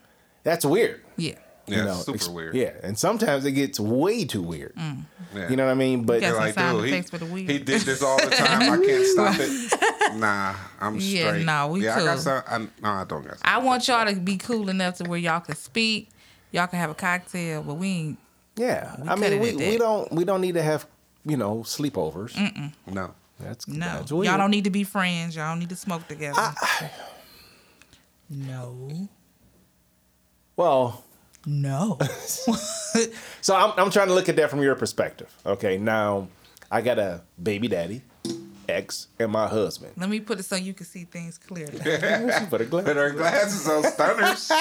That's 0.44 0.66
weird. 0.66 1.02
Yeah. 1.16 1.36
Yeah, 1.66 1.94
super 1.94 2.16
ex- 2.16 2.28
weird. 2.28 2.56
Yeah, 2.56 2.74
and 2.84 2.98
sometimes 3.00 3.46
it 3.46 3.54
gets 3.54 3.80
way 3.80 4.26
too 4.26 4.42
weird. 4.42 4.76
Mm. 4.76 5.04
Yeah. 5.34 5.50
You 5.50 5.56
know 5.56 5.66
what 5.66 5.72
I 5.72 5.76
mean? 5.76 6.04
But 6.04 6.20
Got 6.22 6.32
They're 6.34 6.36
like, 6.36 6.56
dude, 6.56 6.84
he, 6.86 6.92
effects 6.92 7.10
for 7.10 7.18
the 7.20 7.26
weird. 7.26 7.50
he 7.50 7.58
did 7.60 7.82
this 7.82 8.04
all 8.04 8.18
the 8.18 8.30
time. 8.36 8.62
I 8.74 8.86
can't 8.86 9.06
stop 9.06 9.36
it. 9.40 10.16
Nah, 10.20 10.56
I'm 10.82 10.98
Yeah, 11.00 11.28
straight. 11.30 11.46
nah, 11.46 11.68
we 11.68 11.86
yeah, 11.86 11.96
I 11.96 12.00
got 12.04 12.14
cool. 12.16 12.18
some. 12.22 12.44
I, 12.48 12.58
no, 12.60 12.68
I 12.90 13.04
don't 13.06 13.24
got. 13.24 13.38
Some. 13.40 13.42
I 13.46 13.58
want 13.60 13.88
y'all 13.88 14.06
to 14.14 14.20
be 14.20 14.38
cool 14.38 14.70
enough 14.70 14.98
to 14.98 15.06
where 15.06 15.18
y'all 15.18 15.40
can 15.40 15.56
speak, 15.56 16.10
y'all 16.52 16.68
can 16.68 16.80
have 16.80 16.90
a 16.90 16.96
cocktail, 16.96 17.64
but 17.64 17.76
we 17.76 17.88
ain't. 17.88 18.18
yeah, 18.58 18.96
We 19.02 19.08
I 19.08 19.16
mean, 19.16 19.40
we, 19.40 19.56
we 19.56 19.78
don't 19.78 20.12
we 20.12 20.26
don't 20.26 20.42
need 20.42 20.56
to 20.56 20.62
have 20.62 20.86
you 21.26 21.38
know 21.38 21.60
sleepovers. 21.60 22.36
No. 22.92 23.14
That's 23.40 23.68
No, 23.68 23.86
that's 23.86 24.12
weird. 24.12 24.26
y'all 24.28 24.38
don't 24.38 24.52
need 24.52 24.66
to 24.66 24.70
be 24.70 24.84
friends. 24.84 25.36
Y'all 25.36 25.52
don't 25.52 25.60
need 25.60 25.70
to 25.70 25.76
smoke 25.76 26.08
together. 26.08 26.40
no, 28.30 29.10
well, 30.56 31.04
no. 31.46 31.98
So 33.42 33.56
I'm, 33.56 33.74
I'm 33.78 33.90
trying 33.90 34.08
to 34.08 34.14
look 34.14 34.30
at 34.30 34.36
that 34.38 34.50
from 34.52 34.62
your 34.62 34.76
perspective. 34.76 35.34
Okay, 35.46 35.78
now 35.78 36.28
I 36.72 36.80
got 36.82 37.00
a 37.00 37.22
baby 37.42 37.68
daddy, 37.68 38.02
ex, 38.70 39.08
and 39.20 39.32
my 39.32 39.48
husband. 39.48 39.94
Let 39.98 40.10
me 40.10 40.20
put 40.20 40.40
it 40.40 40.44
so 40.44 40.56
you 40.56 40.74
can 40.76 40.86
see 40.86 41.04
things 41.06 41.38
clearly. 41.40 41.80
Put 41.80 42.62
a 42.62 42.66
gla- 42.66 42.84
Put 42.86 42.96
her 42.96 43.10
glasses 43.10 43.68
on 43.68 43.84
stunners. 43.84 44.50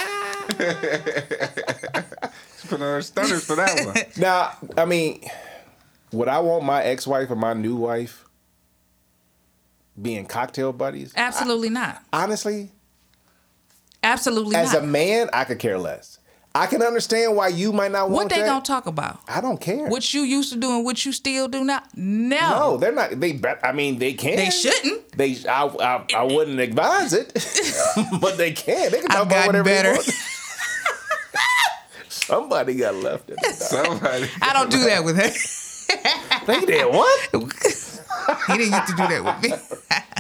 She 2.61 2.68
Put 2.68 2.80
on 2.80 2.89
her 2.89 3.03
stunners 3.03 3.45
for 3.45 3.57
that 3.57 3.85
one. 3.87 3.97
Now, 4.16 4.57
I 4.76 4.85
mean, 4.85 5.22
would 6.12 6.28
I 6.28 6.39
want 6.41 6.64
my 6.64 6.83
ex-wife 6.83 7.30
or 7.30 7.37
my 7.37 7.53
new 7.55 7.76
wife 7.76 8.24
being 10.01 10.26
cocktail 10.26 10.72
buddies? 10.72 11.12
Absolutely 11.16 11.70
not. 11.70 12.03
Honestly, 12.12 12.70
Absolutely 14.03 14.57
as 14.57 14.72
not. 14.72 14.83
a 14.83 14.87
man, 14.87 15.28
I 15.33 15.45
could 15.45 15.59
care 15.59 15.78
less. 15.78 16.18
I 16.55 16.66
can 16.66 16.82
understand 16.82 17.34
why 17.34 17.48
you 17.48 17.72
might 17.72 17.92
not 17.92 18.11
want 18.11 18.24
what 18.24 18.28
they 18.28 18.40
that. 18.40 18.46
gonna 18.46 18.62
talk 18.62 18.86
about? 18.86 19.20
I 19.26 19.40
don't 19.40 19.59
care. 19.61 19.88
What 19.88 20.12
you 20.12 20.20
used 20.20 20.53
to 20.53 20.59
do 20.59 20.70
and 20.76 20.84
what 20.84 21.05
you 21.07 21.12
still 21.12 21.48
do 21.48 21.64
now? 21.64 21.82
No, 21.94 22.50
no, 22.50 22.76
they're 22.76 22.92
not. 22.92 23.18
They, 23.18 23.32
bet- 23.32 23.61
I 23.64 23.72
mean, 23.72 23.98
they 23.98 24.12
can. 24.12 24.36
they 24.36 24.50
shouldn't. 24.50 25.12
They, 25.16 25.36
I, 25.48 25.64
I, 25.66 26.05
I 26.14 26.22
wouldn't 26.24 26.61
advise 26.61 27.14
it, 27.14 27.32
but 28.20 28.36
they 28.36 28.53
can. 28.53 28.90
They 28.92 28.98
can 29.00 29.09
talk 29.09 29.20
I've 29.22 29.26
about 29.28 29.46
whatever 29.46 29.64
better. 29.64 29.88
they 29.92 29.94
want. 29.94 30.12
Somebody 32.09 32.74
got 32.76 32.94
left 32.96 33.30
in 33.30 33.36
the. 33.42 33.53
Somebody. 33.53 34.28
I 34.42 34.53
don't 34.53 34.70
do 34.70 34.84
that 34.84 35.05
with 35.05 35.16
her. 35.16 36.46
They 36.46 36.64
did 36.66 36.86
what? 36.92 37.20
he 37.32 38.57
didn't 38.59 38.70
get 38.70 38.86
to 38.86 38.92
do 38.92 39.07
that 39.09 39.22
with 39.24 39.50
me. 39.50 39.57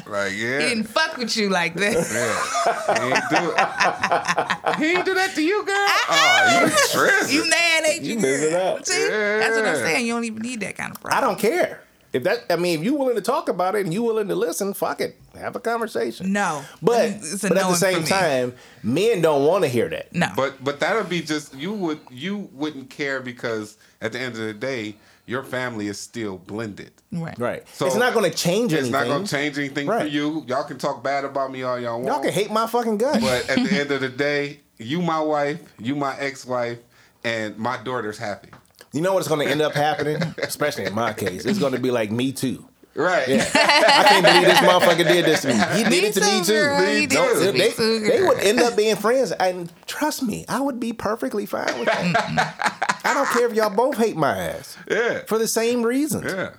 Like, 0.06 0.32
yeah. 0.32 0.60
He 0.60 0.68
didn't 0.68 0.84
fuck 0.84 1.16
with 1.16 1.36
you 1.36 1.48
like 1.48 1.74
that. 1.74 1.92
Yeah. 1.94 2.98
He 2.98 3.12
ain't 3.12 3.30
do 3.30 3.52
it. 3.56 4.78
He 4.78 4.92
ain't 4.96 5.04
do 5.04 5.14
that 5.14 5.34
to 5.34 5.42
you, 5.42 5.64
girl. 5.64 5.76
Oh, 5.76 6.60
you 6.64 6.72
tripping. 6.90 7.34
You 7.34 7.48
mad, 7.50 7.84
ain't 7.86 8.02
you? 8.02 8.14
You 8.14 8.18
missing 8.20 8.50
girl? 8.50 8.76
out. 8.76 8.86
See, 8.86 9.08
that's 9.08 9.56
what 9.56 9.66
I'm 9.66 9.76
saying. 9.76 10.06
You 10.06 10.14
don't 10.14 10.24
even 10.24 10.42
need 10.42 10.60
that 10.60 10.76
kind 10.76 10.92
of 10.92 11.00
problem. 11.00 11.22
I 11.22 11.26
don't 11.26 11.38
care. 11.38 11.82
If 12.12 12.24
that, 12.24 12.44
I 12.50 12.56
mean, 12.56 12.78
if 12.80 12.84
you 12.84 12.94
willing 12.94 13.14
to 13.14 13.22
talk 13.22 13.48
about 13.48 13.74
it 13.74 13.84
and 13.86 13.94
you 13.94 14.02
willing 14.02 14.28
to 14.28 14.34
listen, 14.34 14.74
fuck 14.74 15.00
it, 15.00 15.18
have 15.34 15.56
a 15.56 15.60
conversation. 15.60 16.30
No, 16.32 16.62
But, 16.82 17.06
It's 17.06 17.40
but 17.40 17.56
at 17.56 17.68
the 17.68 17.74
same 17.74 18.02
me. 18.02 18.06
time, 18.06 18.54
men 18.82 19.22
don't 19.22 19.46
want 19.46 19.64
to 19.64 19.68
hear 19.68 19.88
that. 19.88 20.14
no. 20.14 20.28
But 20.36 20.62
but 20.62 20.80
that 20.80 20.94
would 20.94 21.08
be 21.08 21.22
just 21.22 21.54
you 21.54 21.72
would 21.72 22.00
you 22.10 22.50
wouldn't 22.52 22.90
care 22.90 23.20
because 23.20 23.78
at 24.02 24.12
the 24.12 24.18
end 24.20 24.34
of 24.34 24.40
the 24.40 24.52
day, 24.52 24.96
your 25.26 25.42
family 25.42 25.88
is 25.88 25.98
still 26.00 26.38
blended. 26.38 26.90
right, 27.12 27.38
Right. 27.38 27.68
So, 27.68 27.86
it's 27.86 27.96
not 27.96 28.14
going 28.14 28.30
to 28.30 28.36
change 28.36 28.72
It's 28.72 28.82
anything. 28.82 29.00
It's 29.00 29.08
not 29.08 29.14
going 29.14 29.24
to 29.24 29.30
change 29.30 29.58
anything 29.58 29.86
for 29.86 30.04
you. 30.04 30.44
Y'all 30.46 30.64
can 30.64 30.78
talk 30.78 31.02
bad 31.02 31.24
about 31.24 31.52
me 31.52 31.62
all 31.62 31.78
y'all 31.78 31.94
want. 32.00 32.06
Y'all 32.06 32.20
can 32.20 32.32
hate 32.32 32.50
my 32.50 32.66
fucking 32.66 32.98
guts. 32.98 33.20
But 33.22 33.48
at 33.48 33.56
the 33.68 33.72
end 33.80 33.90
of 33.92 34.00
the 34.00 34.08
day, 34.08 34.60
you 34.78 35.00
my 35.00 35.20
wife, 35.20 35.60
you 35.78 35.94
my 35.94 36.18
ex-wife, 36.18 36.78
and 37.24 37.56
my 37.56 37.76
daughter's 37.82 38.18
happy. 38.18 38.48
you 38.92 39.00
know 39.00 39.14
what's 39.14 39.28
going 39.28 39.46
to 39.46 39.50
end 39.50 39.62
up 39.62 39.74
happening? 39.74 40.20
Especially 40.42 40.84
in 40.84 40.94
my 40.94 41.12
case, 41.12 41.44
it's 41.44 41.58
going 41.58 41.72
to 41.72 41.78
be 41.78 41.90
like 41.90 42.10
me 42.10 42.32
too. 42.32 42.68
Right. 42.94 43.26
I 43.54 44.04
can't 44.08 44.24
believe 44.24 44.44
this 44.44 44.58
motherfucker 44.58 45.08
did 45.08 45.24
this 45.24 45.42
to 45.42 45.48
me. 45.48 45.54
He 45.78 45.84
did 45.84 46.04
it 46.04 46.14
to 46.14 46.20
me 46.20 46.44
too. 46.44 46.52
girl. 46.52 46.86
He 46.86 47.06
did 47.06 47.10
Don't- 47.10 47.54
me 47.54 47.58
they, 47.60 47.70
too, 47.70 48.00
they 48.00 48.22
would 48.22 48.38
end 48.40 48.60
up 48.60 48.76
being 48.76 48.96
friends, 48.96 49.32
and 49.32 49.72
trust 49.86 50.22
me, 50.22 50.44
I 50.48 50.60
would 50.60 50.78
be 50.78 50.92
perfectly 50.92 51.46
fine 51.46 51.78
with 51.78 51.86
that. 51.86 53.00
I 53.04 53.14
don't 53.14 53.28
care 53.28 53.46
if 53.46 53.54
y'all 53.54 53.74
both 53.74 53.96
hate 53.96 54.16
my 54.16 54.36
ass 54.36 54.76
Yeah. 54.90 55.22
for 55.26 55.38
the 55.38 55.48
same 55.48 55.82
reasons. 55.82 56.24
Yeah. 56.30 56.50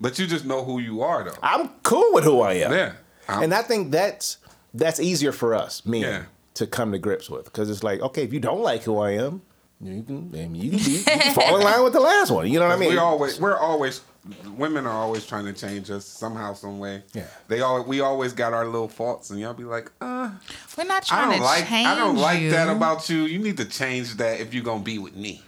But 0.00 0.18
you 0.18 0.26
just 0.26 0.44
know 0.44 0.64
who 0.64 0.78
you 0.80 1.02
are, 1.02 1.24
though. 1.24 1.36
I'm 1.42 1.68
cool 1.82 2.12
with 2.12 2.24
who 2.24 2.40
I 2.40 2.54
am. 2.54 2.72
Yeah. 2.72 2.92
I'm- 3.28 3.42
and 3.44 3.54
I 3.54 3.62
think 3.62 3.90
that's 3.92 4.38
that's 4.74 5.00
easier 5.00 5.32
for 5.32 5.54
us 5.54 5.84
men 5.86 6.02
Yeah. 6.02 6.22
to 6.54 6.66
come 6.66 6.92
to 6.92 6.98
grips 6.98 7.30
with 7.30 7.44
because 7.44 7.70
it's 7.70 7.82
like, 7.82 8.00
okay, 8.00 8.22
if 8.24 8.32
you 8.32 8.40
don't 8.40 8.62
like 8.62 8.82
who 8.82 8.98
I 8.98 9.12
am, 9.12 9.42
you 9.80 10.02
can 10.02 10.30
I 10.34 10.46
mean, 10.48 10.54
you 10.56 10.70
can, 10.70 10.78
be, 10.78 10.90
you 10.92 11.02
can 11.04 11.34
fall 11.34 11.56
in 11.56 11.62
line 11.64 11.84
with 11.84 11.92
the 11.92 12.00
last 12.00 12.30
one. 12.32 12.48
You 12.48 12.58
know 12.58 12.66
what 12.66 12.76
I 12.76 12.78
mean? 12.80 12.90
we 12.90 12.98
always 12.98 13.40
we're 13.40 13.56
always 13.56 14.00
women 14.56 14.86
are 14.86 14.92
always 14.92 15.24
trying 15.26 15.44
to 15.46 15.52
change 15.52 15.90
us 15.90 16.04
somehow, 16.04 16.54
some 16.54 16.78
way. 16.78 17.02
Yeah. 17.14 17.24
They 17.48 17.60
all 17.60 17.82
we 17.84 18.00
always 18.00 18.32
got 18.32 18.52
our 18.52 18.66
little 18.66 18.88
faults, 18.88 19.30
and 19.30 19.38
y'all 19.40 19.54
be 19.54 19.64
like, 19.64 19.90
uh, 20.00 20.30
We're 20.76 20.84
not 20.84 21.04
I 21.04 21.06
trying 21.06 21.30
don't 21.30 21.38
to 21.38 21.44
like 21.44 21.66
change 21.68 21.86
I 21.86 21.94
don't 21.94 22.16
like 22.16 22.40
you 22.40 22.50
that 22.50 22.68
about 22.74 23.08
you. 23.08 23.22
You 23.24 23.38
need 23.38 23.56
to 23.58 23.64
change 23.64 24.16
that 24.16 24.40
if 24.40 24.52
you're 24.54 24.64
gonna 24.64 24.82
be 24.82 24.98
with 24.98 25.16
me. 25.16 25.42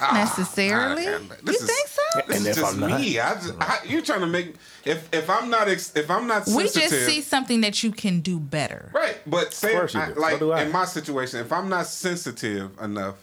Ah, 0.00 0.14
necessarily. 0.14 1.06
I- 1.06 1.12
I- 1.16 1.18
you 1.18 1.52
is- 1.52 1.66
think 1.66 1.88
so? 1.88 2.00
This 2.26 2.36
And 2.38 2.46
is 2.46 2.46
if 2.46 2.56
just 2.56 2.74
I'm 2.74 2.80
not? 2.80 3.00
me. 3.00 3.18
I 3.20 3.34
just, 3.34 3.54
I, 3.60 3.78
you're 3.86 4.02
trying 4.02 4.20
to 4.20 4.26
make 4.26 4.54
if 4.84 5.12
if 5.12 5.28
I'm 5.28 5.50
not 5.50 5.68
ex, 5.68 5.94
if 5.94 6.10
I'm 6.10 6.26
not 6.26 6.46
We 6.46 6.64
just 6.68 6.90
see 7.06 7.20
something 7.20 7.60
that 7.60 7.82
you 7.82 7.92
can 7.92 8.20
do 8.20 8.38
better. 8.40 8.90
Right, 8.94 9.18
but 9.26 9.52
say 9.52 9.72
course 9.72 9.94
I- 9.94 10.08
do. 10.08 10.14
So 10.14 10.20
like 10.20 10.40
in 10.66 10.72
my 10.72 10.84
situation, 10.86 11.40
if 11.40 11.52
I'm 11.52 11.68
not 11.68 11.86
sensitive 11.86 12.70
enough 12.80 13.16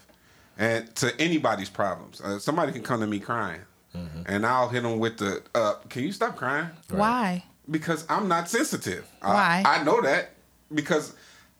and 0.58 0.94
to 0.96 1.18
anybody's 1.20 1.68
problems, 1.70 2.20
uh, 2.20 2.38
somebody 2.38 2.70
can 2.72 2.82
come 2.82 3.00
to 3.00 3.06
me 3.06 3.18
crying, 3.18 3.60
Mm-hmm. 3.96 4.22
and 4.26 4.46
I'll 4.46 4.68
hit 4.68 4.82
them 4.84 4.98
with 5.00 5.18
the, 5.18 5.42
uh, 5.54 5.74
"Can 5.88 6.02
you 6.04 6.12
stop 6.12 6.36
crying?" 6.36 6.68
Why? 6.90 7.44
Because 7.70 8.04
I'm 8.08 8.28
not 8.28 8.48
sensitive. 8.48 9.04
I- 9.20 9.34
Why? 9.34 9.62
I, 9.66 9.82
know 9.84 10.00
that 10.02 10.30
because 10.72 11.14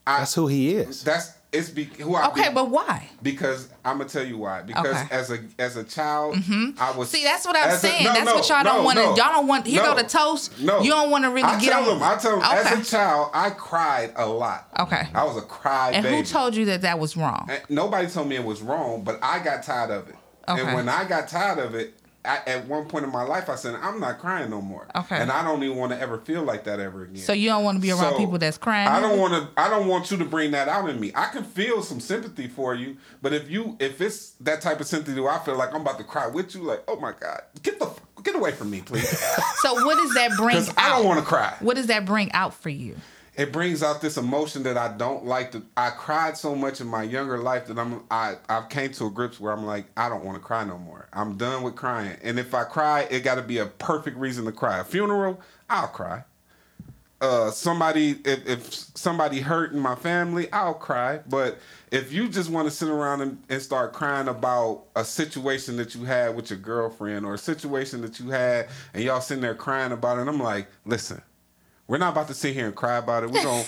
I, 0.06 0.18
That's 0.18 0.34
who 0.34 0.46
he 0.46 0.74
is. 0.76 1.02
that's 1.04 1.32
it's 1.52 1.68
be, 1.68 1.82
who 1.84 2.14
I 2.14 2.28
Okay, 2.28 2.48
be- 2.48 2.54
but 2.54 2.70
why? 2.70 3.08
because 3.22 3.68
I'm 3.84 3.98
gonna 3.98 4.08
tell 4.08 4.24
you 4.24 4.38
why. 4.38 4.62
Because 4.62 4.86
Okay. 4.86 4.98
Mm-hmm. 4.98 5.12
as 5.14 5.30
a 5.32 5.38
as 5.58 5.76
a 5.76 5.82
child, 5.84 6.36
I 6.78 6.92
was 6.96 7.10
See, 7.10 7.24
that's 7.24 7.44
what 7.44 7.56
I'm 7.56 7.68
as 7.70 7.74
a- 7.82 7.88
saying. 7.88 8.04
no, 8.04 8.12
that's 8.14 8.24
no, 8.26 8.34
what 8.36 8.48
y'all 8.48 8.62
don't 8.62 8.84
want 8.84 8.98
to. 8.98 9.04
no, 9.06 9.16
y'all 9.16 9.32
don't 9.32 9.46
want. 9.48 9.66
Here 9.66 9.82
no, 9.82 9.94
go 9.96 10.00
the 10.02 10.08
toast. 10.08 10.60
No, 10.60 10.80
You 10.80 10.90
don't 10.90 11.10
want 11.10 11.24
to 11.24 11.30
really 11.30 11.42
I 11.42 11.58
get 11.60 11.70
tell 11.72 11.82
on. 11.90 11.98
them. 11.98 12.02
I 12.08 12.16
tell 12.16 12.38
them. 12.38 12.46
Okay. 12.48 12.56
As 12.80 12.88
a 12.88 12.90
child, 12.90 13.30
I 13.34 13.50
cried 13.50 14.12
a 14.14 14.26
lot. 14.26 14.68
Okay. 14.78 15.08
I 15.12 15.24
was 15.24 15.36
a 15.36 15.42
cry 15.42 15.90
and 15.90 16.04
baby. 16.04 16.16
who 16.18 16.22
told 16.22 16.54
you 16.54 16.66
that 16.66 16.82
that 16.82 17.00
was 17.00 17.16
wrong? 17.16 17.48
And 17.50 17.60
nobody 17.68 18.06
told 18.08 18.28
me 18.28 18.36
it 18.36 18.44
was 18.44 18.62
wrong, 18.62 19.02
but 19.02 19.18
I 19.20 19.40
got 19.40 19.64
tired 19.64 19.90
of 19.90 20.08
it. 20.08 20.14
Okay. 20.48 20.62
And 20.62 20.74
when 20.74 20.88
I 20.88 21.04
got 21.04 21.26
tired 21.28 21.58
of 21.58 21.74
it, 21.74 21.94
I, 22.24 22.40
at 22.46 22.66
one 22.66 22.86
point 22.86 23.04
in 23.04 23.10
my 23.12 23.22
life, 23.22 23.48
I 23.48 23.54
said, 23.54 23.74
"I'm 23.76 23.98
not 23.98 24.18
crying 24.18 24.50
no 24.50 24.60
more." 24.60 24.86
Okay. 24.94 25.16
And 25.16 25.30
I 25.30 25.42
don't 25.42 25.62
even 25.62 25.76
want 25.78 25.92
to 25.92 26.00
ever 26.00 26.18
feel 26.18 26.42
like 26.42 26.64
that 26.64 26.78
ever 26.78 27.04
again. 27.04 27.16
So 27.16 27.32
you 27.32 27.48
don't 27.48 27.64
want 27.64 27.76
to 27.76 27.82
be 27.82 27.90
around 27.90 28.12
So, 28.12 28.18
people 28.18 28.36
that's 28.36 28.58
crying. 28.58 28.88
I 28.88 29.00
don't 29.00 29.18
want 29.18 29.32
to. 29.32 29.48
I 29.60 29.70
don't 29.70 29.88
want 29.88 30.10
you 30.10 30.18
to 30.18 30.24
bring 30.26 30.50
that 30.50 30.68
out 30.68 30.90
in 30.90 31.00
me. 31.00 31.12
I 31.14 31.28
can 31.28 31.44
feel 31.44 31.82
some 31.82 31.98
sympathy 31.98 32.46
for 32.46 32.74
you, 32.74 32.98
but 33.22 33.32
if 33.32 33.50
you, 33.50 33.76
if 33.80 34.00
it's 34.00 34.30
that 34.40 34.60
type 34.60 34.80
of 34.80 34.86
sympathy, 34.86 35.18
where 35.18 35.32
I 35.32 35.38
feel 35.38 35.56
like 35.56 35.72
I'm 35.74 35.80
about 35.80 35.96
to 35.98 36.04
cry 36.04 36.26
with 36.26 36.54
you, 36.54 36.62
like, 36.62 36.82
oh 36.88 37.00
my 37.00 37.12
god, 37.18 37.40
get 37.62 37.78
the 37.78 37.90
get 38.22 38.34
away 38.34 38.52
from 38.52 38.70
me, 38.70 38.82
please, 38.82 39.08
So 39.56 39.72
what 39.86 39.96
does 39.96 40.12
that 40.14 40.32
bring 40.36 40.56
because? 40.58 40.74
I 40.76 40.90
don't 40.90 41.06
want 41.06 41.20
to 41.20 41.24
cry. 41.26 41.56
What 41.60 41.76
does 41.76 41.86
that 41.86 42.04
bring 42.04 42.30
out 42.32 42.52
for 42.52 42.68
you? 42.68 42.96
It 43.40 43.52
brings 43.52 43.82
out 43.82 44.02
this 44.02 44.18
emotion 44.18 44.64
that 44.64 44.78
I 44.78 44.88
don't 44.96 45.24
like. 45.26 45.52
To, 45.52 45.62
I 45.76 45.90
cried 45.90 46.36
so 46.36 46.54
much 46.54 46.80
in 46.82 46.88
my 46.88 47.04
younger 47.04 47.38
life 47.38 47.66
that 47.68 47.78
I'm. 47.78 48.04
I 48.10 48.36
I've 48.48 48.68
came 48.68 48.92
to 48.92 49.06
a 49.06 49.10
grips 49.10 49.40
where 49.40 49.52
I'm 49.52 49.66
like, 49.66 49.86
I 49.96 50.08
don't 50.10 50.24
want 50.24 50.36
to 50.38 50.44
cry 50.44 50.64
no 50.64 50.78
more. 50.78 51.08
I'm 51.14 51.38
done 51.38 51.62
with 51.64 51.76
crying. 51.76 52.18
And 52.22 52.38
if 52.38 52.54
I 52.54 52.64
cry, 52.64 53.08
it 53.10 53.20
got 53.22 53.36
to 53.36 53.42
be 53.42 53.58
a 53.58 53.66
perfect 53.66 54.18
reason 54.18 54.44
to 54.46 54.52
cry. 54.52 54.80
A 54.80 54.84
funeral, 54.84 55.40
I'll 55.70 55.88
cry. 55.88 56.24
uh, 57.20 57.50
somebody 57.50 58.18
if, 58.24 58.46
if 58.46 58.72
somebody 58.96 59.40
hurt 59.40 59.72
in 59.72 59.80
my 59.80 59.94
family, 59.96 60.50
I'll 60.52 60.74
cry. 60.74 61.20
But 61.28 61.58
if 61.90 62.12
you 62.12 62.28
just 62.28 62.50
want 62.50 62.68
to 62.68 62.70
sit 62.74 62.88
around 62.88 63.22
and, 63.22 63.42
and 63.50 63.62
start 63.62 63.92
crying 63.92 64.28
about 64.28 64.84
a 64.96 65.04
situation 65.04 65.76
that 65.78 65.94
you 65.94 66.04
had 66.04 66.36
with 66.36 66.50
your 66.50 66.58
girlfriend 66.60 67.26
or 67.26 67.34
a 67.34 67.38
situation 67.38 68.02
that 68.02 68.20
you 68.20 68.30
had 68.30 68.68
and 68.94 69.04
y'all 69.04 69.20
sitting 69.20 69.42
there 69.42 69.54
crying 69.54 69.92
about 69.92 70.18
it, 70.18 70.28
I'm 70.28 70.40
like, 70.40 70.68
listen, 70.86 71.22
we're 71.90 71.98
not 71.98 72.12
about 72.12 72.28
to 72.28 72.34
sit 72.34 72.54
here 72.54 72.66
and 72.66 72.74
cry 72.74 72.98
about 72.98 73.24
it. 73.24 73.30
We're 73.30 73.42
gonna 73.42 73.64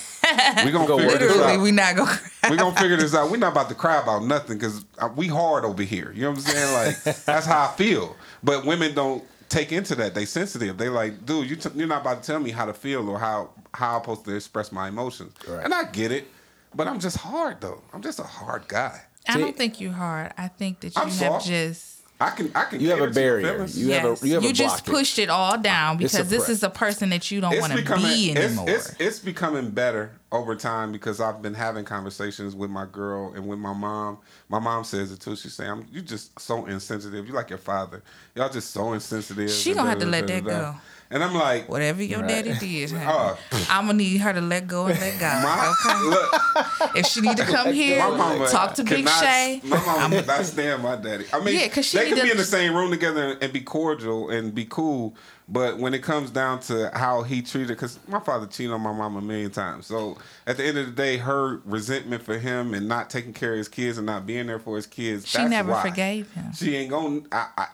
we're 0.64 0.70
gonna 0.72 0.86
Go 0.86 0.96
figure 0.96 1.10
work 1.10 1.18
this 1.18 1.36
out. 1.36 1.60
We're 1.60 1.72
not 1.72 1.96
gonna 1.96 2.18
we're 2.48 2.56
gonna 2.56 2.76
figure 2.80 2.96
this 2.96 3.14
out. 3.16 3.30
We're 3.32 3.36
not 3.38 3.50
about 3.50 3.68
to 3.70 3.74
cry 3.74 4.00
about 4.00 4.22
nothing 4.24 4.58
because 4.58 4.84
uh, 4.98 5.08
we 5.16 5.26
hard 5.26 5.64
over 5.64 5.82
here. 5.82 6.12
You 6.14 6.22
know 6.22 6.30
what 6.30 6.38
I'm 6.38 6.44
saying? 6.44 6.72
Like 6.72 7.02
that's 7.24 7.46
how 7.46 7.64
I 7.68 7.72
feel. 7.76 8.14
But 8.44 8.64
women 8.64 8.94
don't 8.94 9.24
take 9.48 9.72
into 9.72 9.96
that. 9.96 10.14
They 10.14 10.24
sensitive. 10.24 10.78
They 10.78 10.88
like, 10.88 11.26
dude, 11.26 11.50
you 11.50 11.56
t- 11.56 11.70
you're 11.74 11.88
not 11.88 12.02
about 12.02 12.22
to 12.22 12.26
tell 12.30 12.38
me 12.38 12.52
how 12.52 12.64
to 12.64 12.72
feel 12.72 13.08
or 13.08 13.18
how 13.18 13.50
how 13.74 13.96
I'm 13.96 14.02
supposed 14.02 14.24
to 14.26 14.36
express 14.36 14.70
my 14.70 14.86
emotions. 14.86 15.34
Right. 15.48 15.64
And 15.64 15.74
I 15.74 15.90
get 15.90 16.12
it, 16.12 16.28
but 16.76 16.86
I'm 16.86 17.00
just 17.00 17.16
hard 17.16 17.60
though. 17.60 17.82
I'm 17.92 18.02
just 18.02 18.20
a 18.20 18.24
hard 18.24 18.68
guy. 18.68 19.00
I 19.28 19.36
don't 19.38 19.56
think 19.56 19.80
you're 19.80 19.92
hard. 19.92 20.32
I 20.38 20.46
think 20.46 20.80
that 20.80 20.94
you 20.94 21.02
I'm 21.02 21.08
have 21.08 21.16
soft. 21.18 21.46
just 21.46 21.91
I 22.22 22.30
can 22.30 22.52
I 22.54 22.64
can. 22.64 22.80
You 22.80 22.90
have 22.90 23.00
a 23.00 23.08
barrier. 23.08 23.52
feelings. 23.52 23.78
You 23.78 23.92
have 23.92 24.04
yes, 24.04 24.22
a 24.22 24.28
you 24.28 24.34
have 24.34 24.44
a 24.44 24.52
just 24.52 24.84
blockage. 24.84 24.90
pushed 24.90 25.18
it 25.18 25.28
all 25.28 25.58
down 25.58 25.96
because 25.96 26.30
this 26.30 26.48
is 26.48 26.62
a 26.62 26.70
person 26.70 27.10
that 27.10 27.30
you 27.32 27.40
don't 27.40 27.58
want 27.58 27.72
to 27.72 27.82
be 27.96 28.30
it's, 28.30 28.38
anymore. 28.38 28.64
it's 28.68 28.94
it's 29.00 29.18
becoming 29.18 29.70
better 29.70 30.12
over 30.30 30.54
time 30.54 30.92
because 30.92 31.20
I've 31.20 31.42
been 31.42 31.54
having 31.54 31.84
conversations 31.84 32.54
with 32.54 32.70
my 32.70 32.86
girl 32.86 33.32
and 33.34 33.48
with 33.48 33.58
my 33.58 33.72
mom. 33.72 34.18
My 34.48 34.60
mom 34.60 34.84
says 34.84 35.10
it 35.10 35.18
too. 35.18 35.34
She's 35.34 35.54
saying, 35.54 35.70
I'm, 35.70 35.86
"You 35.90 36.00
just 36.00 36.38
so 36.38 36.66
insensitive. 36.66 37.26
You 37.26 37.34
like 37.34 37.50
your 37.50 37.58
father. 37.58 38.04
Y'all 38.36 38.48
just 38.48 38.70
so 38.70 38.92
insensitive." 38.92 39.50
She 39.50 39.70
and 39.70 39.78
gonna 39.78 39.90
have 39.90 39.98
to 39.98 40.06
let 40.06 40.28
that 40.28 40.44
go. 40.44 40.76
And 41.12 41.22
I'm 41.22 41.34
like, 41.34 41.68
Whatever 41.68 42.02
your 42.02 42.20
Right. 42.20 42.28
daddy 42.44 42.54
did, 42.58 42.90
honey, 42.90 43.04
Oh. 43.06 43.38
I'm 43.70 43.84
gonna 43.86 43.98
need 43.98 44.18
her 44.22 44.32
to 44.32 44.40
let 44.40 44.66
go 44.66 44.86
and 44.86 44.98
let 44.98 45.20
God. 45.20 45.42
my, 45.44 45.74
okay. 45.90 46.04
look, 46.08 46.96
If 46.96 47.06
she 47.06 47.20
need 47.20 47.36
to 47.36 47.44
come 47.44 47.72
here, 47.72 47.98
mama 47.98 48.48
talk 48.48 48.74
to 48.76 48.84
Big 48.84 49.04
cannot- 49.04 49.22
Shai. 49.22 49.60
My 49.64 49.76
mama 49.84 50.22
cannot 50.22 50.46
stand 50.46 50.82
my 50.82 50.96
daddy. 50.96 51.26
I 51.32 51.40
mean, 51.40 51.58
Yeah, 51.60 51.68
'cause 51.68 51.84
she 51.86 51.98
they 51.98 52.04
need 52.06 52.14
can 52.16 52.24
be 52.24 52.30
in 52.30 52.36
the 52.38 52.44
same 52.44 52.74
room 52.74 52.90
together 52.90 53.36
and 53.40 53.52
be 53.52 53.60
cordial 53.60 54.30
and 54.30 54.54
be 54.54 54.64
cool. 54.64 55.14
But 55.48 55.78
when 55.78 55.92
it 55.92 56.02
comes 56.02 56.30
down 56.30 56.60
to 56.60 56.90
how 56.94 57.22
he 57.24 57.42
treated, 57.42 57.68
because 57.68 57.98
my 58.08 58.20
father 58.20 58.46
cheated 58.46 58.72
on 58.72 58.80
my 58.80 58.92
mom 58.92 59.16
a 59.16 59.20
million 59.20 59.50
times. 59.50 59.86
So 59.86 60.16
at 60.46 60.56
the 60.56 60.64
end 60.64 60.78
of 60.78 60.86
the 60.86 60.92
day, 60.92 61.18
her 61.18 61.60
resentment 61.66 62.22
for 62.24 62.38
him 62.38 62.72
and 62.72 62.88
not 62.88 63.10
taking 63.10 63.34
care 63.34 63.52
of 63.52 63.58
his 63.58 63.68
kids 63.68 63.98
and 63.98 64.06
not 64.06 64.24
being 64.24 64.46
there 64.46 64.60
for 64.60 64.76
his 64.76 64.86
kids. 64.86 65.28
She 65.28 65.36
that's 65.38 65.50
never 65.50 65.72
why. 65.72 65.82
forgave 65.82 66.32
him. 66.32 66.52
She 66.56 66.74
ain't 66.76 66.88
going. 66.90 67.26
I, 67.32 67.46
I, 67.58 67.66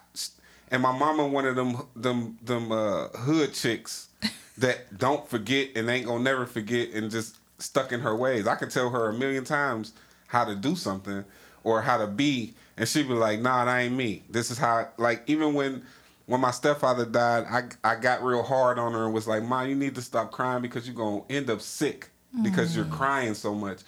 and 0.71 0.83
my 0.83 0.97
mama 0.97 1.27
one 1.27 1.47
of 1.47 1.57
them 1.57 1.87
them 1.97 2.39
them 2.43 2.73
uh, 2.73 3.09
hood 3.09 3.55
chicks 3.55 4.09
that 4.59 4.99
don't 4.99 5.29
forget 5.29 5.71
and 5.77 5.89
ain't 5.89 6.07
gonna 6.07 6.23
never 6.23 6.47
forget 6.47 6.91
and 6.91 7.11
just 7.11 7.37
stuck 7.59 7.93
in 7.93 8.01
her 8.01 8.15
ways. 8.15 8.47
I 8.47 8.55
can 8.57 8.69
tell 8.69 8.91
her 8.91 9.09
a 9.09 9.13
million 9.13 9.45
times 9.45 9.93
how 10.29 10.45
to 10.45 10.55
do 10.55 10.77
something 10.77 11.25
or 11.65 11.83
how 11.83 11.99
to 11.99 12.07
be, 12.07 12.55
and 12.77 12.89
she'd 12.89 13.09
be 13.09 13.15
like, 13.15 13.41
"Nah, 13.41 13.65
that 13.65 13.79
ain't 13.79 13.95
me. 13.95 14.23
This 14.31 14.51
is 14.51 14.59
how." 14.59 14.89
Like 14.97 15.23
even 15.27 15.55
when 15.55 15.83
when 16.27 16.41
my 16.41 16.51
stepfather 16.51 17.05
died, 17.05 17.47
I 17.51 17.93
I 17.93 17.97
got 17.97 18.23
real 18.23 18.43
hard 18.43 18.79
on 18.79 18.93
her 18.93 19.05
and 19.05 19.15
was 19.15 19.27
like, 19.27 19.43
"Mom, 19.43 19.69
you 19.69 19.75
need 19.75 19.95
to 19.95 20.03
stop 20.03 20.31
crying 20.31 20.63
because 20.63 20.87
you're 20.87 20.97
gonna 20.97 21.23
end 21.31 21.51
up 21.51 21.61
sick 21.61 22.11
because 22.43 22.77
you're 22.77 22.85
crying 22.87 23.35
so 23.35 23.55
much." 23.55 23.81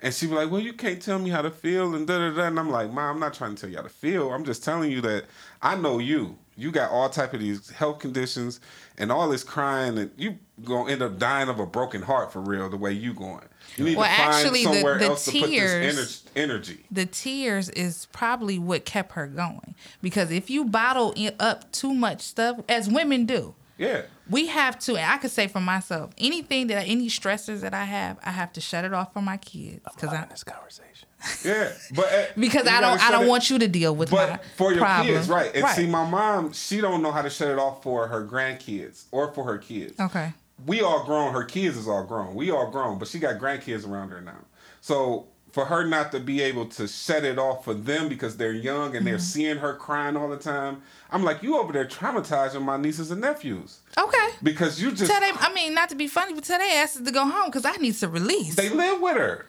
And 0.00 0.14
she'd 0.14 0.28
be 0.28 0.36
like, 0.36 0.50
"Well, 0.50 0.60
you 0.60 0.74
can't 0.74 1.02
tell 1.02 1.18
me 1.18 1.30
how 1.30 1.42
to 1.42 1.50
feel," 1.50 1.94
and 1.94 2.06
da 2.06 2.18
da 2.18 2.30
da. 2.34 2.44
And 2.44 2.58
I'm 2.58 2.70
like, 2.70 2.92
"Mom, 2.92 3.16
I'm 3.16 3.20
not 3.20 3.34
trying 3.34 3.54
to 3.56 3.60
tell 3.60 3.70
you 3.70 3.76
how 3.76 3.82
to 3.82 3.88
feel. 3.88 4.32
I'm 4.32 4.44
just 4.44 4.62
telling 4.62 4.92
you 4.92 5.00
that 5.02 5.24
I 5.62 5.76
know 5.76 5.98
you. 5.98 6.38
You 6.56 6.72
got 6.72 6.90
all 6.90 7.08
type 7.08 7.34
of 7.34 7.40
these 7.40 7.70
health 7.70 8.00
conditions 8.00 8.58
and 8.96 9.12
all 9.12 9.28
this 9.28 9.44
crying, 9.44 9.96
and 9.96 10.10
you 10.16 10.38
gonna 10.64 10.90
end 10.90 11.02
up 11.02 11.16
dying 11.18 11.48
of 11.48 11.60
a 11.60 11.66
broken 11.66 12.02
heart 12.02 12.32
for 12.32 12.40
real. 12.40 12.68
The 12.68 12.76
way 12.76 12.92
you 12.92 13.14
going, 13.14 13.44
you 13.76 13.84
need 13.84 13.96
Well, 13.96 14.08
to 14.10 14.16
find 14.16 14.34
actually, 14.34 14.64
the- 14.64 14.72
somewhere 14.72 14.98
the 14.98 15.04
else 15.06 15.24
to 15.26 15.30
put 15.40 15.50
tears- 15.50 15.96
this 15.96 16.22
ener- 16.22 16.26
energy." 16.42 16.84
the 16.90 17.06
tears 17.06 17.68
is 17.70 18.06
probably 18.12 18.58
what 18.58 18.84
kept 18.84 19.12
her 19.12 19.28
going 19.28 19.76
because 20.02 20.32
if 20.32 20.50
you 20.50 20.64
bottle 20.64 21.12
in- 21.14 21.34
up 21.38 21.70
too 21.70 21.94
much 21.94 22.22
stuff 22.22 22.58
as 22.68 22.88
women 22.88 23.24
do 23.24 23.54
Yeah, 23.76 24.02
we 24.28 24.48
have 24.48 24.80
to 24.80 24.96
and 24.96 25.08
i 25.12 25.18
could 25.18 25.30
say 25.30 25.46
for 25.46 25.60
myself 25.60 26.10
anything 26.18 26.66
that 26.66 26.88
any 26.88 27.06
stressors 27.08 27.60
that 27.60 27.72
i 27.72 27.84
have 27.84 28.18
i 28.24 28.32
have 28.32 28.52
to 28.54 28.60
shut 28.60 28.84
it 28.84 28.92
off 28.92 29.12
for 29.12 29.22
my 29.22 29.36
kids 29.36 29.80
because 29.84 30.10
Having 30.10 30.24
i 30.24 30.26
this 30.32 30.42
conversation. 30.42 31.07
Yeah, 31.44 31.72
but 31.94 32.04
uh, 32.12 32.24
because 32.38 32.66
i 32.66 32.80
don't 32.80 33.00
i 33.02 33.10
don't 33.10 33.24
it- 33.24 33.28
want 33.28 33.50
you 33.50 33.58
to 33.58 33.68
deal 33.68 33.94
with 33.94 34.10
my 34.12 34.26
But 34.26 34.44
for 34.56 34.70
your 34.72 34.80
problem. 34.80 35.14
kids, 35.14 35.28
right? 35.28 35.52
And 35.54 35.64
right. 35.64 35.76
see, 35.76 35.86
my 35.86 36.08
mom, 36.08 36.52
she 36.52 36.80
don't 36.80 37.02
know 37.02 37.10
how 37.12 37.22
to 37.22 37.30
shut 37.30 37.48
it 37.48 37.58
off 37.58 37.82
for 37.82 38.06
her 38.08 38.24
grandkids 38.26 39.04
or 39.10 39.32
for 39.32 39.44
her 39.44 39.58
kids. 39.58 39.98
okay 39.98 40.32
we 40.66 40.80
all 40.82 41.04
grown. 41.04 41.32
Her 41.32 41.44
kids 41.44 41.76
is 41.76 41.86
all 41.86 42.02
grown. 42.02 42.34
We 42.34 42.50
all 42.50 42.68
grown, 42.68 42.98
but 42.98 43.06
she 43.06 43.20
got 43.20 43.38
grandkids 43.38 43.88
around 43.88 44.08
her 44.10 44.20
now. 44.20 44.38
So 44.80 45.28
for 45.52 45.64
her 45.66 45.86
not 45.86 46.10
to 46.10 46.18
be 46.18 46.42
able 46.42 46.66
to 46.66 46.88
shut 46.88 47.22
it 47.24 47.38
off 47.38 47.64
for 47.64 47.74
them 47.74 48.08
because 48.08 48.36
they're 48.36 48.52
young 48.52 48.96
and 48.96 49.06
they're 49.06 49.14
Mm-hmm. 49.18 49.22
seeing 49.22 49.56
her 49.58 49.74
crying 49.74 50.16
all 50.16 50.28
the 50.28 50.36
time, 50.36 50.82
I'm 51.12 51.22
like, 51.22 51.44
you 51.44 51.56
over 51.58 51.72
there 51.72 51.86
traumatizing 51.86 52.62
my 52.62 52.76
nieces 52.76 53.12
and 53.12 53.20
nephews 53.20 53.78
okay 53.96 54.28
because 54.42 54.82
you 54.82 54.90
just 54.90 55.10
tell 55.10 55.20
them 55.20 55.36
i 55.40 55.52
mean 55.52 55.74
not 55.74 55.88
to 55.90 55.94
be 55.94 56.06
funny 56.08 56.34
but 56.34 56.42
tell 56.44 56.58
their 56.58 56.82
asses 56.82 57.02
to 57.04 57.10
go 57.12 57.24
home 57.24 57.46
because 57.46 57.64
i 57.64 57.72
need 57.76 57.94
to 57.94 58.08
release 58.08 58.54
they 58.56 58.68
live 58.68 59.00
with 59.00 59.16
her. 59.16 59.46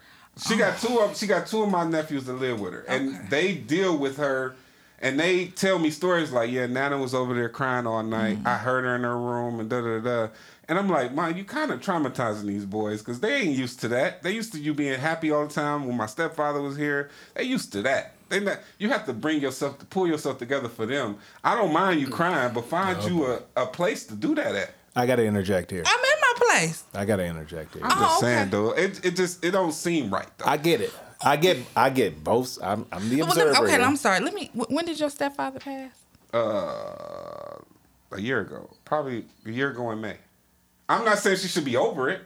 She 0.48 0.56
got 0.58 0.80
two 0.80 1.00
of 1.00 1.18
she 1.18 1.28
got 1.28 1.48
two 1.48 1.64
of 1.64 1.70
my 1.70 1.86
nephews 1.86 2.26
that 2.26 2.34
live 2.34 2.60
with 2.60 2.74
her, 2.74 2.86
and 2.88 3.10
Okay. 3.16 3.26
they 3.30 3.54
deal 3.56 3.98
with 3.98 4.18
her. 4.18 4.56
And 5.02 5.18
they 5.18 5.46
tell 5.48 5.80
me 5.80 5.92
stories 5.92 6.32
like, 6.34 6.52
"Yeah, 6.52 6.66
Nana 6.66 6.98
was 6.98 7.14
over 7.16 7.34
there 7.34 7.48
crying 7.48 7.88
all 7.88 8.04
night. 8.04 8.40
Mm-hmm. 8.40 8.48
I 8.48 8.58
heard 8.58 8.84
her 8.84 8.96
in 8.98 9.04
her 9.04 9.18
room, 9.18 9.60
and 9.62 9.70
da 9.70 9.80
da 9.80 10.00
da." 10.00 10.28
And 10.68 10.78
I'm 10.78 10.90
like, 10.90 11.14
"Mom, 11.14 11.38
you 11.38 11.46
kind 11.46 11.72
of 11.72 11.80
traumatizing 11.80 12.48
these 12.48 12.66
boys 12.66 13.00
because 13.00 13.22
they 13.22 13.34
ain't 13.38 13.58
used 13.58 13.80
to 13.80 13.88
that. 13.90 14.24
They 14.24 14.32
used 14.34 14.52
to 14.54 14.60
you 14.60 14.74
being 14.74 15.00
happy 15.00 15.32
all 15.32 15.48
the 15.48 15.54
time. 15.54 15.88
When 15.88 15.96
my 15.96 16.06
stepfather 16.06 16.62
was 16.62 16.76
here, 16.76 17.10
they 17.34 17.44
used 17.44 17.72
to 17.74 17.82
that. 17.84 18.14
They 18.28 18.42
not. 18.42 18.60
You 18.78 18.90
have 18.90 19.06
to 19.06 19.14
bring 19.14 19.40
yourself 19.40 19.80
to 19.80 19.86
pull 19.86 20.06
yourself 20.06 20.38
together 20.38 20.68
for 20.68 20.86
them. 20.86 21.16
I 21.46 21.56
don't 21.56 21.72
mind 21.72 22.02
you 22.02 22.08
crying, 22.10 22.54
but 22.54 22.66
find 22.66 23.02
you 23.04 23.26
a, 23.26 23.40
a 23.56 23.68
place 23.68 24.04
to 24.08 24.16
do 24.16 24.36
that 24.36 24.54
at. 24.54 24.72
I 24.98 25.06
got 25.06 25.16
to 25.16 25.24
interject 25.26 25.72
here. 25.72 25.84
i'm 25.86 25.96
in 26.00 26.02
my 26.02 26.09
place 26.40 26.84
I 26.94 27.06
got 27.06 27.18
to 27.18 27.26
interject 27.26 27.74
here. 27.76 27.84
I'm 27.84 27.92
Oh, 27.92 28.02
just 28.02 28.18
okay. 28.24 28.36
saying, 28.36 28.50
though. 28.50 28.72
It 28.72 29.06
it 29.06 29.16
just 29.16 29.44
it 29.46 29.52
don't 29.52 29.72
seem 29.74 30.10
right 30.14 30.28
though. 30.38 30.46
I 30.46 30.58
get 30.58 30.82
it. 30.82 30.94
I 31.22 31.36
get. 31.36 31.58
I 31.76 31.90
get 31.90 32.24
both. 32.24 32.58
I'm. 32.64 32.86
I'm 32.92 33.10
the 33.10 33.18
Well, 33.18 33.28
me- 33.28 33.42
observer. 33.42 33.64
okay 33.64 33.72
here. 33.74 33.82
i'm 33.82 33.98
sorry 33.98 34.22
let 34.22 34.34
me 34.34 34.50
when 34.54 34.86
did 34.86 34.98
your 35.00 35.10
stepfather 35.10 35.60
pass 35.60 35.92
uh 36.34 37.58
a 38.12 38.20
year 38.20 38.40
ago, 38.42 38.70
probably 38.86 39.26
a 39.46 39.52
year 39.52 39.70
ago 39.72 39.92
in 39.92 40.02
May. 40.02 40.18
I'm 40.88 41.06
not 41.06 41.20
saying 41.20 41.38
she 41.38 41.48
should 41.48 41.66
be 41.66 41.78
over 41.78 42.10
it. 42.10 42.22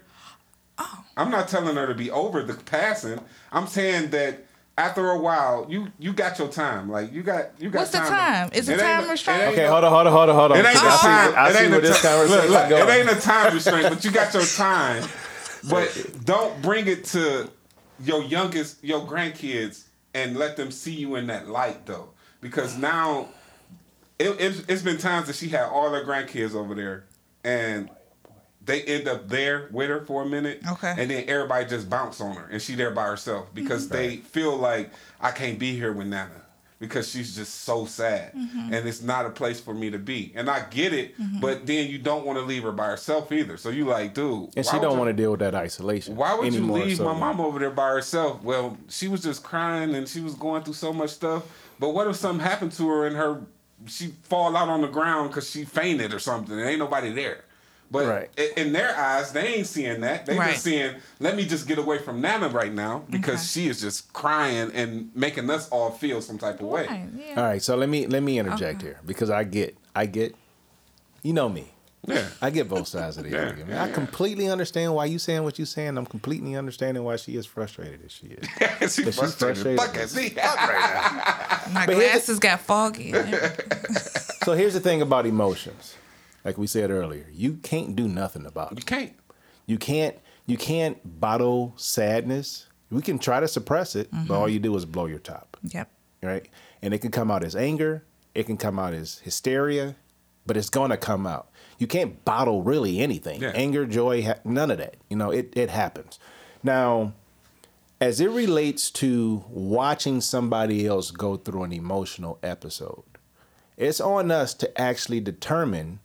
Oh. 0.78 1.04
I'm 1.18 1.30
not 1.30 1.50
telling 1.50 1.76
her 1.76 1.88
to 1.88 1.94
be 1.94 2.10
over 2.10 2.42
the 2.44 2.54
passing. 2.54 3.20
I'm 3.52 3.68
saying 3.68 4.12
that 4.12 4.46
after 4.78 5.12
a 5.12 5.20
while, 5.20 5.68
you 5.70 5.88
you 6.00 6.14
got 6.14 6.40
your 6.40 6.48
time. 6.48 6.90
Like 6.90 7.12
you 7.14 7.22
got 7.24 7.52
you 7.60 7.70
got 7.70 7.80
What's 7.80 7.92
the 7.92 8.00
time. 8.00 8.10
time? 8.10 8.50
Is 8.54 8.68
It 8.70 8.74
ain't 8.74 8.82
time 8.82 9.04
a- 9.06 9.08
restraint? 9.12 9.42
Okay, 9.54 9.68
hold 9.68 9.84
on, 9.84 9.92
hold 9.92 10.08
on, 10.08 10.14
hold 10.14 10.30
on, 10.30 10.36
hold 10.36 10.52
on. 10.54 10.58
It 10.58 10.66
ain't 10.66 10.78
I 10.84 10.88
a 10.96 10.98
see, 10.98 11.08
time. 11.08 11.34
I 11.36 11.50
it 11.50 11.54
see 11.54 11.60
ain't 11.64 11.72
where 11.72 11.80
a 11.80 11.82
this 11.84 12.02
ti- 12.02 12.08
conversation 12.08 12.52
look, 12.52 12.70
look. 12.70 12.80
It 12.80 12.90
ain't 12.90 13.10
a 13.18 13.22
time 13.22 13.54
restraint, 13.54 13.90
but 13.90 14.04
you 14.06 14.12
got 14.12 14.34
your 14.34 14.46
time. 14.46 15.04
But 15.70 16.26
don't 16.26 16.62
bring 16.62 16.88
it 16.88 17.06
to 17.06 17.50
your 18.04 18.22
youngest, 18.24 18.84
your 18.84 19.08
grandkids, 19.08 19.86
and 20.14 20.36
let 20.36 20.58
them 20.58 20.72
see 20.72 20.92
you 20.92 21.16
in 21.16 21.28
that 21.28 21.48
light, 21.48 21.86
though, 21.86 22.10
because 22.42 22.78
now 22.78 23.30
it, 24.20 24.36
it's, 24.42 24.60
it's 24.68 24.82
been 24.82 24.98
times 24.98 25.28
that 25.28 25.38
she 25.38 25.48
had 25.48 25.64
all 25.70 25.90
her 25.92 26.04
grandkids 26.04 26.54
over 26.54 26.76
there, 26.76 27.06
and 27.46 27.90
they 28.66 28.82
end 28.84 29.08
up 29.08 29.28
there 29.28 29.68
with 29.72 29.90
her 29.90 30.06
for 30.06 30.24
a 30.24 30.26
minute, 30.26 30.62
Okay. 30.72 30.96
and 30.98 31.10
then 31.12 31.26
everybody 31.28 31.66
just 31.66 31.90
bounce 31.90 32.22
on 32.22 32.36
her, 32.36 32.48
and 32.50 32.62
she 32.62 32.76
there 32.76 32.92
by 32.92 33.06
herself 33.06 33.54
because 33.54 33.86
mm-hmm. 33.86 33.96
they 33.96 34.18
feel 34.18 34.56
like 34.56 34.92
I 35.20 35.32
can't 35.32 35.60
be 35.60 35.76
here 35.76 35.92
with 35.92 36.08
Nana 36.08 36.42
because 36.80 37.10
she's 37.10 37.36
just 37.36 37.62
so 37.62 37.86
sad, 37.86 38.34
mm-hmm. 38.34 38.74
and 38.74 38.88
it's 38.88 39.02
not 39.02 39.26
a 39.26 39.30
place 39.30 39.60
for 39.60 39.74
me 39.74 39.90
to 39.90 39.98
be, 39.98 40.32
and 40.36 40.50
I 40.50 40.66
get 40.70 40.94
it, 40.94 41.18
mm-hmm. 41.20 41.40
but 41.40 41.66
then 41.66 41.90
you 41.90 41.98
don't 41.98 42.26
want 42.26 42.40
to 42.40 42.44
leave 42.46 42.64
her 42.64 42.72
by 42.72 42.88
herself 42.88 43.32
either, 43.32 43.58
so 43.58 43.70
you 43.70 43.86
like, 43.86 44.14
dude, 44.14 44.50
And 44.56 44.66
she 44.66 44.80
don't 44.80 44.98
want 44.98 45.10
to 45.10 45.14
deal 45.14 45.32
with 45.32 45.40
that 45.42 45.56
isolation. 45.56 46.16
why 46.16 46.34
would 46.34 46.48
anymore, 46.48 46.80
you 46.80 46.86
leave 46.86 46.98
so- 46.98 47.06
my 47.06 47.18
mom 47.18 47.40
over 47.42 47.60
there 47.60 47.70
by 47.70 47.90
herself? 47.90 48.44
Well, 48.44 48.78
she 48.90 49.08
was 49.08 49.22
just 49.22 49.44
crying 49.44 49.96
and 49.96 50.08
she 50.08 50.20
was 50.22 50.36
going 50.36 50.64
through 50.64 50.74
so 50.74 50.92
much 50.94 51.12
stuff. 51.12 51.44
But 51.80 51.90
what 51.90 52.08
if 52.08 52.16
something 52.16 52.46
happened 52.46 52.72
to 52.74 52.88
her 52.88 53.08
and 53.08 53.16
her 53.16 53.42
she 53.88 54.08
fall 54.24 54.56
out 54.56 54.70
on 54.70 54.82
the 54.82 54.88
ground 54.88 55.30
because 55.30 55.50
she 55.50 55.66
fainted 55.66 56.14
or 56.14 56.20
something 56.20 56.58
and 56.58 56.68
ain't 56.70 56.80
nobody 56.80 57.12
there? 57.12 57.44
But 57.94 58.08
Right. 58.08 58.40
in 58.58 58.74
their 58.74 58.98
eyes, 58.98 59.32
they 59.34 59.46
ain't 59.54 59.68
seeing 59.68 60.02
that. 60.02 60.26
They 60.26 60.36
Right. 60.38 60.52
just 60.54 60.64
seeing, 60.64 60.96
let 61.20 61.36
me 61.36 61.46
just 61.46 61.68
get 61.68 61.78
away 61.78 62.00
from 62.00 62.20
Nana 62.22 62.50
right 62.50 62.74
now 62.74 63.04
because 63.10 63.36
Okay. 63.36 63.46
she 63.46 63.68
is 63.70 63.80
just 63.80 64.12
crying 64.14 64.72
and 64.74 65.12
making 65.16 65.48
us 65.52 65.70
all 65.70 65.92
feel 65.92 66.20
some 66.20 66.40
type 66.40 66.60
of 66.60 66.66
way. 66.68 66.88
Right, 66.88 67.06
yeah. 67.16 67.36
All 67.40 67.44
right, 67.44 67.62
so 67.62 67.76
let 67.78 67.88
me 67.90 68.08
let 68.08 68.24
me 68.24 68.40
interject 68.40 68.80
Okay. 68.80 68.88
here 68.88 69.00
because 69.06 69.30
I 69.30 69.44
get 69.44 69.78
I 69.96 70.08
get, 70.08 70.36
you 71.22 71.34
know 71.34 71.48
me. 71.50 71.70
Yeah. 72.08 72.26
I 72.42 72.50
get 72.50 72.68
both 72.68 72.88
sides 72.88 73.16
of 73.18 73.24
the 73.26 73.30
Yeah, 73.36 73.46
argument. 73.46 73.70
yeah, 73.70 73.84
I 73.84 73.90
completely 73.92 74.50
understand 74.50 74.94
why 74.96 75.06
you 75.06 75.20
saying 75.20 75.44
what 75.44 75.60
you 75.60 75.66
saying. 75.66 75.96
I'm 75.98 76.08
completely 76.08 76.56
understanding 76.56 77.04
why 77.04 77.16
she 77.18 77.36
is 77.38 77.46
frustrated 77.46 78.02
as 78.04 78.12
she 78.12 78.28
is. 78.28 78.48
she's 78.80 79.06
she's 79.06 79.16
frustrated. 79.16 79.78
frustrated. 79.78 79.80
Fuck 79.80 79.96
it. 79.98 80.10
See? 80.10 80.34
My 81.74 81.86
But 81.86 81.96
glasses 81.96 82.40
got 82.40 82.60
foggy. 82.60 83.14
so 84.44 84.54
here's 84.54 84.74
the 84.74 84.80
thing 84.82 85.02
about 85.04 85.26
emotions. 85.28 85.94
Like 86.44 86.58
we 86.58 86.68
said 86.68 86.92
earlier, 86.92 87.28
you 87.32 87.56
can't 87.56 87.96
do 87.96 88.08
nothing 88.08 88.46
about 88.46 88.74
it. 88.74 88.80
You 88.80 88.86
can't. 88.86 89.14
You 89.66 89.78
can't 89.78 90.18
you 90.46 90.58
can't 90.58 91.20
bottle 91.20 91.74
sadness. 91.78 92.68
We 92.92 93.02
can 93.02 93.18
try 93.18 93.40
to 93.40 93.48
suppress 93.48 93.96
it, 93.96 94.12
but 94.12 94.18
mm-hmm. 94.18 94.34
all 94.34 94.50
you 94.50 94.60
do 94.60 94.76
is 94.76 94.86
blow 94.86 95.06
your 95.06 95.20
top. 95.20 95.58
yep. 95.64 95.90
right? 96.22 96.48
And 96.82 96.94
it 96.94 97.00
can 97.00 97.12
come 97.12 97.32
out 97.32 97.44
as 97.44 97.56
anger, 97.56 98.04
it 98.36 98.46
can 98.46 98.58
come 98.58 98.78
out 98.78 98.94
as 98.94 99.20
hysteria, 99.20 99.96
but 100.46 100.58
it's 100.58 100.70
gonna 100.70 100.98
come 100.98 101.26
out. 101.26 101.50
You 101.80 101.88
can't 101.88 102.24
bottle 102.26 102.62
really 102.62 103.00
anything. 103.00 103.42
Yeah. 103.42 103.52
Anger, 103.56 103.86
joy, 103.86 104.24
ha- 104.24 104.40
none 104.44 104.70
of 104.70 104.78
that. 104.78 104.98
You 105.10 105.18
know, 105.18 105.32
it 105.32 105.54
it 105.56 105.70
happens. 105.70 106.20
Now, 106.62 107.14
as 108.00 108.20
it 108.20 108.30
relates 108.30 108.92
to 108.92 109.46
watching 109.50 110.20
somebody 110.22 110.86
else 110.86 111.10
go 111.10 111.38
through 111.38 111.64
an 111.64 111.72
emotional 111.72 112.38
episode, 112.44 113.04
it's 113.78 114.02
on 114.02 114.30
us 114.30 114.54
to 114.56 114.80
actually 114.80 115.22
determine 115.22 116.00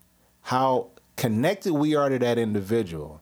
how 0.48 0.88
connected 1.18 1.74
we 1.74 1.94
are 1.94 2.08
to 2.08 2.18
that 2.18 2.38
individual 2.38 3.20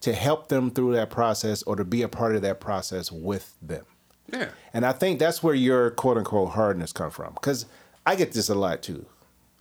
to 0.00 0.12
help 0.12 0.48
them 0.48 0.72
through 0.72 0.92
that 0.92 1.08
process 1.08 1.62
or 1.62 1.76
to 1.76 1.84
be 1.84 2.02
a 2.02 2.08
part 2.08 2.34
of 2.34 2.42
that 2.42 2.58
process 2.58 3.12
with 3.12 3.54
them. 3.62 3.84
Yeah. 4.32 4.48
And 4.72 4.84
I 4.84 4.90
think 4.90 5.20
that's 5.20 5.40
where 5.40 5.54
your 5.54 5.92
quote 5.92 6.18
unquote 6.18 6.50
hardness 6.50 6.92
come 6.92 7.12
from. 7.12 7.34
Because 7.34 7.66
I 8.04 8.16
get 8.16 8.32
this 8.32 8.48
a 8.48 8.56
lot 8.56 8.82
too. 8.82 9.06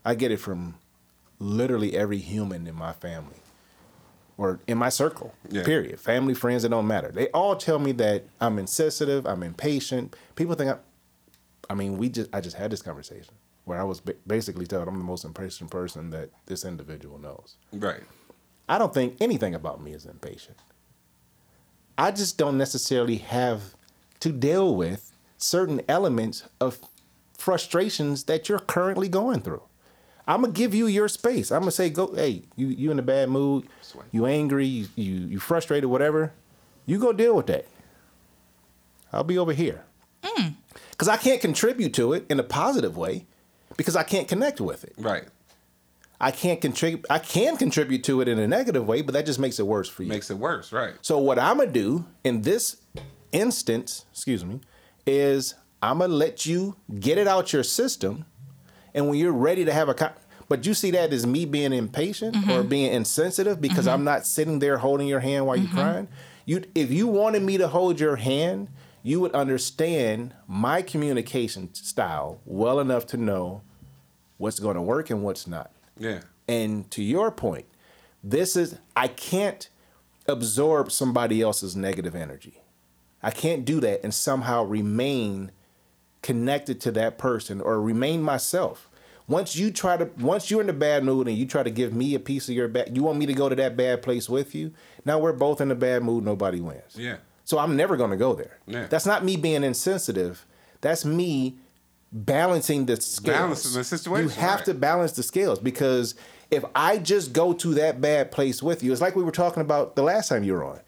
I 0.03 0.15
get 0.15 0.31
it 0.31 0.37
from 0.37 0.79
literally 1.37 1.95
every 1.95 2.17
human 2.17 2.65
in 2.65 2.73
my 2.73 2.93
family 2.93 3.41
or 4.35 4.59
in 4.65 4.79
my 4.79 4.89
circle. 4.89 5.35
Yeah. 5.51 5.63
Period. 5.63 5.99
Family, 5.99 6.33
friends, 6.33 6.63
it 6.63 6.69
don't 6.69 6.87
matter. 6.87 7.11
They 7.11 7.27
all 7.27 7.55
tell 7.55 7.77
me 7.77 7.91
that 7.91 8.23
I'm 8.41 8.57
insensitive, 8.57 9.27
I'm 9.27 9.43
impatient. 9.43 10.15
People 10.35 10.55
think 10.55 10.71
I 10.71 10.77
I 11.69 11.75
mean, 11.75 11.99
we 11.99 12.09
just 12.09 12.31
I 12.33 12.41
just 12.41 12.57
had 12.57 12.71
this 12.71 12.81
conversation 12.81 13.35
where 13.65 13.79
I 13.79 13.83
was 13.83 13.99
ba- 13.99 14.15
basically 14.27 14.65
told 14.65 14.87
I'm 14.87 14.97
the 14.97 15.03
most 15.03 15.25
impatient 15.25 15.71
person 15.71 16.09
that 16.11 16.29
this 16.45 16.65
individual 16.65 17.17
knows. 17.17 17.55
Right. 17.71 18.01
I 18.67 18.77
don't 18.77 18.93
think 18.93 19.17
anything 19.19 19.55
about 19.55 19.81
me 19.81 19.93
is 19.93 20.05
impatient. 20.05 20.57
I 21.97 22.11
just 22.11 22.37
don't 22.37 22.57
necessarily 22.57 23.17
have 23.17 23.75
to 24.21 24.31
deal 24.31 24.75
with 24.75 25.11
certain 25.37 25.81
elements 25.87 26.43
of 26.59 26.79
frustrations 27.37 28.23
that 28.23 28.49
you're 28.49 28.59
currently 28.59 29.09
going 29.09 29.41
through. 29.41 29.61
I'm 30.25 30.41
gonna 30.41 30.53
give 30.53 30.73
you 30.73 30.87
your 30.87 31.09
space. 31.09 31.51
I'm 31.51 31.61
gonna 31.61 31.71
say, 31.71 31.89
go, 31.89 32.13
hey, 32.15 32.43
you 32.55 32.67
you 32.67 32.91
in 32.91 32.99
a 32.99 33.03
bad 33.03 33.29
mood, 33.29 33.67
you 34.11 34.25
angry, 34.25 34.65
you, 34.65 34.87
you 34.95 35.13
you 35.27 35.39
frustrated, 35.39 35.89
whatever. 35.89 36.31
You 36.85 36.99
go 36.99 37.11
deal 37.11 37.35
with 37.35 37.47
that. 37.47 37.67
I'll 39.11 39.23
be 39.25 39.37
over 39.37 39.53
here. 39.53 39.83
Mm. 40.23 40.55
Because 40.91 41.07
I 41.09 41.17
can't 41.17 41.41
contribute 41.41 41.93
to 41.95 42.13
it 42.13 42.25
in 42.29 42.39
a 42.39 42.43
positive 42.43 42.95
way 42.95 43.25
because 43.77 43.95
I 43.95 44.03
can't 44.03 44.27
connect 44.27 44.61
with 44.61 44.83
it. 44.83 44.93
Right. 44.97 45.25
I 46.19 46.31
can't 46.31 46.61
contribute. 46.61 47.05
I 47.09 47.19
can 47.19 47.57
contribute 47.57 48.03
to 48.05 48.21
it 48.21 48.27
in 48.27 48.39
a 48.39 48.47
negative 48.47 48.87
way, 48.87 49.01
but 49.01 49.13
that 49.13 49.25
just 49.25 49.39
makes 49.39 49.59
it 49.59 49.67
worse 49.67 49.89
for 49.89 50.03
you. 50.03 50.09
Makes 50.09 50.29
it 50.29 50.37
worse. 50.37 50.71
Right. 50.71 50.93
so 51.01 51.17
what 51.17 51.37
I'm 51.37 51.57
gonna 51.57 51.71
do 51.71 52.05
in 52.23 52.43
this 52.43 52.77
instance, 53.33 54.05
excuse 54.11 54.45
me, 54.45 54.61
is 55.05 55.55
I'm 55.81 55.99
gonna 55.99 56.13
let 56.13 56.45
you 56.45 56.77
get 56.99 57.17
it 57.17 57.27
out 57.27 57.51
your 57.51 57.63
system, 57.63 58.25
and 58.93 59.09
when 59.09 59.17
you're 59.19 59.33
ready 59.33 59.65
to 59.65 59.73
have 59.73 59.89
a, 59.89 59.93
con- 59.93 60.13
but 60.47 60.65
you 60.65 60.73
see 60.73 60.91
that 60.91 61.11
as 61.11 61.25
me 61.27 61.43
being 61.45 61.73
impatient 61.73 62.35
or 62.35 62.39
mm-hmm. 62.39 62.69
being 62.69 62.93
insensitive 62.93 63.59
because 63.59 63.85
mm-hmm. 63.85 63.95
I'm 63.95 64.03
not 64.05 64.25
sitting 64.25 64.59
there 64.59 64.77
holding 64.77 65.07
your 65.07 65.19
hand 65.19 65.45
while 65.45 65.57
you're 65.57 65.67
mm-hmm. 65.67 65.77
crying. 65.77 66.07
You, 66.45 66.63
if 66.75 66.91
you 66.91 67.07
wanted 67.07 67.41
me 67.41 67.57
to 67.57 67.67
hold 67.67 67.99
your 67.99 68.17
hand, 68.17 68.69
you 69.03 69.19
would 69.19 69.33
understand 69.35 70.33
my 70.47 70.81
communication 70.81 71.73
style 71.73 72.39
well 72.45 72.79
enough 72.79 73.05
to 73.07 73.17
know 73.17 73.61
what's 74.37 74.59
going 74.59 74.75
to 74.75 74.81
work 74.81 75.09
and 75.09 75.21
what's 75.21 75.45
not. 75.45 75.71
Yeah. 75.99 76.21
And 76.47 76.89
to 76.91 77.03
your 77.03 77.29
point, 77.29 77.65
this 78.23 78.55
is 78.55 78.79
I 78.95 79.09
can't 79.09 79.69
absorb 80.27 80.91
somebody 80.91 81.41
else's 81.41 81.75
negative 81.75 82.15
energy. 82.15 82.61
I 83.21 83.31
can't 83.31 83.65
do 83.65 83.81
that 83.81 84.01
and 84.03 84.13
somehow 84.13 84.63
remain 84.63 85.51
connected 86.21 86.79
to 86.81 86.91
that 86.91 87.17
person 87.17 87.59
or 87.59 87.81
remain 87.81 88.23
myself. 88.23 88.89
Once 89.27 89.55
you 89.55 89.71
try 89.71 89.95
to 89.95 90.09
once 90.19 90.51
you're 90.51 90.61
in 90.61 90.69
a 90.69 90.73
bad 90.73 91.03
mood 91.03 91.27
and 91.27 91.37
you 91.37 91.45
try 91.45 91.63
to 91.63 91.69
give 91.69 91.93
me 91.93 92.15
a 92.15 92.19
piece 92.19 92.49
of 92.49 92.55
your 92.55 92.67
bad 92.67 92.95
you 92.95 93.03
want 93.03 93.17
me 93.17 93.25
to 93.25 93.33
go 93.33 93.47
to 93.47 93.55
that 93.55 93.77
bad 93.77 94.01
place 94.01 94.29
with 94.29 94.53
you, 94.55 94.73
now 95.05 95.19
we're 95.19 95.33
both 95.33 95.61
in 95.61 95.71
a 95.71 95.75
bad 95.75 96.03
mood, 96.03 96.23
nobody 96.23 96.59
wins. 96.59 96.95
Yeah. 96.95 97.17
So 97.45 97.59
I'm 97.59 97.75
never 97.75 97.97
going 97.97 98.11
to 98.11 98.17
go 98.17 98.33
there. 98.33 98.57
Yeah. 98.67 98.87
That's 98.87 99.05
not 99.05 99.23
me 99.23 99.35
being 99.35 99.63
insensitive. 99.63 100.45
That's 100.81 101.03
me 101.05 101.55
balancing 102.11 102.85
the 102.85 102.99
scales. 103.01 103.37
Balancing 103.37 103.73
the 103.73 103.83
situation, 103.83 104.29
You 104.29 104.35
have 104.35 104.59
right. 104.59 104.65
to 104.65 104.73
balance 104.73 105.13
the 105.13 105.23
scales 105.23 105.59
because 105.59 106.15
if 106.51 106.63
I 106.75 106.97
just 106.99 107.33
go 107.33 107.53
to 107.53 107.73
that 107.75 107.99
bad 108.01 108.31
place 108.31 108.61
with 108.61 108.83
you, 108.83 108.91
it's 108.91 109.01
like 109.01 109.15
we 109.15 109.23
were 109.23 109.31
talking 109.31 109.61
about 109.61 109.95
the 109.95 110.03
last 110.03 110.29
time 110.29 110.43
you 110.43 110.53
were 110.53 110.63
on. 110.63 110.79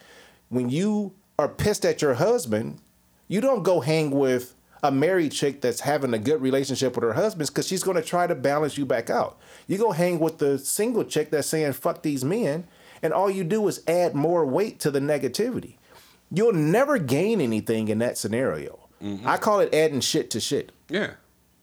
When 0.49 0.69
you 0.69 1.13
are 1.39 1.49
pissed 1.49 1.85
at 1.85 2.01
your 2.01 2.13
husband, 2.13 2.79
you 3.27 3.41
don't 3.41 3.63
go 3.63 3.79
hang 3.81 4.11
with 4.11 4.53
a 4.83 4.91
married 4.91 5.31
chick 5.31 5.61
that's 5.61 5.79
having 5.81 6.13
a 6.13 6.19
good 6.19 6.41
relationship 6.41 6.95
with 6.95 7.03
her 7.03 7.13
husband 7.13 7.47
because 7.47 7.67
she's 7.67 7.81
going 7.83 7.95
to 7.97 8.03
try 8.03 8.27
to 8.27 8.35
balance 8.35 8.77
you 8.77 8.85
back 8.85 9.09
out. 9.09 9.39
You 9.67 9.79
go 9.79 9.91
hang 9.91 10.19
with 10.19 10.37
the 10.37 10.59
single 10.59 11.03
chick 11.03 11.31
that's 11.31 11.47
saying 11.47 11.73
fuck 11.73 12.03
these 12.03 12.23
men, 12.23 12.67
and 13.01 13.11
all 13.11 13.31
you 13.31 13.43
do 13.43 13.67
is 13.67 13.81
add 13.87 14.13
more 14.13 14.45
weight 14.45 14.79
to 14.81 14.91
the 14.91 14.99
negativity. 14.99 15.77
You'll 16.31 16.53
never 16.53 16.97
gain 16.97 17.39
anything 17.41 17.87
in 17.87 17.99
that 17.99 18.17
scenario. 18.17 18.79
Mm-hmm. 19.03 19.27
I 19.27 19.37
call 19.37 19.59
it 19.59 19.73
adding 19.73 20.01
shit 20.01 20.29
to 20.31 20.39
shit. 20.39 20.71
Yeah. 20.89 21.11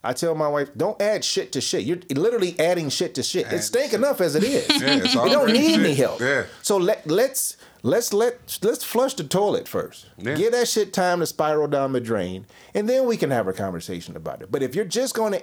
I 0.04 0.12
tell 0.12 0.34
my 0.34 0.48
wife, 0.48 0.70
don't 0.76 1.00
add 1.00 1.24
shit 1.24 1.52
to 1.52 1.60
shit. 1.60 1.84
You're 1.84 1.98
literally 2.14 2.58
adding 2.58 2.88
shit 2.88 3.14
to 3.14 3.22
shit. 3.22 3.46
Add 3.46 3.52
It 3.54 3.62
stink 3.62 3.90
shit. 3.92 3.94
enough 4.00 4.20
as 4.20 4.34
it 4.34 4.42
is. 4.42 4.66
Yeah, 4.82 4.96
it's 4.96 5.14
you 5.14 5.28
don't 5.28 5.52
need 5.52 5.78
any 5.78 5.94
help. 5.94 6.20
Yeah. 6.20 6.44
So 6.62 6.76
let 6.76 7.06
let's 7.06 7.56
let's 7.82 8.12
let 8.12 8.58
let's 8.62 8.82
flush 8.82 9.14
the 9.14 9.22
toilet 9.24 9.68
first. 9.68 10.06
Yeah. 10.18 10.34
Give 10.34 10.50
that 10.52 10.66
shit 10.66 10.92
time 10.92 11.20
to 11.20 11.26
spiral 11.26 11.68
down 11.68 11.92
the 11.92 12.00
drain, 12.00 12.46
and 12.74 12.88
then 12.88 13.06
we 13.06 13.16
can 13.16 13.30
have 13.30 13.46
a 13.46 13.52
conversation 13.52 14.16
about 14.16 14.42
it. 14.42 14.50
But 14.50 14.62
if 14.64 14.74
you're 14.74 14.84
just 14.84 15.14
going 15.14 15.34
to, 15.34 15.42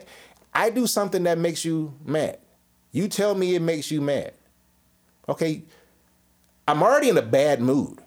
I 0.53 0.69
do 0.71 0.87
something 0.87 1.23
that 1.23 1.37
makes 1.37 1.63
you 1.63 1.93
mad. 2.05 2.39
You 2.91 3.07
tell 3.07 3.35
me 3.35 3.55
it 3.55 3.61
makes 3.61 3.91
you 3.91 4.01
mad. 4.01 4.33
Okay, 5.29 5.63
I'm 6.67 6.83
already 6.83 7.07
in 7.07 7.17
a 7.17 7.21
bad 7.21 7.61
mood. 7.61 7.99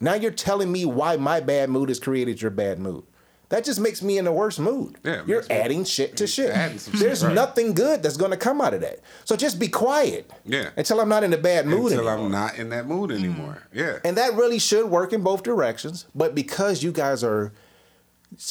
Now 0.00 0.14
you're 0.14 0.30
telling 0.30 0.70
me 0.70 0.84
why 0.84 1.16
my 1.16 1.40
bad 1.40 1.70
mood 1.70 1.88
has 1.88 1.98
created 2.00 2.40
your 2.40 2.50
bad 2.50 2.78
mood. 2.78 3.04
that 3.50 3.64
just 3.64 3.80
makes 3.80 4.02
me 4.02 4.18
in 4.18 4.26
a 4.26 4.32
worse 4.32 4.58
mood. 4.58 4.96
Yeah, 5.02 5.22
You're 5.26 5.38
makes 5.38 5.48
me- 5.48 5.54
adding 5.56 5.84
shit 5.84 6.16
to 6.18 6.26
shit. 6.26 6.50
adding 6.50 6.78
some 6.78 6.92
shit, 6.92 7.00
There's 7.00 7.24
right. 7.24 7.34
nothing 7.34 7.72
good 7.72 8.02
that's 8.02 8.18
going 8.18 8.30
to 8.30 8.36
come 8.36 8.60
out 8.60 8.74
of 8.74 8.82
that. 8.82 9.00
So 9.24 9.36
just 9.36 9.58
be 9.58 9.68
quiet. 9.68 10.30
Yeah. 10.44 10.68
Until 10.76 11.00
I'm 11.00 11.08
not 11.08 11.24
in 11.24 11.32
a 11.32 11.38
bad 11.38 11.66
mood 11.66 11.92
Until 11.92 12.08
anymore. 12.10 12.26
I'm 12.26 12.30
not 12.30 12.58
in 12.58 12.68
that 12.70 12.86
mood 12.86 13.08
mm. 13.10 13.18
anymore. 13.18 13.62
Yeah. 13.72 13.98
And 14.04 14.16
that 14.18 14.34
really 14.34 14.58
should 14.58 14.86
work 14.90 15.12
in 15.14 15.22
both 15.22 15.42
directions. 15.42 16.06
But 16.14 16.34
because 16.34 16.82
you 16.82 16.92
guys 16.92 17.24
are, 17.24 17.52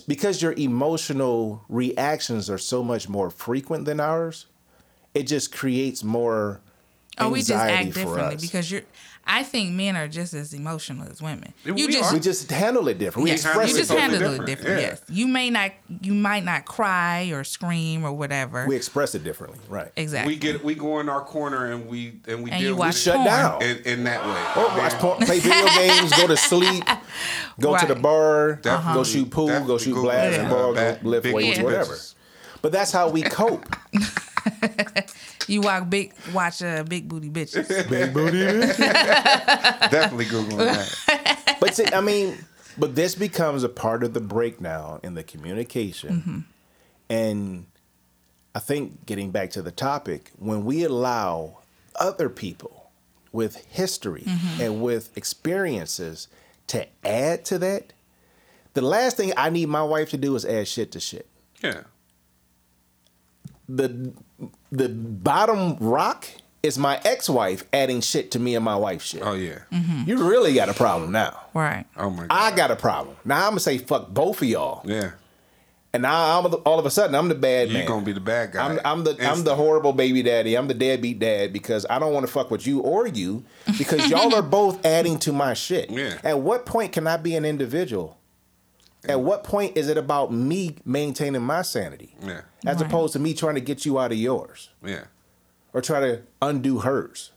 because 0.07 0.41
your 0.41 0.53
emotional 0.53 1.63
reactions 1.69 2.49
are 2.49 2.57
so 2.57 2.83
much 2.83 3.07
more 3.07 3.29
frequent 3.29 3.85
than 3.85 3.99
ours, 3.99 4.47
it 5.13 5.23
just 5.27 5.55
creates 5.55 6.03
more 6.03 6.59
Oh, 7.19 7.29
we 7.29 7.39
just 7.39 7.51
act 7.51 7.93
differently 7.93 8.35
us. 8.35 8.41
because 8.41 8.71
you're. 8.71 8.81
I 9.27 9.43
think 9.43 9.73
men 9.73 9.95
are 9.97 10.07
just 10.07 10.33
as 10.33 10.53
emotional 10.53 11.07
as 11.11 11.21
women. 11.21 11.53
Yeah, 11.65 11.73
You 11.75 11.87
we 11.87 11.93
just 11.93 12.11
are. 12.11 12.13
we 12.15 12.19
just 12.21 12.49
handle 12.49 12.87
it 12.87 12.97
different. 12.97 13.25
We 13.25 13.31
Yes, 13.31 13.45
express 13.45 13.69
you 13.69 13.75
it 13.75 13.77
just 13.79 13.89
totally 13.91 14.01
handle 14.01 14.19
differently. 14.19 14.53
it 14.53 14.55
different, 14.55 14.77
different. 14.79 14.99
yeah. 15.09 15.09
Yes, 15.09 15.17
you 15.17 15.27
may 15.27 15.49
not, 15.49 15.71
you 16.01 16.13
might 16.13 16.45
not 16.45 16.65
cry 16.65 17.25
or 17.33 17.43
scream 17.43 18.03
or 18.05 18.13
whatever. 18.13 18.65
We 18.67 18.75
express 18.75 19.15
it 19.15 19.23
differently, 19.23 19.59
right? 19.69 19.91
exactly. 19.95 20.33
We 20.33 20.39
get 20.39 20.63
we 20.63 20.75
go 20.75 20.99
in 20.99 21.09
our 21.09 21.21
corner 21.21 21.71
and 21.71 21.87
we 21.87 22.19
and 22.27 22.43
we 22.43 22.51
And 22.51 22.61
deal 22.61 22.69
you 22.71 22.75
with 22.77 22.95
Shut 22.97 23.15
porn. 23.15 23.25
down. 23.27 23.61
in, 23.61 23.77
in 23.85 24.03
that 24.05 24.25
way. 24.25 24.63
Or 24.63 24.67
watch 24.77 24.93
porn, 24.93 25.17
play 25.25 25.39
video 25.39 25.65
games, 25.75 26.11
go 26.13 26.27
to 26.27 26.37
sleep, 26.37 26.83
go 27.59 27.77
to 27.77 27.85
the 27.85 27.93
Right. 27.95 28.01
bar, 28.01 28.53
Definitely- 28.55 28.93
go 28.93 29.03
shoot 29.03 29.29
pool, 29.29 29.47
go 29.65 29.77
shoot 29.77 29.93
go 29.93 30.07
basketball, 30.07 30.73
get, 30.73 30.99
uh, 30.99 31.03
go 31.03 31.09
lift 31.09 31.33
weights, 31.33 31.57
booty 31.57 31.63
whatever. 31.65 31.97
But 32.61 32.71
that's 32.71 32.91
how 32.91 33.09
we 33.09 33.21
cope. 33.23 33.65
you 35.47 35.61
walk 35.61 35.89
big, 35.89 36.13
watch 36.33 36.61
uh, 36.61 36.83
big 36.83 37.07
booty 37.07 37.29
bitches. 37.29 37.67
Big 37.89 38.13
booty. 38.13 38.39
Bitches. 38.39 38.77
Definitely 39.91 40.25
googling 40.25 40.57
that. 40.57 41.57
but 41.59 41.75
see, 41.75 41.85
I 41.85 42.01
mean, 42.01 42.37
but 42.77 42.95
this 42.95 43.15
becomes 43.15 43.63
a 43.63 43.69
part 43.69 44.03
of 44.03 44.13
the 44.13 44.19
breakdown 44.19 44.99
in 45.03 45.13
the 45.15 45.23
communication. 45.23 46.45
And 47.09 47.65
I 48.53 48.59
think 48.59 49.05
getting 49.05 49.31
back 49.31 49.51
to 49.51 49.61
the 49.61 49.71
topic, 49.71 50.31
when 50.37 50.65
we 50.65 50.83
allow 50.83 51.59
other 51.95 52.29
people 52.29 52.91
with 53.31 53.55
history 53.67 54.25
and 54.59 54.81
with 54.81 55.15
experiences 55.17 56.27
to 56.67 56.87
add 57.05 57.45
to 57.45 57.59
that, 57.59 57.93
the 58.73 58.81
last 58.81 59.17
thing 59.17 59.33
I 59.37 59.49
need 59.49 59.69
my 59.69 59.83
wife 59.83 60.09
to 60.11 60.17
do 60.17 60.35
is 60.35 60.45
add 60.45 60.67
shit 60.67 60.91
to 60.91 60.99
shit. 60.99 61.27
Yeah. 61.63 61.83
The 63.69 64.13
the 64.71 64.89
bottom 64.89 65.77
rock 65.77 66.27
is 66.63 66.77
my 66.77 66.99
ex-wife 67.05 67.63
adding 67.71 68.01
shit 68.01 68.31
to 68.31 68.39
me 68.39 68.55
and 68.55 68.63
my 68.63 68.75
wife's 68.75 69.05
shit. 69.05 69.21
Oh 69.23 69.33
yeah. 69.33 69.59
Mm-hmm. 69.71 70.03
You 70.09 70.29
really 70.29 70.53
got 70.53 70.69
a 70.69 70.73
problem 70.73 71.11
now. 71.11 71.39
right. 71.53 71.85
Oh 71.95 72.09
my 72.09 72.27
god. 72.27 72.31
I 72.31 72.55
got 72.55 72.71
a 72.71 72.75
problem. 72.75 73.15
Now 73.25 73.45
I'm 73.45 73.51
gonna 73.51 73.59
say 73.59 73.77
fuck 73.77 74.09
both 74.09 74.41
of 74.41 74.47
y'all, 74.47 74.81
yeah. 74.85 75.11
and 75.93 76.03
now 76.03 76.39
I'm 76.39 76.53
all 76.65 76.79
of 76.79 76.85
a 76.85 76.89
sudden 76.89 77.15
I'm 77.15 77.29
the 77.29 77.35
bad 77.35 77.67
man. 77.67 77.75
You're 77.75 77.79
man. 77.81 77.87
gonna 77.87 78.05
be 78.05 78.11
the 78.11 78.19
bad 78.19 78.51
guy. 78.51 78.65
I'm, 78.65 78.79
I'm 78.83 79.03
the 79.03 79.17
I'm 79.21 79.43
the 79.43 79.55
horrible 79.55 79.93
baby 79.93 80.23
daddy. 80.23 80.55
I'm 80.55 80.67
the 80.67 80.73
deadbeat 80.73 81.19
dad 81.19 81.53
because 81.53 81.85
I 81.89 81.99
don't 81.99 82.13
want 82.13 82.25
to 82.25 82.31
fuck 82.31 82.51
with 82.51 82.67
you 82.67 82.81
or 82.81 83.07
you 83.07 83.45
because 83.77 84.09
y'all 84.09 84.33
are 84.35 84.41
both 84.59 84.85
adding 84.85 85.19
to 85.19 85.31
my 85.31 85.53
shit. 85.53 85.89
Yeah. 85.89 86.17
At 86.23 86.39
what 86.39 86.65
point 86.65 86.91
can 86.91 87.07
I 87.07 87.17
be 87.17 87.35
an 87.35 87.45
individual? 87.45 88.16
At 89.09 89.21
what 89.21 89.43
point 89.43 89.77
is 89.77 89.87
it 89.89 89.97
about 89.97 90.31
me 90.31 90.75
maintaining 90.85 91.41
my 91.41 91.61
sanity 91.61 92.15
Yeah. 92.21 92.41
as 92.65 92.77
Right. 92.77 92.85
opposed 92.85 93.13
to 93.13 93.19
me 93.19 93.33
trying 93.33 93.55
to 93.55 93.61
get 93.61 93.85
you 93.85 93.99
out 93.99 94.11
of 94.11 94.17
yours 94.17 94.69
Yeah. 94.83 95.05
or 95.73 95.81
try 95.81 95.99
to 95.99 96.21
undo 96.41 96.79
hers? 96.79 97.31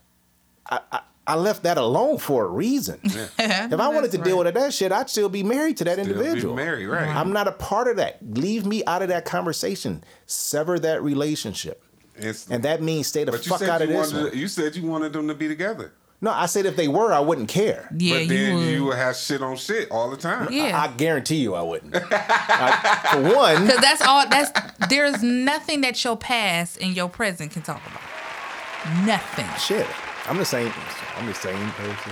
I, 0.69 0.79
I, 0.91 0.99
I 1.27 1.35
left 1.35 1.63
that 1.63 1.77
alone 1.77 2.17
for 2.17 2.45
a 2.45 2.47
reason. 2.47 2.99
If 3.39 3.79
I 3.79 3.87
wanted 3.89 4.11
to 4.11 4.17
deal 4.17 4.37
with 4.39 4.53
that 4.53 4.73
shit, 4.73 4.91
I'd 4.91 5.09
still 5.09 5.29
be 5.29 5.43
married 5.43 5.77
to 5.77 5.83
that 5.85 5.93
Still 5.93 6.05
be 6.05 6.11
individual. 6.11 6.55
married, 6.55 6.87
right. 6.87 7.07
I'm 7.07 7.31
not 7.31 7.47
a 7.47 7.51
part 7.51 7.87
of 7.87 7.97
that. 7.97 8.17
Leave 8.21 8.65
me 8.65 8.83
out 8.85 9.01
of 9.01 9.07
that 9.09 9.23
conversation. 9.25 10.03
Sever 10.25 10.79
that 10.79 11.01
relationship. 11.03 11.83
Instant. 12.19 12.55
And 12.55 12.65
that 12.65 12.81
means 12.81 13.07
stay 13.07 13.23
the 13.23 13.31
but 13.31 13.43
fuck 13.45 13.61
out 13.63 13.81
of 13.81 13.87
this 13.89 14.11
wanted 14.13 14.29
one. 14.31 14.37
you 14.37 14.47
said 14.47 14.75
you 14.75 14.85
wanted 14.87 15.13
them 15.13 15.27
to 15.27 15.33
be 15.35 15.47
together. 15.47 15.93
No, 16.23 16.29
I 16.31 16.45
said 16.45 16.67
if 16.67 16.75
they 16.75 16.87
were, 16.87 17.11
I 17.11 17.19
wouldn't 17.19 17.49
care. 17.49 17.89
Yeah, 17.97 18.13
but 18.17 18.21
you 18.21 18.27
then 18.27 18.55
would. 18.57 18.65
you 18.67 18.85
would 18.85 18.97
have 18.97 19.15
shit 19.15 19.41
on 19.41 19.55
shit 19.57 19.89
all 19.89 20.11
the 20.11 20.17
time. 20.17 20.51
yeah. 20.51 20.79
I 20.79 20.87
guarantee 20.95 21.37
you 21.37 21.55
I 21.55 21.63
wouldn't. 21.63 21.95
I- 22.11 23.07
for 23.11 23.21
one, 23.35 23.65
Because 23.65 23.81
that's 23.81 24.01
all. 24.03 24.27
That's 24.29 24.51
there's 24.89 25.23
nothing 25.23 25.81
that 25.81 26.03
your 26.03 26.15
past 26.17 26.77
and 26.79 26.95
your 26.95 27.09
present 27.09 27.51
can 27.51 27.63
talk 27.63 27.81
about. 27.87 29.05
Nothing. 29.05 29.47
shit. 29.59 29.87
I'm 30.27 30.37
the 30.37 30.45
same. 30.45 30.71
I'm 31.17 31.25
the 31.25 31.33
same 31.33 31.71
person. 31.71 32.11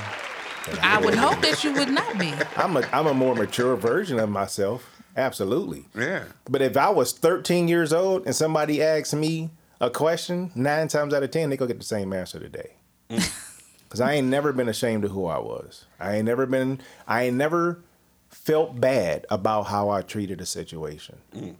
I 0.81 0.99
would 0.99 1.15
hope 1.15 1.41
that 1.41 1.63
you 1.63 1.73
would 1.73 1.89
not 1.89 2.17
be. 2.19 2.33
I'm 2.57 2.77
a 2.77 2.81
I'm 2.91 3.07
a 3.07 3.13
more 3.13 3.35
mature 3.35 3.75
version 3.75 4.19
of 4.19 4.29
myself. 4.29 5.01
Absolutely. 5.17 5.85
Yeah. 5.95 6.23
But 6.49 6.61
if 6.61 6.77
I 6.77 6.89
was 6.89 7.11
13 7.13 7.67
years 7.67 7.91
old 7.93 8.25
and 8.25 8.35
somebody 8.35 8.81
asked 8.81 9.13
me 9.15 9.49
a 9.81 9.89
question, 9.89 10.51
nine 10.55 10.87
times 10.87 11.13
out 11.13 11.23
of 11.23 11.31
ten 11.31 11.49
they 11.49 11.57
gonna 11.57 11.69
get 11.69 11.79
the 11.79 11.85
same 11.85 12.11
answer 12.13 12.39
today. 12.39 12.73
Mm. 13.09 13.45
Cause 13.89 14.01
I 14.01 14.13
ain't 14.13 14.27
never 14.27 14.53
been 14.53 14.69
ashamed 14.69 15.03
of 15.03 15.11
who 15.11 15.25
I 15.25 15.39
was. 15.39 15.85
I 15.99 16.17
ain't 16.17 16.25
never 16.25 16.45
been. 16.45 16.79
I 17.07 17.23
ain't 17.23 17.37
never 17.37 17.81
felt 18.29 18.79
bad 18.79 19.25
about 19.29 19.63
how 19.63 19.89
I 19.89 20.03
treated 20.03 20.39
a 20.41 20.45
situation. 20.45 21.17
Mm. 21.35 21.55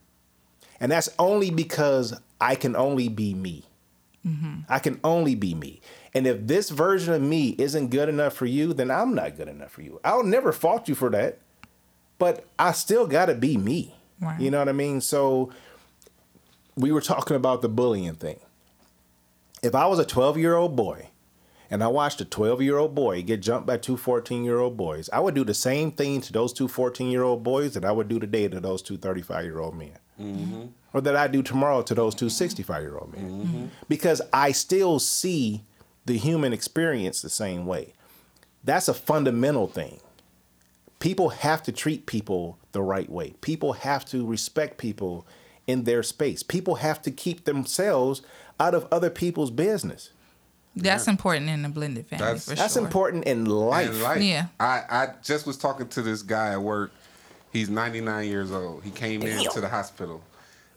And 0.80 0.92
that's 0.92 1.10
only 1.18 1.50
because 1.50 2.14
I 2.40 2.56
can 2.56 2.76
only 2.76 3.10
be 3.10 3.34
me. 3.34 3.64
Mm-hmm. 4.26 4.60
I 4.70 4.80
can 4.80 5.00
only 5.04 5.36
be 5.36 5.54
me. 5.54 5.82
And 6.14 6.28
if 6.28 6.46
this 6.48 6.70
version 6.70 7.14
of 7.14 7.22
me 7.22 7.56
isn't 7.58 7.90
good 7.90 8.10
enough 8.10 8.34
for 8.34 8.46
you, 8.46 8.74
then 8.74 8.92
I'm 8.92 9.14
not 9.14 9.38
good 9.38 9.48
enough 9.48 9.72
for 9.72 9.82
you. 9.82 10.00
I'll 10.04 10.24
never 10.24 10.52
fault 10.52 10.88
you 10.88 10.96
for 10.96 11.10
that. 11.10 11.40
But 12.18 12.46
I 12.58 12.74
still 12.74 13.08
got 13.08 13.28
to 13.28 13.36
be 13.36 13.58
me. 13.58 13.96
Right. 14.20 14.40
You 14.40 14.52
know 14.52 14.60
what 14.60 14.70
I 14.70 14.74
mean? 14.74 15.02
So 15.02 15.52
we 16.76 16.92
were 16.92 17.02
talking 17.02 17.36
about 17.36 17.62
the 17.62 17.70
bullying 17.70 18.16
thing. 18.16 18.40
If 19.64 19.76
I 19.76 19.86
was 19.88 20.00
a 20.00 20.06
12 20.06 20.38
year 20.38 20.56
old 20.56 20.76
boy 20.76 21.09
and 21.70 21.84
I 21.84 21.88
watched 21.88 22.22
a 22.22 22.26
12 22.26 22.62
year 22.62 22.78
old 22.78 22.96
boy 22.96 23.22
get 23.22 23.42
jumped 23.42 23.68
by 23.68 23.78
two 23.78 23.98
14 23.98 24.44
year 24.44 24.60
old 24.60 24.76
boys, 24.76 25.10
I 25.12 25.20
would 25.20 25.36
do 25.36 25.44
the 25.44 25.54
same 25.54 25.92
thing 25.92 26.22
to 26.22 26.34
those 26.34 26.54
two 26.54 26.68
14 26.68 27.10
year 27.10 27.24
old 27.24 27.44
boys 27.44 27.74
that 27.74 27.86
I 27.86 27.92
would 27.92 28.08
do 28.08 28.20
today 28.20 28.48
to 28.48 28.60
those 28.60 28.82
two 28.82 28.98
35 28.98 29.44
year 29.44 29.60
old 29.60 29.76
men. 29.76 29.98
Mm-hmm. 30.20 30.62
Or 30.94 31.02
that 31.02 31.16
I 31.16 31.28
do 31.28 31.44
tomorrow 31.44 31.82
to 31.84 31.94
those 31.94 32.16
two 32.16 32.30
65 32.30 32.82
year 32.82 32.98
old 32.98 33.14
men. 33.14 33.30
Mm-hmm. 33.30 33.66
Because 33.88 34.22
I 34.34 34.52
still 34.52 35.00
see 35.00 35.64
the 36.06 36.18
human 36.18 36.54
experience 36.54 37.22
the 37.22 37.30
same 37.30 37.66
way. 37.66 37.94
That's 38.64 38.88
a 38.88 38.94
fundamental 38.94 39.68
thing. 39.68 40.00
People 41.00 41.30
have 41.30 41.64
to 41.64 41.72
treat 41.72 42.08
people 42.08 42.58
the 42.72 42.82
right 42.82 43.10
way. 43.10 43.36
People 43.42 43.74
have 43.74 44.04
to 44.06 44.26
respect 44.26 44.78
people 44.78 45.26
in 45.68 45.84
their 45.84 46.04
space. 46.04 46.44
People 46.44 46.76
have 46.76 47.02
to 47.04 47.12
keep 47.12 47.46
themselves 47.46 48.22
out 48.60 48.74
of 48.74 48.88
other 48.92 49.10
people's 49.10 49.52
business. 49.52 50.10
That's 50.84 51.08
important 51.08 51.50
in 51.50 51.66
a 51.66 51.70
blended 51.70 52.08
family 52.08 52.26
That's- 52.26 52.46
for 52.46 52.56
That's 52.56 52.74
sure. 52.74 52.84
important 52.84 53.26
in 53.26 53.46
life. 53.46 53.90
And 53.90 54.02
life. 54.02 54.22
Yeah. 54.22 54.48
I, 54.60 54.84
I 54.90 55.08
just 55.24 55.46
was 55.48 55.58
talking 55.58 55.88
to 55.90 56.02
this 56.02 56.22
guy 56.22 56.52
at 56.54 56.62
work. 56.62 56.92
He's 57.52 57.70
99 57.70 58.28
years 58.28 58.52
old. 58.52 58.84
He 58.84 58.92
came 58.92 59.22
Damn. 59.22 59.40
into 59.40 59.60
the 59.62 59.70
hospital 59.70 60.22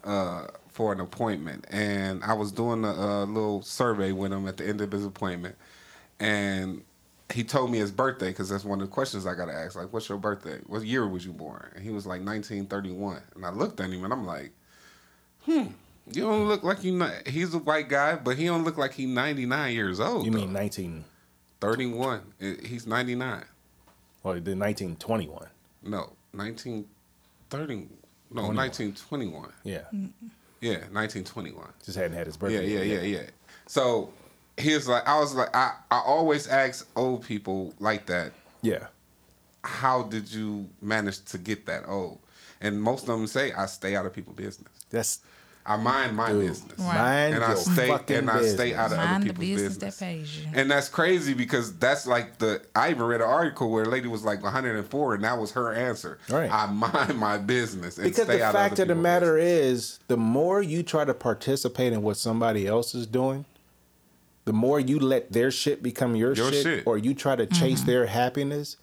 uh, 0.05 0.47
for 0.69 0.93
an 0.93 1.01
appointment, 1.01 1.67
and 1.71 2.25
I 2.25 2.33
was 2.33 2.51
doing 2.51 2.85
a, 2.85 2.89
a 2.91 3.25
little 3.25 3.61
survey 3.63 4.13
with 4.13 4.33
him 4.33 4.49
at 4.49 4.57
the 4.57 4.67
end 4.67 4.81
of 4.81 4.91
his 4.91 5.05
appointment, 5.05 5.55
and 6.19 6.83
he 7.33 7.45
told 7.45 7.71
me 7.71 7.79
his 7.79 7.91
birthday 7.91 8.29
because 8.29 8.49
that's 8.49 8.65
one 8.65 8.81
of 8.81 8.89
the 8.89 8.93
questions 8.93 9.27
I 9.27 9.35
got 9.35 9.47
to 9.47 9.55
ask. 9.55 9.77
Like, 9.77 9.93
what's 9.93 10.09
your 10.09 10.19
birthday? 10.19 10.59
What 10.67 10.85
year 10.85 11.07
was 11.07 11.25
you 11.25 11.33
born? 11.33 11.71
And 11.75 11.83
he 11.85 11.91
was 11.91 12.07
like 12.07 12.23
1931, 12.25 13.23
and 13.35 13.45
I 13.47 13.51
looked 13.51 13.81
at 13.81 13.91
him 13.91 14.05
and 14.05 14.13
I'm 14.13 14.27
like, 14.27 14.53
hmm. 15.45 15.65
You 16.11 16.23
don't 16.23 16.49
look 16.49 16.63
like 16.65 16.83
you. 16.83 17.01
He's 17.27 17.55
a 17.55 17.59
white 17.59 17.89
guy, 17.89 18.17
but 18.17 18.37
he 18.37 18.47
don't 18.47 18.65
look 18.65 18.77
like 18.77 18.93
he's 18.95 19.09
99 19.09 19.73
years 19.73 20.01
old. 20.01 20.25
You 20.27 20.33
though. 20.33 20.39
mean 20.39 20.53
19 20.53 21.05
31? 21.61 22.21
Eh, 22.41 22.55
He's 22.67 22.87
99. 22.89 23.45
or 24.25 24.35
the 24.41 24.57
1921? 24.57 25.47
No, 25.85 26.13
1930. 26.33 27.89
No, 28.33 28.43
1921. 28.49 29.51
Yeah. 29.65 29.83
Yeah, 30.61 30.79
1921. 30.91 31.67
Just 31.85 31.97
hadn't 31.99 32.17
had 32.17 32.27
his 32.27 32.37
Yeah, 32.37 32.41
birthday. 32.41 32.69
yeah, 32.69 32.81
yet. 32.83 33.03
yeah, 33.05 33.19
yeah. 33.21 33.27
So 33.67 34.11
he 34.57 34.75
was 34.75 34.89
like, 34.89 35.07
I 35.07 35.19
was 35.21 35.35
like, 35.35 35.55
I, 35.55 35.73
I 35.91 35.99
always 36.01 36.49
ask 36.49 36.89
old 36.97 37.25
people 37.25 37.75
like 37.79 38.07
that, 38.07 38.33
Yeah. 38.63 38.87
how 39.65 40.03
did 40.03 40.33
you 40.33 40.69
manage 40.81 41.25
to 41.27 41.39
get 41.39 41.67
that 41.67 41.85
old? 41.89 42.19
And 42.61 42.81
most 42.83 43.03
of 43.03 43.09
them 43.09 43.27
say, 43.27 43.53
I 43.53 43.67
stay 43.67 43.97
out 43.97 44.07
of 44.07 44.13
people's 44.13 44.37
business. 44.37 44.73
That's 44.91 45.21
I 45.65 45.77
mind 45.77 46.17
my 46.17 46.33
dude. 46.33 46.49
business. 46.49 46.79
Right. 46.79 46.95
Mind 46.95 47.35
And 47.37 47.45
I 47.45 47.55
stay 47.55 47.89
fucking 47.89 48.17
and 48.17 48.31
I 48.31 48.45
stay 48.47 48.75
out 48.75 48.87
of 48.93 48.99
other 48.99 49.07
Mind 49.07 49.23
the 49.23 49.27
people's 49.29 49.47
business, 49.49 49.75
business. 49.77 49.97
that 49.99 50.05
pays 50.05 50.39
you. 50.39 50.47
And 50.55 50.71
that's 50.71 50.89
crazy 50.89 51.35
because 51.35 51.77
that's 51.79 52.07
like 52.07 52.39
the 52.39 52.63
I 52.75 52.91
even 52.91 53.05
read 53.05 53.21
an 53.21 53.29
article 53.29 53.71
where 53.71 53.85
a 53.85 53.89
lady 53.89 54.09
was 54.09 54.25
like 54.25 54.43
104 54.43 55.15
and 55.15 55.25
that 55.25 55.39
was 55.39 55.53
her 55.53 55.73
answer. 55.73 56.19
Right. 56.29 56.51
I 56.53 56.67
mind 56.67 57.17
my 57.19 57.39
business 57.39 57.97
and 57.99 58.05
because 58.09 58.25
stay 58.25 58.39
the 58.39 58.45
out 58.45 58.55
fact 58.55 58.75
other 58.75 58.83
of 58.83 58.89
the 58.89 58.95
matter 58.97 59.37
business. 59.37 59.91
is, 59.93 60.01
the 60.09 60.17
more 60.17 60.63
you 60.63 60.83
try 60.83 61.05
to 61.05 61.15
participate 61.15 61.93
in 61.93 62.03
what 62.03 62.17
somebody 62.17 62.67
else 62.67 62.95
is 62.95 63.07
doing, 63.07 63.45
the 64.45 64.53
more 64.53 64.81
you 64.81 64.99
let 64.99 65.33
their 65.33 65.53
shit 65.53 65.83
become 65.83 66.17
your, 66.17 66.33
Your 66.35 66.51
shit, 66.51 66.63
shit. 66.63 66.87
or 66.87 66.99
you 66.99 67.15
try 67.15 67.37
to 67.37 67.47
chase 67.47 67.79
mm-hmm. 67.81 67.87
their 67.87 68.07
happiness, 68.07 68.77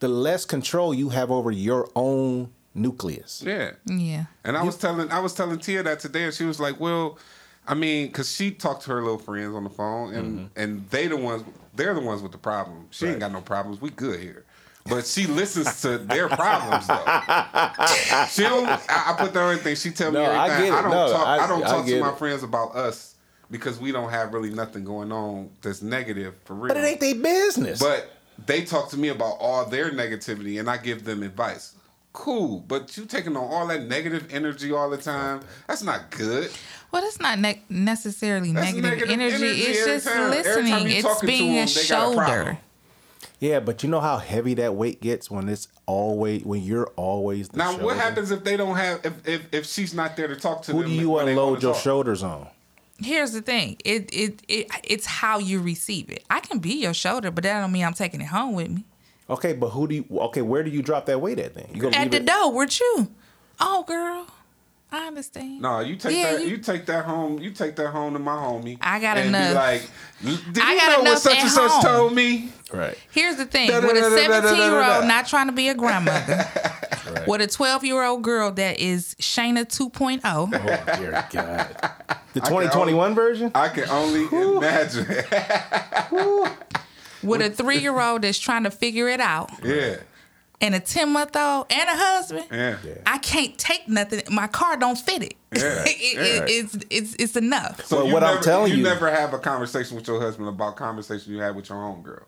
the 0.00 0.08
less 0.08 0.44
control 0.44 0.92
you 0.92 1.10
have 1.10 1.30
over 1.30 1.52
your 1.52 1.88
own 1.94 2.50
nucleus. 2.74 3.42
Yeah. 3.44 3.72
Yeah. 3.86 4.24
And 4.44 4.56
I 4.56 4.62
was 4.62 4.76
telling 4.76 5.10
I 5.10 5.20
was 5.20 5.34
telling 5.34 5.58
Tia 5.58 5.82
that 5.82 6.00
today, 6.00 6.24
and 6.24 6.34
she 6.34 6.44
was 6.44 6.58
like, 6.60 6.78
"Well, 6.80 7.18
I 7.66 7.74
mean, 7.74 8.08
because 8.08 8.30
she 8.34 8.50
talked 8.50 8.82
to 8.84 8.90
her 8.90 9.02
little 9.02 9.18
friends 9.18 9.54
on 9.54 9.64
the 9.64 9.70
phone, 9.70 10.14
and 10.14 10.38
Mm-hmm. 10.38 10.60
and 10.60 10.90
they 10.90 11.06
the 11.06 11.16
ones 11.16 11.44
they're 11.74 11.94
the 11.94 12.00
ones 12.00 12.22
with 12.22 12.32
the 12.32 12.38
problem. 12.38 12.86
She 12.90 13.06
ain't 13.06 13.20
got 13.20 13.32
no 13.32 13.40
problems. 13.40 13.80
We 13.80 13.90
good 13.90 14.20
here." 14.20 14.44
But 14.84 15.06
she 15.06 15.28
listens 15.28 15.80
to 15.82 15.96
their 15.98 16.28
problems 16.28 16.88
though. 16.88 17.04
She 18.30 18.42
don't. 18.42 18.66
I, 18.68 18.80
I 18.88 19.14
put 19.18 19.32
that 19.32 19.40
on 19.40 19.50
everything. 19.52 19.76
She 19.76 19.90
tell 19.90 20.10
me 20.10 20.18
No, 20.18 20.24
I 20.24 20.48
everything. 20.48 20.72
get 20.72 20.78
it. 20.78 20.82
don't 20.82 20.90
No, 20.90 21.12
talk. 21.12 21.26
I, 21.26 21.38
I- 21.44 21.46
don't 21.46 21.62
I 21.64 21.66
talk 21.68 21.86
to 21.86 22.00
my 22.00 22.10
it. 22.10 22.18
friends 22.18 22.42
about 22.42 22.74
us 22.74 23.14
because 23.50 23.78
we 23.78 23.92
don't 23.92 24.10
have 24.10 24.32
really 24.34 24.50
nothing 24.50 24.82
going 24.84 25.12
on 25.12 25.50
that's 25.60 25.82
negative 25.82 26.34
for 26.44 26.54
real. 26.54 26.74
But 26.74 26.78
it 26.78 26.86
ain't 26.86 27.00
their 27.00 27.14
business. 27.14 27.78
But 27.80 28.10
they 28.46 28.64
talk 28.64 28.88
to 28.90 28.96
me 28.96 29.08
about 29.08 29.36
all 29.38 29.64
their 29.66 29.90
negativity, 29.92 30.58
and 30.58 30.68
I 30.68 30.78
give 30.78 31.04
them 31.04 31.22
advice. 31.22 31.74
Cool, 32.12 32.60
but 32.60 32.94
you 32.96 33.06
taking 33.06 33.36
on 33.36 33.44
all 33.44 33.66
that 33.68 33.84
negative 33.84 34.28
energy 34.30 34.70
all 34.70 34.90
the 34.90 34.98
time. 34.98 35.40
That's 35.66 35.82
not 35.82 36.10
good. 36.10 36.50
Well, 36.90 37.02
it's 37.04 37.18
not 37.20 37.38
ne- 37.38 37.62
necessarily 37.70 38.52
That's 38.52 38.66
negative, 38.66 38.90
negative 38.90 39.10
energy. 39.10 39.34
energy 39.46 39.62
It's 39.62 39.86
just 39.86 40.06
time. 40.08 40.30
Listening. 40.30 40.90
It's 40.90 41.20
being 41.22 41.54
them, 41.54 41.64
a 41.64 41.66
they 41.66 41.88
got 41.88 42.12
a 42.12 42.46
shoulder. 42.46 42.58
yeah, 43.40 43.60
but 43.60 43.82
you 43.82 43.88
know 43.88 44.00
how 44.00 44.18
heavy 44.18 44.52
that 44.54 44.74
weight 44.74 45.00
gets 45.00 45.30
when 45.30 45.48
it's 45.48 45.68
always 45.86 46.44
when 46.44 46.62
you're 46.62 46.88
always 46.96 47.48
the 47.48 47.56
Now, 47.56 47.78
what 47.78 47.96
happens 47.96 48.30
if 48.30 48.44
they 48.44 48.58
don't 48.58 48.76
have 48.76 49.06
if 49.06 49.26
if, 49.26 49.42
if 49.54 49.66
she's 49.66 49.94
not 49.94 50.14
there 50.16 50.28
to 50.28 50.36
talk 50.36 50.62
to 50.64 50.72
Who 50.72 50.82
them? 50.82 50.90
do 50.90 50.94
you 50.94 51.08
when 51.08 51.24
they 51.24 51.34
wanna 51.34 51.46
unload 51.46 51.62
your 51.62 51.72
talk? 51.72 51.82
shoulders 51.82 52.22
on? 52.22 52.46
Here's 52.98 53.32
the 53.32 53.40
thing. 53.40 53.78
It, 53.86 54.10
it 54.12 54.42
it 54.48 54.70
it's 54.84 55.06
how 55.06 55.38
you 55.38 55.60
receive 55.62 56.10
it. 56.10 56.24
I 56.28 56.40
can 56.40 56.58
be 56.58 56.74
your 56.74 56.92
shoulder, 56.92 57.30
but 57.30 57.42
that 57.44 57.58
don't 57.58 57.72
mean 57.72 57.84
I'm 57.84 57.94
taking 57.94 58.20
it 58.20 58.26
home 58.28 58.52
with 58.54 58.68
me. 58.68 58.84
Okay, 59.32 59.52
but 59.54 59.70
who 59.70 59.88
do 59.88 59.94
you? 59.96 60.04
Okay, 60.12 60.42
where 60.42 60.62
do 60.62 60.70
you 60.70 60.82
drop 60.82 61.06
that 61.06 61.20
weight 61.20 61.38
at 61.38 61.54
then? 61.54 61.66
You 61.74 61.80
gonna 61.82 61.96
At 61.96 62.02
leave 62.02 62.10
the 62.12 62.16
it? 62.18 62.26
door 62.26 62.52
with 62.52 62.78
you. 62.80 63.08
Oh, 63.60 63.82
girl. 63.86 64.26
I 64.94 65.06
understand. 65.06 65.62
No, 65.62 65.80
you 65.80 65.96
take 65.96 66.14
Yeah, 66.14 66.32
that. 66.34 66.42
You, 66.42 66.48
you- 66.48 66.58
take 66.58 66.84
that 66.86 67.06
home. 67.06 67.38
You 67.38 67.50
take 67.50 67.76
that 67.76 67.88
home 67.88 68.12
to 68.12 68.18
my 68.18 68.34
homie. 68.36 68.76
I 68.82 69.00
got 69.00 69.16
and 69.16 69.28
enough. 69.28 69.48
Be 69.48 69.54
like, 69.54 69.90
did 70.52 70.56
you 70.58 70.62
I 70.62 70.76
got 70.76 70.86
know 70.92 70.98
what 70.98 71.06
enough 71.06 71.18
such 71.18 71.36
at 71.38 71.42
and 71.44 71.50
such 71.50 71.70
home." 71.70 71.82
told 71.82 72.14
me? 72.14 72.50
Right. 72.70 72.98
Here's 73.10 73.36
the 73.36 73.46
thing 73.46 73.68
Da, 73.68 73.80
da, 73.80 73.86
with 73.86 73.96
a 73.96 74.00
da, 74.00 74.08
da, 74.10 74.16
da, 74.16 74.26
da, 74.28 74.40
da, 74.42 74.48
17 74.48 74.56
year 74.70 74.80
da. 74.80 74.96
old 74.98 75.06
not 75.06 75.26
trying 75.26 75.46
to 75.46 75.52
be 75.52 75.68
a 75.70 75.74
grandmother, 75.74 76.46
with 77.26 77.40
a 77.40 77.46
12 77.46 77.84
year 77.84 78.02
old 78.02 78.22
girl 78.22 78.50
that 78.52 78.78
is 78.78 79.14
Shayna 79.18 79.64
2.0, 79.64 80.20
Oh 80.24 80.98
dear 80.98 81.26
God. 81.30 81.74
The 82.34 82.40
2021 82.40 83.14
version. 83.14 83.50
I 83.54 83.68
can 83.70 83.88
only 83.88 84.26
imagine. 84.56 85.06
with 87.22 87.40
a 87.42 87.50
three 87.50 87.78
year 87.78 87.98
old 88.00 88.22
that's 88.22 88.38
trying 88.38 88.64
to 88.64 88.70
figure 88.70 89.08
it 89.08 89.20
out, 89.20 89.50
yeah, 89.64 89.96
and 90.60 90.74
a 90.74 90.80
10 90.80 91.12
month 91.12 91.34
old 91.36 91.66
and 91.70 91.88
a 91.88 91.96
husband, 91.96 92.44
yeah. 92.52 92.76
I 93.06 93.18
can't 93.18 93.56
take 93.58 93.88
nothing. 93.88 94.22
My 94.30 94.46
car 94.46 94.76
don't 94.76 94.98
fit 94.98 95.22
it. 95.22 95.34
Yeah, 95.56 95.82
It- 95.86 95.88
it- 95.88 96.14
yeah. 96.16 96.44
it's, 96.48 96.76
it's, 96.90 97.14
it's 97.18 97.36
enough. 97.36 97.84
So 97.84 97.96
Well, 97.98 98.06
you 98.06 98.12
what 98.14 98.22
I'm 98.24 98.42
telling 98.42 98.70
you, 98.72 98.78
you- 98.78 98.82
never 98.84 99.10
have 99.10 99.34
a 99.34 99.38
conversation 99.38 99.96
with 99.96 100.06
your 100.06 100.20
husband 100.20 100.48
about 100.48 100.76
conversation 100.76 101.32
you 101.32 101.40
had 101.40 101.56
with 101.56 101.68
your 101.68 101.82
own 101.84 102.02
girl. 102.02 102.26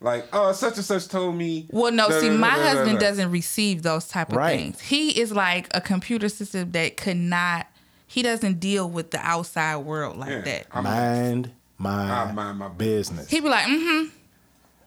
Like, 0.00 0.26
oh, 0.34 0.52
such 0.52 0.76
and 0.76 0.84
such 0.84 1.08
told 1.08 1.34
me. 1.36 1.66
Well, 1.70 1.90
no, 1.92 2.08
da, 2.08 2.20
see, 2.20 2.26
da, 2.28 2.34
da, 2.34 2.38
my 2.38 2.50
da, 2.50 2.56
da, 2.56 2.62
husband 2.70 2.98
doesn't 2.98 3.30
receive 3.30 3.82
those 3.82 4.06
type 4.06 4.30
of 4.30 4.36
Right. 4.36 4.58
things. 4.58 4.80
He 4.80 5.18
is 5.20 5.32
like 5.32 5.68
a 5.74 5.80
computer 5.80 6.28
system 6.28 6.72
that 6.72 6.96
could 6.98 7.16
not. 7.16 7.66
He 8.06 8.22
doesn't 8.22 8.60
deal 8.60 8.88
with 8.90 9.12
the 9.12 9.18
outside 9.20 9.76
world 9.78 10.16
like 10.18 10.30
Yeah. 10.30 10.40
that. 10.42 10.74
Mind 10.82 11.52
my, 11.78 12.22
I 12.22 12.32
mind 12.32 12.58
my 12.58 12.68
business. 12.68 13.28
He 13.30 13.40
be 13.40 13.48
like, 13.48 13.66
mm-hmm, 13.66 14.08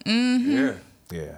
Yeah, 0.08 0.74
yeah. 1.12 1.38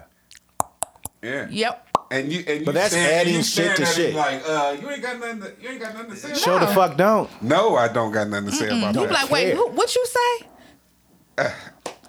yeah. 1.22 1.46
yep. 1.50 1.86
And 2.12 2.32
you, 2.32 2.42
and 2.46 2.60
you 2.60 2.66
But 2.66 2.74
that's 2.74 2.92
stand- 2.92 3.12
adding 3.12 3.34
you 3.36 3.42
shit 3.42 3.76
to 3.76 3.86
staring 3.86 4.14
at 4.14 4.18
him 4.24 4.40
shit. 4.40 4.42
Like, 4.44 4.48
uh, 4.48 4.76
you 4.80 4.90
ain't 4.90 5.02
got 5.02 5.20
nothing. 5.20 5.40
To, 5.42 5.52
you 5.62 5.68
ain't 5.68 5.80
got 5.80 5.94
nothing 5.94 6.10
to 6.10 6.16
say. 6.16 6.34
Show 6.34 6.56
About 6.56 6.68
the 6.68 6.74
fuck 6.74 6.96
don't. 6.96 7.42
no, 7.42 7.76
I 7.76 7.86
don't 7.88 8.10
got 8.12 8.28
nothing 8.28 8.46
to 8.50 8.52
say 8.52 8.66
about 8.66 8.94
He 8.96 9.00
that. 9.02 9.08
be 9.08 9.14
like, 9.14 9.30
wait, 9.30 9.54
who, 9.54 9.68
what 9.68 9.94
you 9.94 10.06
say? 10.06 11.46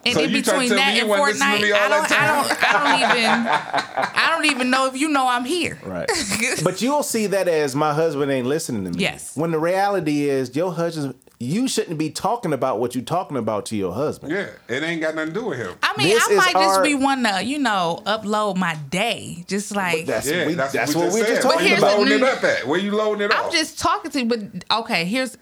And 0.03 0.15
So 0.15 0.21
in 0.21 0.31
you 0.31 0.41
trying 0.41 0.61
between 0.61 0.69
to 0.69 0.75
that 0.77 0.93
me 0.95 0.99
and 1.01 1.09
wasn't 1.09 1.27
listening 1.27 1.51
to 1.51 1.57
Fortnite, 1.57 1.61
me 1.61 1.71
all 1.73 1.77
I 1.77 1.89
don't, 1.89 2.11
I 2.11 2.25
don't, 2.25 2.63
I 2.63 2.71
don't 2.97 3.17
even, 3.19 4.15
I 4.15 4.27
don't 4.31 4.45
even 4.45 4.69
know 4.71 4.88
if 4.88 4.97
you 4.99 5.09
know 5.09 5.27
I'm 5.27 5.45
here. 5.45 5.77
Right. 5.85 6.09
but 6.63 6.81
you'll 6.81 7.03
see 7.03 7.27
that 7.27 7.47
as 7.47 7.75
my 7.75 7.93
husband 7.93 8.31
ain't 8.31 8.47
listening 8.47 8.83
to 8.85 8.89
me. 8.97 8.99
Yes. 8.99 9.38
When 9.38 9.51
the 9.51 9.59
reality 9.59 10.27
is 10.27 10.55
your 10.55 10.73
husband, 10.73 11.13
you 11.41 11.68
shouldn't 11.68 11.97
be 11.97 12.09
talking 12.11 12.53
about 12.53 12.80
what 12.80 12.93
you're 12.93 13.03
talking 13.03 13.35
about 13.35 13.65
to 13.68 13.76
your 13.76 13.93
husband. 13.93 14.31
Yeah, 14.31 14.47
it 14.69 14.84
ain't 14.84 15.01
got 15.01 15.15
nothing 15.15 15.34
to 15.34 15.39
do 15.39 15.45
with 15.47 15.57
him. 15.57 15.73
I 15.81 15.93
mean, 15.97 16.09
This 16.09 16.27
I 16.30 16.35
might 16.35 16.53
just 16.53 16.77
our- 16.77 16.84
be 16.84 16.93
one 16.95 17.23
to, 17.23 17.43
you 17.43 17.57
know, 17.57 18.01
upload 18.05 18.57
my 18.57 18.76
day, 18.89 19.43
just 19.47 19.76
like 19.76 20.05
That's, 20.05 20.30
yeah, 20.30 20.45
we, 20.47 20.53
that's, 20.53 20.72
that's, 20.73 20.95
what, 20.95 21.05
what 21.05 21.13
we 21.15 21.22
we're 21.22 21.27
just 21.27 21.41
said. 21.41 21.47
Where 21.47 21.53
talking 21.53 21.63
you 21.68 21.69
here's 21.69 21.84
about. 21.84 21.97
loading 21.99 22.13
it 22.19 22.23
up 22.23 22.43
at? 22.43 22.68
Where 22.68 22.80
you 22.80 22.91
loading 22.95 23.22
it 23.23 23.31
up? 23.31 23.39
I'm 23.39 23.45
off? 23.47 23.51
just 23.53 23.80
talking 23.80 24.11
to 24.11 24.19
you, 24.19 24.26
but 24.26 24.39
okay, 24.81 25.05
here's 25.05 25.38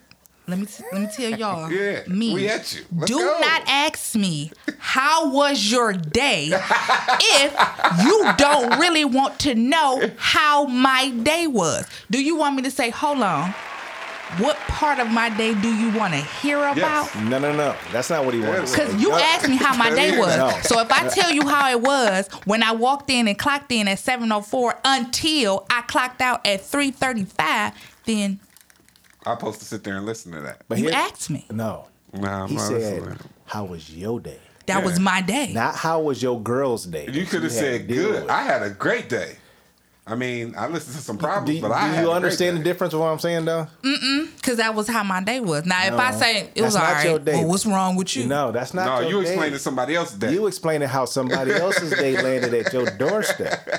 let 0.48 0.58
me 0.58 0.68
let 0.92 1.02
me 1.02 1.08
tell 1.16 1.30
y'all. 1.38 1.72
Yeah, 1.80 2.02
me. 2.08 2.34
we 2.34 2.48
at 2.48 2.74
you. 2.74 2.82
Let's 2.96 3.12
Do 3.12 3.20
go. 3.20 3.38
not 3.40 3.62
ask 3.68 4.16
me 4.16 4.52
how 4.80 5.30
was 5.32 5.70
your 5.72 5.94
day 5.94 6.50
if 6.52 8.04
you 8.04 8.26
don't 8.38 8.80
really 8.80 9.06
want 9.06 9.38
to 9.42 9.54
know 9.54 10.02
how 10.18 10.64
my 10.66 11.12
day 11.12 11.46
was. 11.46 11.86
Do 12.10 12.20
you 12.24 12.36
want 12.36 12.56
me 12.56 12.64
to 12.64 12.72
say, 12.72 12.90
hold 12.90 13.22
on? 13.22 13.54
What 14.38 14.58
part 14.58 15.00
of 15.00 15.10
my 15.10 15.30
day 15.36 15.54
do 15.56 15.74
you 15.74 15.90
want 15.98 16.14
to 16.14 16.20
hear 16.20 16.60
about? 16.64 17.14
No, 17.24 17.40
no, 17.40 17.52
no. 17.56 17.76
That's 17.92 18.10
not 18.10 18.24
what 18.26 18.34
he 18.34 18.40
wants. 18.42 18.72
Because 18.72 18.94
you 19.02 19.12
asked 19.12 19.50
me 19.50 19.56
how 19.58 19.76
my 19.76 19.90
day 19.90 20.18
was. 20.20 20.38
No. 20.38 20.50
So 20.62 20.80
if 20.80 20.92
I 20.92 21.08
tell 21.10 21.32
you 21.32 21.48
how 21.48 21.70
it 21.72 21.82
was 21.82 22.28
when 22.46 22.62
I 22.64 22.72
walked 22.74 23.10
in 23.10 23.28
and 23.28 23.38
clocked 23.38 23.72
in 23.72 23.88
at 23.88 23.98
7.04 23.98 24.80
until 24.86 25.66
I 25.70 25.82
clocked 25.82 26.22
out 26.22 26.46
at 26.46 26.62
3.35, 26.62 27.74
then 28.06 28.40
I'm 29.26 29.38
supposed 29.38 29.60
to 29.60 29.66
sit 29.66 29.84
there 29.84 29.98
and 29.98 30.06
listen 30.06 30.32
to 30.34 30.42
that. 30.42 30.62
But 30.70 30.78
you 30.78 30.86
here- 30.86 30.94
asked 30.94 31.30
me. 31.30 31.46
No. 31.52 31.88
Nah, 32.14 32.48
He 32.48 32.56
not 32.56 32.68
said, 32.68 33.18
"How 33.46 33.66
was 33.66 33.90
your 33.92 34.20
day?" 34.20 34.40
That 34.68 34.80
Yeah. 34.80 34.86
was 34.86 35.00
my 35.00 35.22
day. 35.22 35.52
Not 35.54 35.76
how 35.76 36.00
was 36.02 36.22
your 36.24 36.40
girl's 36.42 36.86
day. 36.86 37.08
You 37.12 37.26
could 37.26 37.44
have 37.44 37.52
had 37.52 37.60
said 37.60 37.88
good. 37.88 38.30
I 38.30 38.44
had 38.44 38.62
a 38.64 38.70
great 38.70 39.10
day. 39.10 39.38
I 40.10 40.16
mean, 40.16 40.56
I 40.58 40.68
listened 40.68 40.96
to 40.96 41.02
some 41.04 41.18
do 41.18 41.22
problems, 41.22 41.56
you, 41.56 41.62
but 41.62 41.72
I 41.72 41.96
do 41.96 42.02
you 42.02 42.10
a 42.10 42.14
understand 42.14 42.58
the 42.58 42.64
difference 42.64 42.94
of 42.94 43.00
what 43.00 43.08
I'm 43.08 43.20
saying, 43.20 43.46
though? 43.46 43.68
Mm-mm, 43.84 44.36
Because 44.36 44.58
that 44.58 44.74
was 44.74 44.88
how 44.88 45.04
my 45.04 45.24
day 45.24 45.40
was. 45.40 45.66
Now, 45.66 45.86
if 45.86 45.94
I 45.94 46.12
say 46.12 46.50
it 46.56 46.62
was 46.62 46.74
that's 46.74 46.76
all 46.76 46.94
not 46.96 47.06
your 47.06 47.20
day. 47.20 47.34
well, 47.34 47.48
what's 47.50 47.66
wrong 47.66 47.96
with 47.96 48.16
you? 48.16 48.26
No, 48.26 48.52
that's 48.52 48.74
not. 48.74 48.86
No, 48.86 49.08
your 49.08 49.20
you 49.20 49.24
day. 49.26 49.32
explained 49.34 49.54
to 49.54 49.60
somebody 49.60 49.96
else's 49.96 50.18
day. 50.18 50.34
You 50.34 50.48
explaining 50.48 50.88
how 50.88 51.06
somebody 51.06 51.52
else's 51.52 51.92
day 51.92 52.20
landed 52.24 52.54
at 52.56 52.74
your 52.74 52.86
doorstep. 52.98 53.70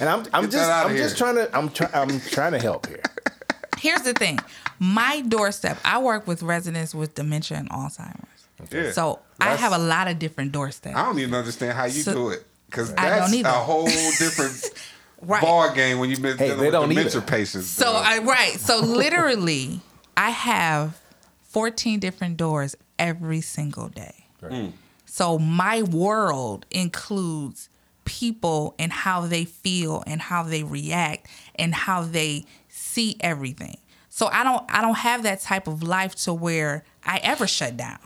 And 0.00 0.08
I'm, 0.08 0.26
I'm 0.32 0.42
Get 0.44 0.52
just, 0.52 0.70
I'm 0.70 0.96
just 0.96 1.16
trying 1.16 1.36
to, 1.36 1.56
I'm, 1.56 1.68
try, 1.70 1.88
I'm 1.94 2.18
trying 2.20 2.52
to 2.52 2.58
help 2.58 2.86
here. 2.88 3.02
Here's 3.78 4.02
the 4.02 4.12
thing. 4.14 4.40
My 4.80 5.20
doorstep, 5.20 5.78
I 5.84 6.00
work 6.02 6.26
with 6.26 6.42
residents 6.42 6.94
with 6.94 7.14
dementia 7.14 7.58
and 7.58 7.70
Alzheimer's. 7.70 8.72
Yeah. 8.72 8.90
So 8.90 9.20
I 9.40 9.54
have 9.54 9.72
a 9.72 9.78
lot 9.78 10.08
of 10.08 10.18
different 10.18 10.50
doorsteps. 10.52 10.96
I 10.96 11.04
don't 11.04 11.18
even 11.20 11.34
understand 11.34 11.72
how 11.76 11.84
you 11.84 12.02
So- 12.02 12.12
do 12.14 12.28
it 12.30 12.44
because 12.66 12.92
I 12.94 13.18
don't 13.20 13.30
that's 13.30 13.46
a 13.46 13.50
whole 13.52 13.86
different 13.86 14.70
Right. 15.26 15.42
ball 15.42 15.72
game 15.72 15.98
when 15.98 16.10
you've 16.10 16.22
been 16.22 16.36
Hey, 16.38 16.46
dealing 16.46 16.60
they 16.60 16.66
with 16.66 16.72
don't 16.72 16.88
dementia 16.88 17.18
either. 17.20 17.26
patients. 17.26 17.66
So 17.68 17.92
bro. 17.92 18.00
I 18.02 18.18
right. 18.18 18.60
So 18.60 18.78
literally, 18.80 19.80
I 20.16 20.30
have 20.30 21.00
14 21.42 22.00
different 22.00 22.36
doors 22.36 22.76
every 22.98 23.40
single 23.40 23.88
day. 23.88 24.26
Mm. 24.42 24.72
So 25.06 25.38
my 25.38 25.82
world 25.82 26.66
includes 26.70 27.68
people 28.04 28.74
and 28.78 28.92
how 28.92 29.22
they 29.26 29.44
feel 29.44 30.02
and 30.06 30.20
how 30.20 30.42
they 30.42 30.62
react 30.62 31.26
and 31.54 31.74
how 31.74 32.02
they 32.02 32.44
see 32.68 33.16
everything. 33.20 33.78
So 34.10 34.26
I 34.26 34.44
don't 34.44 34.64
I 34.68 34.80
don't 34.82 34.98
have 34.98 35.22
that 35.22 35.40
type 35.40 35.66
of 35.66 35.82
life 35.82 36.14
to 36.24 36.34
where 36.34 36.84
I 37.04 37.18
ever 37.22 37.46
shut 37.46 37.76
down. 37.76 37.98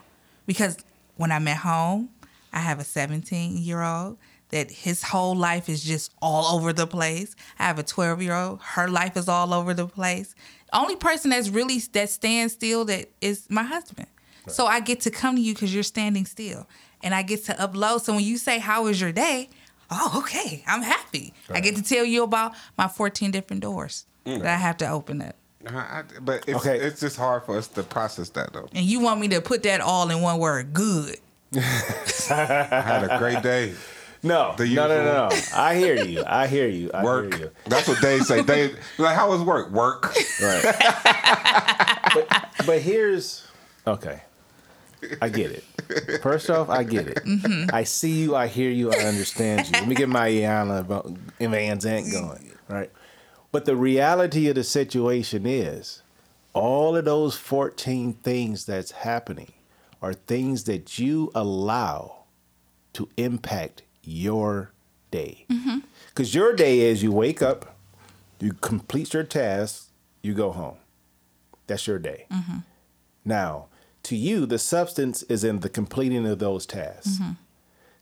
Because 0.47 0.79
when 1.17 1.33
I'm 1.33 1.47
at 1.49 1.59
home, 1.59 2.11
I 2.53 2.61
have 2.61 2.79
a 2.79 2.85
17 2.85 3.59
year 3.59 3.83
old 3.83 4.17
that 4.51 4.71
his 4.71 5.03
whole 5.03 5.35
life 5.37 5.69
is 5.69 5.83
just 5.85 6.13
all 6.23 6.57
over 6.57 6.73
the 6.73 6.87
place. 6.87 7.35
I 7.59 7.65
have 7.65 7.79
a 7.79 7.83
12 7.83 8.23
year 8.23 8.35
old, 8.35 8.61
her 8.63 8.89
life 8.89 9.17
is 9.17 9.29
all 9.29 9.53
over 9.53 9.75
the 9.75 9.87
place. 9.87 10.35
Only 10.73 10.97
person 10.97 11.31
that's 11.31 11.49
really 11.49 11.79
that 11.93 12.11
stands 12.11 12.53
still 12.53 12.85
that 12.87 13.09
is 13.21 13.47
my 13.49 13.63
husband. 13.63 14.09
So 14.47 14.67
I 14.67 14.81
get 14.81 15.01
to 15.01 15.11
come 15.11 15.37
to 15.37 15.43
you 15.43 15.53
because 15.53 15.75
you're 15.75 15.83
standing 15.83 16.25
still, 16.25 16.67
and 17.03 17.15
I 17.15 17.21
get 17.23 17.45
to 17.47 17.53
upload. 17.55 18.01
So 18.01 18.15
when 18.15 18.25
you 18.25 18.39
say 18.39 18.59
how 18.59 18.85
was 18.85 18.99
your 18.99 19.13
day, 19.13 19.51
oh 19.91 20.23
okay, 20.25 20.63
I'm 20.67 20.83
happy. 20.83 21.35
I 21.51 21.61
get 21.61 21.77
to 21.77 21.83
tell 21.83 22.05
you 22.05 22.23
about 22.23 22.55
my 22.79 22.89
14 22.89 23.31
different 23.31 23.63
doors 23.63 24.07
mm. 24.25 24.39
that 24.41 24.47
I 24.47 24.57
have 24.57 24.79
to 24.79 24.89
open 24.89 25.21
up. 25.21 25.37
I- 25.67 25.75
I- 25.79 26.03
but 26.23 26.45
it's, 26.47 26.59
Okay. 26.61 26.79
it's 26.79 27.01
just 27.01 27.17
hard 27.17 27.45
for 27.45 27.59
us 27.59 27.69
to 27.69 27.83
process 27.83 28.31
that 28.31 28.53
though. 28.55 28.69
And 28.73 28.87
you 28.87 29.01
want 29.01 29.21
me 29.21 29.29
to 29.29 29.41
put 29.43 29.63
that 29.65 29.81
all 29.83 30.11
in 30.11 30.23
one 30.23 30.39
word? 30.39 30.73
Good. 30.73 31.19
I 31.55 31.61
had 31.61 33.05
a 33.11 33.19
great 33.19 33.43
day. 33.43 33.75
No, 34.23 34.55
The 34.57 34.67
no, 34.75 34.89
no, 34.89 35.05
no, 35.05 35.29
no. 35.29 35.37
I 35.55 35.77
hear 35.77 36.05
you. 36.05 36.25
I 36.27 36.47
hear 36.49 36.67
you. 36.69 36.91
I 36.93 37.05
Work. 37.05 37.35
hear 37.35 37.45
you. 37.45 37.51
That's 37.67 37.87
what 37.87 38.01
they 38.03 38.19
say. 38.21 38.43
They 38.43 38.73
like, 38.99 39.15
how 39.17 39.31
was 39.31 39.43
work? 39.43 39.71
Work. 39.71 40.13
Right. 40.43 40.63
but, 42.15 42.49
but 42.67 42.81
here's 42.81 43.47
okay. 43.87 44.23
I 45.23 45.29
get 45.29 45.53
it. 45.53 46.21
First 46.23 46.51
off, 46.51 46.69
I 46.69 46.83
get 46.83 47.07
it. 47.07 47.19
Mm-hmm. 47.19 47.71
I 47.73 47.85
see 47.85 48.21
you. 48.23 48.35
I 48.35 48.49
hear 48.49 48.71
you. 48.71 48.91
I 48.93 48.97
understand 49.05 49.67
you. 49.67 49.73
Let 49.75 49.87
me 49.89 49.95
get 49.95 50.09
my 50.09 50.29
Iana 50.29 50.85
Van 51.39 51.79
Zant 51.79 52.11
going. 52.11 52.53
Right. 52.69 52.91
But 53.53 53.65
the 53.65 53.77
reality 53.77 54.49
of 54.49 54.57
the 54.57 54.65
situation 54.65 55.47
is 55.47 56.03
all 56.53 56.97
of 56.97 57.05
those 57.05 57.37
14 57.37 58.15
things 58.15 58.65
that's 58.67 58.91
happening 58.91 59.53
are 60.03 60.13
things 60.13 60.65
that 60.65 60.99
you 60.99 61.31
allow 61.35 62.25
to 62.95 63.09
impact 63.17 63.83
your 64.09 64.73
day. 65.11 65.45
Mm-hmm. 65.51 65.79
Because 66.09 66.35
your 66.35 66.55
day 66.55 66.81
is 66.81 67.03
you 67.03 67.13
wake 67.13 67.43
up, 67.43 67.77
you 68.41 68.53
complete 68.53 69.15
your 69.15 69.25
tasks, 69.25 69.91
you 70.23 70.35
go 70.35 70.51
home. 70.51 70.77
That's 71.67 71.87
your 71.87 71.99
day. 71.99 72.27
Mm-hmm. 72.31 72.59
Now, 73.25 73.67
to 74.05 74.17
you, 74.17 74.47
the 74.47 74.59
substance 74.59 75.23
is 75.25 75.45
in 75.45 75.61
the 75.61 75.69
completing 75.69 76.27
of 76.27 76.39
those 76.39 76.67
tasks. 76.67 77.19
Mm-hmm. 77.19 77.33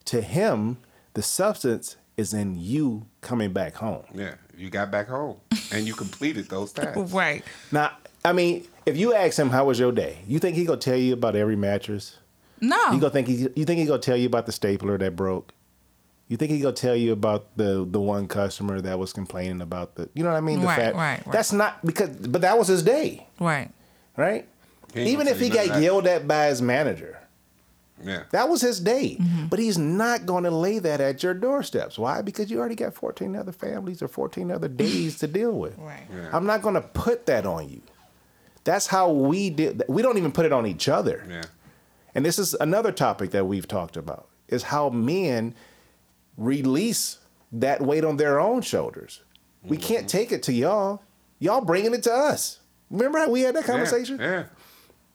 To 0.06 0.20
him, 0.20 0.78
the 1.14 1.22
substance 1.22 1.96
is 2.16 2.32
in 2.32 2.56
you 2.58 3.06
coming 3.20 3.52
back 3.52 3.74
home. 3.74 4.04
Yeah, 4.14 4.34
you 4.56 4.70
got 4.70 4.90
back 4.90 5.08
home 5.08 5.38
and 5.72 5.86
you 5.86 5.94
completed 5.94 6.48
those 6.48 6.72
tasks. 6.74 7.12
Right. 7.12 7.44
Now, 7.72 7.92
I 8.24 8.32
mean, 8.32 8.66
if 8.86 8.96
you 8.96 9.14
ask 9.14 9.38
him 9.38 9.50
how 9.50 9.66
was 9.66 9.78
your 9.78 9.92
day, 9.92 10.18
you 10.26 10.38
think 10.38 10.56
he 10.56 10.64
gonna 10.64 10.78
tell 10.78 10.96
you 10.96 11.12
about 11.14 11.36
every 11.36 11.56
mattress? 11.56 12.18
No. 12.60 12.76
You 12.92 13.00
gonna 13.00 13.10
think 13.10 13.28
he, 13.28 13.48
you 13.54 13.64
think 13.64 13.80
he 13.80 13.84
gonna 13.84 13.98
tell 13.98 14.16
you 14.16 14.26
about 14.26 14.46
the 14.46 14.52
stapler 14.52 14.96
that 14.98 15.16
broke? 15.16 15.52
You 16.28 16.36
think 16.36 16.50
he 16.50 16.58
gonna 16.60 16.74
tell 16.74 16.96
you 16.96 17.12
about 17.12 17.56
the 17.56 17.86
the 17.88 18.00
one 18.00 18.26
customer 18.26 18.80
that 18.80 18.98
was 18.98 19.12
complaining 19.12 19.60
about 19.60 19.94
the 19.94 20.08
you 20.14 20.24
know 20.24 20.30
what 20.30 20.36
I 20.36 20.40
mean? 20.40 20.60
The 20.60 20.66
Right, 20.66 20.76
fat- 20.76 20.94
right, 20.94 21.24
right. 21.26 21.32
That's 21.32 21.52
not 21.52 21.84
because 21.86 22.10
but 22.10 22.40
that 22.40 22.58
was 22.58 22.66
his 22.68 22.82
day, 22.82 23.26
right. 23.38 23.70
right? 24.16 24.46
He 24.92 25.04
Even 25.12 25.28
if 25.28 25.38
he 25.38 25.48
got 25.50 25.68
that. 25.68 25.82
yelled 25.82 26.06
at 26.06 26.26
by 26.26 26.46
his 26.46 26.60
manager, 26.62 27.18
Yeah. 28.02 28.22
that 28.32 28.48
was 28.48 28.60
his 28.60 28.80
day. 28.80 29.18
Mm-hmm. 29.20 29.46
But 29.46 29.58
he's 29.60 29.78
not 29.78 30.26
gonna 30.26 30.50
lay 30.50 30.78
that 30.80 31.00
at 31.00 31.22
your 31.22 31.34
doorsteps. 31.34 31.96
Why? 31.98 32.22
Because 32.22 32.50
you 32.50 32.58
already 32.58 32.74
got 32.74 32.94
14 32.94 33.36
other 33.36 33.52
families 33.52 34.02
or 34.02 34.08
14 34.08 34.50
other 34.50 34.68
days 34.68 35.18
to 35.18 35.26
deal 35.28 35.52
with. 35.52 35.78
Right. 35.78 36.06
Yeah. 36.12 36.30
I'm 36.32 36.46
not 36.46 36.60
gonna 36.62 36.80
put 36.82 37.26
that 37.26 37.46
on 37.46 37.68
you. 37.68 37.82
That's 38.64 38.88
how 38.88 39.10
we 39.12 39.50
did. 39.50 39.84
We 39.88 40.02
don't 40.02 40.18
even 40.18 40.32
put 40.32 40.44
it 40.44 40.52
on 40.52 40.66
each 40.66 40.88
other. 40.88 41.24
Yeah. 41.28 41.42
And 42.16 42.24
this 42.24 42.36
is 42.38 42.54
another 42.54 42.90
topic 42.90 43.30
that 43.30 43.46
we've 43.46 43.68
talked 43.68 43.96
about 43.96 44.26
is 44.48 44.64
how 44.64 44.88
men 44.88 45.54
release 46.36 47.18
that 47.52 47.80
weight 47.80 48.04
on 48.04 48.16
their 48.16 48.38
own 48.40 48.62
shoulders. 48.62 49.22
We 49.62 49.76
Mm-hmm. 49.76 49.86
can't 49.86 50.08
take 50.08 50.32
it 50.32 50.42
to 50.44 50.52
y'all. 50.52 51.02
Y'all 51.38 51.60
bringing 51.60 51.94
it 51.94 52.02
to 52.04 52.12
us. 52.12 52.60
Remember 52.90 53.18
how 53.18 53.28
we 53.30 53.42
had 53.42 53.54
that 53.56 53.64
conversation? 53.64 54.18
Yeah. 54.18 54.44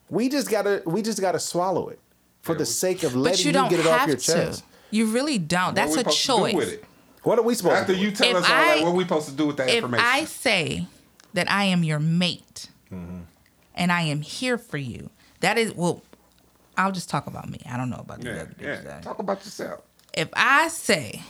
We 0.09 0.27
just 0.29 0.49
gotta 0.49 0.83
we 0.85 1.01
just 1.01 1.21
gotta 1.21 1.39
swallow 1.39 1.87
it 1.89 1.99
for 2.41 2.51
Yeah, 2.53 2.57
the 2.59 2.61
we- 2.61 2.65
sake 2.65 3.03
of 3.03 3.13
But 3.13 3.19
letting 3.19 3.39
you 3.39 3.45
you, 3.47 3.51
don't 3.53 3.69
get 3.69 3.79
it 3.79 3.85
have 3.85 4.01
off 4.01 4.07
your 4.07 4.17
to. 4.17 4.23
chest. 4.33 4.63
You 4.89 5.05
really 5.07 5.37
don't. 5.37 5.73
That's 5.73 5.95
What 5.95 6.05
a 6.05 6.09
we 6.09 6.13
supposed 6.13 6.21
to 6.21 6.27
do 6.27 6.37
choice. 6.37 6.53
with 6.55 6.73
it? 6.73 6.85
What 7.23 7.39
are 7.39 7.43
we 7.43 7.55
supposed 7.55 7.75
After 7.77 7.93
to 7.93 7.99
do? 7.99 8.05
you 8.05 8.11
tell 8.11 8.29
If 8.29 8.35
us 8.37 8.43
all 8.43 8.49
that, 8.49 8.77
I- 8.79 8.83
what 8.83 8.93
we 8.95 9.03
supposed 9.03 9.29
to 9.29 9.33
do 9.35 9.47
with 9.47 9.57
that 9.57 9.69
If 9.69 9.75
information? 9.75 10.05
I 10.05 10.25
say 10.25 10.87
that 11.33 11.49
I 11.49 11.65
am 11.65 11.83
your 11.83 11.99
mate 11.99 12.67
Mm-hmm. 12.91 13.19
and 13.75 13.91
I 13.91 14.01
am 14.01 14.21
here 14.21 14.57
for 14.57 14.77
you, 14.77 15.09
that 15.39 15.57
is 15.57 15.73
well. 15.73 16.01
I'll 16.77 16.91
just 16.91 17.09
talk 17.09 17.27
about 17.27 17.49
me. 17.49 17.59
I 17.69 17.77
don't 17.77 17.89
know 17.89 17.97
about 17.97 18.19
the 18.21 18.27
yeah, 18.29 18.35
other 18.41 18.45
dudes. 18.57 18.81
yeah. 18.85 18.99
Talk 19.01 19.19
about 19.19 19.43
yourself. 19.45 19.81
If 20.13 20.29
I 20.33 20.67
say 20.69 21.21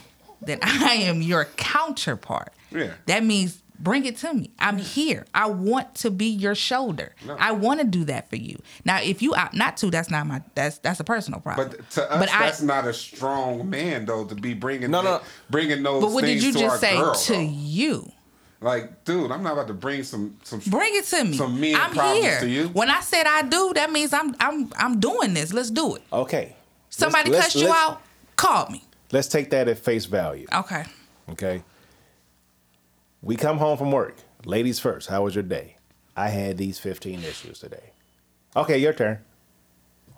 that 0.42 0.58
I 0.62 0.94
am 0.94 1.22
your 1.22 1.44
counterpart, 1.56 2.52
Yeah. 2.70 2.92
that 3.06 3.24
means 3.24 3.58
bring 3.78 4.04
it 4.06 4.16
to 4.18 4.32
me. 4.34 4.50
I'm 4.58 4.78
here. 4.78 5.24
I 5.34 5.46
want 5.46 5.94
to 5.96 6.10
be 6.10 6.26
your 6.26 6.54
shoulder. 6.54 7.14
No. 7.26 7.36
I 7.38 7.52
want 7.52 7.80
to 7.80 7.86
do 7.86 8.04
that 8.04 8.28
for 8.30 8.36
you. 8.36 8.60
Now, 8.84 9.00
if 9.00 9.22
you 9.22 9.34
opt 9.34 9.54
not 9.54 9.76
to, 9.78 9.90
that's 9.90 10.10
not 10.10 10.26
my. 10.26 10.42
That's 10.54 10.78
that's 10.78 11.00
a 11.00 11.04
personal 11.04 11.40
problem. 11.40 11.70
But 11.70 11.90
to 11.90 12.10
us, 12.12 12.18
But 12.20 12.32
I- 12.32 12.38
that's 12.46 12.62
not 12.62 12.86
a 12.86 12.92
strong 12.94 13.68
man 13.70 14.04
though 14.06 14.24
to 14.24 14.34
be 14.34 14.54
bringing 14.54 14.90
No, 14.90 15.02
no. 15.02 15.20
bringing 15.50 15.82
those. 15.82 16.02
But 16.02 16.12
what 16.12 16.24
did 16.24 16.42
you 16.42 16.52
just 16.52 16.80
say 16.80 16.96
girl, 16.96 17.14
to 17.14 17.32
though. 17.32 17.40
you? 17.40 18.12
Like, 18.60 19.04
dude, 19.04 19.32
I'm 19.32 19.42
not 19.42 19.54
about 19.54 19.66
to 19.66 19.74
bring 19.74 20.04
some 20.04 20.36
some. 20.44 20.60
Bring 20.68 20.94
it 20.94 21.04
to 21.06 21.24
me. 21.24 21.36
Some 21.36 21.60
men 21.60 21.74
I'm 21.74 21.90
problems 21.92 22.24
here. 22.24 22.40
to 22.40 22.48
you. 22.48 22.68
When 22.68 22.90
I 22.90 23.00
said 23.00 23.26
I 23.26 23.42
do, 23.42 23.72
that 23.74 23.90
means 23.90 24.12
I'm 24.12 24.36
I'm 24.38 24.72
I'm 24.76 25.00
doing 25.00 25.34
this. 25.34 25.52
Let's 25.52 25.70
do 25.70 25.96
it. 25.96 26.02
Okay. 26.12 26.54
Somebody 26.88 27.30
Let's- 27.30 27.46
cussed 27.46 27.56
you 27.56 27.68
let's- 27.68 27.76
out, 27.76 28.02
call 28.42 28.68
me. 28.70 28.84
Let's 29.12 29.28
take 29.28 29.50
that 29.50 29.68
at 29.68 29.78
face 29.78 30.06
value. 30.06 30.46
Okay. 30.52 30.84
Okay. 31.30 31.62
We 33.22 33.36
come 33.36 33.58
home 33.58 33.78
from 33.78 33.92
work. 33.92 34.16
Ladies 34.44 34.78
first. 34.80 35.08
How 35.08 35.22
was 35.24 35.34
your 35.34 35.44
day? 35.44 35.76
I 36.16 36.28
had 36.28 36.58
these 36.58 36.78
15 36.78 37.20
issues 37.20 37.58
today. 37.60 37.92
Okay, 38.56 38.78
your 38.78 38.92
turn. 38.92 39.18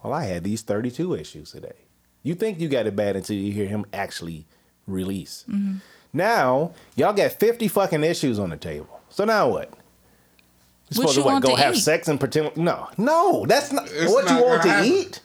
Well, 0.02 0.12
I 0.12 0.24
had 0.24 0.42
these 0.44 0.62
32 0.62 1.14
issues 1.14 1.52
today. 1.52 1.76
You 2.22 2.34
think 2.34 2.58
you 2.60 2.68
got 2.68 2.86
it 2.86 2.96
bad 2.96 3.16
until 3.16 3.36
you 3.36 3.52
hear 3.52 3.66
him 3.66 3.84
actually 3.92 4.46
release. 4.86 5.44
Mm-hmm. 5.48 5.76
Now, 6.12 6.72
y'all 6.96 7.12
got 7.12 7.32
50 7.32 7.68
fucking 7.68 8.02
issues 8.04 8.38
on 8.38 8.50
the 8.50 8.56
table. 8.56 9.00
So 9.10 9.24
now 9.24 9.48
what? 9.48 9.70
You 10.90 10.96
supposed 10.96 11.16
you 11.16 11.22
to 11.22 11.28
what, 11.28 11.42
go 11.42 11.50
to 11.56 11.62
have 11.62 11.74
eat? 11.74 11.80
sex 11.80 12.08
and 12.08 12.18
pretend? 12.18 12.56
No, 12.56 12.88
no, 12.96 13.44
that's 13.46 13.72
not 13.72 13.88
It's 13.90 14.10
what 14.12 14.24
not 14.24 14.38
you 14.38 14.44
want 14.44 14.62
to 14.62 14.68
gonna 14.68 14.78
happen. 14.84 14.92
eat. 14.92 15.20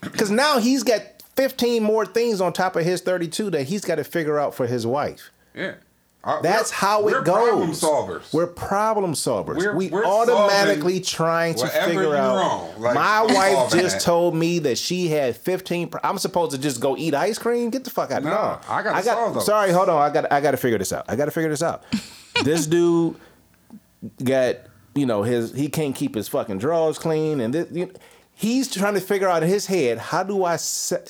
Because 0.00 0.30
now 0.30 0.58
he's 0.58 0.82
got 0.82 1.11
15 1.36 1.82
more 1.82 2.04
things 2.06 2.40
on 2.40 2.52
top 2.52 2.76
of 2.76 2.84
his 2.84 3.00
32 3.00 3.50
that 3.50 3.64
he's 3.64 3.84
got 3.84 3.96
to 3.96 4.04
figure 4.04 4.38
out 4.38 4.54
for 4.54 4.66
his 4.66 4.86
wife. 4.86 5.30
Yeah. 5.54 5.74
Uh, 6.24 6.40
That's 6.40 6.70
we're- 6.70 6.78
how 6.78 7.00
it 7.00 7.04
we're 7.06 7.22
goes. 7.22 7.48
Problem 7.48 7.70
solvers. 7.72 8.32
We're 8.32 8.46
problem 8.46 9.14
solvers. 9.14 9.56
We're- 9.56 9.74
we 9.74 9.88
we're 9.88 10.04
automatically 10.04 11.00
trying 11.00 11.56
to 11.56 11.66
figure 11.66 12.14
out. 12.14 12.36
wrong. 12.36 12.70
Like, 12.80 12.94
my 12.94 13.22
wife 13.22 13.72
just 13.72 13.96
that. 13.96 14.02
told 14.02 14.36
me 14.36 14.60
that 14.60 14.78
she 14.78 15.08
had 15.08 15.36
15. 15.36 15.88
Pro- 15.88 16.00
I'm 16.04 16.18
supposed 16.18 16.52
to 16.52 16.58
just 16.58 16.80
go 16.80 16.96
eat 16.96 17.12
ice 17.14 17.38
cream. 17.38 17.70
Get 17.70 17.82
the 17.82 17.90
fuck 17.90 18.12
out. 18.12 18.22
No, 18.22 18.30
No, 18.30 18.60
I 18.68 18.82
gotta 18.84 19.02
solve 19.02 19.34
those. 19.34 19.46
Sorry, 19.46 19.72
hold 19.72 19.88
on. 19.88 20.00
I 20.00 20.12
got. 20.14 20.30
I 20.32 20.40
got 20.40 20.52
to 20.52 20.56
figure 20.58 20.78
this 20.78 20.92
out. 20.92 21.06
I 21.08 21.16
got 21.16 21.24
to 21.24 21.32
figure 21.32 21.50
this 21.50 21.62
out. 21.62 21.82
this 22.44 22.66
dude 22.68 23.16
got. 24.22 24.56
You 24.94 25.06
know 25.06 25.22
his. 25.24 25.52
He 25.52 25.68
can't 25.68 25.94
keep 25.94 26.14
his 26.14 26.28
fucking 26.28 26.58
drawers 26.58 26.98
clean, 27.00 27.40
and 27.40 27.52
this. 27.54 27.66
You 27.72 27.90
He's 28.34 28.70
trying 28.72 28.94
to 28.94 29.00
figure 29.00 29.28
out 29.28 29.42
in 29.42 29.48
his 29.48 29.66
head 29.66 29.98
how 29.98 30.22
do 30.22 30.44
I 30.44 30.58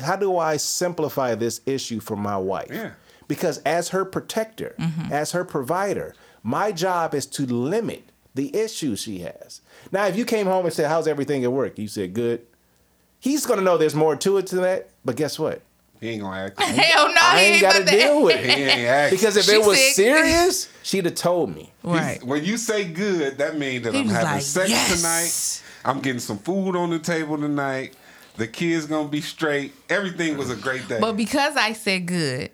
how 0.01 0.17
do 0.17 0.37
I 0.37 0.57
simplify 0.57 1.35
this 1.35 1.61
issue 1.67 2.01
for 2.01 2.17
my 2.17 2.37
wife? 2.37 2.69
Yeah. 2.71 2.93
Because 3.29 3.59
as 3.59 3.91
her 3.91 4.05
protector, 4.05 4.75
mm-hmm. 4.79 5.13
as 5.13 5.33
her 5.33 5.45
provider, 5.45 6.15
my 6.43 6.73
job 6.73 7.15
is 7.15 7.25
to 7.27 7.47
limit 7.47 8.05
the 8.35 8.55
issues 8.57 9.01
she 9.01 9.21
has. 9.21 9.61
Now, 9.91 10.07
if 10.07 10.17
you 10.17 10.25
came 10.25 10.47
home 10.47 10.65
and 10.67 10.75
said, 10.75 10.89
"How's 10.89 11.07
everything 11.09 11.45
at 11.45 11.53
work?" 11.53 11.79
You 11.79 11.89
said, 11.89 12.13
"Good." 12.13 12.43
He's 13.21 13.47
gonna 13.47 13.63
know 13.63 13.79
there's 13.79 13.95
more 13.95 14.17
to 14.17 14.37
it 14.39 14.49
than 14.49 14.63
that. 14.63 14.91
But 15.05 15.17
guess 15.17 15.39
what? 15.39 15.63
he 16.01 16.09
ain't 16.11 16.23
gonna 16.23 16.37
act. 16.47 16.61
Hell 16.61 17.09
no, 17.09 17.15
I 17.21 17.39
he 17.39 17.45
ain't 17.45 17.53
ain't 17.55 17.63
got 17.63 17.73
to 17.75 17.79
about 17.83 17.91
to- 17.93 17.97
deal 17.97 18.23
with 18.25 18.41
he 18.45 18.51
it 18.51 18.59
ain't 18.77 18.89
act. 18.89 19.13
because 19.13 19.37
if 19.37 19.45
She 19.45 19.53
it 19.53 19.65
was 19.65 19.79
sick. 19.79 19.95
serious, 19.95 20.69
she'd 20.83 21.05
have 21.05 21.15
told 21.15 21.55
me. 21.55 21.73
Right. 21.85 22.21
When 22.25 22.45
you 22.45 22.57
say 22.57 22.85
good, 22.85 23.39
that 23.39 23.57
means 23.57 23.85
that 23.85 23.95
He 23.95 24.01
I'm 24.01 24.09
having 24.09 24.33
like, 24.33 24.43
sex 24.43 24.69
"Yes." 24.71 24.97
tonight. 25.63 25.63
I'm 25.85 26.01
getting 26.01 26.21
some 26.21 26.39
food 26.39 26.77
on 26.77 26.91
the 26.91 26.99
table 26.99 27.37
tonight. 27.39 27.95
The 28.37 28.47
kids 28.47 28.87
gonna 28.87 29.09
be 29.09 29.21
straight. 29.21 29.75
Everything 29.89 30.37
was 30.39 30.51
a 30.51 30.57
great 30.57 30.89
day. 30.89 30.99
But 31.01 31.17
because 31.17 31.57
I 31.57 31.73
said 31.75 32.07
good, 32.07 32.51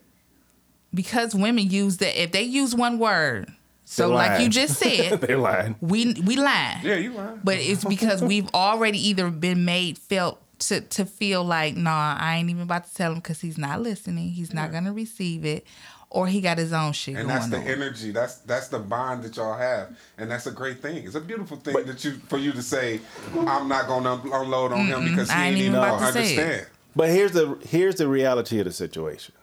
because 0.93 1.35
women 1.35 1.69
use 1.71 1.99
that, 1.99 2.21
if 2.21 2.33
they 2.33 2.43
use 2.43 2.75
one 2.75 2.99
word, 2.99 3.53
so 3.85 4.09
like 4.09 4.41
you 4.41 4.49
just 4.49 4.79
said, 4.79 5.21
They're 5.21 5.39
lying. 5.39 5.77
we 5.81 6.15
we 6.25 6.37
lying. 6.37 6.85
yeah, 6.85 6.97
you 6.97 7.13
lying. 7.13 7.41
But 7.45 7.59
it's 7.59 7.85
because 7.85 8.23
we've 8.23 8.49
already 8.53 9.09
either 9.09 9.31
been 9.31 9.65
made 9.65 9.99
felt 9.99 10.43
to 10.61 10.81
to 10.81 11.05
feel 11.05 11.45
like, 11.45 11.77
nah, 11.77 12.17
I 12.19 12.37
ain't 12.37 12.51
even 12.51 12.63
about 12.63 12.87
to 12.87 12.95
tell 12.95 13.13
him 13.13 13.19
because 13.19 13.41
he's 13.41 13.57
not 13.59 13.81
listening. 13.81 14.31
He's 14.31 14.53
not 14.53 14.73
gonna 14.73 14.93
receive 14.93 15.45
it, 15.45 15.65
or 16.11 16.27
he 16.27 16.41
got 16.41 16.57
his 16.59 16.73
own 16.73 16.93
shit 16.93 17.17
and 17.17 17.29
going 17.29 17.39
that's 17.39 17.51
the 17.51 17.59
on. 17.59 17.67
energy. 17.67 18.11
That's 18.13 18.37
that's 18.39 18.69
the 18.69 18.79
bond 18.79 19.25
that 19.25 19.37
y'all 19.37 19.57
have, 19.59 19.97
and 20.17 20.31
that's 20.31 20.47
a 20.47 20.51
great 20.53 20.81
thing. 20.81 21.05
It's 21.05 21.15
a 21.15 21.21
beautiful 21.21 21.57
thing 21.59 21.75
that 21.87 22.05
you 22.05 22.13
for 22.29 22.39
you 22.39 22.53
to 22.53 22.63
say, 22.63 23.01
I'm 23.37 23.69
not 23.69 23.87
gonna 23.87 24.21
unload 24.33 24.73
on 24.73 24.87
him 24.87 25.05
because 25.05 25.31
he 25.31 25.37
I 25.37 25.47
ain't 25.47 25.57
ain't 25.57 25.57
even 25.59 25.73
even 25.75 25.81
gonna 25.81 25.97
about 25.97 26.07
to 26.07 26.13
say 26.13 26.35
it. 26.35 26.39
understand. 26.39 26.67
But 26.97 27.11
here's 27.11 27.33
the 27.33 27.59
here's 27.69 27.95
the 27.97 28.09
reality 28.09 28.59
of 28.59 28.65
the 28.65 28.73
situation. 28.73 29.35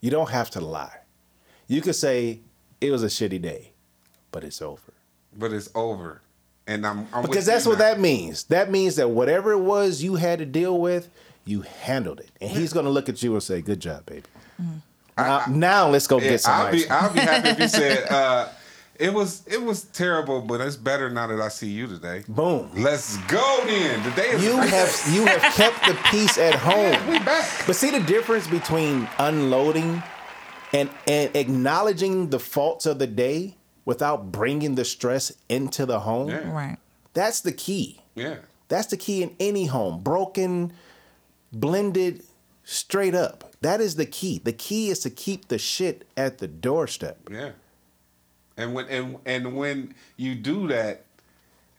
You 0.00 0.10
don't 0.10 0.30
have 0.30 0.50
to 0.50 0.60
lie. 0.60 0.98
You 1.66 1.80
could 1.80 1.94
say 1.96 2.40
it 2.80 2.90
was 2.90 3.02
a 3.02 3.06
shitty 3.06 3.40
day, 3.42 3.72
but 4.32 4.44
it's 4.44 4.60
over. 4.62 4.92
But 5.36 5.52
it's 5.52 5.70
over, 5.74 6.20
and 6.66 6.86
I'm, 6.86 7.06
I'm 7.12 7.22
Because 7.22 7.46
that's 7.46 7.64
what 7.66 7.78
now. 7.78 7.84
that 7.84 8.00
means. 8.00 8.44
That 8.44 8.70
means 8.70 8.96
that 8.96 9.10
whatever 9.10 9.52
it 9.52 9.60
was 9.60 10.02
you 10.02 10.16
had 10.16 10.38
to 10.40 10.46
deal 10.46 10.78
with, 10.80 11.08
you 11.44 11.62
handled 11.62 12.20
it. 12.20 12.30
And 12.40 12.50
he's 12.50 12.72
gonna 12.72 12.90
look 12.90 13.08
at 13.08 13.22
you 13.22 13.32
and 13.34 13.42
say, 13.42 13.60
Good 13.60 13.80
job, 13.80 14.06
baby. 14.06 14.22
Mm-hmm. 14.60 14.78
Now, 15.16 15.44
now 15.48 15.88
let's 15.88 16.06
go 16.06 16.18
Yeah, 16.18 16.30
get 16.30 16.40
some 16.40 16.54
I'll 16.54 16.66
ice. 16.66 16.84
be 16.84 16.90
I'll 16.90 17.12
be 17.12 17.20
happy 17.20 17.48
if 17.50 17.58
you 17.58 17.68
said 17.80 18.08
uh, 18.10 18.48
it 18.98 19.12
was 19.12 19.42
it 19.46 19.62
was 19.62 19.84
terrible, 19.84 20.40
but 20.42 20.60
it's 20.60 20.76
better 20.76 21.10
now 21.10 21.26
that 21.26 21.40
I 21.40 21.48
see 21.48 21.68
you 21.70 21.86
today. 21.86 22.22
Boom. 22.28 22.70
Let's 22.74 23.16
go 23.28 23.62
then. 23.66 24.02
Today 24.04 24.28
is 24.30 24.44
You 24.44 24.52
a 24.52 24.56
great 24.60 24.70
have 24.70 25.02
you 25.12 25.26
have 25.26 25.42
kept 25.54 25.86
the 25.86 25.98
peace 26.10 26.38
at 26.38 26.54
home. 26.54 27.10
we 27.10 27.18
back. 27.18 27.48
But 27.66 27.76
see 27.76 27.90
the 27.90 28.00
difference 28.00 28.46
between 28.46 29.08
unloading 29.18 30.02
and 30.72 30.88
and 31.06 31.34
acknowledging 31.34 32.30
the 32.30 32.38
faults 32.38 32.86
of 32.86 32.98
the 32.98 33.06
day 33.06 33.56
without 33.84 34.30
bringing 34.30 34.74
the 34.74 34.84
stress 34.84 35.32
into 35.48 35.84
the 35.86 36.00
home. 36.00 36.28
Yeah. 36.28 36.50
right. 36.52 36.76
That's 37.14 37.40
the 37.40 37.52
key. 37.52 38.00
Yeah. 38.14 38.36
That's 38.68 38.86
the 38.86 38.96
key 38.96 39.22
in 39.24 39.34
any 39.40 39.66
home. 39.66 40.00
Broken, 40.02 40.72
blended, 41.52 42.22
straight 42.70 43.14
up. 43.14 43.52
That 43.62 43.80
is 43.80 43.96
the 43.96 44.06
key. 44.06 44.40
The 44.42 44.52
key 44.52 44.90
is 44.90 45.00
to 45.00 45.10
keep 45.10 45.48
the 45.48 45.58
shit 45.58 46.06
at 46.16 46.38
the 46.38 46.48
doorstep. 46.48 47.18
Yeah. 47.30 47.50
And 48.56 48.74
when 48.74 48.86
and 48.86 49.18
and 49.26 49.56
when 49.56 49.94
you 50.16 50.34
do 50.34 50.68
that, 50.68 51.04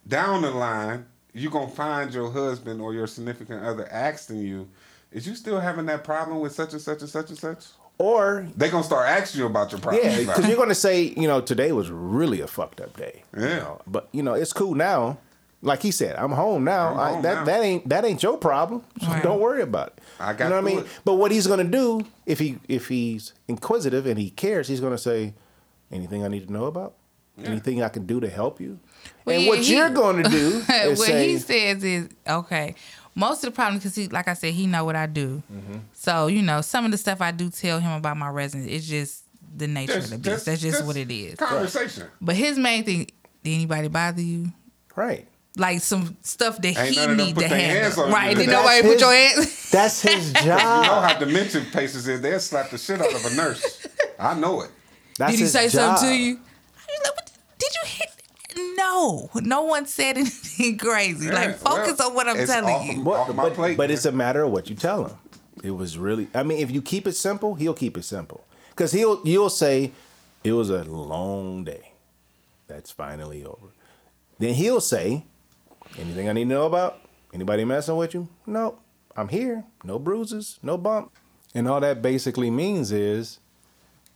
down 0.07 0.41
the 0.41 0.51
line, 0.51 1.05
you're 1.33 1.51
gonna 1.51 1.69
find 1.71 2.13
your 2.13 2.31
husband 2.31 2.81
or 2.81 2.93
your 2.93 3.07
significant 3.07 3.63
other 3.63 3.87
asking 3.91 4.37
you, 4.37 4.67
"Is 5.11 5.27
you 5.27 5.35
still 5.35 5.59
having 5.59 5.85
that 5.87 6.03
problem 6.03 6.39
with 6.39 6.53
such 6.53 6.73
and 6.73 6.81
such 6.81 7.01
and 7.01 7.09
such 7.09 7.29
and 7.29 7.37
such?" 7.37 7.65
Or 7.97 8.47
They 8.57 8.69
gonna 8.69 8.83
start 8.83 9.07
asking 9.07 9.41
you 9.41 9.45
about 9.45 9.71
your 9.71 9.79
problems. 9.79 10.05
yeah, 10.05 10.19
because 10.25 10.47
you're 10.47 10.57
gonna 10.57 10.73
say, 10.73 11.03
you 11.15 11.27
know, 11.27 11.39
today 11.39 11.71
was 11.71 11.91
really 11.91 12.41
a 12.41 12.47
fucked 12.47 12.81
up 12.81 12.97
day. 12.97 13.23
you 13.37 13.43
Yeah. 13.43 13.57
know. 13.59 13.81
But 13.85 14.09
you 14.11 14.23
know, 14.23 14.33
it's 14.33 14.53
cool 14.53 14.73
now. 14.73 15.17
Like 15.63 15.81
he 15.83 15.91
said, 15.91 16.15
I'm 16.15 16.31
home 16.31 16.63
now. 16.63 16.89
I'm 16.93 16.99
I, 16.99 17.09
home 17.11 17.21
that 17.21 17.33
now. 17.35 17.43
that 17.45 17.61
ain't 17.63 17.89
that 17.89 18.03
ain't 18.05 18.23
your 18.23 18.37
problem. 18.37 18.83
So 19.01 19.07
Right. 19.07 19.21
don't 19.23 19.39
worry 19.39 19.61
about 19.61 19.87
it. 19.89 19.99
I 20.19 20.33
got 20.33 20.45
you 20.45 20.49
know 20.49 20.55
what 20.61 20.71
I 20.71 20.75
mean. 20.75 20.79
it. 20.79 20.87
But 21.05 21.15
what 21.15 21.31
he's 21.31 21.45
gonna 21.47 21.63
do 21.63 22.05
if 22.25 22.39
he 22.39 22.57
if 22.67 22.87
he's 22.87 23.33
inquisitive 23.47 24.05
and 24.07 24.17
he 24.17 24.29
cares, 24.31 24.67
he's 24.67 24.79
gonna 24.79 24.97
say, 24.97 25.33
anything 25.91 26.23
I 26.25 26.29
need 26.29 26.47
to 26.47 26.51
know 26.53 26.65
about, 26.65 26.93
anything 27.43 27.83
I 27.83 27.89
can 27.89 28.05
do 28.07 28.19
to 28.19 28.29
help 28.29 28.59
you. 28.59 28.79
Well, 29.25 29.35
and 29.35 29.43
yeah, 29.43 29.49
what 29.49 29.59
he- 29.59 29.75
you're 29.75 29.89
gonna 29.91 30.23
do 30.29 30.63
is 30.69 30.97
what 30.99 31.07
say, 31.07 31.27
he 31.27 31.37
says 31.37 31.83
is 31.83 32.09
okay. 32.27 32.73
Most 33.13 33.43
of 33.43 33.51
the 33.51 33.55
problem, 33.55 33.77
because 33.77 33.93
he, 33.93 34.07
like 34.07 34.29
I 34.29 34.33
said, 34.35 34.53
he 34.53 34.65
know 34.67 34.85
what 34.85 34.95
I 34.95 35.05
do. 35.05 35.43
Mm-hmm. 35.53 35.77
So 35.93 36.27
you 36.27 36.41
know, 36.41 36.61
some 36.61 36.85
of 36.85 36.91
the 36.91 36.97
stuff 36.97 37.21
I 37.21 37.31
do 37.31 37.49
tell 37.51 37.79
him 37.79 37.91
about 37.91 38.17
my 38.17 38.29
residence, 38.29 38.71
it's 38.71 38.87
just 38.87 39.25
the 39.55 39.67
nature 39.67 39.97
of 39.97 40.09
the 40.09 40.17
beast. 40.17 40.45
That's 40.45 40.61
just 40.61 40.85
what 40.85 40.95
it 40.97 41.11
is. 41.11 41.35
Conversation. 41.35 42.07
But 42.21 42.35
his 42.35 42.57
main 42.57 42.83
thing, 42.83 43.11
did 43.43 43.53
anybody 43.53 43.89
bother 43.89 44.21
you? 44.21 44.51
right. 44.95 45.27
Like 45.57 45.81
some 45.81 46.15
stuff 46.21 46.57
that 46.61 46.77
Ain't 46.77 46.89
he 46.91 46.95
none 46.95 47.11
of 47.11 47.17
them 47.17 47.25
need 47.27 47.35
to 47.35 47.39
their 47.41 47.49
hands 47.49 47.95
handle. 47.95 48.03
on 48.03 48.09
you. 48.09 48.15
Right? 48.15 48.37
Did 48.37 48.49
That's 48.49 48.51
nobody 48.63 48.81
put 48.83 48.99
your 49.01 49.13
hands? 49.13 49.69
That's 49.71 50.01
his 50.01 50.33
job. 50.33 50.45
You 50.45 50.47
know 50.47 51.01
how 51.01 51.19
dementia 51.19 51.61
patients 51.73 52.07
is. 52.07 52.21
They'll 52.21 52.39
slap 52.39 52.69
the 52.69 52.77
shit 52.77 53.01
out 53.01 53.13
of 53.13 53.25
a 53.25 53.35
nurse. 53.35 53.85
I 54.17 54.33
know 54.33 54.61
it. 54.61 54.71
That's 55.17 55.31
Did 55.33 55.37
he 55.37 55.43
his 55.43 55.51
say 55.51 55.67
something 55.67 56.07
to 56.07 56.15
you? 56.15 56.35
I 56.35 56.79
was 56.87 57.01
like, 57.03 57.15
"What- 57.15 57.31
Did 57.59 57.69
you 57.75 57.81
hit? 57.85 58.77
No, 58.77 59.29
no 59.35 59.63
one 59.63 59.85
said 59.87 60.17
anything 60.17 60.77
crazy. 60.77 61.25
Yeah, 61.27 61.33
like 61.33 61.57
focus 61.57 61.97
well, 61.99 62.09
on 62.09 62.15
what 62.15 62.27
I'm 62.29 62.37
it's 62.37 62.51
telling 62.51 62.73
off- 62.73 62.85
you. 62.85 63.11
off 63.11 63.27
But, 63.27 63.35
my 63.35 63.49
plate, 63.49 63.77
but 63.77 63.91
it's 63.91 64.05
a 64.05 64.11
matter 64.11 64.43
of 64.43 64.51
what 64.51 64.69
you 64.69 64.75
tell 64.75 65.05
him. 65.05 65.17
It 65.63 65.71
was 65.71 65.97
really. 65.97 66.27
I 66.33 66.43
mean, 66.43 66.59
if 66.59 66.71
you 66.71 66.81
keep 66.81 67.07
it 67.07 67.13
simple, 67.17 67.55
he'll 67.55 67.73
keep 67.73 67.97
it 67.97 68.03
simple. 68.03 68.45
Because 68.69 68.93
he'll 68.93 69.21
you'll 69.25 69.49
say, 69.49 69.91
"It 70.45 70.53
was 70.53 70.69
a 70.69 70.83
long 70.85 71.65
day. 71.65 71.91
That's 72.67 72.89
finally 72.89 73.43
over." 73.45 73.67
Then 74.39 74.53
he'll 74.55 74.81
say, 74.81 75.23
"Anything 75.99 76.29
I 76.29 76.33
need 76.33 76.43
to 76.45 76.49
know 76.49 76.65
about? 76.65 76.99
Anybody 77.33 77.63
messing 77.65 77.95
with 77.97 78.13
you? 78.13 78.27
No, 78.45 78.77
I'm 79.15 79.27
here. 79.29 79.65
No 79.83 79.99
bruises, 79.99 80.59
no 80.61 80.77
bump." 80.77 81.11
And 81.53 81.67
all 81.67 81.79
that 81.81 82.01
basically 82.01 82.49
means 82.49 82.91
is, 82.91 83.39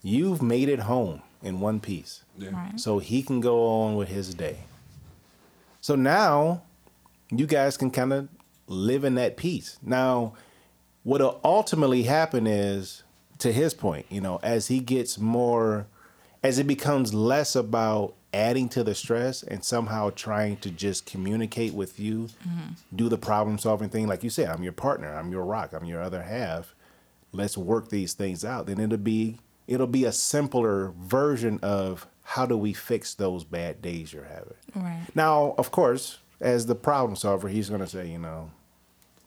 you've 0.02 0.40
made 0.42 0.68
it 0.68 0.80
home 0.80 1.22
in 1.42 1.60
one 1.60 1.80
piece, 1.80 2.22
Yeah. 2.38 2.50
Right. 2.50 2.80
so 2.80 2.98
he 2.98 3.22
can 3.22 3.40
go 3.40 3.66
on 3.66 3.96
with 3.96 4.08
his 4.08 4.34
day. 4.34 4.58
So 5.80 5.94
now 5.94 6.62
you 7.30 7.46
guys 7.46 7.76
can 7.76 7.90
kind 7.90 8.12
of 8.12 8.28
live 8.66 9.04
in 9.04 9.14
that 9.16 9.36
peace. 9.36 9.78
Now, 9.82 10.32
what'll 11.04 11.40
ultimately 11.44 12.04
happen 12.04 12.46
is, 12.46 13.02
to 13.38 13.52
his 13.52 13.74
point, 13.74 14.06
you 14.08 14.20
know, 14.20 14.40
as 14.42 14.68
he 14.68 14.80
gets 14.80 15.18
more, 15.18 15.86
as 16.42 16.58
it 16.58 16.66
becomes 16.66 17.12
less 17.14 17.54
about 17.54 18.14
adding 18.36 18.68
to 18.68 18.84
the 18.84 18.94
stress 18.94 19.42
and 19.42 19.64
somehow 19.64 20.10
trying 20.10 20.58
to 20.58 20.70
just 20.70 21.06
communicate 21.06 21.72
with 21.72 21.98
you, 21.98 22.28
do 22.94 23.08
the 23.08 23.16
problem 23.18 23.58
solving 23.58 23.88
thing. 23.88 24.06
Like 24.06 24.22
you 24.22 24.30
said, 24.30 24.48
I'm 24.48 24.62
your 24.62 24.72
partner, 24.72 25.12
I'm 25.14 25.32
your 25.32 25.44
rock, 25.44 25.72
I'm 25.72 25.84
your 25.86 26.02
other 26.02 26.22
half. 26.22 26.74
Let's 27.32 27.56
work 27.56 27.88
these 27.88 28.12
things 28.14 28.44
out. 28.44 28.66
Then 28.66 28.78
it'll 28.78 28.98
be 28.98 29.38
it'll 29.66 29.86
be 29.86 30.04
a 30.04 30.12
simpler 30.12 30.92
version 31.00 31.58
of 31.62 32.06
how 32.22 32.46
do 32.46 32.56
we 32.56 32.72
fix 32.72 33.14
those 33.14 33.42
bad 33.44 33.80
days 33.82 34.12
you're 34.12 34.24
having. 34.24 34.54
Right. 34.74 35.06
Now, 35.14 35.54
of 35.58 35.70
course, 35.70 36.18
as 36.40 36.66
the 36.66 36.74
problem 36.74 37.16
solver, 37.16 37.48
he's 37.48 37.68
going 37.68 37.80
to 37.80 37.86
say, 37.86 38.08
you 38.08 38.18
know, 38.18 38.50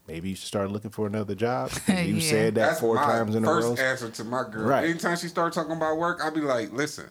maybe 0.08 0.30
you 0.30 0.36
should 0.36 0.48
start 0.48 0.72
looking 0.72 0.92
for 0.92 1.08
another 1.08 1.36
job. 1.36 1.72
You 1.88 2.16
Yeah. 2.16 2.20
said 2.30 2.56
that 2.56 2.68
That's 2.68 2.80
four 2.80 2.96
my 2.96 3.04
times 3.06 3.36
in 3.36 3.44
a 3.44 3.48
row. 3.48 3.62
first 3.76 3.82
answer 3.82 4.10
to 4.10 4.24
my 4.24 4.44
girl. 4.50 4.66
Right. 4.68 4.86
Anytime 4.90 5.18
she 5.18 5.28
starts 5.28 5.56
talking 5.56 5.72
about 5.76 5.98
work, 5.98 6.20
I'll 6.24 6.32
be 6.32 6.42
like, 6.42 6.72
listen, 6.72 7.10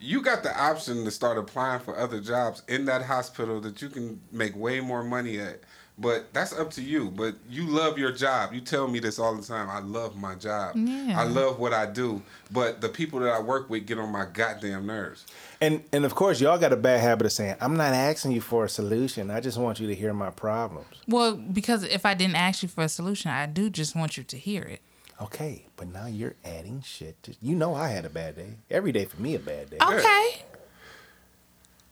you 0.00 0.22
got 0.22 0.42
the 0.42 0.60
option 0.60 1.04
to 1.04 1.10
start 1.10 1.38
applying 1.38 1.80
for 1.80 1.96
other 1.96 2.20
jobs 2.20 2.62
in 2.68 2.84
that 2.86 3.02
hospital 3.02 3.60
that 3.60 3.80
you 3.80 3.88
can 3.88 4.20
make 4.32 4.54
way 4.56 4.80
more 4.80 5.02
money 5.02 5.38
at. 5.38 5.60
But 5.98 6.34
that's 6.34 6.52
up 6.52 6.70
to 6.72 6.82
you. 6.82 7.10
But 7.10 7.36
you 7.48 7.66
love 7.66 7.98
your 7.98 8.12
job. 8.12 8.52
You 8.52 8.60
tell 8.60 8.86
me 8.86 8.98
this 8.98 9.18
all 9.18 9.34
the 9.34 9.42
time. 9.42 9.70
I 9.70 9.78
love 9.78 10.14
my 10.14 10.34
job. 10.34 10.76
Yeah. 10.76 11.18
I 11.18 11.24
love 11.24 11.58
what 11.58 11.72
I 11.72 11.86
do. 11.86 12.22
But 12.50 12.82
the 12.82 12.90
people 12.90 13.20
that 13.20 13.32
I 13.32 13.40
work 13.40 13.70
with 13.70 13.86
get 13.86 13.98
on 13.98 14.12
my 14.12 14.26
goddamn 14.30 14.86
nerves. 14.86 15.24
And 15.60 15.82
and 15.92 16.04
of 16.04 16.14
course, 16.14 16.38
y'all 16.38 16.58
got 16.58 16.74
a 16.74 16.76
bad 16.76 17.00
habit 17.00 17.24
of 17.24 17.32
saying, 17.32 17.56
"I'm 17.62 17.78
not 17.78 17.94
asking 17.94 18.32
you 18.32 18.42
for 18.42 18.66
a 18.66 18.68
solution. 18.68 19.30
I 19.30 19.40
just 19.40 19.56
want 19.56 19.80
you 19.80 19.86
to 19.86 19.94
hear 19.94 20.12
my 20.12 20.28
problems." 20.28 20.88
Well, 21.08 21.34
because 21.34 21.82
if 21.82 22.04
I 22.04 22.12
didn't 22.12 22.36
ask 22.36 22.62
you 22.62 22.68
for 22.68 22.84
a 22.84 22.90
solution, 22.90 23.30
I 23.30 23.46
do 23.46 23.70
just 23.70 23.96
want 23.96 24.18
you 24.18 24.24
to 24.24 24.36
hear 24.36 24.62
it. 24.64 24.82
Okay, 25.20 25.66
but 25.76 25.88
now 25.88 26.06
you're 26.06 26.34
adding 26.44 26.82
shit. 26.82 27.22
To, 27.22 27.34
you 27.40 27.56
know, 27.56 27.74
I 27.74 27.88
had 27.88 28.04
a 28.04 28.10
bad 28.10 28.36
day. 28.36 28.56
Every 28.70 28.92
day 28.92 29.06
for 29.06 29.20
me 29.20 29.34
a 29.34 29.38
bad 29.38 29.70
day. 29.70 29.78
Okay. 29.82 30.42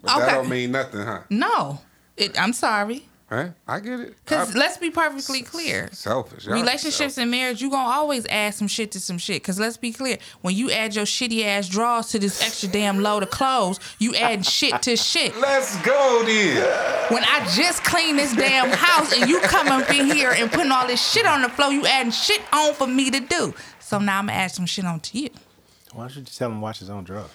But 0.02 0.18
that 0.18 0.34
don't 0.34 0.50
mean 0.50 0.72
nothing, 0.72 1.00
huh? 1.00 1.22
No, 1.30 1.80
it, 2.16 2.38
I'm 2.38 2.52
sorry. 2.52 3.08
Right? 3.30 3.52
I 3.66 3.80
get 3.80 4.00
it. 4.00 4.14
Because 4.24 4.54
let's 4.54 4.76
be 4.76 4.90
perfectly 4.90 5.42
clear. 5.42 5.88
selfish. 5.92 6.46
Y'all 6.46 6.54
Relationships 6.54 7.16
and 7.16 7.30
marriage, 7.30 7.62
you 7.62 7.70
gonna 7.70 7.90
always 7.90 8.26
add 8.26 8.54
some 8.54 8.68
shit 8.68 8.92
to 8.92 9.00
some 9.00 9.16
shit. 9.16 9.42
Cause 9.42 9.58
let's 9.58 9.76
be 9.76 9.92
clear, 9.92 10.18
when 10.42 10.54
you 10.54 10.70
add 10.70 10.94
your 10.94 11.06
shitty 11.06 11.44
ass 11.44 11.68
drawers 11.68 12.08
to 12.08 12.18
this 12.18 12.42
extra 12.42 12.68
damn 12.68 13.00
load 13.00 13.22
of 13.22 13.30
clothes, 13.30 13.80
you 13.98 14.14
add 14.14 14.44
shit 14.44 14.80
to 14.82 14.96
shit. 14.96 15.36
Let's 15.40 15.80
go 15.82 16.22
then. 16.24 16.62
When 17.12 17.24
I 17.24 17.46
just 17.54 17.82
cleaned 17.82 18.18
this 18.18 18.34
damn 18.34 18.70
house 18.70 19.18
and 19.18 19.28
you 19.28 19.40
come 19.40 19.68
up 19.68 19.90
in 19.90 20.06
here 20.10 20.30
and 20.30 20.50
putting 20.52 20.70
all 20.70 20.86
this 20.86 21.04
shit 21.04 21.26
on 21.26 21.42
the 21.42 21.48
floor, 21.48 21.72
you 21.72 21.86
adding 21.86 22.12
shit 22.12 22.42
on 22.52 22.74
for 22.74 22.86
me 22.86 23.10
to 23.10 23.20
do. 23.20 23.54
So 23.80 23.98
now 23.98 24.18
I'm 24.18 24.26
gonna 24.26 24.38
add 24.38 24.52
some 24.52 24.66
shit 24.66 24.84
on 24.84 25.00
to 25.00 25.18
you. 25.18 25.30
Why 25.92 26.04
don't 26.04 26.16
you 26.16 26.22
just 26.22 26.38
tell 26.38 26.50
him 26.50 26.56
to 26.56 26.60
watch 26.60 26.78
his 26.80 26.90
own 26.90 27.04
drugs? 27.04 27.30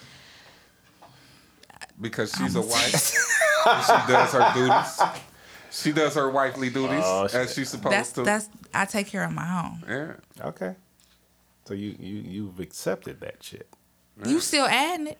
because 2.00 2.32
she's 2.36 2.56
a 2.56 2.60
wife. 2.60 3.14
and 3.68 3.84
she 3.84 4.12
does 4.12 4.32
her 4.32 4.52
duties. 4.54 5.20
She 5.70 5.92
does 5.92 6.14
her 6.14 6.28
wifely 6.30 6.68
duties 6.70 7.02
Oh, 7.04 7.28
as 7.32 7.54
she's 7.54 7.68
supposed 7.68 7.92
That's 7.94 8.12
to. 8.12 8.22
that's 8.22 8.48
I 8.74 8.84
take 8.86 9.06
care 9.06 9.24
of 9.24 9.32
my 9.32 9.44
home. 9.46 9.84
yeah. 9.88 10.12
Okay. 10.46 10.74
So 11.66 11.74
you 11.74 11.94
you 11.98 12.16
you've 12.16 12.58
accepted 12.60 13.20
that 13.20 13.42
shit. 13.42 13.68
You 14.26 14.40
still 14.40 14.66
adding 14.66 15.06
it. 15.08 15.18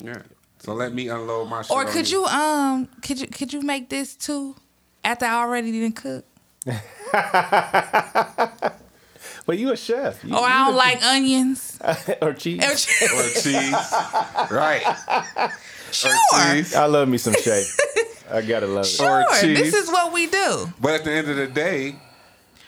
Yeah. 0.00 0.22
So 0.58 0.74
let 0.74 0.92
me 0.94 1.08
unload 1.08 1.48
my 1.48 1.62
shit. 1.62 1.70
Or 1.70 1.84
could 1.84 2.10
you 2.10 2.24
um 2.26 2.88
could 3.02 3.20
you 3.20 3.26
could 3.28 3.52
you 3.52 3.62
make 3.62 3.88
this 3.88 4.14
too 4.16 4.56
after 5.04 5.24
I 5.26 5.34
already 5.34 5.70
didn't 5.72 5.96
cook? 5.96 6.24
But 9.44 9.58
you 9.58 9.72
a 9.72 9.76
chef. 9.76 10.24
You, 10.24 10.34
Or 10.34 10.40
Oh, 10.40 10.44
I 10.44 10.64
don't 10.64 10.72
the- 10.72 10.78
like 10.78 11.02
onions. 11.14 11.78
or 12.22 12.32
cheese. 12.32 12.62
Or 12.62 12.74
cheese. 12.76 13.12
or 13.12 13.40
cheese. 13.42 13.92
right. 14.52 14.82
sure. 15.90 16.12
Or 16.12 16.52
cheese. 16.54 16.74
I 16.74 16.86
love 16.86 17.08
me 17.08 17.18
some 17.18 17.34
Shai. 17.34 17.62
I 18.32 18.42
gotta 18.42 18.66
love 18.66 18.84
it. 18.84 18.88
Sure. 18.88 19.20
Or 19.20 19.24
cheese. 19.40 19.58
This 19.58 19.74
is 19.74 19.88
what 19.90 20.12
we 20.12 20.26
do. 20.26 20.72
But 20.80 20.94
at 20.94 21.04
the 21.04 21.12
end 21.12 21.28
of 21.28 21.36
the 21.36 21.46
day, 21.46 21.96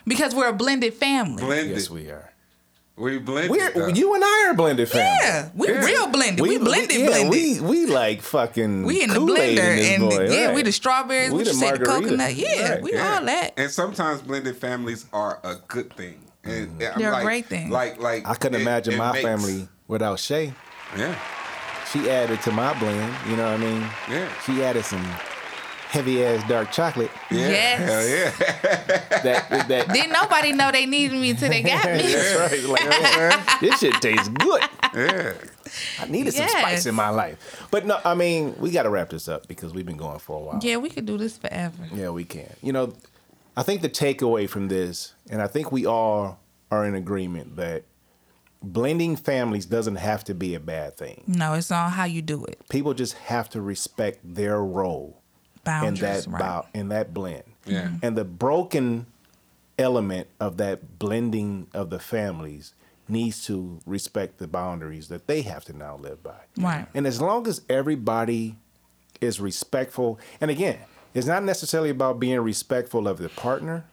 Because 0.07 0.35
we're 0.35 0.49
a 0.49 0.53
blended 0.53 0.95
family. 0.95 1.43
blended. 1.43 1.77
Yes, 1.77 1.89
we 1.91 2.11
are. 2.11 2.31
we 2.97 3.19
blended. 3.19 3.51
We're 3.51 3.71
though. 3.73 3.89
you 3.89 4.15
and 4.15 4.23
I 4.25 4.47
are 4.51 4.55
blended 4.55 4.89
family. 4.89 5.17
yeah. 5.23 5.49
We 5.55 5.69
Yeah. 5.69 5.85
real 5.85 6.07
blended. 6.09 6.41
We, 6.43 6.59
blended 6.59 6.97
yeah, 7.01 7.07
blended. 7.07 7.31
We 7.33 7.61
we 7.61 7.87
like 7.87 8.21
fucking. 8.23 8.85
We 8.85 9.03
in 9.03 9.09
the 9.11 9.17
Kool-Aid 9.17 9.59
blender 9.59 9.71
in 9.71 9.77
this 9.77 9.91
and 9.91 10.11
boy, 10.11 10.31
yeah, 10.31 10.47
right. 10.47 10.55
we 10.55 10.63
the 10.63 10.73
strawberries, 10.73 11.31
We 11.31 11.37
what 11.39 11.45
the 11.47 11.51
you 11.53 11.57
say, 11.59 11.71
the 11.73 11.79
margarita. 11.79 12.05
coconut. 12.07 12.35
Yeah, 12.35 12.71
Right, 12.73 12.83
we 12.83 12.93
Yeah. 12.93 13.15
all 13.19 13.25
that. 13.25 13.55
And 13.57 13.71
sometimes 13.71 14.21
blended 14.23 14.57
families 14.57 15.07
are 15.13 15.41
a 15.43 15.57
good 15.67 15.93
thing. 15.97 16.21
And 16.45 16.69
mm-hmm. 16.79 16.93
I'm 16.95 17.01
They're 17.01 17.09
a 17.11 17.15
like, 17.15 17.25
great 17.25 17.47
thing. 17.47 17.71
Like 17.71 17.99
like 18.01 18.29
I 18.29 18.35
couldn't 18.35 18.61
it- 18.61 18.63
imagine 18.63 18.95
it 18.95 18.99
my 18.99 19.13
makes- 19.13 19.25
family 19.25 19.69
without 19.89 20.21
Shai. 20.21 20.53
Yeah. 20.97 21.17
She 21.93 22.11
added 22.11 22.41
to 22.43 22.51
my 22.53 22.79
blend. 22.79 23.15
You 23.31 23.37
know 23.37 23.45
what 23.51 23.55
I 23.61 23.65
mean? 23.65 23.81
Yeah. 24.11 24.29
She 24.45 24.63
added 24.63 24.85
some 24.85 25.05
heavy 25.95 26.25
ass 26.25 26.47
dark 26.49 26.73
chocolate. 26.73 27.11
Yeah. 27.31 27.49
Yes. 27.49 27.79
Hell 27.89 28.09
yeah. 28.09 29.01
That 29.25 29.69
that. 29.69 29.89
Didn't 29.89 30.13
nobody 30.13 30.53
know 30.53 30.71
they 30.71 30.85
needed 30.85 31.19
me 31.19 31.31
until 31.31 31.49
they 31.49 31.63
got 31.63 31.85
me. 31.87 32.03
That's 32.13 32.53
right. 32.53 32.63
Like, 32.65 33.61
this 33.61 33.79
shit 33.81 33.95
tastes 34.03 34.29
good. 34.29 34.61
yeah. 34.95 35.33
I 35.99 36.07
needed 36.09 36.35
some 36.35 36.49
spice 36.49 36.85
in 36.85 36.95
my 36.95 37.09
life. 37.09 37.67
But 37.71 37.87
no, 37.87 37.99
I 38.05 38.15
mean, 38.15 38.55
we 38.59 38.71
got 38.71 38.83
to 38.83 38.91
wrap 38.91 39.09
this 39.09 39.29
up 39.29 39.49
because 39.49 39.73
we've 39.73 39.87
been 39.87 39.97
going 39.97 40.19
for 40.19 40.37
a 40.37 40.41
while. 40.41 40.61
Yeah, 40.63 40.77
we 40.77 40.91
could 40.91 41.07
do 41.07 41.17
this 41.17 41.39
forever. 41.39 41.89
Yeah, 41.95 42.11
we 42.11 42.25
can. 42.25 42.53
You 42.61 42.73
know, 42.75 42.93
I 43.57 43.63
think 43.63 43.81
the 43.81 43.89
takeaway 43.89 44.47
from 44.49 44.69
this, 44.69 45.15
and 45.31 45.41
I 45.41 45.47
think 45.47 45.73
we 45.73 45.87
all 45.87 46.39
are 46.71 46.85
in 46.85 46.95
agreement 46.95 47.57
that 47.57 47.85
blending 48.63 49.17
families 49.17 49.65
doesn't 49.65 49.97
have 49.97 50.25
to 50.25 50.35
be 50.35 50.55
a 50.55 50.61
bad 50.61 50.99
thing. 50.99 51.25
No, 51.27 51.55
it's 51.55 51.71
on 51.71 51.93
how 51.93 52.05
you 52.05 52.21
do 52.21 52.45
it. 52.45 52.61
People 52.69 52.93
just 52.93 53.15
have 53.15 53.49
to 53.51 53.63
respect 53.63 54.19
their 54.23 54.63
role 54.63 55.23
in 55.67 55.95
that 55.97 56.27
right? 56.27 56.39
bow, 56.39 56.67
in 56.75 56.89
that 56.89 57.15
blend. 57.15 57.45
Yeah. 57.67 57.83
Mm-hmm. 57.83 57.97
And 58.03 58.17
the 58.17 58.25
broken 58.25 59.07
element 59.79 60.29
of 60.41 60.57
that 60.59 60.99
blending 60.99 61.69
of 61.75 61.91
the 61.91 61.99
families 61.99 62.75
needs 63.09 63.45
to 63.47 63.81
respect 63.87 64.39
the 64.39 64.47
boundaries 64.47 65.09
that 65.09 65.27
they 65.27 65.43
have 65.43 65.65
to 65.67 65.77
now 65.77 65.97
live 65.97 66.23
by. 66.23 66.41
Right. 66.57 66.87
And 66.95 67.07
as 67.07 67.21
long 67.21 67.47
as 67.47 67.61
everybody 67.69 68.57
is 69.21 69.41
respectful, 69.41 70.19
and 70.41 70.51
again, 70.51 70.79
it's 71.13 71.27
not 71.27 71.45
necessarily 71.45 71.91
about 71.91 72.19
being 72.19 72.41
respectful 72.41 73.07
of 73.07 73.19
the 73.19 73.29
partner 73.29 73.85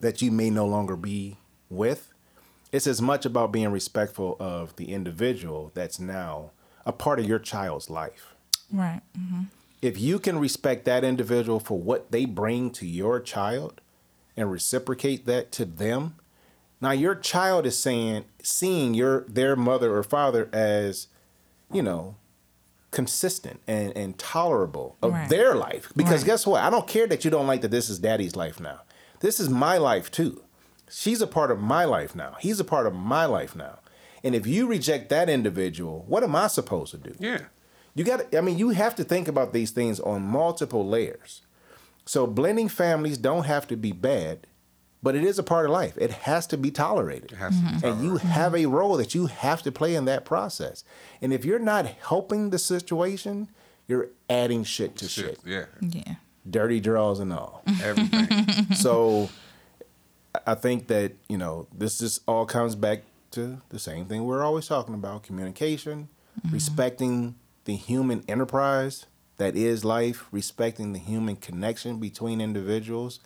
that 0.00 0.20
you 0.22 0.30
may 0.30 0.50
no 0.50 0.66
longer 0.66 0.96
be 0.96 1.36
with. 1.70 2.12
It's 2.72 2.86
as 2.86 3.00
much 3.00 3.24
about 3.24 3.52
being 3.52 3.70
respectful 3.70 4.36
of 4.40 4.74
the 4.76 4.92
individual 4.92 5.70
that's 5.74 6.00
now 6.00 6.50
a 6.84 6.92
part 6.92 7.18
of 7.20 7.26
your 7.26 7.38
child's 7.38 7.88
life. 7.88 8.34
Right. 8.72 9.02
hmm 9.16 9.44
If 9.86 10.00
you 10.00 10.18
can 10.18 10.40
respect 10.40 10.84
that 10.86 11.04
individual 11.04 11.60
for 11.60 11.78
what 11.78 12.10
they 12.10 12.24
bring 12.24 12.70
to 12.72 12.84
your 12.84 13.20
child 13.20 13.80
and 14.36 14.50
reciprocate 14.50 15.26
that 15.26 15.52
to 15.52 15.64
them, 15.64 16.16
now 16.80 16.90
your 16.90 17.14
child 17.14 17.66
is 17.66 17.78
saying 17.78 18.24
seeing 18.42 18.94
your 18.94 19.20
their 19.28 19.54
mother 19.54 19.96
or 19.96 20.02
father 20.02 20.48
as, 20.52 21.06
you 21.72 21.82
know, 21.84 22.16
consistent 22.90 23.60
and, 23.68 23.96
and 23.96 24.18
tolerable 24.18 24.96
of 25.00 25.12
Right. 25.12 25.28
their 25.28 25.54
life. 25.54 25.92
Because 25.94 26.22
Right. 26.22 26.26
guess 26.26 26.46
what? 26.48 26.64
I 26.64 26.70
don't 26.70 26.88
care 26.88 27.06
that 27.06 27.24
you 27.24 27.30
don't 27.30 27.46
like 27.46 27.60
that 27.60 27.70
this 27.70 27.88
is 27.88 28.00
daddy's 28.00 28.34
life 28.34 28.58
now. 28.58 28.80
This 29.20 29.38
is 29.38 29.48
my 29.48 29.78
life 29.78 30.10
too. 30.10 30.42
She's 30.90 31.20
a 31.22 31.28
part 31.28 31.52
of 31.52 31.60
my 31.60 31.84
life 31.84 32.16
now. 32.16 32.34
He's 32.40 32.58
a 32.58 32.64
part 32.64 32.88
of 32.88 32.92
my 32.94 33.24
life 33.24 33.54
now. 33.54 33.78
And 34.24 34.34
if 34.34 34.48
you 34.48 34.66
reject 34.66 35.10
that 35.10 35.28
individual, 35.28 36.04
what 36.08 36.24
am 36.24 36.34
I 36.34 36.48
supposed 36.48 36.90
to 36.90 36.98
do? 36.98 37.14
Yeah. 37.20 37.42
You 37.96 38.04
got 38.04 38.34
I 38.34 38.42
mean, 38.42 38.58
you 38.58 38.70
have 38.70 38.94
to 38.96 39.04
think 39.04 39.26
about 39.26 39.52
these 39.52 39.72
things 39.72 39.98
on 39.98 40.22
multiple 40.22 40.86
layers. 40.86 41.42
So 42.04 42.26
blending 42.26 42.68
families 42.68 43.18
don't 43.18 43.46
have 43.46 43.66
to 43.68 43.76
be 43.76 43.90
bad, 43.90 44.46
but 45.02 45.16
it 45.16 45.24
is 45.24 45.38
a 45.38 45.42
part 45.42 45.64
of 45.64 45.72
life. 45.72 45.96
It 45.96 46.10
has 46.10 46.46
to 46.48 46.58
be 46.58 46.70
tolerated. 46.70 47.32
It 47.32 47.36
has 47.36 47.58
to 47.58 47.80
be 47.80 47.86
And 47.88 48.04
you 48.04 48.18
have 48.18 48.54
a 48.54 48.66
role 48.66 48.96
that 48.98 49.14
you 49.14 49.26
have 49.26 49.62
to 49.62 49.72
play 49.72 49.94
in 49.94 50.04
that 50.04 50.24
process. 50.24 50.84
And 51.20 51.32
if 51.32 51.44
you're 51.44 51.58
not 51.58 51.86
helping 51.86 52.50
the 52.50 52.58
situation, 52.58 53.48
you're 53.88 54.10
adding 54.28 54.62
shit 54.62 54.96
to 54.96 55.08
shit. 55.08 55.24
Shit. 55.24 55.40
Yeah. 55.44 55.64
Yeah. 55.80 56.14
Dirty 56.48 56.80
draws 56.80 57.18
and 57.18 57.32
all. 57.32 57.64
Everything. 57.82 58.72
so 58.74 59.30
I 60.46 60.54
think 60.54 60.88
that, 60.88 61.12
you 61.28 61.38
know, 61.38 61.66
this 61.76 61.98
just 61.98 62.22
all 62.28 62.44
comes 62.44 62.74
back 62.74 63.02
to 63.32 63.60
the 63.70 63.78
same 63.78 64.04
thing 64.06 64.24
we're 64.24 64.44
always 64.44 64.66
talking 64.66 64.94
about 64.94 65.22
communication, 65.22 66.08
mm-hmm. 66.38 66.54
respecting 66.54 67.34
the 67.66 67.76
human 67.76 68.24
enterprise 68.26 69.06
that 69.36 69.54
is 69.54 69.84
life, 69.84 70.24
respecting 70.32 70.92
the 70.94 70.98
human 70.98 71.36
connection 71.36 71.98
between 72.00 72.40
individuals, 72.40 73.20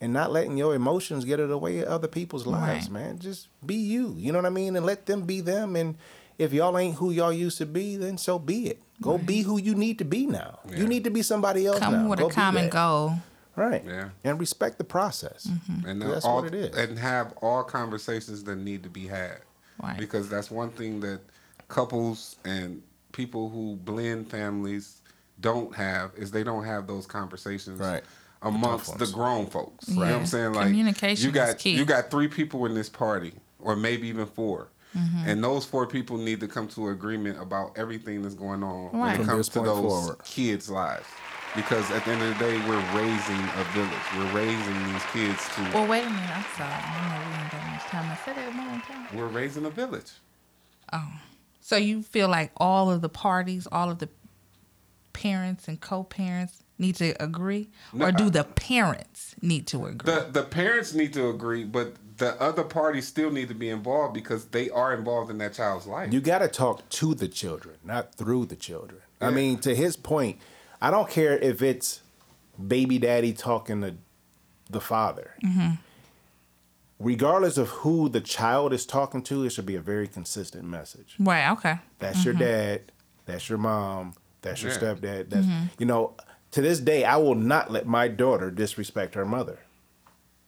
and 0.00 0.12
not 0.12 0.32
letting 0.32 0.56
your 0.58 0.74
emotions 0.74 1.24
get 1.24 1.38
in 1.38 1.48
the 1.48 1.56
way 1.56 1.78
of 1.78 1.88
other 1.88 2.08
people's 2.08 2.46
lives, 2.46 2.90
Right. 2.90 3.00
man. 3.04 3.18
Just 3.20 3.46
be 3.64 3.76
you. 3.76 4.14
You 4.18 4.32
know 4.32 4.38
what 4.38 4.46
I 4.46 4.50
mean? 4.50 4.74
And 4.76 4.84
let 4.84 5.06
them 5.06 5.22
be 5.22 5.40
them. 5.40 5.76
And 5.76 5.94
if 6.36 6.52
y'all 6.52 6.76
ain't 6.76 6.96
who 6.96 7.12
y'all 7.12 7.32
used 7.32 7.58
to 7.58 7.66
be, 7.66 7.96
then 7.96 8.18
so 8.18 8.38
be 8.38 8.66
it. 8.66 8.82
Go 9.00 9.16
be 9.18 9.42
who 9.42 9.58
you 9.58 9.74
need 9.76 9.98
to 9.98 10.04
be 10.04 10.26
now. 10.26 10.58
Yeah. 10.68 10.78
You 10.78 10.88
need 10.88 11.04
to 11.04 11.10
be 11.10 11.22
somebody 11.22 11.66
else 11.66 11.80
now. 11.80 11.90
Come 11.90 12.08
with 12.08 12.18
Go 12.18 12.26
a 12.26 12.32
common 12.32 12.68
goal. 12.70 13.12
Right. 13.56 13.84
Yeah. 13.86 14.08
And 14.24 14.40
respect 14.40 14.78
the 14.78 14.84
process. 14.84 15.46
Mm-hmm. 15.46 15.86
and 15.88 16.02
uh, 16.02 16.08
That's 16.10 16.24
all, 16.24 16.42
what 16.42 16.46
it 16.52 16.54
is. 16.54 16.76
and 16.76 16.98
have 16.98 17.32
all 17.40 17.62
conversations 17.62 18.42
that 18.44 18.56
need 18.56 18.82
to 18.82 18.88
be 18.88 19.06
had 19.06 19.38
Right. 19.80 19.96
because 19.98 20.28
that's 20.28 20.50
one 20.50 20.70
thing 20.70 21.00
that 21.00 21.20
couples 21.68 22.36
and 22.44 22.82
people 23.14 23.48
who 23.48 23.76
blend 23.76 24.30
families 24.30 25.00
don't 25.40 25.74
have 25.74 26.12
is 26.16 26.30
they 26.30 26.44
don't 26.44 26.64
have 26.64 26.86
those 26.86 27.06
conversations 27.06 27.80
Right. 27.80 28.02
amongst 28.42 28.90
tough 28.90 28.98
the 28.98 29.06
grown 29.06 29.46
folks 29.46 29.88
you 29.88 29.94
know 29.94 30.00
what 30.02 30.10
i'm 30.12 30.26
saying 30.26 30.52
like 30.52 30.66
Communication 30.66 31.24
you 31.26 31.32
got 31.32 31.48
is 31.50 31.54
key. 31.54 31.70
you 31.76 31.84
got 31.86 32.10
three 32.10 32.28
people 32.28 32.66
in 32.66 32.74
this 32.74 32.88
party 32.90 33.32
or 33.58 33.74
maybe 33.74 34.08
even 34.08 34.26
4 34.26 34.68
Mm-hmm. 34.96 35.28
and 35.28 35.42
those 35.42 35.64
four 35.64 35.88
people 35.88 36.16
need 36.18 36.38
to 36.38 36.46
come 36.46 36.68
to 36.68 36.90
agreement 36.90 37.42
about 37.42 37.76
everything 37.76 38.22
that's 38.22 38.36
going 38.36 38.62
on 38.62 38.92
when 38.96 39.10
it 39.14 39.16
From 39.16 39.26
comes 39.26 39.48
to 39.48 39.58
those 39.60 39.80
forward. 39.80 40.22
kids 40.22 40.70
lives 40.70 41.08
because 41.56 41.90
at 41.90 42.04
the 42.04 42.12
end 42.12 42.22
of 42.22 42.38
the 42.38 42.44
day 42.44 42.56
we're 42.68 42.84
raising 42.94 43.42
a 43.58 43.64
village 43.74 44.06
we're 44.16 44.32
raising 44.32 44.92
these 44.92 45.02
kids 45.12 45.42
to 45.56 45.62
Well, 45.74 45.88
wait 45.88 46.04
a 46.06 46.10
minute. 46.10 46.30
I'm 46.30 46.44
sorry. 46.56 46.70
I 46.72 47.08
know 47.10 47.28
we 47.28 47.42
ain't 47.42 47.50
got 47.50 47.66
much 47.72 47.82
time. 47.90 48.08
I 48.08 48.16
said 48.24 48.36
that 48.36 48.54
one 48.54 48.68
more 48.68 48.80
time. 48.86 49.16
we're 49.18 49.26
raising 49.40 49.64
a 49.66 49.70
village 49.70 50.12
So 51.64 51.76
you 51.76 52.02
feel 52.02 52.28
like 52.28 52.52
all 52.58 52.90
of 52.90 53.00
the 53.00 53.08
parties, 53.08 53.66
all 53.72 53.90
of 53.90 53.98
the 53.98 54.10
parents 55.14 55.66
and 55.66 55.80
co-parents 55.80 56.62
need 56.78 56.94
to 56.96 57.14
agree, 57.22 57.70
No, 57.94 58.04
or 58.06 58.12
do 58.12 58.26
I- 58.26 58.30
the 58.30 58.44
parents 58.44 59.34
need 59.40 59.66
to 59.68 59.86
agree? 59.86 60.12
The 60.14 60.28
the 60.30 60.42
parents 60.42 60.92
need 60.92 61.14
to 61.14 61.30
agree, 61.30 61.64
but 61.64 61.94
the 62.18 62.38
other 62.38 62.64
parties 62.64 63.08
still 63.08 63.30
need 63.30 63.48
to 63.48 63.54
be 63.54 63.70
involved 63.70 64.12
because 64.12 64.44
they 64.46 64.68
are 64.68 64.92
involved 64.92 65.30
in 65.30 65.38
that 65.38 65.54
child's 65.54 65.86
life. 65.86 66.12
You 66.12 66.20
got 66.20 66.40
to 66.40 66.48
talk 66.48 66.86
to 67.00 67.14
the 67.14 67.28
children, 67.28 67.76
not 67.82 68.14
through 68.14 68.44
the 68.46 68.56
children. 68.56 69.00
I 69.18 69.30
mean, 69.30 69.56
to 69.60 69.74
his 69.74 69.96
point, 69.96 70.38
I 70.82 70.90
don't 70.90 71.08
care 71.08 71.38
if 71.38 71.62
it's 71.62 72.02
baby 72.68 72.98
daddy 72.98 73.32
talking 73.32 73.80
to 73.80 73.94
the 74.68 74.82
father. 74.82 75.30
Mm-hmm. 75.42 75.76
Regardless 77.04 77.58
of 77.58 77.68
who 77.68 78.08
the 78.08 78.20
child 78.20 78.72
is 78.72 78.86
talking 78.86 79.22
to, 79.24 79.44
it 79.44 79.50
should 79.50 79.66
be 79.66 79.76
a 79.76 79.80
very 79.80 80.08
consistent 80.08 80.64
message. 80.64 81.16
right. 81.18 81.50
Okay. 81.52 81.78
That's 81.98 82.24
your 82.24 82.34
mm-hmm. 82.34 82.44
dad. 82.44 82.92
That's 83.26 83.48
your 83.48 83.58
mom. 83.58 84.14
That's 84.42 84.62
your 84.62 84.72
Yeah. 84.72 84.78
stepdad. 84.78 85.30
That's 85.30 85.46
mm-hmm. 85.46 85.66
you 85.78 85.86
know. 85.86 86.14
To 86.52 86.60
this 86.60 86.78
day, 86.78 87.04
I 87.04 87.16
will 87.16 87.34
not 87.34 87.72
let 87.72 87.84
my 87.84 88.06
daughter 88.06 88.48
disrespect 88.48 89.16
her 89.16 89.24
mother. 89.24 89.58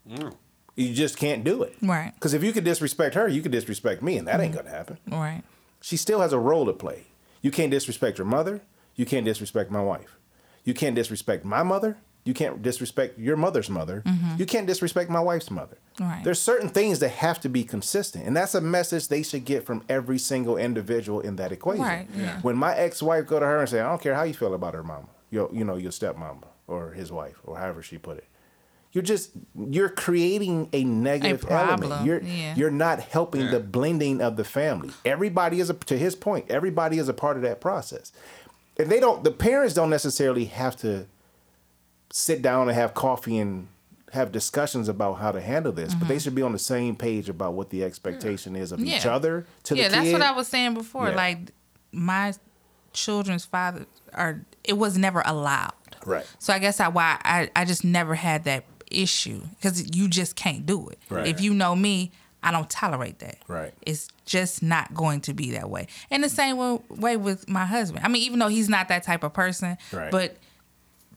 Mm. 0.08 0.34
You 0.76 0.94
just 0.94 1.16
can't 1.16 1.42
do 1.42 1.64
it. 1.64 1.74
Right. 1.82 2.12
Because 2.14 2.32
if 2.32 2.44
you 2.44 2.52
could 2.52 2.62
disrespect 2.62 3.16
her, 3.16 3.26
you 3.26 3.42
could 3.42 3.50
disrespect 3.50 4.02
me, 4.02 4.16
and 4.16 4.28
that 4.28 4.40
ain't 4.40 4.54
mm-hmm. 4.54 4.64
gonna 4.64 4.76
happen. 4.76 4.98
Right. 5.10 5.42
She 5.80 5.96
still 5.96 6.20
has 6.20 6.32
a 6.32 6.38
role 6.38 6.64
to 6.66 6.72
play. 6.72 7.06
You 7.42 7.50
can't 7.50 7.72
disrespect 7.72 8.18
your 8.18 8.26
mother. 8.26 8.62
You 8.94 9.04
can't 9.04 9.24
disrespect 9.24 9.70
my 9.70 9.82
wife. 9.82 10.16
You 10.64 10.74
can't 10.74 10.94
disrespect 10.94 11.44
my 11.44 11.62
mother. 11.62 11.98
You 12.26 12.34
can't 12.34 12.60
disrespect 12.60 13.18
your 13.18 13.36
mother's 13.36 13.70
mother. 13.70 14.02
Mm-hmm. 14.04 14.34
You 14.38 14.44
can't 14.46 14.66
disrespect 14.66 15.08
my 15.08 15.20
wife's 15.20 15.50
mother. 15.50 15.78
Right. 15.98 16.22
There's 16.24 16.40
certain 16.40 16.68
things 16.68 16.98
that 16.98 17.10
have 17.10 17.40
to 17.40 17.48
be 17.48 17.64
consistent, 17.64 18.26
and 18.26 18.36
that's 18.36 18.54
a 18.54 18.60
message 18.60 19.08
they 19.08 19.22
should 19.22 19.44
get 19.44 19.64
from 19.64 19.84
every 19.88 20.18
single 20.18 20.56
individual 20.58 21.20
in 21.20 21.36
that 21.36 21.52
equation. 21.52 21.84
Right, 21.84 22.08
yeah. 22.14 22.40
When 22.42 22.56
my 22.56 22.74
ex-wife 22.76 23.26
go 23.26 23.38
to 23.40 23.46
her 23.46 23.60
and 23.60 23.68
say, 23.68 23.80
"I 23.80 23.88
don't 23.88 24.02
care 24.02 24.14
how 24.14 24.24
you 24.24 24.34
feel 24.34 24.52
about 24.54 24.74
her 24.74 24.82
mama, 24.82 25.06
your 25.30 25.48
you 25.52 25.64
know 25.64 25.76
your 25.76 25.92
stepmama 25.92 26.44
or 26.66 26.90
his 26.92 27.10
wife 27.12 27.36
or 27.44 27.56
however 27.58 27.80
she 27.80 27.96
put 27.96 28.18
it," 28.18 28.24
you're 28.92 29.04
just 29.04 29.30
you're 29.54 29.88
creating 29.88 30.68
a 30.72 30.82
negative 30.84 31.44
element. 31.48 31.80
problem, 31.82 32.06
You're 32.06 32.20
yeah. 32.22 32.54
you're 32.56 32.70
not 32.72 32.98
helping 33.00 33.42
Yeah. 33.42 33.50
the 33.52 33.60
blending 33.60 34.20
of 34.20 34.36
the 34.36 34.44
family. 34.44 34.90
Everybody 35.04 35.60
is 35.60 35.70
a 35.70 35.74
to 35.74 35.96
his 35.96 36.14
point. 36.16 36.46
Everybody 36.50 36.98
is 36.98 37.08
a 37.08 37.14
part 37.14 37.36
of 37.36 37.42
that 37.42 37.60
process. 37.60 38.10
And 38.78 38.90
they 38.90 39.00
don't. 39.00 39.22
The 39.24 39.30
parents 39.30 39.74
don't 39.74 39.90
necessarily 39.90 40.46
have 40.46 40.76
to 40.78 41.06
sit 42.18 42.40
down 42.40 42.66
and 42.68 42.74
have 42.74 42.94
coffee 42.94 43.36
and 43.38 43.68
have 44.12 44.32
discussions 44.32 44.88
about 44.88 45.14
how 45.14 45.30
to 45.30 45.40
handle 45.40 45.70
this, 45.72 45.94
but 45.94 46.08
they 46.08 46.18
should 46.18 46.34
be 46.34 46.40
on 46.40 46.52
the 46.52 46.58
same 46.58 46.96
page 46.96 47.28
about 47.28 47.52
what 47.52 47.68
the 47.68 47.84
expectation 47.84 48.56
is 48.56 48.72
of 48.72 48.80
each 48.80 48.86
Mm-hmm. 48.86 49.06
Yeah. 49.08 49.14
other 49.14 49.46
to 49.64 49.76
yeah, 49.76 49.88
the 49.88 49.96
that's 49.96 50.12
what 50.12 50.22
I 50.22 50.32
was 50.32 50.48
saying 50.48 50.72
before. 50.72 51.10
Yeah. 51.10 51.16
Like 51.16 51.38
my 51.92 52.32
children's 52.94 53.44
father, 53.44 53.84
or 54.16 54.42
it 54.64 54.74
was 54.78 54.96
never 54.96 55.22
allowed. 55.26 55.72
Right. 56.06 56.24
So 56.38 56.54
I 56.54 56.58
guess 56.58 56.80
I 56.80 56.88
why 56.88 57.18
I, 57.22 57.50
I 57.54 57.64
just 57.66 57.84
never 57.84 58.14
had 58.14 58.44
that 58.44 58.64
issue 58.90 59.42
because 59.56 59.94
you 59.94 60.08
just 60.08 60.36
can't 60.36 60.64
do 60.64 60.88
it. 60.88 60.98
Right. 61.10 61.26
If 61.26 61.42
you 61.42 61.52
know 61.52 61.74
me, 61.76 62.12
I 62.42 62.50
don't 62.52 62.70
tolerate 62.70 63.18
that. 63.18 63.38
Right. 63.48 63.74
It's 63.82 64.08
just 64.24 64.62
not 64.62 64.94
going 64.94 65.20
to 65.22 65.34
be 65.34 65.50
that 65.50 65.68
way. 65.68 65.88
And 66.10 66.24
the 66.24 66.28
same 66.30 66.56
way, 66.56 66.78
way 66.88 67.16
with 67.18 67.48
my 67.48 67.66
husband. 67.66 68.04
I 68.04 68.08
mean, 68.08 68.22
even 68.22 68.38
though 68.38 68.48
he's 68.48 68.68
not 68.70 68.88
that 68.88 69.02
type 69.02 69.24
of 69.24 69.34
person, 69.34 69.76
Right. 69.92 70.10
but 70.10 70.36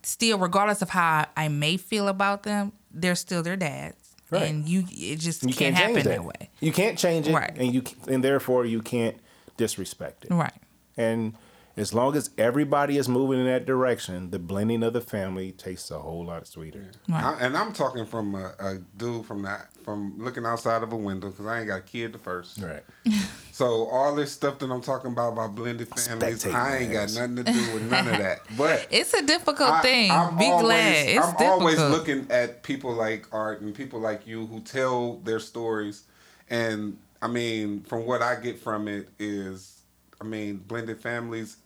still, 0.04 0.38
regardless 0.38 0.82
of 0.82 0.90
how 0.90 1.28
I 1.36 1.48
may 1.48 1.78
feel 1.78 2.08
about 2.08 2.44
them, 2.44 2.72
they're 2.92 3.16
still 3.16 3.44
their 3.44 3.56
dads. 3.56 4.16
Right. 4.32 4.44
And 4.44 4.68
you, 4.70 4.84
it 4.92 5.18
just 5.20 5.42
You 5.44 5.50
can't, 5.54 5.76
can't 5.76 5.76
happen 5.76 5.96
that. 5.96 6.04
that 6.06 6.24
way. 6.24 6.50
You 6.60 6.72
can't 6.72 6.98
change 7.00 7.28
it, 7.28 7.34
Right. 7.34 7.56
and 7.58 7.74
you 7.74 7.82
and 8.08 8.24
therefore 8.24 8.64
you 8.66 8.82
can't 8.82 9.18
disrespect 9.58 10.26
it. 10.26 10.32
Right. 10.32 10.54
And 10.98 11.34
as 11.80 11.94
long 11.94 12.16
as 12.16 12.30
everybody 12.38 12.98
is 12.98 13.08
moving 13.08 13.40
in 13.40 13.46
that 13.46 13.66
direction, 13.66 14.30
the 14.32 14.40
blending 14.40 14.84
of 14.84 14.94
the 14.94 15.02
family 15.02 15.52
tastes 15.54 15.90
a 15.92 16.00
whole 16.00 16.26
lot 16.26 16.46
sweeter. 16.46 16.92
Right. 17.08 17.24
I, 17.24 17.38
and 17.40 17.58
I'm 17.58 17.72
talking 17.74 18.06
from 18.06 18.36
a, 18.36 18.54
a 18.60 18.78
dude 18.98 19.26
from 19.26 19.44
that 19.44 19.70
from 19.84 20.16
looking 20.20 20.46
outside 20.46 20.84
of 20.84 20.92
a 20.92 20.96
window 20.96 21.30
because 21.30 21.46
I 21.46 21.60
ain't 21.60 21.68
got 21.68 21.80
a 21.80 21.82
kid 21.82 22.12
the 22.14 22.20
first. 22.20 22.60
Right. 22.60 22.84
So 23.52 23.88
all 23.90 24.16
this 24.16 24.32
stuff 24.32 24.58
that 24.60 24.72
I'm 24.72 24.80
talking 24.82 25.12
about 25.12 25.34
about 25.34 25.54
blended 25.54 25.90
families, 25.90 26.46
Spectating 26.46 26.54
I 26.56 26.78
ain't 26.78 26.94
got 26.94 27.14
nothing 27.14 27.36
to 27.38 27.44
do 27.44 27.74
with 27.74 27.92
none 27.92 28.08
of 28.08 28.18
that. 28.18 28.40
But 28.58 28.88
It's 28.90 29.14
a 29.14 29.22
difficult 29.22 29.70
I- 29.70 29.82
thing. 29.82 30.12
I'm 30.12 30.38
Be 30.38 30.46
always- 30.46 30.64
glad. 30.66 31.08
It's 31.10 31.26
I'm 31.26 31.32
difficult. 31.34 31.60
always 31.62 31.78
looking 31.80 32.28
at 32.32 32.64
people 32.64 32.94
like 32.94 33.26
Art 33.34 33.60
and 33.60 33.76
people 33.76 34.00
like 34.00 34.26
you 34.26 34.46
who 34.46 34.62
tell 34.62 35.18
their 35.26 35.40
stories, 35.42 36.04
and 36.50 36.98
I 37.22 37.28
mean, 37.28 37.82
from 37.82 38.06
what 38.06 38.22
I 38.22 38.36
get 38.36 38.60
from 38.60 38.88
it 38.88 39.10
is, 39.20 39.82
I 40.22 40.24
mean, 40.24 40.58
blended 40.66 41.02
families 41.02 41.58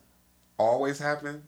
always 0.57 0.99
happen, 0.99 1.43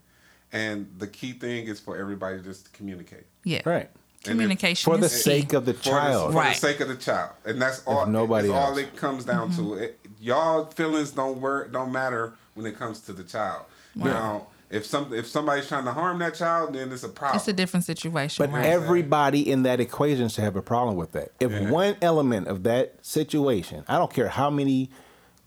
and 0.52 0.88
the 0.98 1.08
key 1.08 1.34
thing 1.34 1.68
is 1.68 1.80
for 1.80 1.98
everybody 1.98 2.42
just 2.42 2.66
to 2.66 2.72
communicate. 2.72 3.26
yeah. 3.44 3.62
Right. 3.66 3.90
Communication 4.24 4.92
for 4.92 4.98
the 4.98 5.06
is 5.06 5.14
key. 5.14 5.20
sake 5.22 5.54
of 5.54 5.66
the 5.68 5.74
for, 5.76 5.84
the, 5.84 5.90
child. 5.92 6.32
for 6.34 6.40
Right. 6.40 6.56
the 6.56 6.60
sake 6.60 6.80
of 6.80 6.88
the 6.88 6.96
child, 6.96 7.32
and 7.46 7.62
that's 7.62 7.84
all. 7.86 8.08
nobody 8.08 8.48
that's 8.48 8.58
all 8.60 8.76
it 8.78 8.96
comes 8.96 9.24
down 9.24 9.52
Mm-hmm. 9.52 9.68
to. 9.68 9.74
It, 9.76 10.00
y'all 10.20 10.66
feelings 10.66 11.12
don't 11.12 11.40
work, 11.40 11.72
don't 11.72 11.92
matter 11.92 12.34
when 12.56 12.66
it 12.66 12.76
comes 12.76 13.02
to 13.02 13.14
the 13.14 13.24
child. 13.24 13.66
Now, 13.94 14.48
if 14.72 14.84
some 14.88 15.14
if 15.14 15.28
somebody's 15.28 15.68
trying 15.68 15.86
to 15.86 15.92
harm 15.92 16.18
that 16.20 16.34
child, 16.34 16.74
then 16.74 16.92
it's 16.92 17.04
a 17.04 17.10
problem. 17.10 17.38
It's 17.38 17.48
a 17.48 17.54
different 17.54 17.86
situation. 17.86 18.44
But 18.44 18.52
right? 18.52 18.66
everybody 18.66 19.48
in 19.48 19.62
that 19.64 19.80
equation 19.80 20.28
should 20.28 20.44
have 20.44 20.56
a 20.56 20.62
problem 20.64 20.96
with 20.98 21.12
that. 21.12 21.32
If 21.40 21.52
one 21.70 21.96
element 22.02 22.48
of 22.48 22.64
that 22.64 22.96
situation, 23.06 23.86
I 23.88 24.00
don't 24.00 24.12
care 24.12 24.30
how 24.30 24.50
many, 24.50 24.90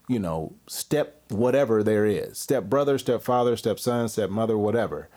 you 0.07 0.21
know, 0.21 0.53
step 0.69 1.18
whatever 1.31 1.83
there 1.83 2.07
is, 2.07 2.39
step 2.39 2.65
brother, 2.65 2.99
step 2.99 3.23
father, 3.23 3.57
step 3.57 3.79
son, 3.79 4.09
step 4.09 4.31
mother, 4.31 4.57
whatever. 4.57 5.09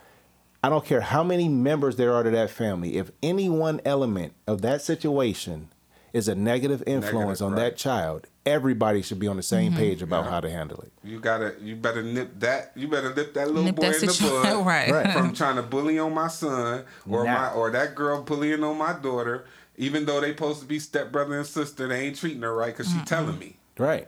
I 0.63 0.69
don't 0.69 0.85
care 0.85 1.01
how 1.01 1.23
many 1.23 1.49
members 1.49 1.95
there 1.95 2.13
are 2.13 2.21
to 2.23 2.29
that 2.31 2.51
family. 2.51 2.97
If 2.97 3.11
any 3.23 3.49
one 3.49 3.81
element 3.83 4.33
of 4.45 4.61
that 4.61 4.81
situation 4.81 5.69
is 6.13 6.27
a 6.27 6.35
negative 6.35 6.83
influence 6.85 7.39
Negative, 7.39 7.45
on 7.47 7.53
right. 7.53 7.59
that 7.71 7.77
child, 7.77 8.27
everybody 8.45 9.01
should 9.01 9.17
be 9.17 9.27
on 9.27 9.38
the 9.38 9.43
same 9.43 9.71
mm-hmm. 9.71 9.79
page 9.79 10.01
about 10.01 10.25
how 10.25 10.39
to 10.39 10.49
handle 10.51 10.79
it. 10.81 10.91
you 11.03 11.19
gotta, 11.19 11.55
you 11.61 11.75
better 11.75 12.03
nip 12.03 12.39
that. 12.39 12.73
You 12.75 12.88
better 12.89 13.15
nip 13.15 13.33
that 13.33 13.47
little 13.47 13.63
Nip 13.63 13.75
boy 13.75 13.91
that 13.91 14.01
in 14.01 14.07
the 14.07 14.13
situ- 14.13 14.29
bud, 14.29 14.65
right. 14.65 14.91
Right. 14.91 15.13
From 15.13 15.33
trying 15.33 15.55
to 15.55 15.63
bully 15.63 15.97
on 15.97 16.13
my 16.13 16.27
son 16.27 16.83
or 17.09 17.23
Nah. 17.23 17.33
my 17.33 17.51
or 17.53 17.71
that 17.71 17.95
girl 17.95 18.21
bullying 18.21 18.63
on 18.63 18.77
my 18.77 18.93
daughter. 18.93 19.45
Even 19.77 20.05
though 20.05 20.19
they 20.21 20.29
supposed 20.31 20.59
to 20.59 20.65
be 20.67 20.77
stepbrother 20.77 21.35
and 21.38 21.47
sister, 21.47 21.88
they 21.88 22.07
ain't 22.07 22.17
treating 22.17 22.41
her 22.41 22.53
right 22.53 22.75
because 22.75 22.91
she 22.91 22.99
telling 23.05 23.39
me. 23.39 23.55
Right. 23.79 24.07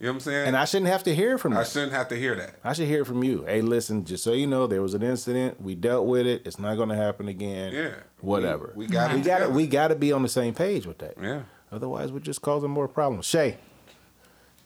You 0.00 0.06
know 0.06 0.12
what 0.12 0.14
I'm 0.14 0.20
saying? 0.20 0.46
And 0.48 0.56
I 0.56 0.64
shouldn't 0.64 0.90
have 0.92 1.02
to 1.04 1.14
hear 1.14 1.34
it 1.34 1.38
from 1.38 1.54
I 1.54 1.60
you. 1.60 1.66
shouldn't 1.66 1.92
have 1.92 2.06
to 2.08 2.16
hear 2.16 2.36
that. 2.36 2.54
I 2.62 2.72
should 2.72 2.86
hear 2.86 3.04
from 3.04 3.24
you. 3.24 3.44
Hey, 3.44 3.62
listen, 3.62 4.04
just 4.04 4.22
so 4.22 4.32
you 4.32 4.46
know, 4.46 4.68
there 4.68 4.80
was 4.80 4.94
an 4.94 5.02
incident. 5.02 5.60
We 5.60 5.74
dealt 5.74 6.06
with 6.06 6.24
it. 6.26 6.42
It's 6.46 6.58
not 6.58 6.76
going 6.76 6.90
to 6.90 6.94
happen 6.94 7.26
again. 7.26 7.72
Yeah. 7.72 7.94
Whatever. 8.20 8.72
We- 8.76 8.86
we 8.86 8.92
got 8.92 9.10
it 9.10 9.16
We 9.16 9.20
got 9.22 9.38
together. 9.38 9.52
We 9.52 9.66
got 9.66 9.88
to 9.88 9.96
be 9.96 10.12
on 10.12 10.22
the 10.22 10.28
same 10.28 10.54
page 10.54 10.86
with 10.86 10.98
that. 10.98 11.14
Yeah. 11.20 11.42
Otherwise, 11.72 12.12
we're 12.12 12.20
just 12.20 12.42
causing 12.42 12.70
more 12.70 12.86
problems. 12.86 13.26
Shai, 13.26 13.58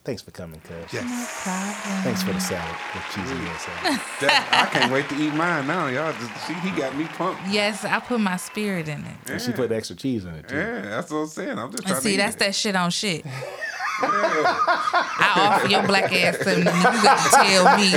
thanks 0.04 0.20
for 0.20 0.32
coming, 0.32 0.60
cuz. 0.60 0.92
Yes. 0.92 1.04
Thanks 2.04 2.22
for 2.22 2.32
the 2.34 2.38
salad 2.40 2.76
with 2.94 3.02
cheese 3.14 3.30
and 3.30 3.42
meal 3.42 3.54
salad. 3.54 4.00
That- 4.20 4.68
I 4.70 4.78
can't 4.78 4.92
wait 4.92 5.08
to 5.08 5.14
eat 5.16 5.32
mine 5.32 5.66
now, 5.66 5.86
y'all. 5.86 6.12
Just, 6.12 6.46
see, 6.46 6.52
he 6.54 6.70
got 6.72 6.94
me 6.94 7.04
pumped. 7.06 7.40
yes, 7.48 7.86
I 7.86 8.00
put 8.00 8.20
my 8.20 8.36
spirit 8.36 8.86
in 8.86 9.00
it. 9.04 9.30
And 9.30 9.40
she 9.40 9.52
put 9.52 9.72
extra 9.72 9.96
cheese 9.96 10.24
in 10.26 10.34
it 10.34 10.46
too. 10.48 10.56
Yeah, 10.56 10.82
that's 10.82 11.10
what 11.10 11.18
I'm 11.20 11.26
saying. 11.28 11.58
I'm 11.58 11.70
just 11.70 11.84
trying 11.84 11.92
to 11.92 11.94
And 11.96 12.02
see, 12.02 12.10
to 12.12 12.16
that's 12.18 12.36
eat 12.36 12.38
that 12.40 12.54
shit 12.54 12.76
on 12.76 12.90
shit. 12.90 13.24
That. 14.02 15.12
I 15.18 15.56
offer 15.56 15.68
your 15.68 15.86
black 15.86 16.12
ass 16.12 16.36
something, 16.38 16.66
and 16.66 16.66
you 16.66 17.02
got 17.02 17.18
to 17.22 17.30
tell 17.30 17.64
me, 17.78 17.88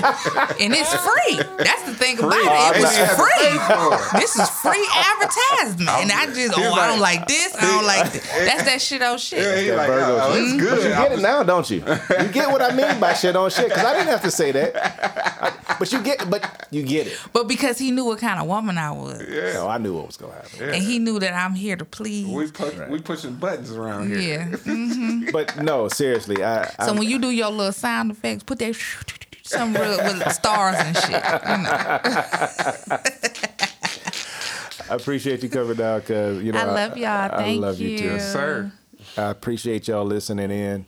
and 0.63 0.73
it's 0.73 0.93
free. 0.95 1.37
That's 1.63 1.83
the 1.83 1.93
thing 1.95 2.19
about 2.19 2.31
Free. 2.33 2.41
it. 2.41 2.75
It 2.77 2.81
was 2.81 2.85
I 2.85 2.93
had 2.93 3.09
to 3.09 3.15
free. 3.15 3.41
pay 3.41 3.57
for 3.57 4.17
it. 4.17 4.21
This 4.21 4.35
is 4.35 4.49
free 4.49 4.87
advertisement, 4.93 5.89
and 5.89 6.11
I 6.11 6.25
just, 6.27 6.55
He's 6.55 6.65
oh, 6.67 6.73
I 6.73 6.87
don't 6.87 6.99
like- 6.99 7.19
like 7.19 7.27
this. 7.27 7.55
I 7.55 7.61
don't 7.61 7.85
like 7.85 8.11
this. 8.11 8.27
That's 8.31 8.63
that 8.63 8.81
shit 8.81 9.01
on 9.01 9.17
shit. 9.17 9.39
Yeah, 9.39 9.59
he 9.61 9.67
That 9.69 9.77
like, 9.77 9.89
oh, 9.89 10.33
shit. 10.33 10.43
it's 10.43 10.51
mm-hmm. 10.53 10.59
But 10.59 10.75
good. 10.75 10.83
you 10.83 10.89
get 10.89 11.11
it 11.13 11.21
now, 11.21 11.43
don't 11.43 11.69
you? 11.69 11.77
You 11.77 12.27
get 12.33 12.51
what 12.51 12.61
I 12.61 12.75
mean 12.75 12.99
by 12.99 13.13
shit 13.13 13.35
on 13.35 13.49
shit, 13.51 13.69
because 13.69 13.83
I 13.85 13.93
didn't 13.93 14.07
have 14.09 14.21
to 14.23 14.31
say 14.31 14.51
that. 14.51 15.61
But 15.79 15.91
you 15.91 16.01
get, 16.01 16.29
but 16.29 16.67
you 16.71 16.83
get 16.83 17.07
it. 17.07 17.19
But 17.33 17.47
because 17.47 17.77
he 17.77 17.91
knew 17.91 18.05
what 18.05 18.19
kind 18.19 18.39
of 18.39 18.47
woman 18.47 18.77
I 18.77 18.91
was, 18.91 19.23
yeah, 19.29 19.53
So 19.53 19.67
I 19.67 19.77
knew 19.77 19.93
what 19.93 20.07
was 20.07 20.17
gonna 20.17 20.33
happen. 20.33 20.69
and 20.73 20.83
he 20.83 20.99
knew 20.99 21.19
that 21.19 21.33
I'm 21.33 21.53
here 21.53 21.75
to 21.75 21.85
please. 21.85 22.27
We 22.27 22.49
push, 22.49 22.73
we 22.89 23.01
pushing 23.01 23.33
buttons 23.35 23.71
around 23.71 24.09
here. 24.09 24.19
yeah. 24.19 24.47
Mm-hmm. 24.57 25.29
But 25.31 25.61
no, 25.61 25.87
seriously, 25.95 26.43
I, 26.43 26.71
I 26.77 26.85
So 26.85 26.93
when 26.93 27.07
you 27.09 27.19
do 27.19 27.31
your 27.31 27.49
little 27.49 27.71
sound 27.71 28.11
effects, 28.11 28.43
put 28.43 28.59
that 28.59 28.75
some 29.43 29.73
real 29.73 29.97
with 29.97 30.31
stars 30.33 30.75
and 30.77 30.97
shit. 30.97 31.11
You 31.11 31.57
know. 31.63 31.99
I 34.87 34.93
appreciate 34.95 35.41
you 35.41 35.49
coming 35.49 35.75
down 35.75 36.01
because 36.01 36.43
you 36.43 36.51
know 36.51 36.59
I 36.59 36.65
love 36.65 36.95
y'all. 36.97 37.31
I, 37.33 37.37
Thank 37.37 37.61
love 37.61 37.79
you, 37.79 37.97
too. 37.97 38.03
you. 38.03 38.11
Yes, 38.11 38.31
sir. 38.31 38.71
I 39.17 39.29
appreciate 39.29 39.87
y'all 39.87 40.05
listening 40.05 40.51
in. 40.51 40.85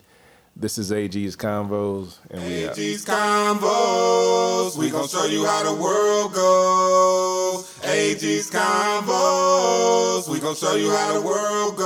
This 0.56 0.80
is 0.80 0.92
AG's 0.92 1.36
Convos, 1.36 2.18
and 2.32 2.44
we 2.44 2.68
out. 2.68 2.78
AG's 2.78 3.06
Convos, 3.06 4.76
we 4.76 4.90
gon' 4.90 5.08
show 5.08 5.26
you 5.26 5.46
how 5.46 5.64
the 5.64 5.74
world 5.80 6.34
goes. 6.34 7.80
AG's 7.86 8.50
Convos, 8.50 10.28
we 10.28 10.40
gon' 10.40 10.56
show 10.56 10.76
you 10.76 10.90
how 10.90 11.14
the 11.14 11.22
world 11.22 11.78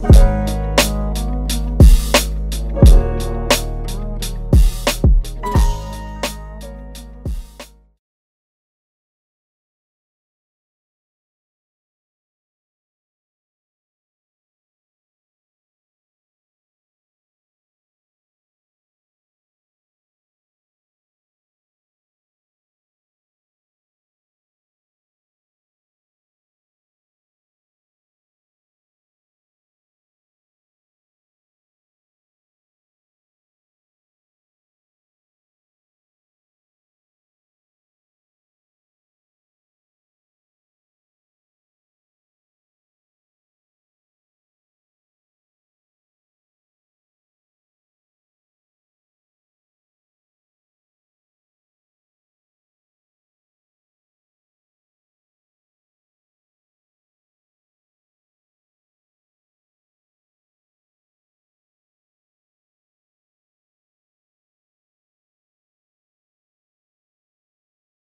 goes. 0.00 0.61